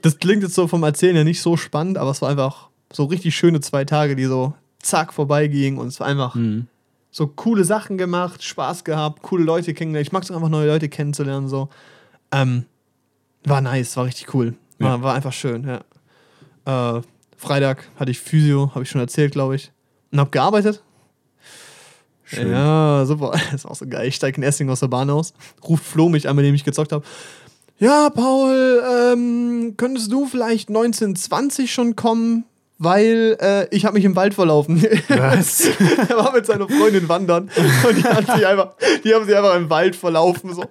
Das 0.02 0.20
klingt 0.20 0.44
jetzt 0.44 0.56
so 0.56 0.68
vom 0.68 0.84
Erzählen 0.84 1.16
ja 1.16 1.24
nicht 1.24 1.42
so 1.42 1.58
spannend, 1.58 1.98
aber 1.98 2.12
es 2.12 2.22
war 2.22 2.30
einfach 2.30 2.70
so 2.92 3.06
richtig 3.06 3.36
schöne 3.36 3.60
zwei 3.60 3.86
Tage, 3.86 4.16
die 4.16 4.26
so 4.26 4.54
zack 4.80 5.14
vorbeigingen. 5.14 5.80
Und 5.80 5.88
es 5.88 6.00
war 6.00 6.08
einfach 6.08 6.36
mhm. 6.36 6.68
so 7.12 7.28
coole 7.28 7.64
Sachen 7.64 7.98
gemacht, 7.98 8.44
Spaß 8.44 8.84
gehabt, 8.84 9.22
coole 9.22 9.44
Leute 9.44 9.74
kennengelernt. 9.74 10.08
Ich 10.08 10.14
mag 10.14 10.24
es 10.24 10.32
einfach, 10.32 10.50
neue 10.50 10.68
Leute 10.68 10.90
kennenzulernen. 10.90 11.48
So. 11.48 11.70
Ähm, 12.32 12.66
war 13.44 13.62
nice, 13.62 13.96
war 13.98 14.06
richtig 14.06 14.34
cool. 14.34 14.56
War, 14.80 14.98
ja. 14.98 15.02
war 15.02 15.16
einfach 15.16 15.34
schön, 15.34 15.68
ja. 16.66 16.98
Äh, 16.98 17.02
Freitag 17.38 17.90
hatte 17.98 18.12
ich 18.12 18.20
Physio, 18.20 18.72
habe 18.74 18.84
ich 18.84 18.90
schon 18.90 19.02
erzählt, 19.02 19.32
glaube 19.32 19.56
ich. 19.56 19.72
Und 20.12 20.20
habe 20.20 20.32
gearbeitet. 20.32 20.84
Schön. 22.28 22.52
Ja, 22.52 23.06
super. 23.06 23.32
Das 23.32 23.54
ist 23.54 23.66
auch 23.66 23.76
so 23.76 23.88
geil. 23.88 24.08
Ich 24.08 24.16
steige 24.16 24.38
in 24.38 24.44
Essing 24.44 24.70
aus 24.70 24.82
der 24.82 24.88
Bahn 24.88 25.10
aus, 25.10 25.34
ruft 25.68 25.84
Flo 25.84 26.10
mich 26.10 26.28
an, 26.28 26.36
mit 26.36 26.46
dem 26.46 26.56
ich 26.56 26.64
gezockt 26.64 26.92
habe. 26.92 27.04
Ja, 27.80 28.10
Paul, 28.10 28.84
ähm, 29.14 29.76
könntest 29.78 30.12
du 30.12 30.26
vielleicht 30.26 30.70
1920 30.70 31.72
schon 31.72 31.96
kommen? 31.96 32.44
weil 32.80 33.38
äh, 33.42 33.68
ich 33.76 33.86
habe 33.86 33.96
mich 33.96 34.06
im 34.06 34.16
Wald 34.16 34.34
verlaufen. 34.34 34.82
Was? 35.08 35.66
er 36.10 36.18
war 36.18 36.34
mit 36.34 36.46
seiner 36.46 36.68
Freundin 36.68 37.10
wandern 37.10 37.50
und 37.88 37.98
die, 37.98 38.04
hat 38.04 38.36
sich 38.36 38.46
einfach, 38.46 38.76
die 39.04 39.14
haben 39.14 39.26
sich 39.26 39.36
einfach 39.36 39.56
im 39.56 39.70
Wald 39.70 39.96
verlaufen. 39.96 40.54
So. 40.54 40.64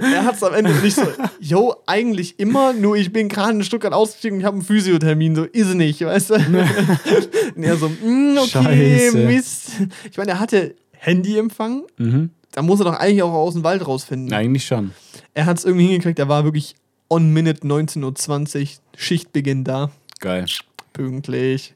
Er 0.00 0.24
hat 0.24 0.36
es 0.36 0.42
am 0.42 0.54
Ende 0.54 0.72
nicht 0.72 0.96
so, 0.96 1.06
yo, 1.40 1.74
eigentlich 1.86 2.38
immer, 2.38 2.72
nur 2.72 2.96
ich 2.96 3.12
bin 3.12 3.28
gerade 3.28 3.58
ein 3.58 3.64
Stück 3.64 3.84
ausgestiegen 3.84 4.36
und 4.36 4.40
ich 4.40 4.46
habe 4.46 4.56
einen 4.56 4.64
Physiothermin, 4.64 5.34
so 5.34 5.44
ist 5.44 5.74
nicht, 5.74 6.04
weißt 6.04 6.30
du? 6.30 6.34
und 7.56 7.62
er 7.62 7.76
so, 7.76 7.88
mm, 7.88 8.38
okay, 8.38 9.10
Scheiße. 9.10 9.18
Mist. 9.18 9.70
Ich 10.10 10.18
meine, 10.18 10.32
er 10.32 10.40
hatte 10.40 10.76
Handyempfang. 11.00 11.82
Mhm. 11.98 12.30
Da 12.52 12.62
muss 12.62 12.80
er 12.80 12.84
doch 12.84 12.94
eigentlich 12.94 13.22
auch 13.22 13.32
aus 13.32 13.54
dem 13.54 13.64
Wald 13.64 13.86
rausfinden. 13.86 14.32
Eigentlich 14.32 14.66
schon. 14.66 14.92
Er 15.34 15.46
hat 15.46 15.58
es 15.58 15.64
irgendwie 15.64 15.86
hingekriegt, 15.86 16.18
er 16.18 16.28
war 16.28 16.44
wirklich 16.44 16.74
on 17.08 17.32
Minute 17.32 17.66
19.20 17.66 18.60
Uhr, 18.60 18.68
Schichtbeginn 18.96 19.64
da. 19.64 19.90
Geil 20.18 20.46
pünktlich. 20.92 21.74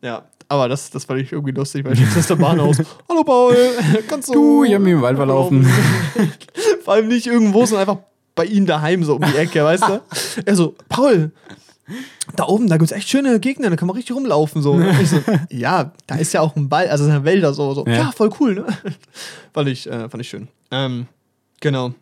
Ja, 0.00 0.24
aber 0.48 0.68
das, 0.68 0.90
das 0.90 1.04
fand 1.04 1.20
ich 1.20 1.32
irgendwie 1.32 1.52
lustig, 1.52 1.84
weil 1.84 1.94
ich 1.94 2.00
jetzt 2.00 2.16
aus 2.16 2.26
der 2.26 2.36
Bahn 2.36 2.60
aus. 2.60 2.78
Hallo 3.08 3.24
Paul, 3.24 3.56
kannst 4.08 4.28
du. 4.28 4.32
Du, 4.32 4.64
ich 4.64 4.74
hab 4.74 4.82
mich 4.82 4.92
im 4.92 5.02
Wald 5.02 5.16
verlaufen. 5.16 5.64
Vor 6.84 6.94
allem 6.94 7.08
nicht 7.08 7.26
irgendwo, 7.26 7.64
sondern 7.66 7.88
einfach 7.88 8.02
bei 8.34 8.46
ihm 8.46 8.66
daheim, 8.66 9.04
so 9.04 9.16
um 9.16 9.22
die 9.22 9.36
Ecke, 9.36 9.62
weißt 9.62 9.84
du? 9.84 10.00
Er 10.44 10.56
so, 10.56 10.74
Paul, 10.88 11.32
da 12.36 12.46
oben, 12.46 12.68
da 12.68 12.76
gibt 12.76 12.90
es 12.90 12.96
echt 12.96 13.08
schöne 13.08 13.40
Gegner, 13.40 13.70
da 13.70 13.76
kann 13.76 13.88
man 13.88 13.96
richtig 13.96 14.14
rumlaufen. 14.16 14.62
So. 14.62 14.80
So, 15.04 15.20
ja, 15.50 15.92
da 16.06 16.14
ist 16.16 16.32
ja 16.32 16.40
auch 16.40 16.54
ein 16.56 16.70
Wald, 16.70 16.90
also 16.90 17.04
sind 17.04 17.24
Wälder 17.24 17.52
so. 17.54 17.74
so. 17.74 17.84
Ja. 17.86 17.92
ja. 17.92 18.12
voll 18.12 18.30
cool, 18.40 18.54
ne? 18.54 18.66
fand, 19.52 19.68
ich, 19.68 19.86
äh, 19.86 20.08
fand 20.08 20.20
ich 20.20 20.28
schön. 20.28 20.48
Ähm, 20.70 21.06
genau. 21.60 21.94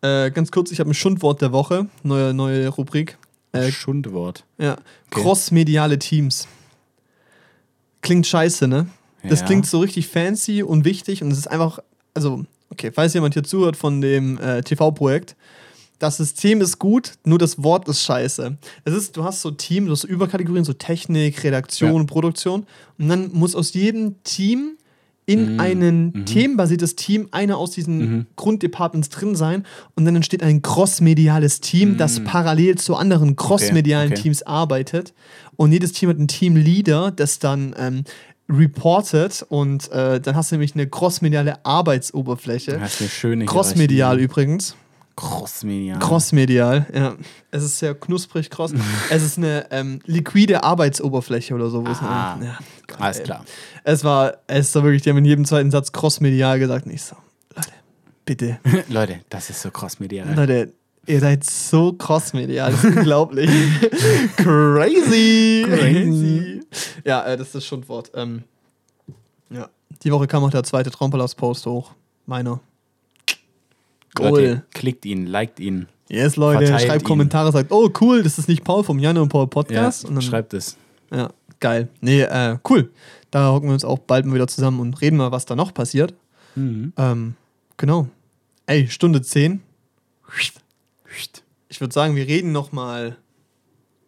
Äh, 0.00 0.30
ganz 0.30 0.50
kurz, 0.50 0.70
ich 0.70 0.80
habe 0.80 0.90
ein 0.90 0.94
Schundwort 0.94 1.42
der 1.42 1.52
Woche, 1.52 1.86
neue, 2.02 2.34
neue 2.34 2.68
Rubrik. 2.68 3.18
Äh, 3.52 3.70
Schundwort. 3.70 4.44
Ja. 4.58 4.72
Okay. 4.72 5.22
Crossmediale 5.22 5.98
Teams. 5.98 6.48
Klingt 8.00 8.26
scheiße, 8.26 8.66
ne? 8.68 8.88
Das 9.22 9.40
ja. 9.40 9.46
klingt 9.46 9.66
so 9.66 9.78
richtig 9.80 10.08
fancy 10.08 10.62
und 10.62 10.84
wichtig 10.84 11.22
und 11.22 11.30
es 11.30 11.38
ist 11.38 11.46
einfach, 11.46 11.78
also, 12.12 12.44
okay, 12.70 12.90
falls 12.92 13.14
jemand 13.14 13.34
hier 13.34 13.44
zuhört 13.44 13.76
von 13.76 14.00
dem 14.00 14.38
äh, 14.38 14.62
TV-Projekt, 14.62 15.36
das 15.98 16.16
System 16.16 16.60
ist 16.60 16.78
gut, 16.78 17.12
nur 17.24 17.38
das 17.38 17.62
Wort 17.62 17.88
ist 17.88 18.02
scheiße. 18.02 18.56
Es 18.84 18.94
ist, 18.94 19.16
du 19.16 19.24
hast 19.24 19.40
so 19.40 19.50
Team, 19.50 19.86
du 19.86 19.92
hast 19.92 20.04
Überkategorien, 20.04 20.64
so 20.64 20.72
Technik, 20.72 21.44
Redaktion, 21.44 22.02
ja. 22.02 22.04
Produktion 22.04 22.66
und 22.98 23.08
dann 23.08 23.32
muss 23.32 23.54
aus 23.54 23.74
jedem 23.74 24.22
Team 24.24 24.76
in 25.26 25.54
mhm. 25.54 25.60
ein 25.60 25.78
mhm. 25.78 26.26
themenbasiertes 26.26 26.96
Team 26.96 27.28
einer 27.30 27.56
aus 27.56 27.70
diesen 27.70 27.98
mhm. 27.98 28.26
Grunddepartments 28.36 29.08
drin 29.08 29.34
sein 29.34 29.64
und 29.94 30.04
dann 30.04 30.16
entsteht 30.16 30.42
ein 30.42 30.60
crossmediales 30.60 31.60
Team, 31.60 31.92
mhm. 31.92 31.96
das 31.96 32.22
parallel 32.24 32.76
zu 32.76 32.96
anderen 32.96 33.36
crossmedialen 33.36 34.08
okay. 34.08 34.14
okay. 34.14 34.22
Teams 34.22 34.42
arbeitet 34.42 35.14
und 35.56 35.72
jedes 35.72 35.92
Team 35.92 36.10
hat 36.10 36.18
einen 36.18 36.28
Teamleader, 36.28 37.10
das 37.10 37.38
dann 37.38 37.74
ähm, 37.78 38.04
reportet 38.50 39.44
und 39.48 39.90
äh, 39.92 40.20
dann 40.20 40.36
hast 40.36 40.50
du 40.50 40.56
nämlich 40.56 40.74
eine 40.74 40.86
crossmediale 40.86 41.64
Arbeitsoberfläche. 41.64 42.72
Das 42.78 42.94
ist 42.94 43.00
eine 43.00 43.10
schöne 43.10 43.46
Crossmedial 43.46 44.20
übrigens. 44.20 44.76
Crossmedial. 45.16 45.98
Crossmedial, 46.00 46.86
ja. 46.92 47.14
Es 47.52 47.62
ist 47.62 47.78
sehr 47.78 47.94
knusprig 47.94 48.50
cross. 48.50 48.72
es 49.10 49.22
ist 49.22 49.38
eine 49.38 49.66
ähm, 49.70 50.00
liquide 50.06 50.64
Arbeitsoberfläche 50.64 51.54
oder 51.54 51.70
so. 51.70 51.84
Ah, 51.84 52.38
ja, 52.42 52.58
alles 52.98 53.22
klar. 53.22 53.44
Es 53.84 54.02
war, 54.02 54.38
es 54.48 54.74
war 54.74 54.82
wirklich, 54.82 55.02
die 55.02 55.10
haben 55.10 55.18
in 55.18 55.24
jedem 55.24 55.44
zweiten 55.44 55.70
Satz 55.70 55.92
crossmedial 55.92 56.58
gesagt. 56.58 56.86
Nicht 56.86 57.02
so, 57.02 57.16
Leute, 57.54 57.68
bitte. 58.24 58.58
Leute, 58.88 59.20
das 59.28 59.50
ist 59.50 59.62
so 59.62 59.70
crossmedial. 59.70 60.34
Leute, 60.34 60.72
ihr 61.06 61.20
seid 61.20 61.44
so 61.44 61.92
crossmedial. 61.92 62.72
Das 62.72 62.82
ist 62.82 62.96
unglaublich. 62.96 63.50
Crazy. 64.36 65.64
Crazy. 65.68 66.60
Ja, 67.04 67.24
äh, 67.24 67.36
das 67.36 67.48
ist 67.48 67.54
das 67.54 67.64
Schundwort. 67.64 68.10
Ähm, 68.14 68.42
ja. 69.50 69.68
Die 70.02 70.10
Woche 70.10 70.26
kam 70.26 70.42
auch 70.42 70.50
der 70.50 70.64
zweite 70.64 70.90
Traumpalast-Post 70.90 71.66
hoch. 71.66 71.92
Meiner. 72.26 72.60
Cool. 74.18 74.28
Leute, 74.28 74.62
klickt 74.72 75.04
ihn, 75.04 75.26
liked 75.26 75.60
ihn. 75.60 75.86
Yes, 76.08 76.36
Leute, 76.36 76.66
schreibt 76.66 77.02
ihn. 77.02 77.08
Kommentare, 77.08 77.50
sagt, 77.50 77.72
oh 77.72 77.90
cool, 78.00 78.22
das 78.22 78.38
ist 78.38 78.48
nicht 78.48 78.62
Paul 78.62 78.84
vom 78.84 78.98
Jan 78.98 79.18
und 79.18 79.28
Paul 79.28 79.48
Podcast. 79.48 80.04
Ja, 80.04 80.08
und 80.08 80.14
dann, 80.16 80.22
schreibt 80.22 80.54
es. 80.54 80.76
Ja, 81.12 81.30
Geil. 81.64 81.88
Nee, 82.02 82.20
äh, 82.20 82.58
cool. 82.68 82.90
Da 83.30 83.50
hocken 83.50 83.70
wir 83.70 83.72
uns 83.72 83.86
auch 83.86 83.98
bald 83.98 84.26
mal 84.26 84.34
wieder 84.34 84.46
zusammen 84.46 84.80
und 84.80 85.00
reden 85.00 85.16
mal, 85.16 85.32
was 85.32 85.46
da 85.46 85.56
noch 85.56 85.72
passiert. 85.72 86.12
Mhm. 86.56 86.92
Ähm, 86.98 87.34
genau. 87.78 88.08
Ey, 88.66 88.86
Stunde 88.88 89.22
10. 89.22 89.62
Ich 91.68 91.80
würde 91.80 91.94
sagen, 91.94 92.16
wir 92.16 92.26
reden 92.26 92.52
noch 92.52 92.72
mal 92.72 93.16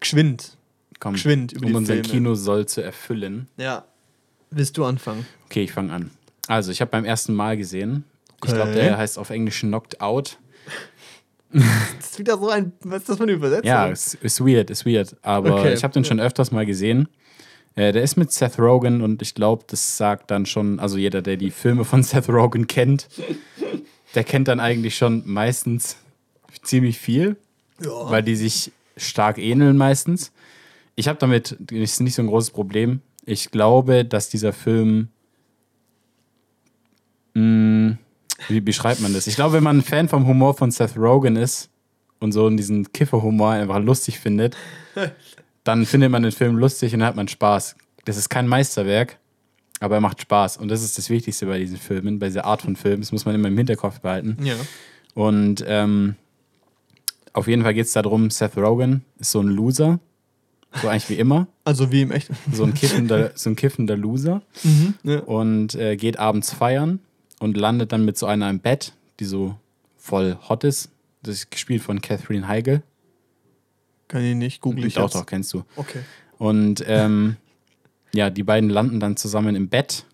geschwind. 0.01 0.59
Komm, 1.01 1.15
Geschwind 1.15 1.53
über 1.53 1.65
um 1.65 1.71
die 1.71 1.77
unser 1.77 1.95
Filme. 1.95 2.09
Kino 2.09 2.35
soll 2.35 2.67
zu 2.67 2.83
erfüllen. 2.83 3.49
Ja. 3.57 3.87
Willst 4.51 4.77
du 4.77 4.85
anfangen? 4.85 5.27
Okay, 5.47 5.65
ich 5.65 5.73
fange 5.73 5.95
an. 5.95 6.11
Also, 6.49 6.71
ich 6.71 6.83
habe 6.83 6.91
beim 6.91 7.07
ersten 7.07 7.35
Mal 7.35 7.57
gesehen. 7.57 8.05
Ich 8.45 8.51
Okay. 8.51 8.55
glaube, 8.55 8.73
der 8.73 8.99
heißt 8.99 9.19
auf 9.19 9.31
Englisch 9.31 9.61
Knocked 9.61 10.01
Out. 10.01 10.39
Das 11.53 12.11
ist 12.11 12.19
wieder 12.19 12.37
so 12.39 12.51
ein. 12.51 12.73
Was 12.83 13.01
ist 13.03 13.09
das 13.09 13.17
für 13.17 13.23
eine 13.23 13.33
Übersetzung? 13.33 13.67
Ja, 13.67 13.87
ist, 13.87 14.15
ist 14.15 14.41
weird, 14.45 14.69
ist 14.71 14.85
weird. 14.85 15.17
Aber 15.23 15.61
Okay, 15.61 15.73
ich 15.73 15.83
habe 15.85 15.95
den 15.95 16.05
schon 16.05 16.21
öfters 16.21 16.51
mal 16.53 16.67
gesehen. 16.67 17.09
Äh, 17.77 17.93
der 17.93 18.03
ist 18.03 18.17
mit 18.17 18.33
Seth 18.33 18.59
Rogen 18.59 19.01
und 19.03 19.23
ich 19.23 19.35
glaube, 19.35 19.65
das 19.67 19.97
sagt 19.97 20.31
dann 20.31 20.45
schon, 20.47 20.81
also 20.81 20.97
jeder, 20.99 21.23
der 21.23 21.37
die 21.37 21.51
Filme 21.51 21.85
von 21.85 22.03
Seth 22.03 22.29
Rogen 22.29 22.67
kennt, 22.67 23.09
der 24.15 24.25
kennt 24.25 24.49
dann 24.49 24.61
eigentlich 24.61 24.97
schon 24.97 25.23
meistens 25.27 25.97
ziemlich 26.63 26.99
viel, 26.99 27.37
Ja. 27.83 28.11
weil 28.11 28.23
die 28.23 28.37
sich 28.37 28.73
stark 28.97 29.39
ähneln 29.39 29.77
meistens. 29.77 30.33
Ich 30.95 31.07
habe 31.09 31.19
damit 31.19 31.53
ist 31.71 32.01
nicht 32.01 32.15
so 32.15 32.23
ein 32.23 32.29
großes 32.29 32.51
Problem. 32.51 33.01
Ich 33.25 33.51
glaube, 33.51 34.05
dass 34.05 34.29
dieser 34.31 34.53
Film. 34.53 35.09
Mh, 37.35 37.99
wie 38.49 38.61
beschreibt 38.61 39.01
man 39.01 39.13
das? 39.15 39.27
Ich 39.27 39.37
glaube, 39.37 39.55
wenn 39.55 39.65
man 39.65 39.79
ein 39.79 39.83
Fan 39.83 40.09
vom 40.09 40.27
Humor 40.27 40.55
von 40.55 40.71
Seth 40.71 40.97
Rogen 40.97 41.37
ist 41.37 41.71
und 42.21 42.33
so 42.33 42.49
diesen 42.51 42.93
Kifferhumor 42.93 43.53
einfach 43.53 43.81
lustig 43.81 44.19
findet, 44.19 44.57
dann 45.65 45.87
findet 45.87 46.11
man 46.11 46.23
den 46.23 46.33
Film 46.33 46.57
lustig 46.57 46.93
und 46.93 47.01
dann 47.01 47.09
hat 47.09 47.17
man 47.17 47.29
Spaß. 47.29 47.77
Das 48.05 48.17
ist 48.17 48.29
kein 48.29 48.47
Meisterwerk, 48.47 49.19
aber 49.81 49.97
er 49.97 50.01
macht 50.01 50.21
Spaß. 50.21 50.59
Und 50.59 50.69
das 50.69 50.83
ist 50.83 50.97
das 50.97 51.11
Wichtigste 51.11 51.47
bei 51.47 51.59
diesen 51.59 51.77
Filmen, 51.77 52.19
bei 52.19 52.29
dieser 52.29 52.45
Art 52.45 52.63
von 52.63 52.77
Film. 52.77 53.01
Das 53.01 53.13
muss 53.13 53.25
man 53.25 53.35
immer 53.35 53.49
im 53.49 53.57
Hinterkopf 53.57 54.01
behalten. 54.01 54.37
ja. 54.43 54.55
Und 55.15 55.65
ähm, 55.67 56.15
auf 57.33 57.49
jeden 57.49 57.63
Fall 57.63 57.73
geht 57.73 57.87
es 57.87 57.93
darum, 57.93 58.31
Seth 58.31 58.57
Rogen 58.59 59.03
ist 59.19 59.31
so 59.31 59.41
ein 59.41 59.49
Loser. 59.49 59.99
So 60.83 60.89
eigentlich 60.89 61.09
wie 61.09 61.19
immer. 61.19 61.47
Also 61.65 61.91
wie 61.91 62.03
im 62.03 62.11
Echt. 62.11 62.31
So 62.53 62.65
ein 62.65 62.75
kiffender, 62.75 63.31
so 63.35 63.49
ein 63.49 63.57
kiffender 63.57 63.97
Loser. 63.97 64.43
Ja. 65.05 65.21
Und 65.21 65.75
äh, 65.75 65.97
geht 65.97 66.19
abends 66.19 66.53
feiern 66.53 67.01
und 67.41 67.57
landet 67.57 67.93
dann 67.93 68.05
mit 68.05 68.17
so 68.19 68.27
einer 68.27 68.49
im 68.51 68.61
Bett, 68.61 68.93
die 69.21 69.25
so 69.25 69.57
voll 69.97 70.37
hot 70.49 70.65
ist. 70.65 70.91
Das 71.23 71.35
ist 71.35 71.51
gespielt 71.51 71.83
von 71.83 72.01
Catherine 72.01 72.47
Heigl. 72.49 72.83
Kann 74.09 74.23
ich 74.23 74.35
nicht. 74.37 74.61
Google 74.61 74.87
ich 74.87 74.95
Doch, 74.95 75.05
jetzt. 75.05 75.15
doch, 75.15 75.27
kennst 75.27 75.53
du. 75.53 75.65
Okay. 75.77 76.01
Und 76.39 76.85
ähm, 76.87 77.37
ja, 78.15 78.31
die 78.31 78.45
beiden 78.45 78.71
landen 78.71 79.01
dann 79.01 79.17
zusammen 79.17 79.57
im 79.57 79.69
Bett 79.69 80.07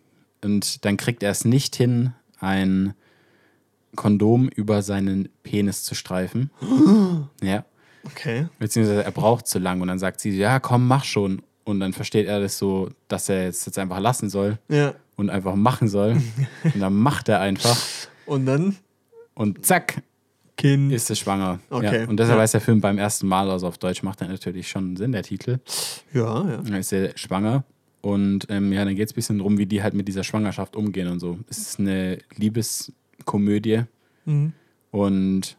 und 0.42 0.84
dann 0.84 0.96
kriegt 0.96 1.22
er 1.22 1.30
es 1.30 1.44
nicht 1.44 1.76
hin, 1.76 2.14
ein 2.40 2.94
Kondom 3.94 4.48
über 4.48 4.80
seinen 4.82 5.28
Penis 5.42 5.84
zu 5.84 5.94
streifen. 5.94 6.50
ja, 7.42 7.64
Okay. 8.04 8.46
beziehungsweise 8.58 9.04
er 9.04 9.10
braucht 9.12 9.46
zu 9.46 9.58
lang 9.60 9.80
und 9.80 9.88
dann 9.88 9.98
sagt 9.98 10.20
sie, 10.20 10.30
ja, 10.36 10.58
komm, 10.58 10.88
mach 10.88 11.04
schon. 11.04 11.42
Und 11.64 11.78
dann 11.78 11.92
versteht 11.92 12.26
er 12.26 12.40
das 12.40 12.58
so, 12.58 12.88
dass 13.06 13.28
er 13.28 13.46
es 13.48 13.64
jetzt 13.66 13.78
einfach 13.78 14.00
lassen 14.00 14.28
soll 14.30 14.58
Ja. 14.68 14.94
Und 15.22 15.30
einfach 15.30 15.54
machen 15.54 15.88
soll. 15.88 16.16
und 16.64 16.80
dann 16.80 16.94
macht 16.94 17.28
er 17.28 17.40
einfach 17.40 17.76
Und 18.26 18.46
dann 18.46 18.76
und 19.34 19.64
zack, 19.64 20.02
Kind. 20.58 20.92
ist 20.92 21.10
es 21.10 21.18
schwanger. 21.18 21.58
Okay. 21.70 22.02
Ja. 22.02 22.08
Und 22.08 22.18
deshalb 22.18 22.36
Ja. 22.36 22.42
heißt 22.42 22.54
der 22.54 22.60
Film 22.60 22.80
beim 22.80 22.98
ersten 22.98 23.26
Mal, 23.26 23.50
also 23.50 23.66
auf 23.66 23.78
Deutsch 23.78 24.02
macht 24.02 24.20
er 24.20 24.28
natürlich 24.28 24.68
schon 24.68 24.96
Sinn, 24.96 25.12
der 25.12 25.22
Titel. 25.22 25.58
Ja, 26.12 26.48
ja. 26.48 26.56
Dann 26.58 26.74
ist 26.74 26.92
er 26.92 27.16
schwanger. 27.16 27.64
Und 28.02 28.46
ähm, 28.50 28.72
ja, 28.72 28.84
dann 28.84 28.94
geht 28.96 29.06
es 29.06 29.12
ein 29.12 29.14
bisschen 29.16 29.38
darum, 29.38 29.58
wie 29.58 29.66
die 29.66 29.82
halt 29.82 29.94
mit 29.94 30.08
dieser 30.08 30.24
Schwangerschaft 30.24 30.76
umgehen 30.76 31.08
und 31.08 31.20
so. 31.20 31.38
Es 31.48 31.58
ist 31.58 31.78
eine 31.80 32.18
Liebeskomödie 32.36 33.82
Mhm. 34.24 34.52
und 34.92 35.56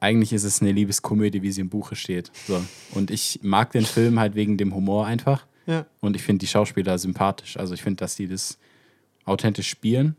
eigentlich 0.00 0.32
ist 0.32 0.44
es 0.44 0.60
eine 0.60 0.72
Liebeskomödie, 0.72 1.42
wie 1.42 1.50
sie 1.52 1.60
im 1.60 1.68
Buche 1.70 1.96
steht. 1.96 2.30
So. 2.46 2.62
Und 2.92 3.10
ich 3.10 3.40
mag 3.42 3.70
den 3.72 3.84
Film 3.84 4.18
halt 4.20 4.34
wegen 4.34 4.56
dem 4.58 4.74
Humor 4.74 5.06
einfach. 5.06 5.46
Ja. 5.66 5.86
Und 6.00 6.16
ich 6.16 6.22
finde 6.22 6.40
die 6.40 6.46
Schauspieler 6.46 6.98
sympathisch. 6.98 7.56
Also 7.56 7.74
ich 7.74 7.82
finde, 7.82 7.96
dass 7.96 8.16
die 8.16 8.28
das 8.28 8.58
authentisch 9.24 9.68
spielen. 9.68 10.16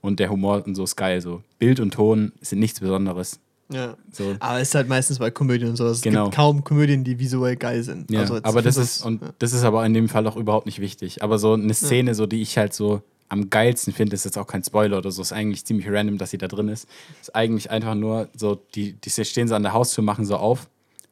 Und 0.00 0.20
der 0.20 0.30
Humor 0.30 0.62
und 0.64 0.74
so 0.74 0.84
ist 0.84 0.94
geil. 0.96 1.20
So 1.20 1.42
Bild 1.58 1.80
und 1.80 1.94
Ton 1.94 2.32
sind 2.40 2.60
nichts 2.60 2.78
Besonderes. 2.80 3.40
Ja. 3.72 3.96
So. 4.12 4.36
Aber 4.38 4.60
es 4.60 4.68
ist 4.68 4.74
halt 4.76 4.88
meistens 4.88 5.18
bei 5.18 5.30
Komödien 5.30 5.70
und 5.70 5.76
so. 5.76 5.86
Es 5.86 6.00
Genau. 6.00 6.24
gibt 6.24 6.36
kaum 6.36 6.62
Komödien, 6.62 7.02
die 7.02 7.18
visuell 7.18 7.56
geil 7.56 7.82
sind. 7.82 8.10
Ja, 8.10 8.20
also 8.20 8.36
aber 8.42 8.62
das 8.62 8.76
ist, 8.76 9.04
und 9.04 9.22
ja. 9.22 9.30
das 9.38 9.52
ist 9.52 9.64
aber 9.64 9.84
in 9.84 9.94
dem 9.94 10.08
Fall 10.08 10.26
auch 10.28 10.36
überhaupt 10.36 10.66
nicht 10.66 10.80
wichtig. 10.80 11.22
Aber 11.22 11.38
so 11.38 11.54
eine 11.54 11.74
Szene, 11.74 12.14
so 12.14 12.26
die 12.26 12.42
ich 12.42 12.56
halt 12.56 12.72
so 12.72 13.02
am 13.28 13.50
geilsten 13.50 13.92
finde, 13.92 14.14
ist 14.14 14.24
jetzt 14.24 14.38
auch 14.38 14.46
kein 14.46 14.62
Spoiler 14.62 14.98
oder 14.98 15.10
so, 15.10 15.20
ist 15.20 15.32
eigentlich 15.32 15.64
ziemlich 15.64 15.88
random, 15.90 16.18
dass 16.18 16.30
sie 16.30 16.38
da 16.38 16.46
drin 16.46 16.68
ist. 16.68 16.86
Ist 17.20 17.34
eigentlich 17.34 17.70
einfach 17.70 17.96
nur 17.96 18.28
so, 18.36 18.62
die, 18.76 18.92
die 18.92 19.10
stehen 19.10 19.48
so 19.48 19.56
an 19.56 19.64
der 19.64 19.72
Haustür, 19.72 20.04
machen 20.04 20.24
so 20.24 20.36
auf, 20.36 20.68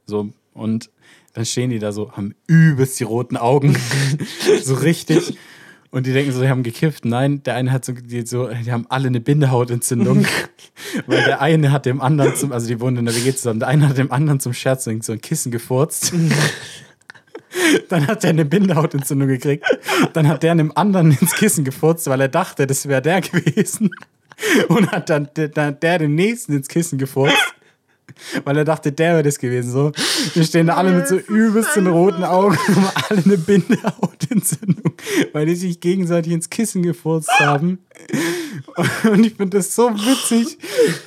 so 0.06 0.28
und 0.52 0.90
dann 1.34 1.44
stehen 1.44 1.70
die 1.70 1.78
da 1.78 1.92
so, 1.92 2.12
haben 2.12 2.34
übelst 2.46 2.98
die 2.98 3.04
roten 3.04 3.36
Augen, 3.36 3.76
so 4.62 4.74
richtig. 4.74 5.36
Und 5.90 6.06
die 6.06 6.12
denken 6.12 6.32
so, 6.32 6.40
die 6.40 6.48
haben 6.48 6.64
gekifft. 6.64 7.04
Nein, 7.04 7.42
der 7.44 7.54
eine 7.54 7.70
hat 7.70 7.84
so, 7.84 7.92
die, 7.92 8.26
so, 8.26 8.48
die 8.48 8.72
haben 8.72 8.86
alle 8.88 9.06
eine 9.06 9.20
Bindehautentzündung. 9.20 10.26
weil 11.06 11.22
der 11.22 11.40
eine 11.40 11.70
hat 11.70 11.86
dem 11.86 12.00
anderen 12.00 12.34
zum, 12.34 12.50
also 12.50 12.66
die 12.66 12.80
wohnen 12.80 12.96
in 12.98 13.06
der 13.06 13.14
WG 13.14 13.32
zusammen, 13.34 13.60
der 13.60 13.68
eine 13.68 13.88
hat 13.88 13.98
dem 13.98 14.10
anderen 14.10 14.40
zum 14.40 14.52
Scherz 14.52 14.84
so 14.84 14.90
ein 14.90 15.20
Kissen 15.20 15.52
gefurzt. 15.52 16.12
Dann 17.88 18.08
hat 18.08 18.24
er 18.24 18.30
eine 18.30 18.44
Bindehautentzündung 18.44 19.28
gekriegt. 19.28 19.64
Dann 20.12 20.26
hat 20.26 20.42
der 20.42 20.50
einem 20.50 20.72
anderen 20.74 21.12
ins 21.12 21.34
Kissen 21.34 21.64
gefurzt, 21.64 22.08
weil 22.08 22.20
er 22.20 22.28
dachte, 22.28 22.66
das 22.66 22.88
wäre 22.88 23.00
der 23.00 23.20
gewesen. 23.20 23.90
Und 24.66 24.90
hat 24.90 25.08
dann 25.08 25.28
der, 25.36 25.46
der, 25.46 25.70
der 25.70 25.98
den 26.00 26.16
nächsten 26.16 26.54
ins 26.54 26.66
Kissen 26.66 26.98
gefurzt, 26.98 27.54
weil 28.44 28.56
er 28.56 28.64
dachte, 28.64 28.92
der 28.92 29.14
wäre 29.14 29.22
das 29.22 29.38
gewesen. 29.38 29.70
So, 29.70 29.92
wir 30.34 30.44
stehen 30.44 30.66
da 30.66 30.74
alle 30.74 30.92
mit 30.92 31.08
so 31.08 31.16
übelsten 31.16 31.86
roten 31.86 32.24
Augen 32.24 32.56
und 32.68 32.76
haben 32.76 33.02
alle 33.08 33.22
eine 33.24 33.38
Bindehautentzündung, 33.38 34.94
weil 35.32 35.46
die 35.46 35.54
sich 35.54 35.80
gegenseitig 35.80 36.32
ins 36.32 36.50
Kissen 36.50 36.82
gefurzt 36.82 37.30
haben. 37.38 37.78
Und 39.04 39.24
ich 39.24 39.34
finde 39.34 39.58
das 39.58 39.74
so 39.74 39.90
witzig. 39.90 40.58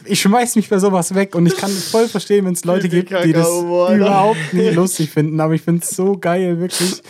Ich 0.05 0.21
schmeiß 0.21 0.55
mich 0.55 0.69
bei 0.69 0.79
sowas 0.79 1.13
weg 1.15 1.35
und 1.35 1.45
ich 1.45 1.57
kann 1.57 1.69
voll 1.69 2.07
verstehen, 2.07 2.45
wenn 2.45 2.53
es 2.53 2.63
Leute 2.65 2.87
gibt, 2.87 3.09
die 3.23 3.33
das 3.33 3.47
Alter. 3.47 3.95
überhaupt 3.95 4.53
nicht 4.53 4.73
lustig 4.73 5.09
finden. 5.09 5.39
Aber 5.39 5.53
ich 5.53 5.61
finde 5.61 5.83
es 5.83 5.89
so 5.89 6.17
geil, 6.17 6.59
wirklich. 6.59 7.01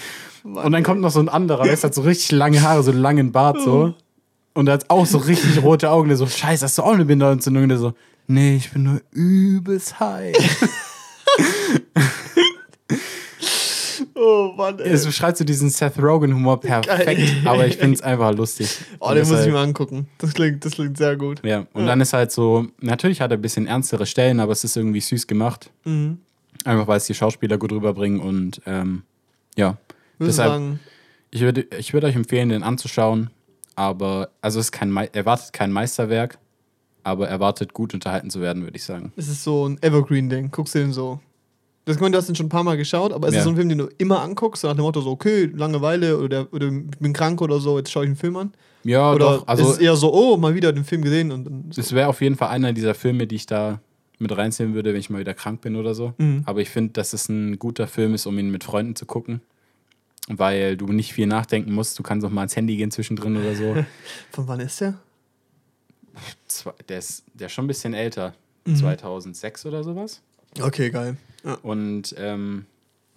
Und 0.44 0.72
dann 0.72 0.84
kommt 0.84 1.02
noch 1.02 1.12
so 1.12 1.20
ein 1.20 1.30
anderer, 1.30 1.64
der 1.64 1.78
hat 1.78 1.94
so 1.94 2.02
richtig 2.02 2.32
lange 2.32 2.62
Haare, 2.62 2.82
so 2.84 2.92
einen 2.92 3.02
langen 3.02 3.32
Bart 3.32 3.62
so. 3.62 3.94
Und 4.54 4.66
der 4.66 4.74
hat 4.74 4.90
auch 4.90 5.06
so 5.06 5.20
richtig 5.20 5.62
rote 5.62 5.92
Augen. 5.92 6.08
Der 6.08 6.18
so, 6.18 6.26
scheiße, 6.26 6.66
hast 6.66 6.78
du 6.78 6.84
auch 6.84 6.94
eine 6.94 7.06
Bindehautentzündung? 7.06 7.64
Und 7.64 7.70
der 7.70 7.78
so, 7.78 7.94
nee, 8.28 8.56
ich 8.58 8.72
bin 8.72 8.84
nur 8.84 9.02
übelst 9.12 10.00
high. 10.00 10.36
Oh 14.20 14.54
Mann, 14.56 14.80
ey. 14.80 14.90
Es 14.92 15.06
beschreibt 15.06 15.38
so 15.38 15.44
diesen 15.44 15.70
Seth 15.70 16.00
Rogen-Humor 16.02 16.60
perfekt, 16.60 16.88
Geil. 17.06 17.42
aber 17.46 17.68
ich 17.68 17.78
finde 17.78 17.96
es 17.96 18.02
einfach 18.02 18.34
lustig. 18.34 18.78
Oh, 19.00 19.10
Und 19.10 19.16
den 19.16 19.20
muss 19.22 19.30
ich 19.32 19.36
deshalb- 19.38 19.54
mir 19.54 19.60
angucken. 19.60 20.08
Das 20.18 20.34
klingt, 20.34 20.66
das 20.66 20.74
klingt 20.74 20.98
sehr 20.98 21.16
gut. 21.16 21.42
Ja, 21.46 21.68
und 21.74 21.86
dann 21.86 22.02
ist 22.02 22.14
halt 22.14 22.32
so, 22.32 22.68
natürlich 22.80 23.22
hat 23.22 23.32
er 23.32 23.38
ein 23.38 23.42
bisschen 23.42 23.68
ernstere 23.68 24.06
Stellen, 24.08 24.40
aber 24.40 24.52
es 24.54 24.64
ist 24.64 24.76
irgendwie 24.76 25.02
süß 25.02 25.28
gemacht. 25.28 25.72
Mhm. 25.86 26.20
Einfach 26.66 26.88
weil 26.88 26.98
es 26.98 27.06
die 27.06 27.14
Schauspieler 27.14 27.58
gut 27.58 27.72
rüberbringen 27.72 28.20
und 28.20 28.62
ähm, 28.66 29.04
ja. 29.56 29.78
Würde 30.18 30.32
Deshalb, 30.32 30.50
sagen, 30.52 30.80
ich 31.30 31.42
würde 31.42 31.68
ich 31.78 31.94
würd 31.94 32.04
euch 32.04 32.16
empfehlen, 32.16 32.50
den 32.50 32.64
anzuschauen, 32.64 33.30
aber, 33.76 34.30
also 34.42 34.60
es 34.60 34.68
ist 34.68 34.72
kein, 34.72 34.96
erwartet 34.96 35.54
kein 35.54 35.72
Meisterwerk, 35.72 36.40
aber 37.08 37.28
erwartet 37.28 37.74
gut 37.74 37.94
unterhalten 37.94 38.30
zu 38.30 38.42
werden, 38.42 38.64
würde 38.64 38.76
ich 38.78 38.84
sagen. 38.84 39.12
es 39.16 39.28
ist 39.28 39.44
so 39.44 39.68
ein 39.68 39.78
Evergreen-Ding. 39.82 40.52
Guckst 40.52 40.76
du 40.76 40.80
den 40.80 40.92
so. 40.94 41.20
Das 41.86 41.96
ich 41.96 42.02
meine, 42.02 42.12
du 42.12 42.18
hast 42.18 42.28
den 42.28 42.36
schon 42.36 42.48
ein 42.48 42.50
paar 42.50 42.64
Mal 42.66 42.76
geschaut, 42.76 43.14
aber 43.14 43.30
es 43.30 43.34
Ja. 43.34 43.40
ist 43.40 43.46
so 43.46 43.52
ein 43.52 43.56
Film, 43.56 43.70
den 43.70 43.78
du 43.78 43.88
immer 43.98 44.22
anguckst, 44.22 44.64
nach 44.66 44.74
dem 44.76 44.82
Motto 44.82 45.00
so, 45.00 45.10
okay, 45.12 45.46
Langeweile 45.56 46.18
oder, 46.20 46.48
oder 46.52 46.68
ich 46.68 47.00
bin 47.00 47.14
krank 47.14 47.42
oder 47.42 47.60
so, 47.62 47.78
jetzt 47.78 47.90
schaue 47.92 48.04
ich 48.04 48.08
einen 48.10 48.18
Film 48.18 48.36
an. 48.36 48.54
Ja, 48.84 49.12
Oder 49.14 49.38
doch, 49.38 49.48
also 49.48 49.64
ist 49.64 49.70
es 49.72 49.78
eher 49.80 49.96
so, 49.96 50.14
oh, 50.14 50.38
mal 50.38 50.54
wieder 50.54 50.72
den 50.72 50.84
Film 50.86 51.02
gesehen 51.02 51.32
und 51.32 51.46
dann 51.46 51.66
so. 51.72 51.82
es 51.82 51.94
wäre 51.94 52.08
auf 52.10 52.22
jeden 52.22 52.36
Fall 52.36 52.50
einer 52.50 52.72
dieser 52.74 52.94
Filme, 52.94 53.26
die 53.28 53.36
ich 53.36 53.46
da 53.46 53.80
mit 54.20 54.36
reinziehen 54.36 54.74
würde, 54.74 54.92
wenn 54.94 55.00
ich 55.00 55.10
mal 55.10 55.20
wieder 55.20 55.34
krank 55.34 55.62
bin 55.62 55.76
oder 55.76 55.94
so. 55.96 56.14
Mhm. 56.18 56.44
Aber 56.46 56.60
ich 56.62 56.70
finde, 56.70 56.94
dass 56.94 57.14
es 57.14 57.28
ein 57.30 57.58
guter 57.60 57.88
Film 57.88 58.14
ist, 58.14 58.26
um 58.26 58.38
ihn 58.40 58.50
mit 58.52 58.64
Freunden 58.64 58.96
zu 58.96 59.06
gucken. 59.06 59.42
Weil 60.30 60.76
du 60.76 60.88
nicht 60.88 61.14
viel 61.14 61.26
nachdenken 61.28 61.72
musst. 61.74 61.98
Du 61.98 62.04
kannst 62.04 62.26
auch 62.26 62.30
mal 62.32 62.42
ans 62.42 62.56
Handy 62.56 62.76
gehen 62.76 62.92
zwischendrin 62.92 63.38
oder 63.38 63.56
so. 63.56 63.76
Von 64.32 64.48
wann 64.48 64.60
ist 64.60 64.82
der? 64.82 64.96
Der, 66.90 67.00
ist, 67.00 67.24
der 67.34 67.48
ist 67.48 67.54
schon 67.54 67.66
ein 67.66 67.68
bisschen 67.68 67.94
älter. 67.94 68.34
Mhm. 68.66 68.76
2006 68.76 69.66
oder 69.66 69.84
sowas. 69.84 70.22
Okay, 70.60 70.90
geil. 70.90 71.18
Ja. 71.44 71.56
Und 71.62 72.16
ähm, 72.18 72.66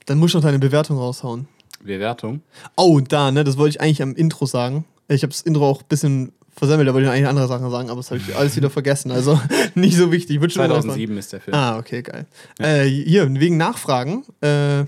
Dann 0.07 0.19
musst 0.19 0.35
du 0.35 0.39
noch 0.39 0.45
deine 0.45 0.59
Bewertung 0.59 0.99
raushauen. 0.99 1.49
Bewertung. 1.83 2.43
Oh, 2.77 3.01
da, 3.01 3.31
ne, 3.31 3.45
das 3.45 3.57
wollte 3.57 3.77
ich 3.77 3.81
eigentlich 3.81 4.03
am 4.03 4.15
Intro 4.15 4.47
sagen. 4.47 4.85
Ich 5.09 5.23
habe 5.23 5.33
das 5.33 5.43
Intro 5.43 5.67
auch 5.67 5.81
ein 5.83 5.89
bisschen 5.89 6.33
versemmelt, 6.57 6.89
da 6.89 6.95
wollte 6.95 7.07
ich 7.07 7.13
eigentlich 7.13 7.27
andere 7.27 7.49
Sachen 7.49 7.71
sagen, 7.71 7.89
aber 7.91 8.01
das 8.01 8.11
habe 8.11 8.21
ich 8.21 8.37
alles 8.37 8.55
wieder 8.57 8.71
vergessen. 8.71 9.11
Also 9.11 9.41
nicht 9.75 9.97
so 9.97 10.13
wichtig. 10.13 10.37
Ich 10.37 10.43
würd 10.43 10.53
schon 10.53 10.63
mal 10.63 10.69
2007 10.69 11.17
ist 11.17 11.33
der 11.33 11.41
Film. 11.41 11.57
Ah, 11.57 11.79
okay, 11.79 12.03
geil. 12.03 12.27
Äh, 12.59 12.85
hier, 12.85 13.29
wegen 13.41 13.57
Nachfragen. 13.57 14.25
Äh, 14.41 14.85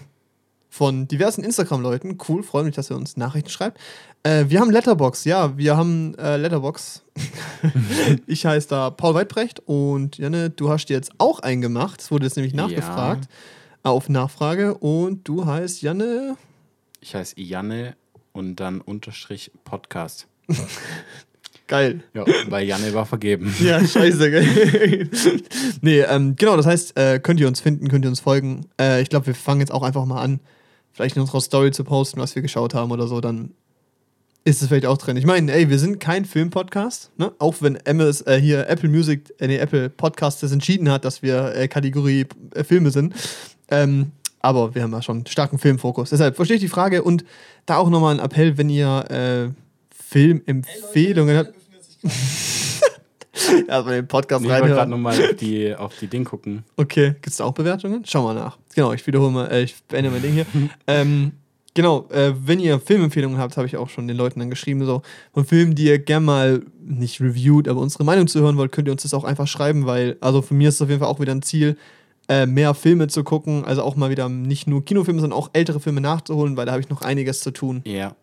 von 0.72 1.06
diversen 1.06 1.44
Instagram-Leuten. 1.44 2.16
Cool, 2.26 2.42
freue 2.42 2.64
mich, 2.64 2.74
dass 2.74 2.90
ihr 2.90 2.96
uns 2.96 3.18
Nachrichten 3.18 3.50
schreibt. 3.50 3.78
Äh, 4.22 4.46
wir 4.48 4.58
haben 4.58 4.70
Letterbox, 4.70 5.26
ja, 5.26 5.58
wir 5.58 5.76
haben 5.76 6.14
äh, 6.14 6.38
Letterbox. 6.38 7.02
ich 8.26 8.46
heiße 8.46 8.68
da 8.68 8.88
Paul 8.88 9.12
Weidbrecht 9.12 9.60
und 9.66 10.16
Janne, 10.16 10.48
du 10.48 10.70
hast 10.70 10.86
dir 10.86 10.94
jetzt 10.94 11.12
auch 11.18 11.40
einen 11.40 11.60
gemacht. 11.60 12.00
Es 12.00 12.10
wurde 12.10 12.24
jetzt 12.24 12.36
nämlich 12.36 12.54
nachgefragt. 12.54 13.28
Ja. 13.84 13.90
Auf 13.90 14.08
Nachfrage. 14.08 14.72
Und 14.72 15.28
du 15.28 15.44
heißt 15.44 15.82
Janne. 15.82 16.38
Ich 17.02 17.14
heiße 17.14 17.38
Janne 17.38 17.94
und 18.32 18.56
dann 18.56 18.80
Unterstrich 18.80 19.52
Podcast. 19.64 20.26
Geil. 21.66 22.02
Ja, 22.14 22.24
weil 22.48 22.66
Janne 22.66 22.94
war 22.94 23.04
vergeben. 23.04 23.54
Ja, 23.60 23.86
scheiße, 23.86 24.30
gell? 24.30 25.10
nee, 25.82 26.00
ähm, 26.00 26.34
genau, 26.36 26.56
das 26.56 26.64
heißt, 26.64 26.98
äh, 26.98 27.20
könnt 27.22 27.40
ihr 27.40 27.48
uns 27.48 27.60
finden, 27.60 27.88
könnt 27.88 28.06
ihr 28.06 28.10
uns 28.10 28.20
folgen. 28.20 28.66
Äh, 28.80 29.02
ich 29.02 29.10
glaube, 29.10 29.26
wir 29.26 29.34
fangen 29.34 29.60
jetzt 29.60 29.70
auch 29.70 29.82
einfach 29.82 30.06
mal 30.06 30.22
an, 30.22 30.40
vielleicht 30.92 31.16
in 31.16 31.22
unserer 31.22 31.40
Story 31.40 31.70
zu 31.70 31.84
posten, 31.84 32.20
was 32.20 32.34
wir 32.34 32.42
geschaut 32.42 32.74
haben 32.74 32.90
oder 32.90 33.06
so, 33.06 33.20
dann 33.20 33.54
ist 34.44 34.60
es 34.60 34.68
vielleicht 34.68 34.86
auch 34.86 34.98
drin. 34.98 35.16
Ich 35.16 35.26
meine, 35.26 35.52
ey, 35.52 35.70
wir 35.70 35.78
sind 35.78 36.00
kein 36.00 36.24
Filmpodcast, 36.24 37.10
ne? 37.16 37.32
Auch 37.38 37.56
wenn 37.60 37.76
MS, 37.76 38.22
äh, 38.22 38.40
hier 38.40 38.68
Apple 38.68 38.88
Music, 38.88 39.32
äh, 39.38 39.46
nee, 39.46 39.56
Apple 39.56 39.88
Podcast 39.88 40.42
das 40.42 40.52
entschieden 40.52 40.90
hat, 40.90 41.04
dass 41.04 41.22
wir 41.22 41.54
äh, 41.54 41.68
Kategorie 41.68 42.26
äh, 42.54 42.64
Filme 42.64 42.90
sind. 42.90 43.14
Ähm, 43.70 44.10
aber 44.40 44.74
wir 44.74 44.82
haben 44.82 44.92
ja 44.92 45.00
schon 45.00 45.18
einen 45.18 45.26
starken 45.26 45.58
Filmfokus. 45.58 46.10
Deshalb 46.10 46.34
verstehe 46.34 46.56
ich 46.56 46.62
die 46.62 46.68
Frage 46.68 47.04
und 47.04 47.24
da 47.66 47.76
auch 47.76 47.88
nochmal 47.88 48.18
ein 48.18 48.24
Appell, 48.24 48.58
wenn 48.58 48.68
ihr 48.68 49.04
äh, 49.10 49.50
Filmempfehlungen 49.94 51.36
habt. 51.36 51.54
also 53.68 53.90
den 53.90 54.06
Podcast 54.06 54.42
nee, 54.42 54.48
Ich 54.48 54.60
wollte 54.60 54.74
gerade 54.74 54.90
nochmal 54.90 55.14
auf 55.14 55.36
die, 55.36 55.74
auf 55.74 55.98
die 55.98 56.06
Ding 56.06 56.24
gucken. 56.24 56.64
Okay, 56.76 57.10
gibt 57.10 57.28
es 57.28 57.36
da 57.36 57.44
auch 57.44 57.54
Bewertungen? 57.54 58.02
Schau 58.06 58.22
mal 58.24 58.34
nach. 58.34 58.58
Genau, 58.74 58.92
ich 58.92 59.06
wiederhole 59.06 59.30
mal, 59.30 59.50
äh, 59.50 59.62
ich 59.62 59.74
beende 59.88 60.10
mein 60.10 60.22
Ding 60.22 60.32
hier. 60.32 60.46
ähm, 60.86 61.32
genau, 61.74 62.08
äh, 62.10 62.32
wenn 62.34 62.60
ihr 62.60 62.78
Filmempfehlungen 62.80 63.38
habt, 63.38 63.56
habe 63.56 63.66
ich 63.66 63.76
auch 63.76 63.88
schon 63.88 64.08
den 64.08 64.16
Leuten 64.16 64.40
dann 64.40 64.50
geschrieben, 64.50 64.84
so 64.84 65.02
von 65.32 65.44
Filmen, 65.44 65.74
die 65.74 65.84
ihr 65.84 65.98
gerne 65.98 66.26
mal 66.26 66.62
nicht 66.84 67.20
reviewed, 67.20 67.68
aber 67.68 67.80
unsere 67.80 68.04
Meinung 68.04 68.26
zu 68.26 68.40
hören 68.40 68.56
wollt, 68.56 68.72
könnt 68.72 68.88
ihr 68.88 68.92
uns 68.92 69.02
das 69.02 69.14
auch 69.14 69.24
einfach 69.24 69.46
schreiben, 69.46 69.86
weil, 69.86 70.16
also 70.20 70.42
für 70.42 70.54
mich 70.54 70.68
ist 70.68 70.74
es 70.76 70.82
auf 70.82 70.88
jeden 70.88 71.00
Fall 71.00 71.08
auch 71.08 71.20
wieder 71.20 71.32
ein 71.32 71.42
Ziel, 71.42 71.76
äh, 72.28 72.46
mehr 72.46 72.74
Filme 72.74 73.08
zu 73.08 73.24
gucken, 73.24 73.64
also 73.64 73.82
auch 73.82 73.96
mal 73.96 74.10
wieder 74.10 74.28
nicht 74.28 74.66
nur 74.66 74.84
Kinofilme, 74.84 75.20
sondern 75.20 75.38
auch 75.38 75.50
ältere 75.52 75.80
Filme 75.80 76.00
nachzuholen, 76.00 76.56
weil 76.56 76.66
da 76.66 76.72
habe 76.72 76.80
ich 76.80 76.88
noch 76.88 77.02
einiges 77.02 77.40
zu 77.40 77.50
tun. 77.50 77.82
Ja. 77.84 78.14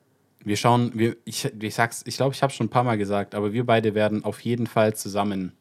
Wir 0.44 0.56
schauen, 0.56 0.92
wir, 0.94 1.16
ich, 1.26 1.52
ich 1.60 1.76
sag's, 1.76 2.04
ich 2.06 2.16
glaube, 2.16 2.34
ich 2.34 2.42
habe 2.42 2.54
schon 2.54 2.68
ein 2.68 2.70
paar 2.70 2.84
Mal 2.84 2.98
gesagt, 2.98 3.36
aber 3.36 3.52
wir 3.54 3.66
beide 3.66 3.94
werden 3.94 4.24
auf 4.24 4.40
jeden 4.42 4.68
Fall 4.68 4.96
zusammen 4.96 5.52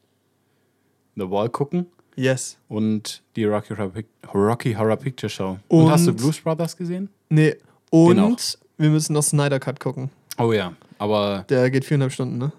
The 1.15 1.29
Wall 1.29 1.49
gucken. 1.49 1.87
Yes. 2.15 2.57
Und 2.67 3.21
die 3.35 3.45
Rocky 3.45 3.75
Horror, 3.75 3.91
Rocky 4.33 4.73
Horror 4.73 4.97
Picture 4.97 5.29
Show. 5.29 5.57
Und, 5.67 5.85
und, 5.85 5.91
hast 5.91 6.07
du 6.07 6.13
Blues 6.13 6.39
Brothers 6.39 6.75
gesehen? 6.75 7.09
Nee. 7.29 7.55
Und 7.89 8.57
wir 8.77 8.89
müssen 8.89 9.13
noch 9.13 9.23
Snyder 9.23 9.59
Cut 9.59 9.79
gucken. 9.79 10.09
Oh 10.37 10.53
ja, 10.53 10.73
aber. 10.97 11.45
Der 11.49 11.69
geht 11.69 11.85
viereinhalb 11.85 12.11
Stunden, 12.11 12.37
ne? 12.37 12.51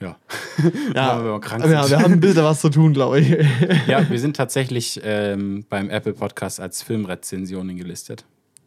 Ja. 0.00 0.16
ja, 0.94 1.24
wir, 1.24 1.40
ja 1.70 1.90
wir 1.90 1.98
haben 1.98 2.12
ein 2.12 2.20
bisschen 2.20 2.44
was 2.44 2.60
zu 2.60 2.70
tun, 2.70 2.92
glaube 2.92 3.20
ich. 3.20 3.28
ja, 3.88 4.08
wir 4.10 4.18
sind 4.20 4.36
tatsächlich 4.36 5.00
ähm, 5.02 5.64
beim 5.68 5.90
Apple 5.90 6.12
Podcast 6.12 6.60
als 6.60 6.82
Filmrezensionen 6.82 7.76
gelistet. 7.76 8.24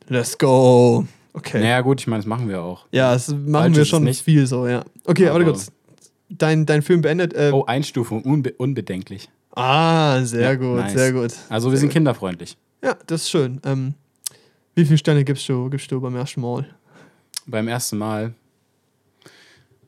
Let's 0.08 0.38
go. 0.38 1.06
Okay. 1.34 1.62
Naja, 1.62 1.82
gut, 1.82 2.02
ich 2.02 2.08
meine, 2.08 2.20
das 2.20 2.28
machen 2.28 2.50
wir 2.50 2.62
auch. 2.62 2.86
Ja, 2.92 3.14
das 3.14 3.30
machen 3.30 3.52
Falsch 3.52 3.78
wir 3.78 3.86
schon 3.86 4.04
nicht 4.04 4.24
viel 4.24 4.46
so, 4.48 4.68
ja. 4.68 4.84
Okay, 5.06 5.28
aber, 5.28 5.36
aber 5.42 5.46
kurz. 5.46 5.72
Dein, 6.30 6.66
dein 6.66 6.82
Film 6.82 7.02
beendet. 7.02 7.34
Äh 7.34 7.52
oh, 7.54 7.66
Einstufung, 7.66 8.24
unbe 8.24 8.54
unbedenklich. 8.54 9.30
Ah, 9.56 10.24
sehr 10.24 10.42
ja, 10.42 10.56
gut, 10.56 10.78
nice. 10.78 10.94
sehr 10.94 11.12
gut. 11.12 11.34
Also, 11.50 11.72
wir 11.72 11.78
sind 11.78 11.92
kinderfreundlich. 11.92 12.58
Ja, 12.84 12.96
das 13.08 13.24
ist 13.24 13.30
schön. 13.30 13.62
Ähm, 13.66 13.94
wie 14.76 14.86
viele 14.86 14.98
Sterne 14.98 15.24
gibst 15.24 15.48
du, 15.50 15.70
gibst 15.70 15.92
du 15.92 16.00
beim 16.00 16.16
ersten 16.16 16.42
Mal? 16.42 16.66
Beim 17.46 17.68
ersten 17.68 17.98
Mal? 17.98 18.34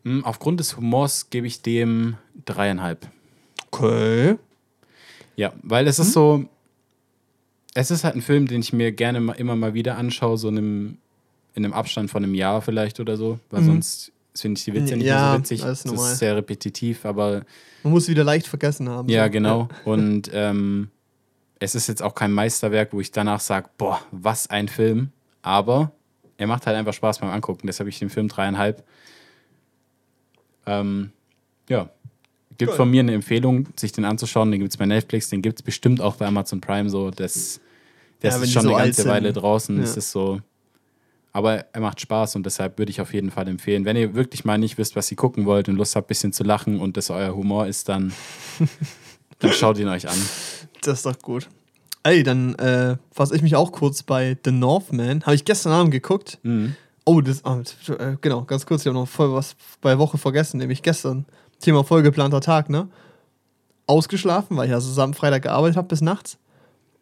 Hm, 0.03 0.23
aufgrund 0.25 0.59
des 0.59 0.75
Humors 0.75 1.29
gebe 1.29 1.47
ich 1.47 1.61
dem 1.61 2.17
dreieinhalb. 2.45 3.07
Okay. 3.71 4.35
Ja, 5.35 5.53
weil 5.63 5.87
es 5.87 5.97
hm? 5.97 6.05
ist 6.05 6.13
so. 6.13 6.45
Es 7.75 7.89
ist 7.89 8.03
halt 8.03 8.15
ein 8.15 8.21
Film, 8.21 8.47
den 8.47 8.61
ich 8.61 8.71
mir 8.71 8.91
gerne 8.91 9.33
immer 9.37 9.55
mal 9.55 9.73
wieder 9.73 9.97
anschaue, 9.97 10.37
so 10.37 10.47
in 10.47 10.57
einem, 10.57 10.97
in 11.55 11.65
einem 11.65 11.73
Abstand 11.73 12.09
von 12.09 12.23
einem 12.23 12.33
Jahr 12.33 12.61
vielleicht 12.61 12.99
oder 12.99 13.17
so, 13.17 13.39
weil 13.49 13.61
mhm. 13.61 13.65
sonst 13.67 14.11
finde 14.35 14.57
ich 14.57 14.65
die 14.65 14.73
Witze 14.73 14.97
nicht 14.97 15.05
ja, 15.05 15.15
mehr 15.15 15.33
so 15.33 15.39
witzig. 15.39 15.61
Das 15.61 15.85
ist, 15.85 15.91
das 15.91 16.11
ist 16.11 16.19
sehr 16.19 16.35
repetitiv, 16.35 17.05
aber. 17.05 17.43
Man 17.83 17.93
muss 17.93 18.07
wieder 18.07 18.23
leicht 18.23 18.47
vergessen 18.47 18.89
haben. 18.89 19.09
Ja, 19.09 19.25
so. 19.25 19.31
genau. 19.31 19.69
Und 19.85 20.29
ähm, 20.33 20.89
es 21.59 21.75
ist 21.75 21.87
jetzt 21.87 22.01
auch 22.01 22.15
kein 22.15 22.31
Meisterwerk, 22.31 22.93
wo 22.93 22.99
ich 22.99 23.11
danach 23.11 23.39
sage, 23.39 23.69
boah, 23.77 24.01
was 24.11 24.49
ein 24.49 24.67
Film. 24.67 25.11
Aber 25.41 25.91
er 26.37 26.47
macht 26.47 26.65
halt 26.65 26.77
einfach 26.77 26.93
Spaß 26.93 27.19
beim 27.19 27.29
Angucken. 27.29 27.67
Deshalb 27.67 27.85
habe 27.85 27.89
ich 27.89 27.99
den 27.99 28.09
Film 28.09 28.27
dreieinhalb. 28.27 28.83
Ähm, 30.65 31.11
ja. 31.69 31.89
Gibt 32.57 32.71
cool. 32.71 32.77
von 32.77 32.91
mir 32.91 33.01
eine 33.01 33.13
Empfehlung, 33.13 33.67
sich 33.75 33.91
den 33.91 34.05
anzuschauen. 34.05 34.51
Den 34.51 34.59
gibt 34.59 34.71
es 34.71 34.77
bei 34.77 34.85
Netflix, 34.85 35.29
den 35.29 35.41
gibt 35.41 35.59
es 35.59 35.63
bestimmt 35.63 36.01
auch 36.01 36.15
bei 36.15 36.25
Amazon 36.27 36.61
Prime 36.61 36.89
so. 36.89 37.09
Das, 37.09 37.59
das 38.19 38.35
ja, 38.35 38.43
ist 38.43 38.51
schon 38.53 38.63
so 38.63 38.75
eine 38.75 38.85
ganze 38.85 39.05
Weile 39.05 39.33
draußen. 39.33 39.77
Ja. 39.77 39.83
ist 39.83 40.11
so. 40.11 40.39
Aber 41.33 41.65
er 41.73 41.81
macht 41.81 41.99
Spaß 41.99 42.35
und 42.35 42.45
deshalb 42.45 42.77
würde 42.77 42.91
ich 42.91 43.01
auf 43.01 43.11
jeden 43.11 43.31
Fall 43.31 43.47
empfehlen. 43.47 43.85
Wenn 43.85 43.97
ihr 43.97 44.13
wirklich 44.13 44.45
mal 44.45 44.59
nicht 44.59 44.77
wisst, 44.77 44.95
was 44.95 45.09
ihr 45.09 45.17
gucken 45.17 45.45
wollt 45.45 45.67
und 45.67 45.75
Lust 45.75 45.95
habt, 45.95 46.05
ein 46.05 46.09
bisschen 46.09 46.31
zu 46.31 46.43
lachen 46.43 46.79
und 46.79 46.95
das 46.95 47.09
euer 47.09 47.35
Humor 47.35 47.65
ist, 47.65 47.89
dann, 47.89 48.13
dann 49.39 49.51
schaut 49.51 49.79
ihn 49.79 49.87
euch 49.87 50.07
an. 50.07 50.17
Das 50.83 50.99
ist 50.99 51.05
doch 51.07 51.17
gut. 51.19 51.49
Ey, 52.03 52.21
dann 52.21 52.53
äh, 52.55 52.97
fasse 53.11 53.35
ich 53.35 53.41
mich 53.41 53.55
auch 53.55 53.71
kurz 53.71 54.03
bei 54.03 54.37
The 54.45 54.51
Northman. 54.51 55.23
Habe 55.23 55.35
ich 55.35 55.43
gestern 55.43 55.71
Abend 55.71 55.91
geguckt. 55.91 56.37
Mhm. 56.43 56.75
Oh, 57.05 57.19
das, 57.19 57.43
oh, 57.45 57.61
genau, 58.21 58.43
ganz 58.43 58.65
kurz, 58.65 58.81
ich 58.81 58.87
habe 58.87 58.97
noch 58.97 59.07
voll 59.07 59.33
was 59.33 59.55
bei 59.81 59.97
Woche 59.97 60.17
vergessen, 60.17 60.57
nämlich 60.57 60.83
gestern. 60.83 61.25
Thema 61.59 61.83
vollgeplanter 61.83 62.41
Tag, 62.41 62.69
ne? 62.69 62.89
Ausgeschlafen, 63.87 64.55
weil 64.55 64.67
ich 64.67 64.73
also 64.73 64.87
zusammen 64.87 65.13
Freitag 65.13 65.43
gearbeitet 65.43 65.77
habe 65.77 65.87
bis 65.87 66.01
nachts. 66.01 66.37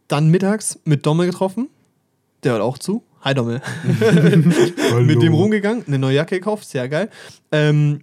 Dann 0.08 0.30
mittags 0.30 0.80
mit 0.86 1.06
Dommel 1.06 1.28
getroffen. 1.28 1.68
Der 2.44 2.54
hört 2.54 2.62
auch 2.62 2.78
zu. 2.78 3.04
Hi 3.22 3.36
Dommel. 3.36 3.62
mit 5.02 5.22
dem 5.22 5.34
rumgegangen, 5.34 5.84
eine 5.86 6.00
neue 6.00 6.16
Jacke 6.16 6.36
gekauft, 6.36 6.68
sehr 6.68 6.90
geil. 6.90 7.10
Ähm, 7.52 8.02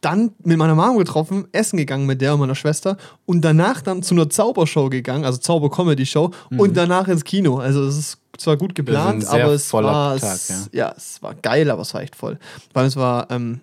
dann 0.00 0.32
mit 0.42 0.58
meiner 0.58 0.74
Mom 0.74 0.98
getroffen, 0.98 1.46
essen 1.52 1.76
gegangen 1.76 2.06
mit 2.06 2.20
der 2.20 2.34
und 2.34 2.40
meiner 2.40 2.54
Schwester 2.54 2.96
und 3.24 3.40
danach 3.40 3.82
dann 3.82 4.02
zu 4.02 4.14
einer 4.14 4.28
Zaubershow 4.28 4.88
gegangen, 4.88 5.24
also 5.24 5.38
Zauber-Comedy-Show 5.38 6.30
mhm. 6.50 6.60
und 6.60 6.76
danach 6.76 7.08
ins 7.08 7.24
Kino. 7.24 7.58
Also 7.58 7.84
es 7.84 7.96
ist 7.96 8.18
zwar 8.36 8.56
gut 8.56 8.74
geplant, 8.74 9.26
aber 9.26 9.52
es 9.52 9.72
war, 9.72 10.18
Tag, 10.18 10.40
ja. 10.48 10.56
ja. 10.72 10.94
es 10.96 11.22
war 11.22 11.34
geil, 11.34 11.70
aber 11.70 11.82
es 11.82 11.94
war 11.94 12.02
echt 12.02 12.16
voll. 12.16 12.38
Weil 12.72 12.86
es 12.86 12.96
war, 12.96 13.30
ähm, 13.30 13.60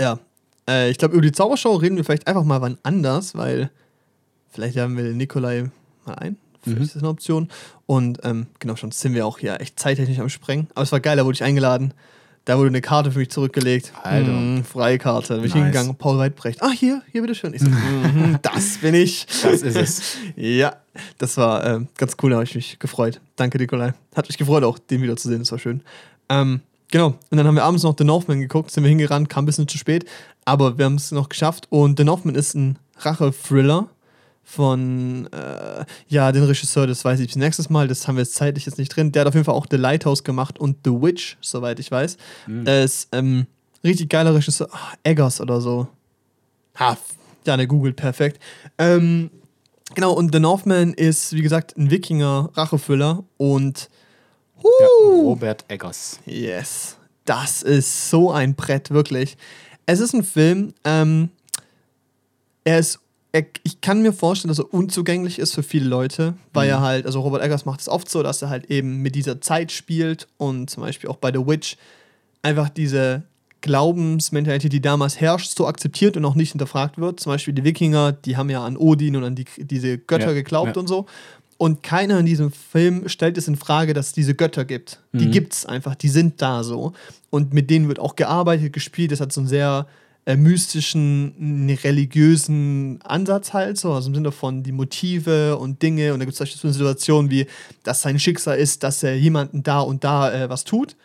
ja, 0.00 0.18
äh, 0.68 0.90
ich 0.90 0.98
glaube, 0.98 1.14
über 1.14 1.22
die 1.22 1.32
Zaubershow 1.32 1.74
reden 1.76 1.96
wir 1.96 2.04
vielleicht 2.04 2.26
einfach 2.26 2.44
mal 2.44 2.60
wann 2.60 2.78
anders, 2.82 3.34
weil 3.34 3.70
vielleicht 4.50 4.78
haben 4.78 4.96
wir 4.96 5.04
Nikolai 5.12 5.70
mal 6.06 6.14
ein. 6.14 6.38
Vielleicht 6.64 6.78
mhm. 6.78 6.84
ist 6.84 6.94
das 6.96 7.02
eine 7.02 7.10
Option. 7.10 7.48
Und 7.86 8.20
ähm, 8.24 8.46
genau, 8.58 8.76
schon 8.76 8.90
sind 8.90 9.14
wir 9.14 9.26
auch 9.26 9.38
hier 9.38 9.60
echt 9.60 9.78
zeittechnisch 9.78 10.18
am 10.18 10.28
Sprengen. 10.28 10.68
Aber 10.74 10.82
es 10.82 10.92
war 10.92 11.00
geil, 11.00 11.16
da 11.16 11.24
wurde 11.24 11.34
ich 11.34 11.44
eingeladen. 11.44 11.94
Da 12.46 12.58
wurde 12.58 12.68
eine 12.68 12.82
Karte 12.82 13.10
für 13.10 13.20
mich 13.20 13.30
zurückgelegt. 13.30 13.92
Alter. 14.02 14.30
Mm, 14.30 14.64
Freikarte. 14.64 15.28
Da 15.28 15.34
bin 15.36 15.46
ich 15.46 15.54
nice. 15.54 15.64
hingegangen. 15.64 15.94
Paul 15.96 16.18
Weidbrecht. 16.18 16.62
Ah, 16.62 16.70
hier, 16.70 17.00
hier, 17.10 17.22
bitteschön. 17.22 17.54
Ich 17.54 17.62
so, 17.62 17.70
mm, 17.70 18.38
das 18.42 18.78
bin 18.78 18.94
ich. 18.94 19.26
Das 19.42 19.62
ist 19.62 19.76
es. 19.76 20.16
ja, 20.36 20.76
das 21.16 21.38
war 21.38 21.64
äh, 21.64 21.80
ganz 21.96 22.16
cool. 22.22 22.30
Da 22.30 22.36
habe 22.36 22.44
ich 22.44 22.54
mich 22.54 22.78
gefreut. 22.78 23.20
Danke, 23.36 23.56
Nikolai. 23.56 23.94
Hat 24.14 24.28
mich 24.28 24.36
gefreut, 24.36 24.62
auch 24.62 24.78
den 24.78 25.00
wiederzusehen. 25.00 25.38
Das 25.38 25.52
war 25.52 25.58
schön. 25.58 25.80
Ähm, 26.28 26.60
genau. 26.90 27.14
Und 27.30 27.38
dann 27.38 27.46
haben 27.46 27.54
wir 27.54 27.64
abends 27.64 27.82
noch 27.82 27.94
The 27.96 28.04
Northman 28.04 28.40
geguckt. 28.40 28.70
Sind 28.70 28.84
wir 28.84 28.90
hingerannt, 28.90 29.30
kam 29.30 29.44
ein 29.44 29.46
bisschen 29.46 29.66
zu 29.66 29.78
spät. 29.78 30.04
Aber 30.44 30.76
wir 30.76 30.84
haben 30.84 30.96
es 30.96 31.12
noch 31.12 31.30
geschafft. 31.30 31.66
Und 31.70 31.98
The 31.98 32.04
Northman 32.04 32.34
ist 32.34 32.54
ein 32.54 32.78
Rache-Thriller 32.98 33.88
von, 34.44 35.26
äh, 35.32 35.84
ja, 36.08 36.30
den 36.30 36.44
Regisseur, 36.44 36.86
das 36.86 37.04
weiß 37.04 37.18
ich 37.20 37.28
bis 37.28 37.36
nächstes 37.36 37.70
Mal, 37.70 37.88
das 37.88 38.06
haben 38.06 38.16
wir 38.16 38.22
jetzt 38.22 38.34
zeitlich 38.34 38.66
jetzt 38.66 38.78
nicht 38.78 38.94
drin. 38.94 39.10
Der 39.10 39.20
hat 39.20 39.28
auf 39.28 39.34
jeden 39.34 39.44
Fall 39.44 39.54
auch 39.54 39.66
The 39.68 39.76
Lighthouse 39.76 40.22
gemacht 40.22 40.58
und 40.58 40.76
The 40.84 40.90
Witch, 40.90 41.38
soweit 41.40 41.80
ich 41.80 41.90
weiß. 41.90 42.16
Mhm. 42.46 42.66
Er 42.66 42.84
ist 42.84 43.08
ähm, 43.12 43.46
richtig 43.82 44.10
geiler 44.10 44.34
Regisseur. 44.34 44.68
Ach, 44.70 44.94
Eggers 45.02 45.40
oder 45.40 45.60
so. 45.60 45.88
Ha, 46.78 46.96
ja, 47.46 47.56
der 47.56 47.66
googelt 47.66 47.96
perfekt. 47.96 48.40
Ähm, 48.78 49.30
genau, 49.94 50.12
und 50.12 50.32
The 50.32 50.40
Northman 50.40 50.92
ist, 50.92 51.32
wie 51.32 51.42
gesagt, 51.42 51.76
ein 51.76 51.90
Wikinger-Rachefüller 51.90 53.24
und. 53.38 53.88
Uh, 54.62 54.68
ja, 54.80 54.86
Robert 55.22 55.64
Eggers. 55.68 56.20
Yes. 56.26 56.96
Das 57.24 57.62
ist 57.62 58.10
so 58.10 58.30
ein 58.30 58.54
Brett, 58.54 58.90
wirklich. 58.90 59.36
Es 59.86 60.00
ist 60.00 60.14
ein 60.14 60.24
Film, 60.24 60.74
ähm, 60.84 61.30
er 62.64 62.78
ist 62.78 63.00
er, 63.34 63.44
ich 63.64 63.80
kann 63.80 64.00
mir 64.00 64.12
vorstellen, 64.12 64.50
dass 64.50 64.60
er 64.60 64.72
unzugänglich 64.72 65.40
ist 65.40 65.54
für 65.54 65.64
viele 65.64 65.88
Leute, 65.88 66.34
weil 66.52 66.68
mhm. 66.68 66.72
er 66.72 66.80
halt, 66.82 67.04
also 67.04 67.20
Robert 67.20 67.42
Eggers 67.42 67.64
macht 67.64 67.80
es 67.80 67.88
oft 67.88 68.08
so, 68.08 68.22
dass 68.22 68.40
er 68.42 68.48
halt 68.48 68.70
eben 68.70 69.02
mit 69.02 69.16
dieser 69.16 69.40
Zeit 69.40 69.72
spielt 69.72 70.28
und 70.36 70.70
zum 70.70 70.84
Beispiel 70.84 71.10
auch 71.10 71.16
bei 71.16 71.32
The 71.32 71.44
Witch 71.44 71.76
einfach 72.42 72.68
diese 72.68 73.24
Glaubensmentalität, 73.60 74.72
die 74.72 74.80
damals 74.80 75.20
herrscht, 75.20 75.56
so 75.56 75.66
akzeptiert 75.66 76.16
und 76.16 76.24
auch 76.24 76.36
nicht 76.36 76.52
hinterfragt 76.52 76.96
wird. 76.98 77.18
Zum 77.18 77.32
Beispiel 77.32 77.54
die 77.54 77.64
Wikinger, 77.64 78.12
die 78.12 78.36
haben 78.36 78.50
ja 78.50 78.64
an 78.64 78.76
Odin 78.76 79.16
und 79.16 79.24
an 79.24 79.34
die, 79.34 79.46
diese 79.58 79.98
Götter 79.98 80.28
ja, 80.28 80.34
geglaubt 80.34 80.76
ja. 80.76 80.80
und 80.80 80.86
so. 80.86 81.06
Und 81.56 81.82
keiner 81.82 82.20
in 82.20 82.26
diesem 82.26 82.52
Film 82.52 83.08
stellt 83.08 83.36
es 83.36 83.48
in 83.48 83.56
Frage, 83.56 83.94
dass 83.94 84.08
es 84.08 84.12
diese 84.12 84.36
Götter 84.36 84.64
gibt. 84.64 85.00
Die 85.12 85.30
gibt 85.30 85.54
es 85.54 85.66
einfach, 85.66 85.96
die 85.96 86.08
sind 86.08 86.40
da 86.40 86.62
so. 86.62 86.92
Und 87.30 87.52
mit 87.52 87.70
denen 87.70 87.88
wird 87.88 87.98
auch 87.98 88.16
gearbeitet, 88.16 88.72
gespielt. 88.72 89.12
Das 89.12 89.20
hat 89.20 89.32
so 89.32 89.40
einen 89.40 89.48
sehr 89.48 89.86
äh, 90.26 90.36
mystischen, 90.36 91.76
religiösen 91.82 93.00
Ansatz 93.02 93.52
halt 93.52 93.78
so. 93.78 93.92
Also 93.92 94.08
im 94.08 94.14
Sinne 94.14 94.32
von 94.32 94.62
die 94.62 94.72
Motive 94.72 95.58
und 95.58 95.82
Dinge. 95.82 96.12
Und 96.14 96.20
da 96.20 96.24
gibt 96.24 96.40
es 96.40 96.50
so 96.50 96.66
eine 96.66 96.72
Situation 96.72 97.30
wie, 97.30 97.46
dass 97.82 98.02
sein 98.02 98.18
Schicksal 98.18 98.58
ist, 98.58 98.82
dass 98.82 99.02
er 99.02 99.16
jemanden 99.16 99.62
da 99.62 99.80
und 99.80 100.04
da 100.04 100.32
äh, 100.32 100.48
was 100.48 100.64
tut. 100.64 100.96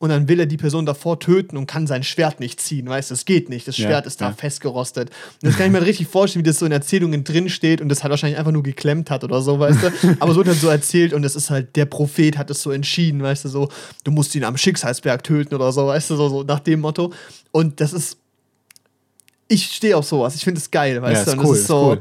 Und 0.00 0.10
dann 0.10 0.28
will 0.28 0.38
er 0.38 0.46
die 0.46 0.56
Person 0.56 0.86
davor 0.86 1.18
töten 1.18 1.56
und 1.56 1.66
kann 1.66 1.88
sein 1.88 2.04
Schwert 2.04 2.38
nicht 2.38 2.60
ziehen, 2.60 2.88
weißt 2.88 3.10
du, 3.10 3.14
das 3.14 3.24
geht 3.24 3.48
nicht. 3.48 3.66
Das 3.66 3.76
Ja, 3.78 3.88
Schwert 3.88 4.06
ist 4.06 4.20
da 4.20 4.28
ja. 4.28 4.32
festgerostet. 4.32 5.10
Und 5.42 5.48
das 5.48 5.56
kann 5.56 5.66
ich 5.66 5.72
mir 5.72 5.84
richtig 5.84 6.06
vorstellen, 6.06 6.44
wie 6.44 6.48
das 6.48 6.60
so 6.60 6.66
in 6.66 6.72
Erzählungen 6.72 7.24
drin 7.24 7.48
steht 7.48 7.80
und 7.80 7.88
das 7.88 8.04
halt 8.04 8.12
wahrscheinlich 8.12 8.38
einfach 8.38 8.52
nur 8.52 8.62
geklemmt 8.62 9.10
hat 9.10 9.24
oder 9.24 9.42
so, 9.42 9.58
weißt 9.58 9.82
du. 9.82 10.16
Aber 10.20 10.30
es 10.30 10.36
wird 10.36 10.46
halt 10.46 10.60
so 10.60 10.68
erzählt 10.68 11.12
und 11.12 11.24
es 11.24 11.34
ist 11.34 11.50
halt, 11.50 11.74
der 11.74 11.86
Prophet 11.86 12.38
hat 12.38 12.48
es 12.48 12.62
so 12.62 12.70
entschieden, 12.70 13.20
weißt 13.22 13.46
du, 13.46 13.48
so, 13.48 13.68
du 14.04 14.12
musst 14.12 14.36
ihn 14.36 14.44
am 14.44 14.56
Schicksalsberg 14.56 15.24
töten 15.24 15.52
oder 15.56 15.72
so, 15.72 15.88
weißt 15.88 16.10
du, 16.10 16.16
so, 16.16 16.28
so 16.28 16.42
nach 16.44 16.60
dem 16.60 16.78
Motto. 16.78 17.12
Und 17.50 17.80
das 17.80 17.92
ist, 17.92 18.18
ich 19.48 19.66
stehe 19.66 19.96
auf 19.96 20.04
sowas, 20.06 20.34
ich 20.34 20.44
finde 20.44 20.60
es 20.60 20.70
geil, 20.70 21.00
weißt 21.02 21.20
Ja, 21.20 21.24
du. 21.24 21.30
ist 21.30 21.38
Und 21.38 21.44
cool, 21.44 21.50
das 21.50 21.56
ist 21.56 21.62
ist 21.62 21.68
so, 21.68 21.86
cool. 21.92 22.00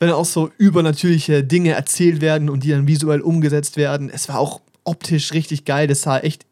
wenn 0.00 0.10
auch 0.10 0.24
so 0.24 0.50
übernatürliche 0.58 1.42
Dinge 1.44 1.72
erzählt 1.72 2.20
werden 2.20 2.48
und 2.50 2.64
die 2.64 2.70
dann 2.70 2.86
visuell 2.86 3.20
umgesetzt 3.20 3.76
werden. 3.76 4.10
Es 4.12 4.28
war 4.28 4.38
auch 4.38 4.60
optisch 4.84 5.32
richtig 5.32 5.64
geil, 5.64 5.86
das 5.86 6.02
sah 6.02 6.18
echt 6.18 6.44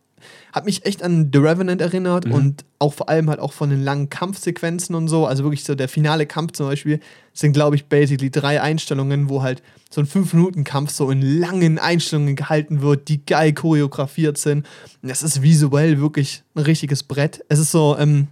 hat 0.53 0.65
mich 0.65 0.87
echt 0.87 1.03
an 1.03 1.29
The 1.33 1.39
Revenant 1.39 1.83
erinnert 1.83 2.25
Mhm. 2.27 2.33
und 2.33 2.65
auch 2.79 2.95
vor 2.95 3.11
allem 3.11 3.29
halt 3.29 3.41
auch 3.41 3.53
von 3.53 3.69
den 3.69 3.83
langen 3.85 4.09
Kampfsequenzen 4.09 4.95
und 4.95 5.07
so. 5.09 5.27
Also 5.27 5.43
wirklich 5.45 5.65
so 5.65 5.75
der 5.75 5.87
finale 5.89 6.25
Kampf 6.25 6.53
zum 6.53 6.67
Beispiel 6.67 6.99
sind, 7.35 7.53
glaube 7.53 7.77
ich, 7.77 7.85
basically 7.87 8.31
drei 8.31 8.63
Einstellungen, 8.63 9.29
wo 9.29 9.43
halt 9.43 9.63
so 9.91 10.01
ein 10.01 10.07
5-Minuten-Kampf 10.07 10.91
so 10.93 11.11
in 11.11 11.21
langen 11.21 11.79
Einstellungen 11.79 12.37
gehalten 12.37 12.81
wird, 12.81 13.09
die 13.09 13.25
geil 13.27 13.53
choreografiert 13.53 14.39
sind. 14.39 14.67
Und 15.03 15.11
das 15.11 15.23
ist 15.23 15.43
visuell 15.43 16.01
wirklich 16.01 16.43
ein 16.55 16.63
richtiges 16.63 17.03
Brett. 17.03 17.45
Es 17.51 17.59
ist 17.59 17.71
so, 17.71 17.95
ähm, 17.99 18.29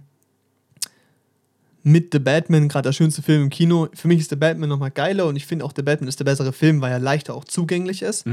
mit 1.87 2.11
The 2.11 2.19
Batman 2.19 2.67
gerade 2.67 2.89
der 2.89 2.93
schönste 2.93 3.21
Film 3.21 3.43
im 3.43 3.49
Kino. 3.49 3.87
Für 3.93 4.07
mich 4.07 4.19
ist 4.19 4.31
The 4.31 4.35
Batman 4.35 4.67
nochmal 4.69 4.89
geiler 4.89 5.27
und 5.27 5.35
ich 5.35 5.45
finde 5.45 5.63
auch 5.63 5.71
The 5.75 5.83
Batman 5.83 6.07
ist 6.09 6.19
der 6.19 6.25
bessere 6.25 6.51
Film, 6.51 6.81
weil 6.81 6.91
er 6.91 6.99
leichter 6.99 7.35
auch 7.35 7.45
zugänglich 7.45 8.01
ist 8.01 8.25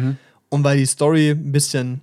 und 0.48 0.64
weil 0.64 0.78
die 0.78 0.86
Story 0.86 1.30
ein 1.30 1.52
bisschen 1.52 2.00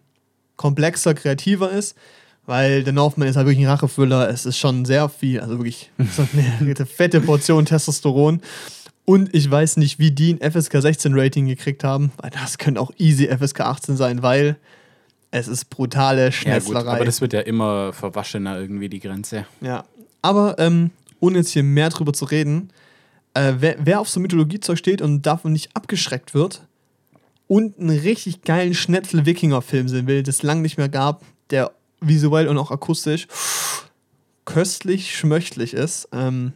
komplexer, 0.55 1.15
kreativer 1.15 1.71
ist. 1.71 1.97
Weil 2.45 2.85
The 2.85 2.91
Northman 2.91 3.27
ist 3.27 3.35
halt 3.35 3.47
wirklich 3.47 3.65
ein 3.65 3.69
Rachefüller. 3.69 4.29
Es 4.29 4.45
ist 4.45 4.57
schon 4.57 4.85
sehr 4.85 5.07
viel, 5.09 5.39
also 5.39 5.57
wirklich 5.57 5.91
so 6.15 6.27
eine 6.33 6.85
fette 6.85 7.19
Portion 7.21 7.65
Testosteron. 7.65 8.41
Und 9.05 9.33
ich 9.33 9.49
weiß 9.49 9.77
nicht, 9.77 9.97
wie 9.97 10.11
die 10.11 10.35
ein 10.39 10.51
FSK 10.51 10.81
16 10.81 11.13
Rating 11.19 11.47
gekriegt 11.47 11.83
haben, 11.83 12.11
weil 12.17 12.29
das 12.29 12.59
könnte 12.59 12.79
auch 12.79 12.91
easy 12.97 13.27
FSK 13.27 13.61
18 13.61 13.97
sein, 13.97 14.21
weil 14.21 14.55
es 15.31 15.47
ist 15.47 15.65
brutale 15.71 16.21
Ja, 16.21 16.27
gut, 16.27 16.33
Schnetzlerei. 16.35 16.91
aber 16.95 17.05
das 17.05 17.21
wird 17.21 17.33
ja 17.33 17.41
immer 17.41 17.91
verwaschener 17.93 18.59
irgendwie, 18.59 18.89
die 18.89 18.99
Grenze. 18.99 19.45
Ja, 19.61 19.85
aber 20.21 20.57
ähm, 20.59 20.91
ohne 21.19 21.39
jetzt 21.39 21.51
hier 21.51 21.63
mehr 21.63 21.89
drüber 21.89 22.13
zu 22.13 22.25
reden, 22.25 22.71
äh, 23.33 23.53
wer, 23.59 23.75
wer 23.79 23.99
auf 23.99 24.09
so 24.09 24.19
Mythologiezeug 24.19 24.77
steht 24.77 25.01
und 25.01 25.23
davon 25.23 25.53
nicht 25.53 25.75
abgeschreckt 25.75 26.33
wird 26.33 26.65
und 27.47 27.79
einen 27.79 27.97
richtig 27.99 28.41
geilen 28.43 28.73
Schnetzel-Wikinger-Film 28.73 29.87
sehen 29.87 30.07
will, 30.07 30.23
das 30.23 30.37
es 30.37 30.43
lang 30.43 30.61
nicht 30.61 30.77
mehr 30.77 30.89
gab, 30.89 31.23
der 31.49 31.71
visuell 32.01 32.47
und 32.47 32.57
auch 32.57 32.71
akustisch 32.71 33.27
köstlich 34.45 35.15
schmöchtlich 35.15 35.73
ist, 35.73 36.07
ähm, 36.11 36.53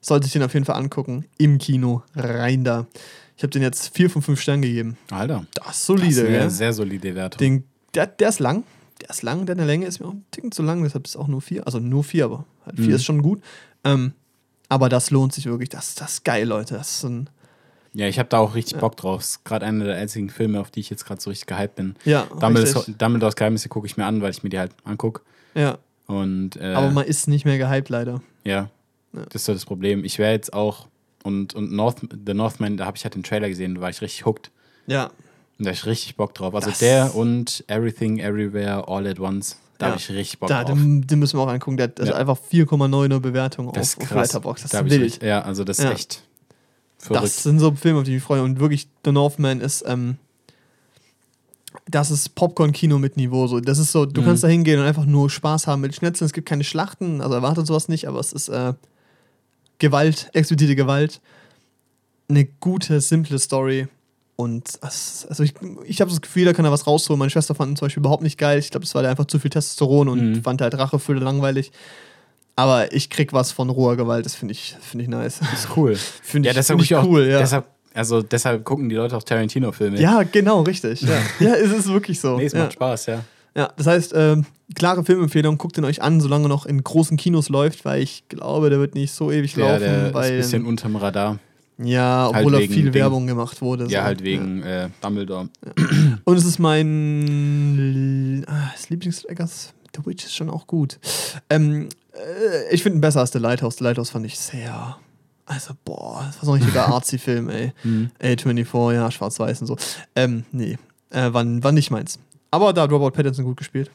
sollte 0.00 0.26
ich 0.26 0.32
den 0.32 0.42
auf 0.44 0.54
jeden 0.54 0.64
Fall 0.66 0.76
angucken. 0.76 1.24
Im 1.36 1.58
Kino, 1.58 2.02
rein 2.14 2.62
da. 2.62 2.86
Ich 3.36 3.42
habe 3.42 3.50
den 3.50 3.62
jetzt 3.62 3.94
vier 3.94 4.08
von 4.08 4.22
fünf 4.22 4.40
Sternen 4.40 4.62
gegeben. 4.62 4.96
Alter. 5.10 5.46
Das 5.54 5.66
ist 5.66 5.66
Das 5.66 5.86
solide, 5.86 6.08
ist 6.10 6.18
eine 6.20 6.28
gell? 6.28 6.50
sehr 6.50 6.72
solide 6.72 7.14
Wertung. 7.14 7.38
Den, 7.38 7.64
der, 7.94 8.06
der 8.06 8.28
ist 8.28 8.38
lang. 8.38 8.62
Der 9.02 9.10
ist 9.10 9.22
lang, 9.22 9.44
der 9.46 9.56
eine 9.56 9.64
Länge 9.66 9.86
ist 9.86 10.00
mir 10.00 10.06
auch 10.06 10.12
ein 10.12 10.24
Ticken 10.30 10.52
zu 10.52 10.62
lang, 10.62 10.82
deshalb 10.82 11.04
ist 11.06 11.10
es 11.10 11.16
auch 11.16 11.28
nur 11.28 11.42
vier. 11.42 11.66
Also 11.66 11.78
nur 11.80 12.02
vier, 12.04 12.24
aber 12.26 12.44
halt 12.64 12.76
vier 12.76 12.88
Mhm. 12.88 12.94
ist 12.94 13.04
schon 13.04 13.22
gut. 13.22 13.42
Ähm, 13.84 14.12
aber 14.68 14.88
das 14.88 15.10
lohnt 15.10 15.32
sich 15.32 15.44
wirklich. 15.46 15.68
Das, 15.68 15.94
das 15.94 16.12
ist 16.14 16.24
geil, 16.24 16.46
Leute. 16.48 16.74
Das 16.74 16.90
ist 16.96 17.04
ein. 17.04 17.28
Ja, 17.92 18.06
ich 18.08 18.18
habe 18.18 18.28
da 18.28 18.38
auch 18.38 18.54
richtig 18.54 18.78
Bock 18.78 18.96
drauf. 18.96 19.20
Ist 19.22 19.44
gerade 19.44 19.64
einer 19.64 19.84
der 19.86 19.96
einzigen 19.96 20.28
Filme, 20.28 20.60
auf 20.60 20.70
die 20.70 20.80
ich 20.80 20.90
jetzt 20.90 21.06
gerade 21.06 21.20
so 21.20 21.30
richtig 21.30 21.46
gehypt 21.46 21.76
bin. 21.76 21.94
Ja. 22.04 22.26
Dumbledores 22.40 23.36
Geheimnisse 23.36 23.68
gucke 23.68 23.86
ich 23.86 23.96
mir 23.96 24.04
an, 24.04 24.20
weil 24.22 24.30
ich 24.30 24.42
mir 24.42 24.50
die 24.50 24.58
halt 24.58 24.72
angucke. 24.84 25.22
ja. 25.54 25.78
Und 26.08 26.54
äh, 26.56 26.72
Aber 26.74 26.90
man 26.92 27.04
ist 27.04 27.26
nicht 27.26 27.44
mehr 27.44 27.58
gehypt, 27.58 27.88
leider. 27.88 28.22
ja, 28.44 28.70
Ja. 29.12 29.22
das 29.24 29.34
ist 29.42 29.44
so 29.46 29.52
das 29.54 29.64
Problem. 29.64 30.04
Ich 30.04 30.18
wäre 30.20 30.30
jetzt 30.30 30.52
auch 30.52 30.86
und 31.24 31.54
und 31.54 31.72
North, 31.72 31.96
The 32.26 32.32
Northman, 32.32 32.76
da 32.76 32.86
habe 32.86 32.96
ich 32.96 33.02
halt 33.02 33.16
den 33.16 33.24
Trailer 33.24 33.48
gesehen, 33.48 33.74
da 33.74 33.80
war 33.80 33.90
ich 33.90 34.00
richtig 34.00 34.24
hooked. 34.24 34.52
Ja. 34.86 35.10
Da 35.58 35.66
hab 35.70 35.72
ich 35.74 35.86
richtig 35.86 36.16
Bock 36.16 36.34
drauf. 36.34 36.54
Also 36.54 36.68
Das- 36.70 36.78
der 36.80 37.14
und 37.14 37.64
Everything 37.68 38.18
Everywhere 38.18 38.86
All 38.88 39.06
at 39.06 39.18
Once, 39.18 39.56
da 39.78 39.86
Ja. 39.86 39.92
habe 39.92 40.00
ich 40.00 40.10
richtig 40.10 40.38
Bock 40.38 40.48
Da, 40.50 40.64
drauf. 40.64 40.76
den, 40.78 41.06
den 41.06 41.18
müssen 41.18 41.38
wir 41.38 41.42
auch 41.44 41.48
angucken. 41.48 41.76
Der 41.78 41.84
hat 41.84 41.98
also 42.00 42.12
Ja. 42.12 42.18
einfach 42.18 42.36
4,9er 42.38 43.20
Bewertung 43.20 43.72
Das 43.72 43.74
auf, 43.74 43.82
ist 43.82 43.98
auf 44.02 44.08
krass. 44.08 44.28
Letterboxd. 44.28 44.64
Das 44.64 44.70
Da 44.72 44.80
ist 44.80 44.90
wild. 44.90 45.02
richtig- 45.02 45.22
Ja, 45.22 45.40
also 45.42 45.64
das 45.64 45.78
ist 45.78 45.84
Ja. 45.84 45.92
echt 45.92 46.22
verrückt. 46.98 47.24
Das 47.24 47.42
sind 47.42 47.58
so 47.58 47.72
Filme, 47.74 47.98
auf 48.00 48.04
die 48.04 48.10
ich 48.12 48.16
mich 48.16 48.22
freue. 48.24 48.42
Und 48.42 48.60
wirklich, 48.60 48.88
The 49.04 49.12
Northman 49.12 49.60
ist, 49.60 49.82
ähm, 49.86 50.16
das 51.88 52.10
ist 52.10 52.34
Popcorn-Kino 52.34 52.98
mit 52.98 53.16
Niveau. 53.16 53.46
So. 53.46 53.60
Das 53.60 53.78
ist 53.78 53.92
so, 53.92 54.06
du 54.06 54.20
Mhm. 54.20 54.24
kannst 54.26 54.44
da 54.44 54.48
hingehen 54.48 54.80
und 54.80 54.86
einfach 54.86 55.04
nur 55.06 55.30
Spaß 55.30 55.66
haben 55.66 55.80
mit 55.82 55.94
Schnetzeln. 55.94 56.26
Es 56.26 56.32
gibt 56.32 56.48
keine 56.48 56.64
Schlachten, 56.64 57.20
also 57.20 57.34
erwartet 57.34 57.66
sowas 57.66 57.88
nicht, 57.88 58.08
aber 58.08 58.18
es 58.20 58.32
ist 58.32 58.48
äh, 58.48 58.74
Gewalt, 59.78 60.30
explizite 60.32 60.74
Gewalt. 60.74 61.20
Eine 62.28 62.44
gute, 62.44 63.00
simple 63.00 63.38
Story. 63.38 63.88
Und 64.36 64.78
also 64.82 65.42
ich, 65.42 65.54
ich 65.86 66.00
habe 66.02 66.10
das 66.10 66.20
Gefühl, 66.20 66.44
da 66.44 66.52
kann 66.52 66.66
er 66.66 66.70
was 66.70 66.86
rausholen. 66.86 67.18
Meine 67.18 67.30
Schwester 67.30 67.54
fand 67.54 67.72
ihn 67.72 67.76
zum 67.76 67.86
Beispiel 67.86 68.02
überhaupt 68.02 68.22
nicht 68.22 68.38
geil. 68.38 68.58
Ich 68.58 68.70
glaube, 68.70 68.84
es 68.84 68.94
war 68.94 69.02
da 69.02 69.08
einfach 69.10 69.24
zu 69.24 69.38
viel 69.38 69.50
Testosteron 69.50 70.08
und 70.08 70.32
Mhm. 70.32 70.42
fand 70.42 70.60
halt 70.60 70.76
Rachefülle 70.76 71.20
langweilig. 71.20 71.72
Aber 72.54 72.92
ich 72.92 73.08
krieg 73.10 73.32
was 73.32 73.52
von 73.52 73.70
roher 73.70 73.96
Gewalt, 73.96 74.24
das 74.26 74.34
finde 74.34 74.52
ich, 74.52 74.76
find 74.80 75.02
ich 75.02 75.08
nice. 75.08 75.40
Das 75.40 75.64
ist 75.64 75.76
cool. 75.76 75.94
Finde 76.22 76.46
ja, 76.48 76.50
ich, 76.52 76.56
deshalb 76.56 76.78
find 76.78 76.90
ich 76.90 76.96
auch, 76.96 77.04
cool, 77.04 77.26
ja. 77.26 77.38
Deshalb, 77.38 77.66
also 77.94 78.22
deshalb 78.22 78.64
gucken 78.64 78.88
die 78.88 78.94
Leute 78.96 79.16
auch 79.16 79.22
Tarantino-Filme. 79.22 80.00
Ja, 80.00 80.22
genau, 80.22 80.62
richtig. 80.62 81.02
Ja, 81.02 81.18
ja 81.40 81.54
es 81.54 81.70
ist 81.70 81.88
wirklich 81.88 82.18
so. 82.20 82.36
Nee, 82.36 82.46
es 82.46 82.52
ja. 82.52 82.60
macht 82.60 82.72
Spaß, 82.74 83.06
ja. 83.06 83.24
ja, 83.54 83.72
das 83.76 83.86
heißt, 83.86 84.12
ähm, 84.16 84.46
klare 84.74 85.04
Filmempfehlung, 85.04 85.58
guckt 85.58 85.76
ihn 85.76 85.84
euch 85.84 86.00
an, 86.00 86.20
solange 86.20 86.46
er 86.46 86.48
noch 86.48 86.64
in 86.64 86.82
großen 86.82 87.18
Kinos 87.18 87.50
läuft, 87.50 87.84
weil 87.84 88.02
ich 88.02 88.26
glaube, 88.28 88.70
der 88.70 88.78
wird 88.78 88.94
nicht 88.94 89.12
so 89.12 89.30
ewig 89.30 89.52
Der, 89.54 89.64
laufen, 89.66 89.80
der 89.80 90.06
ist 90.08 90.14
weil 90.14 90.30
ein 90.32 90.36
bisschen 90.38 90.66
unterm 90.66 90.96
Radar. 90.96 91.38
Ja, 91.78 92.30
halt 92.32 92.36
obwohl 92.36 92.54
er 92.54 92.60
wegen 92.60 92.72
viel 92.72 92.84
Ding. 92.84 92.94
Werbung 92.94 93.26
gemacht 93.26 93.60
wurde. 93.60 93.84
Ja, 93.84 94.00
so. 94.00 94.04
halt 94.06 94.22
wegen 94.22 94.62
Äh, 94.62 94.88
Dumbledore. 95.00 95.48
Und 96.24 96.36
es 96.36 96.44
ist 96.44 96.58
mein 96.58 98.44
ah, 98.48 98.70
das 98.72 98.88
Lieblings 98.88 99.26
The 99.96 100.04
Witch 100.04 100.24
ist 100.24 100.34
schon 100.34 100.50
auch 100.50 100.66
gut. 100.66 100.98
Ähm, 101.48 101.88
äh, 102.12 102.74
ich 102.74 102.82
finde 102.82 102.98
ihn 102.98 103.00
besser 103.00 103.20
als 103.20 103.32
The 103.32 103.38
Lighthouse. 103.38 103.76
The 103.76 103.84
Lighthouse 103.84 104.10
fand 104.10 104.26
ich 104.26 104.38
sehr. 104.38 104.96
Also, 105.46 105.74
boah, 105.84 106.24
das 106.26 106.36
war 106.38 106.44
so 106.44 106.52
ein 106.52 106.58
richtiger 106.58 106.88
Artsy-Film, 106.92 107.48
ey. 107.50 107.72
Mhm. 107.84 108.10
A24, 108.20 108.94
ja, 108.94 109.10
schwarz-weiß 109.10 109.60
und 109.60 109.66
so. 109.68 109.76
Ähm, 110.14 110.44
nee, 110.52 110.76
äh, 111.10 111.32
war, 111.32 111.44
war 111.62 111.72
nicht 111.72 111.90
meins. 111.90 112.18
Aber 112.50 112.72
da 112.72 112.82
hat 112.82 112.90
Robert 112.90 113.14
Pattinson 113.14 113.44
gut 113.44 113.56
gespielt. 113.56 113.90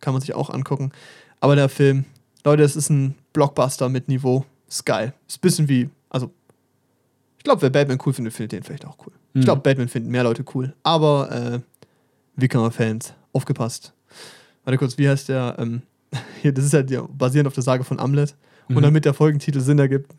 Kann 0.00 0.12
man 0.12 0.20
sich 0.20 0.34
auch 0.34 0.50
angucken. 0.50 0.92
Aber 1.40 1.56
der 1.56 1.68
Film, 1.68 2.04
Leute, 2.44 2.62
es 2.62 2.76
ist 2.76 2.90
ein 2.90 3.14
Blockbuster 3.32 3.88
mit 3.88 4.08
Niveau. 4.08 4.44
Ist 4.68 4.86
geil. 4.86 5.12
Ist 5.26 5.38
ein 5.38 5.40
bisschen 5.40 5.68
wie, 5.68 5.90
also, 6.10 6.30
ich 7.44 7.46
glaube, 7.46 7.60
wer 7.60 7.68
Batman 7.68 7.98
cool 8.06 8.14
findet, 8.14 8.32
findet 8.32 8.52
den 8.52 8.62
vielleicht 8.62 8.86
auch 8.86 8.96
cool. 9.06 9.12
Ich 9.34 9.40
Mhm. 9.40 9.44
glaube, 9.44 9.60
Batman 9.60 9.88
finden 9.88 10.10
mehr 10.10 10.24
Leute 10.24 10.46
cool. 10.54 10.72
Aber, 10.82 11.30
äh, 11.30 11.60
Wikinger-Fans, 12.36 13.12
aufgepasst. 13.34 13.92
Warte 14.64 14.78
kurz, 14.78 14.96
wie 14.96 15.06
heißt 15.06 15.28
der? 15.28 15.56
Ähm, 15.58 15.82
hier, 16.40 16.52
das 16.54 16.64
ist 16.64 16.72
ja 16.72 16.82
die, 16.82 16.98
basierend 17.12 17.46
auf 17.46 17.52
der 17.52 17.62
Sage 17.62 17.84
von 17.84 18.00
Amlet. 18.00 18.34
Und 18.70 18.76
Mhm. 18.76 18.80
damit 18.82 19.04
der 19.04 19.12
Folgentitel 19.12 19.60
Sinn 19.60 19.78
ergibt, 19.78 20.10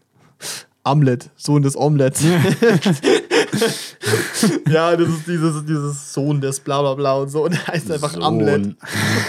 Amlet, 0.84 1.32
Sohn 1.36 1.64
des 1.64 1.76
Omelettes. 1.76 2.24
ja, 4.70 4.96
das 4.96 5.10
ist 5.10 5.26
dieses, 5.28 5.66
dieses 5.66 6.14
Sohn 6.14 6.42
des 6.42 6.60
bla 6.60 6.80
bla 6.82 6.94
bla 6.94 7.14
und 7.16 7.30
so. 7.30 7.46
Und 7.46 7.54
der 7.54 7.66
heißt 7.66 7.92
einfach 7.92 8.14
Sohn. 8.14 8.22
Amlet. 8.22 8.76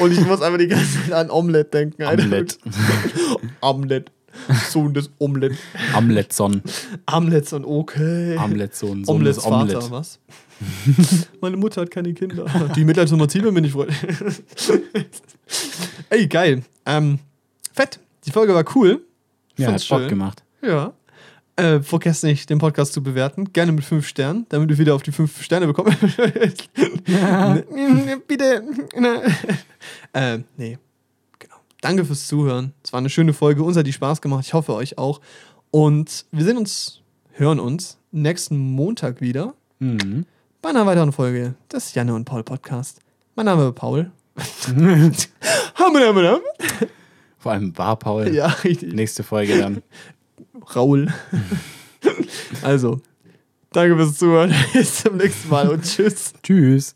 Und 0.01 0.13
ich 0.13 0.21
muss 0.21 0.43
einfach 0.43 0.59
die 0.59 0.69
ganze 0.69 1.01
Zeit 1.05 1.13
an 1.13 1.31
Omelette 1.31 1.71
denken. 1.71 2.03
Amlet. 2.03 2.59
Amlet. 3.63 4.11
Sohn 4.69 4.95
des 4.95 5.11
Omelette. 5.19 5.57
Amletson. 5.95 6.63
Amlets 7.07 7.53
und 7.53 7.65
okay. 7.65 8.37
Amletson. 8.37 9.05
Sohn 9.05 9.17
Omelets 9.17 9.37
des 9.37 9.45
Vater, 9.45 9.63
Omelett. 9.63 9.91
was? 9.91 10.19
Meine 11.41 11.57
Mutter 11.57 11.83
hat 11.83 11.91
keine 11.91 12.15
Kinder. 12.15 12.47
Die 12.75 12.85
Mitleidsnummer 12.85 13.29
ziehen 13.29 13.45
wir 13.45 13.53
mir 13.53 13.61
nicht 13.61 13.73
freut. 13.73 13.91
Ey, 16.11 16.27
geil. 16.27 16.63
Ähm, 16.87 17.19
fett. 17.73 17.99
Die 18.25 18.31
Folge 18.31 18.55
war 18.55 18.65
cool. 18.75 19.03
Ja, 19.57 19.67
Fand's 19.67 19.85
hat 19.85 19.91
Bock 19.91 20.01
schön. 20.01 20.09
gemacht. 20.09 20.43
Ja. 20.63 20.93
Äh, 21.57 21.81
vergesst 21.81 22.23
nicht, 22.23 22.51
den 22.51 22.59
Podcast 22.59 22.93
zu 22.93 23.03
bewerten. 23.03 23.53
Gerne 23.53 23.73
mit 23.73 23.85
fünf 23.85 24.07
Sternen, 24.07 24.45
damit 24.51 24.69
wir 24.69 24.79
wieder 24.79 24.95
auf 24.95 25.03
die 25.03 25.13
fünf 25.13 25.43
Sterne 25.43 25.67
bekommen. 25.67 25.97
Bitte. 28.27 28.63
äh, 30.13 30.39
nee. 30.59 30.79
Danke 31.81 32.05
fürs 32.05 32.27
Zuhören. 32.27 32.73
Es 32.83 32.93
war 32.93 32.99
eine 32.99 33.11
schöne 33.11 33.33
Folge. 33.33 33.63
Uns 33.63 33.77
hat 33.77 33.87
die 33.87 33.93
Spaß 33.93 34.21
gemacht. 34.21 34.45
Ich 34.47 34.55
hoffe, 34.55 34.73
euch 34.75 34.99
auch. 34.99 35.21
Und 35.71 36.25
wir 36.33 36.45
sehen 36.45 36.57
uns, 36.57 37.03
hören 37.33 37.61
uns 37.61 37.99
nächsten 38.13 38.57
Montag 38.57 39.21
wieder 39.21 39.55
Mhm. 39.79 40.25
bei 40.63 40.71
einer 40.71 40.87
weiteren 40.87 41.13
Folge 41.13 41.55
des 41.71 41.93
Janne 41.95 42.15
und 42.15 42.25
Paul 42.25 42.43
Podcast. 42.43 43.01
Mein 43.35 43.47
Name 43.47 43.69
ist 43.69 43.75
Paul. 43.75 44.11
Vor 47.39 47.53
allem 47.53 47.77
war 47.79 47.97
Paul. 47.97 48.35
ja, 48.35 48.47
richtig. 48.65 48.93
Nächste 48.95 49.23
Folge 49.23 49.59
dann. 49.59 49.83
Raul. 50.75 51.13
also, 52.63 53.01
danke 53.71 53.97
fürs 53.97 54.17
Zuhören. 54.19 54.53
Bis 54.73 55.03
zum 55.03 55.17
nächsten 55.19 55.49
Mal 55.51 55.69
und 55.69 55.85
tschüss. 55.85 56.33
Tschüss. 56.43 56.96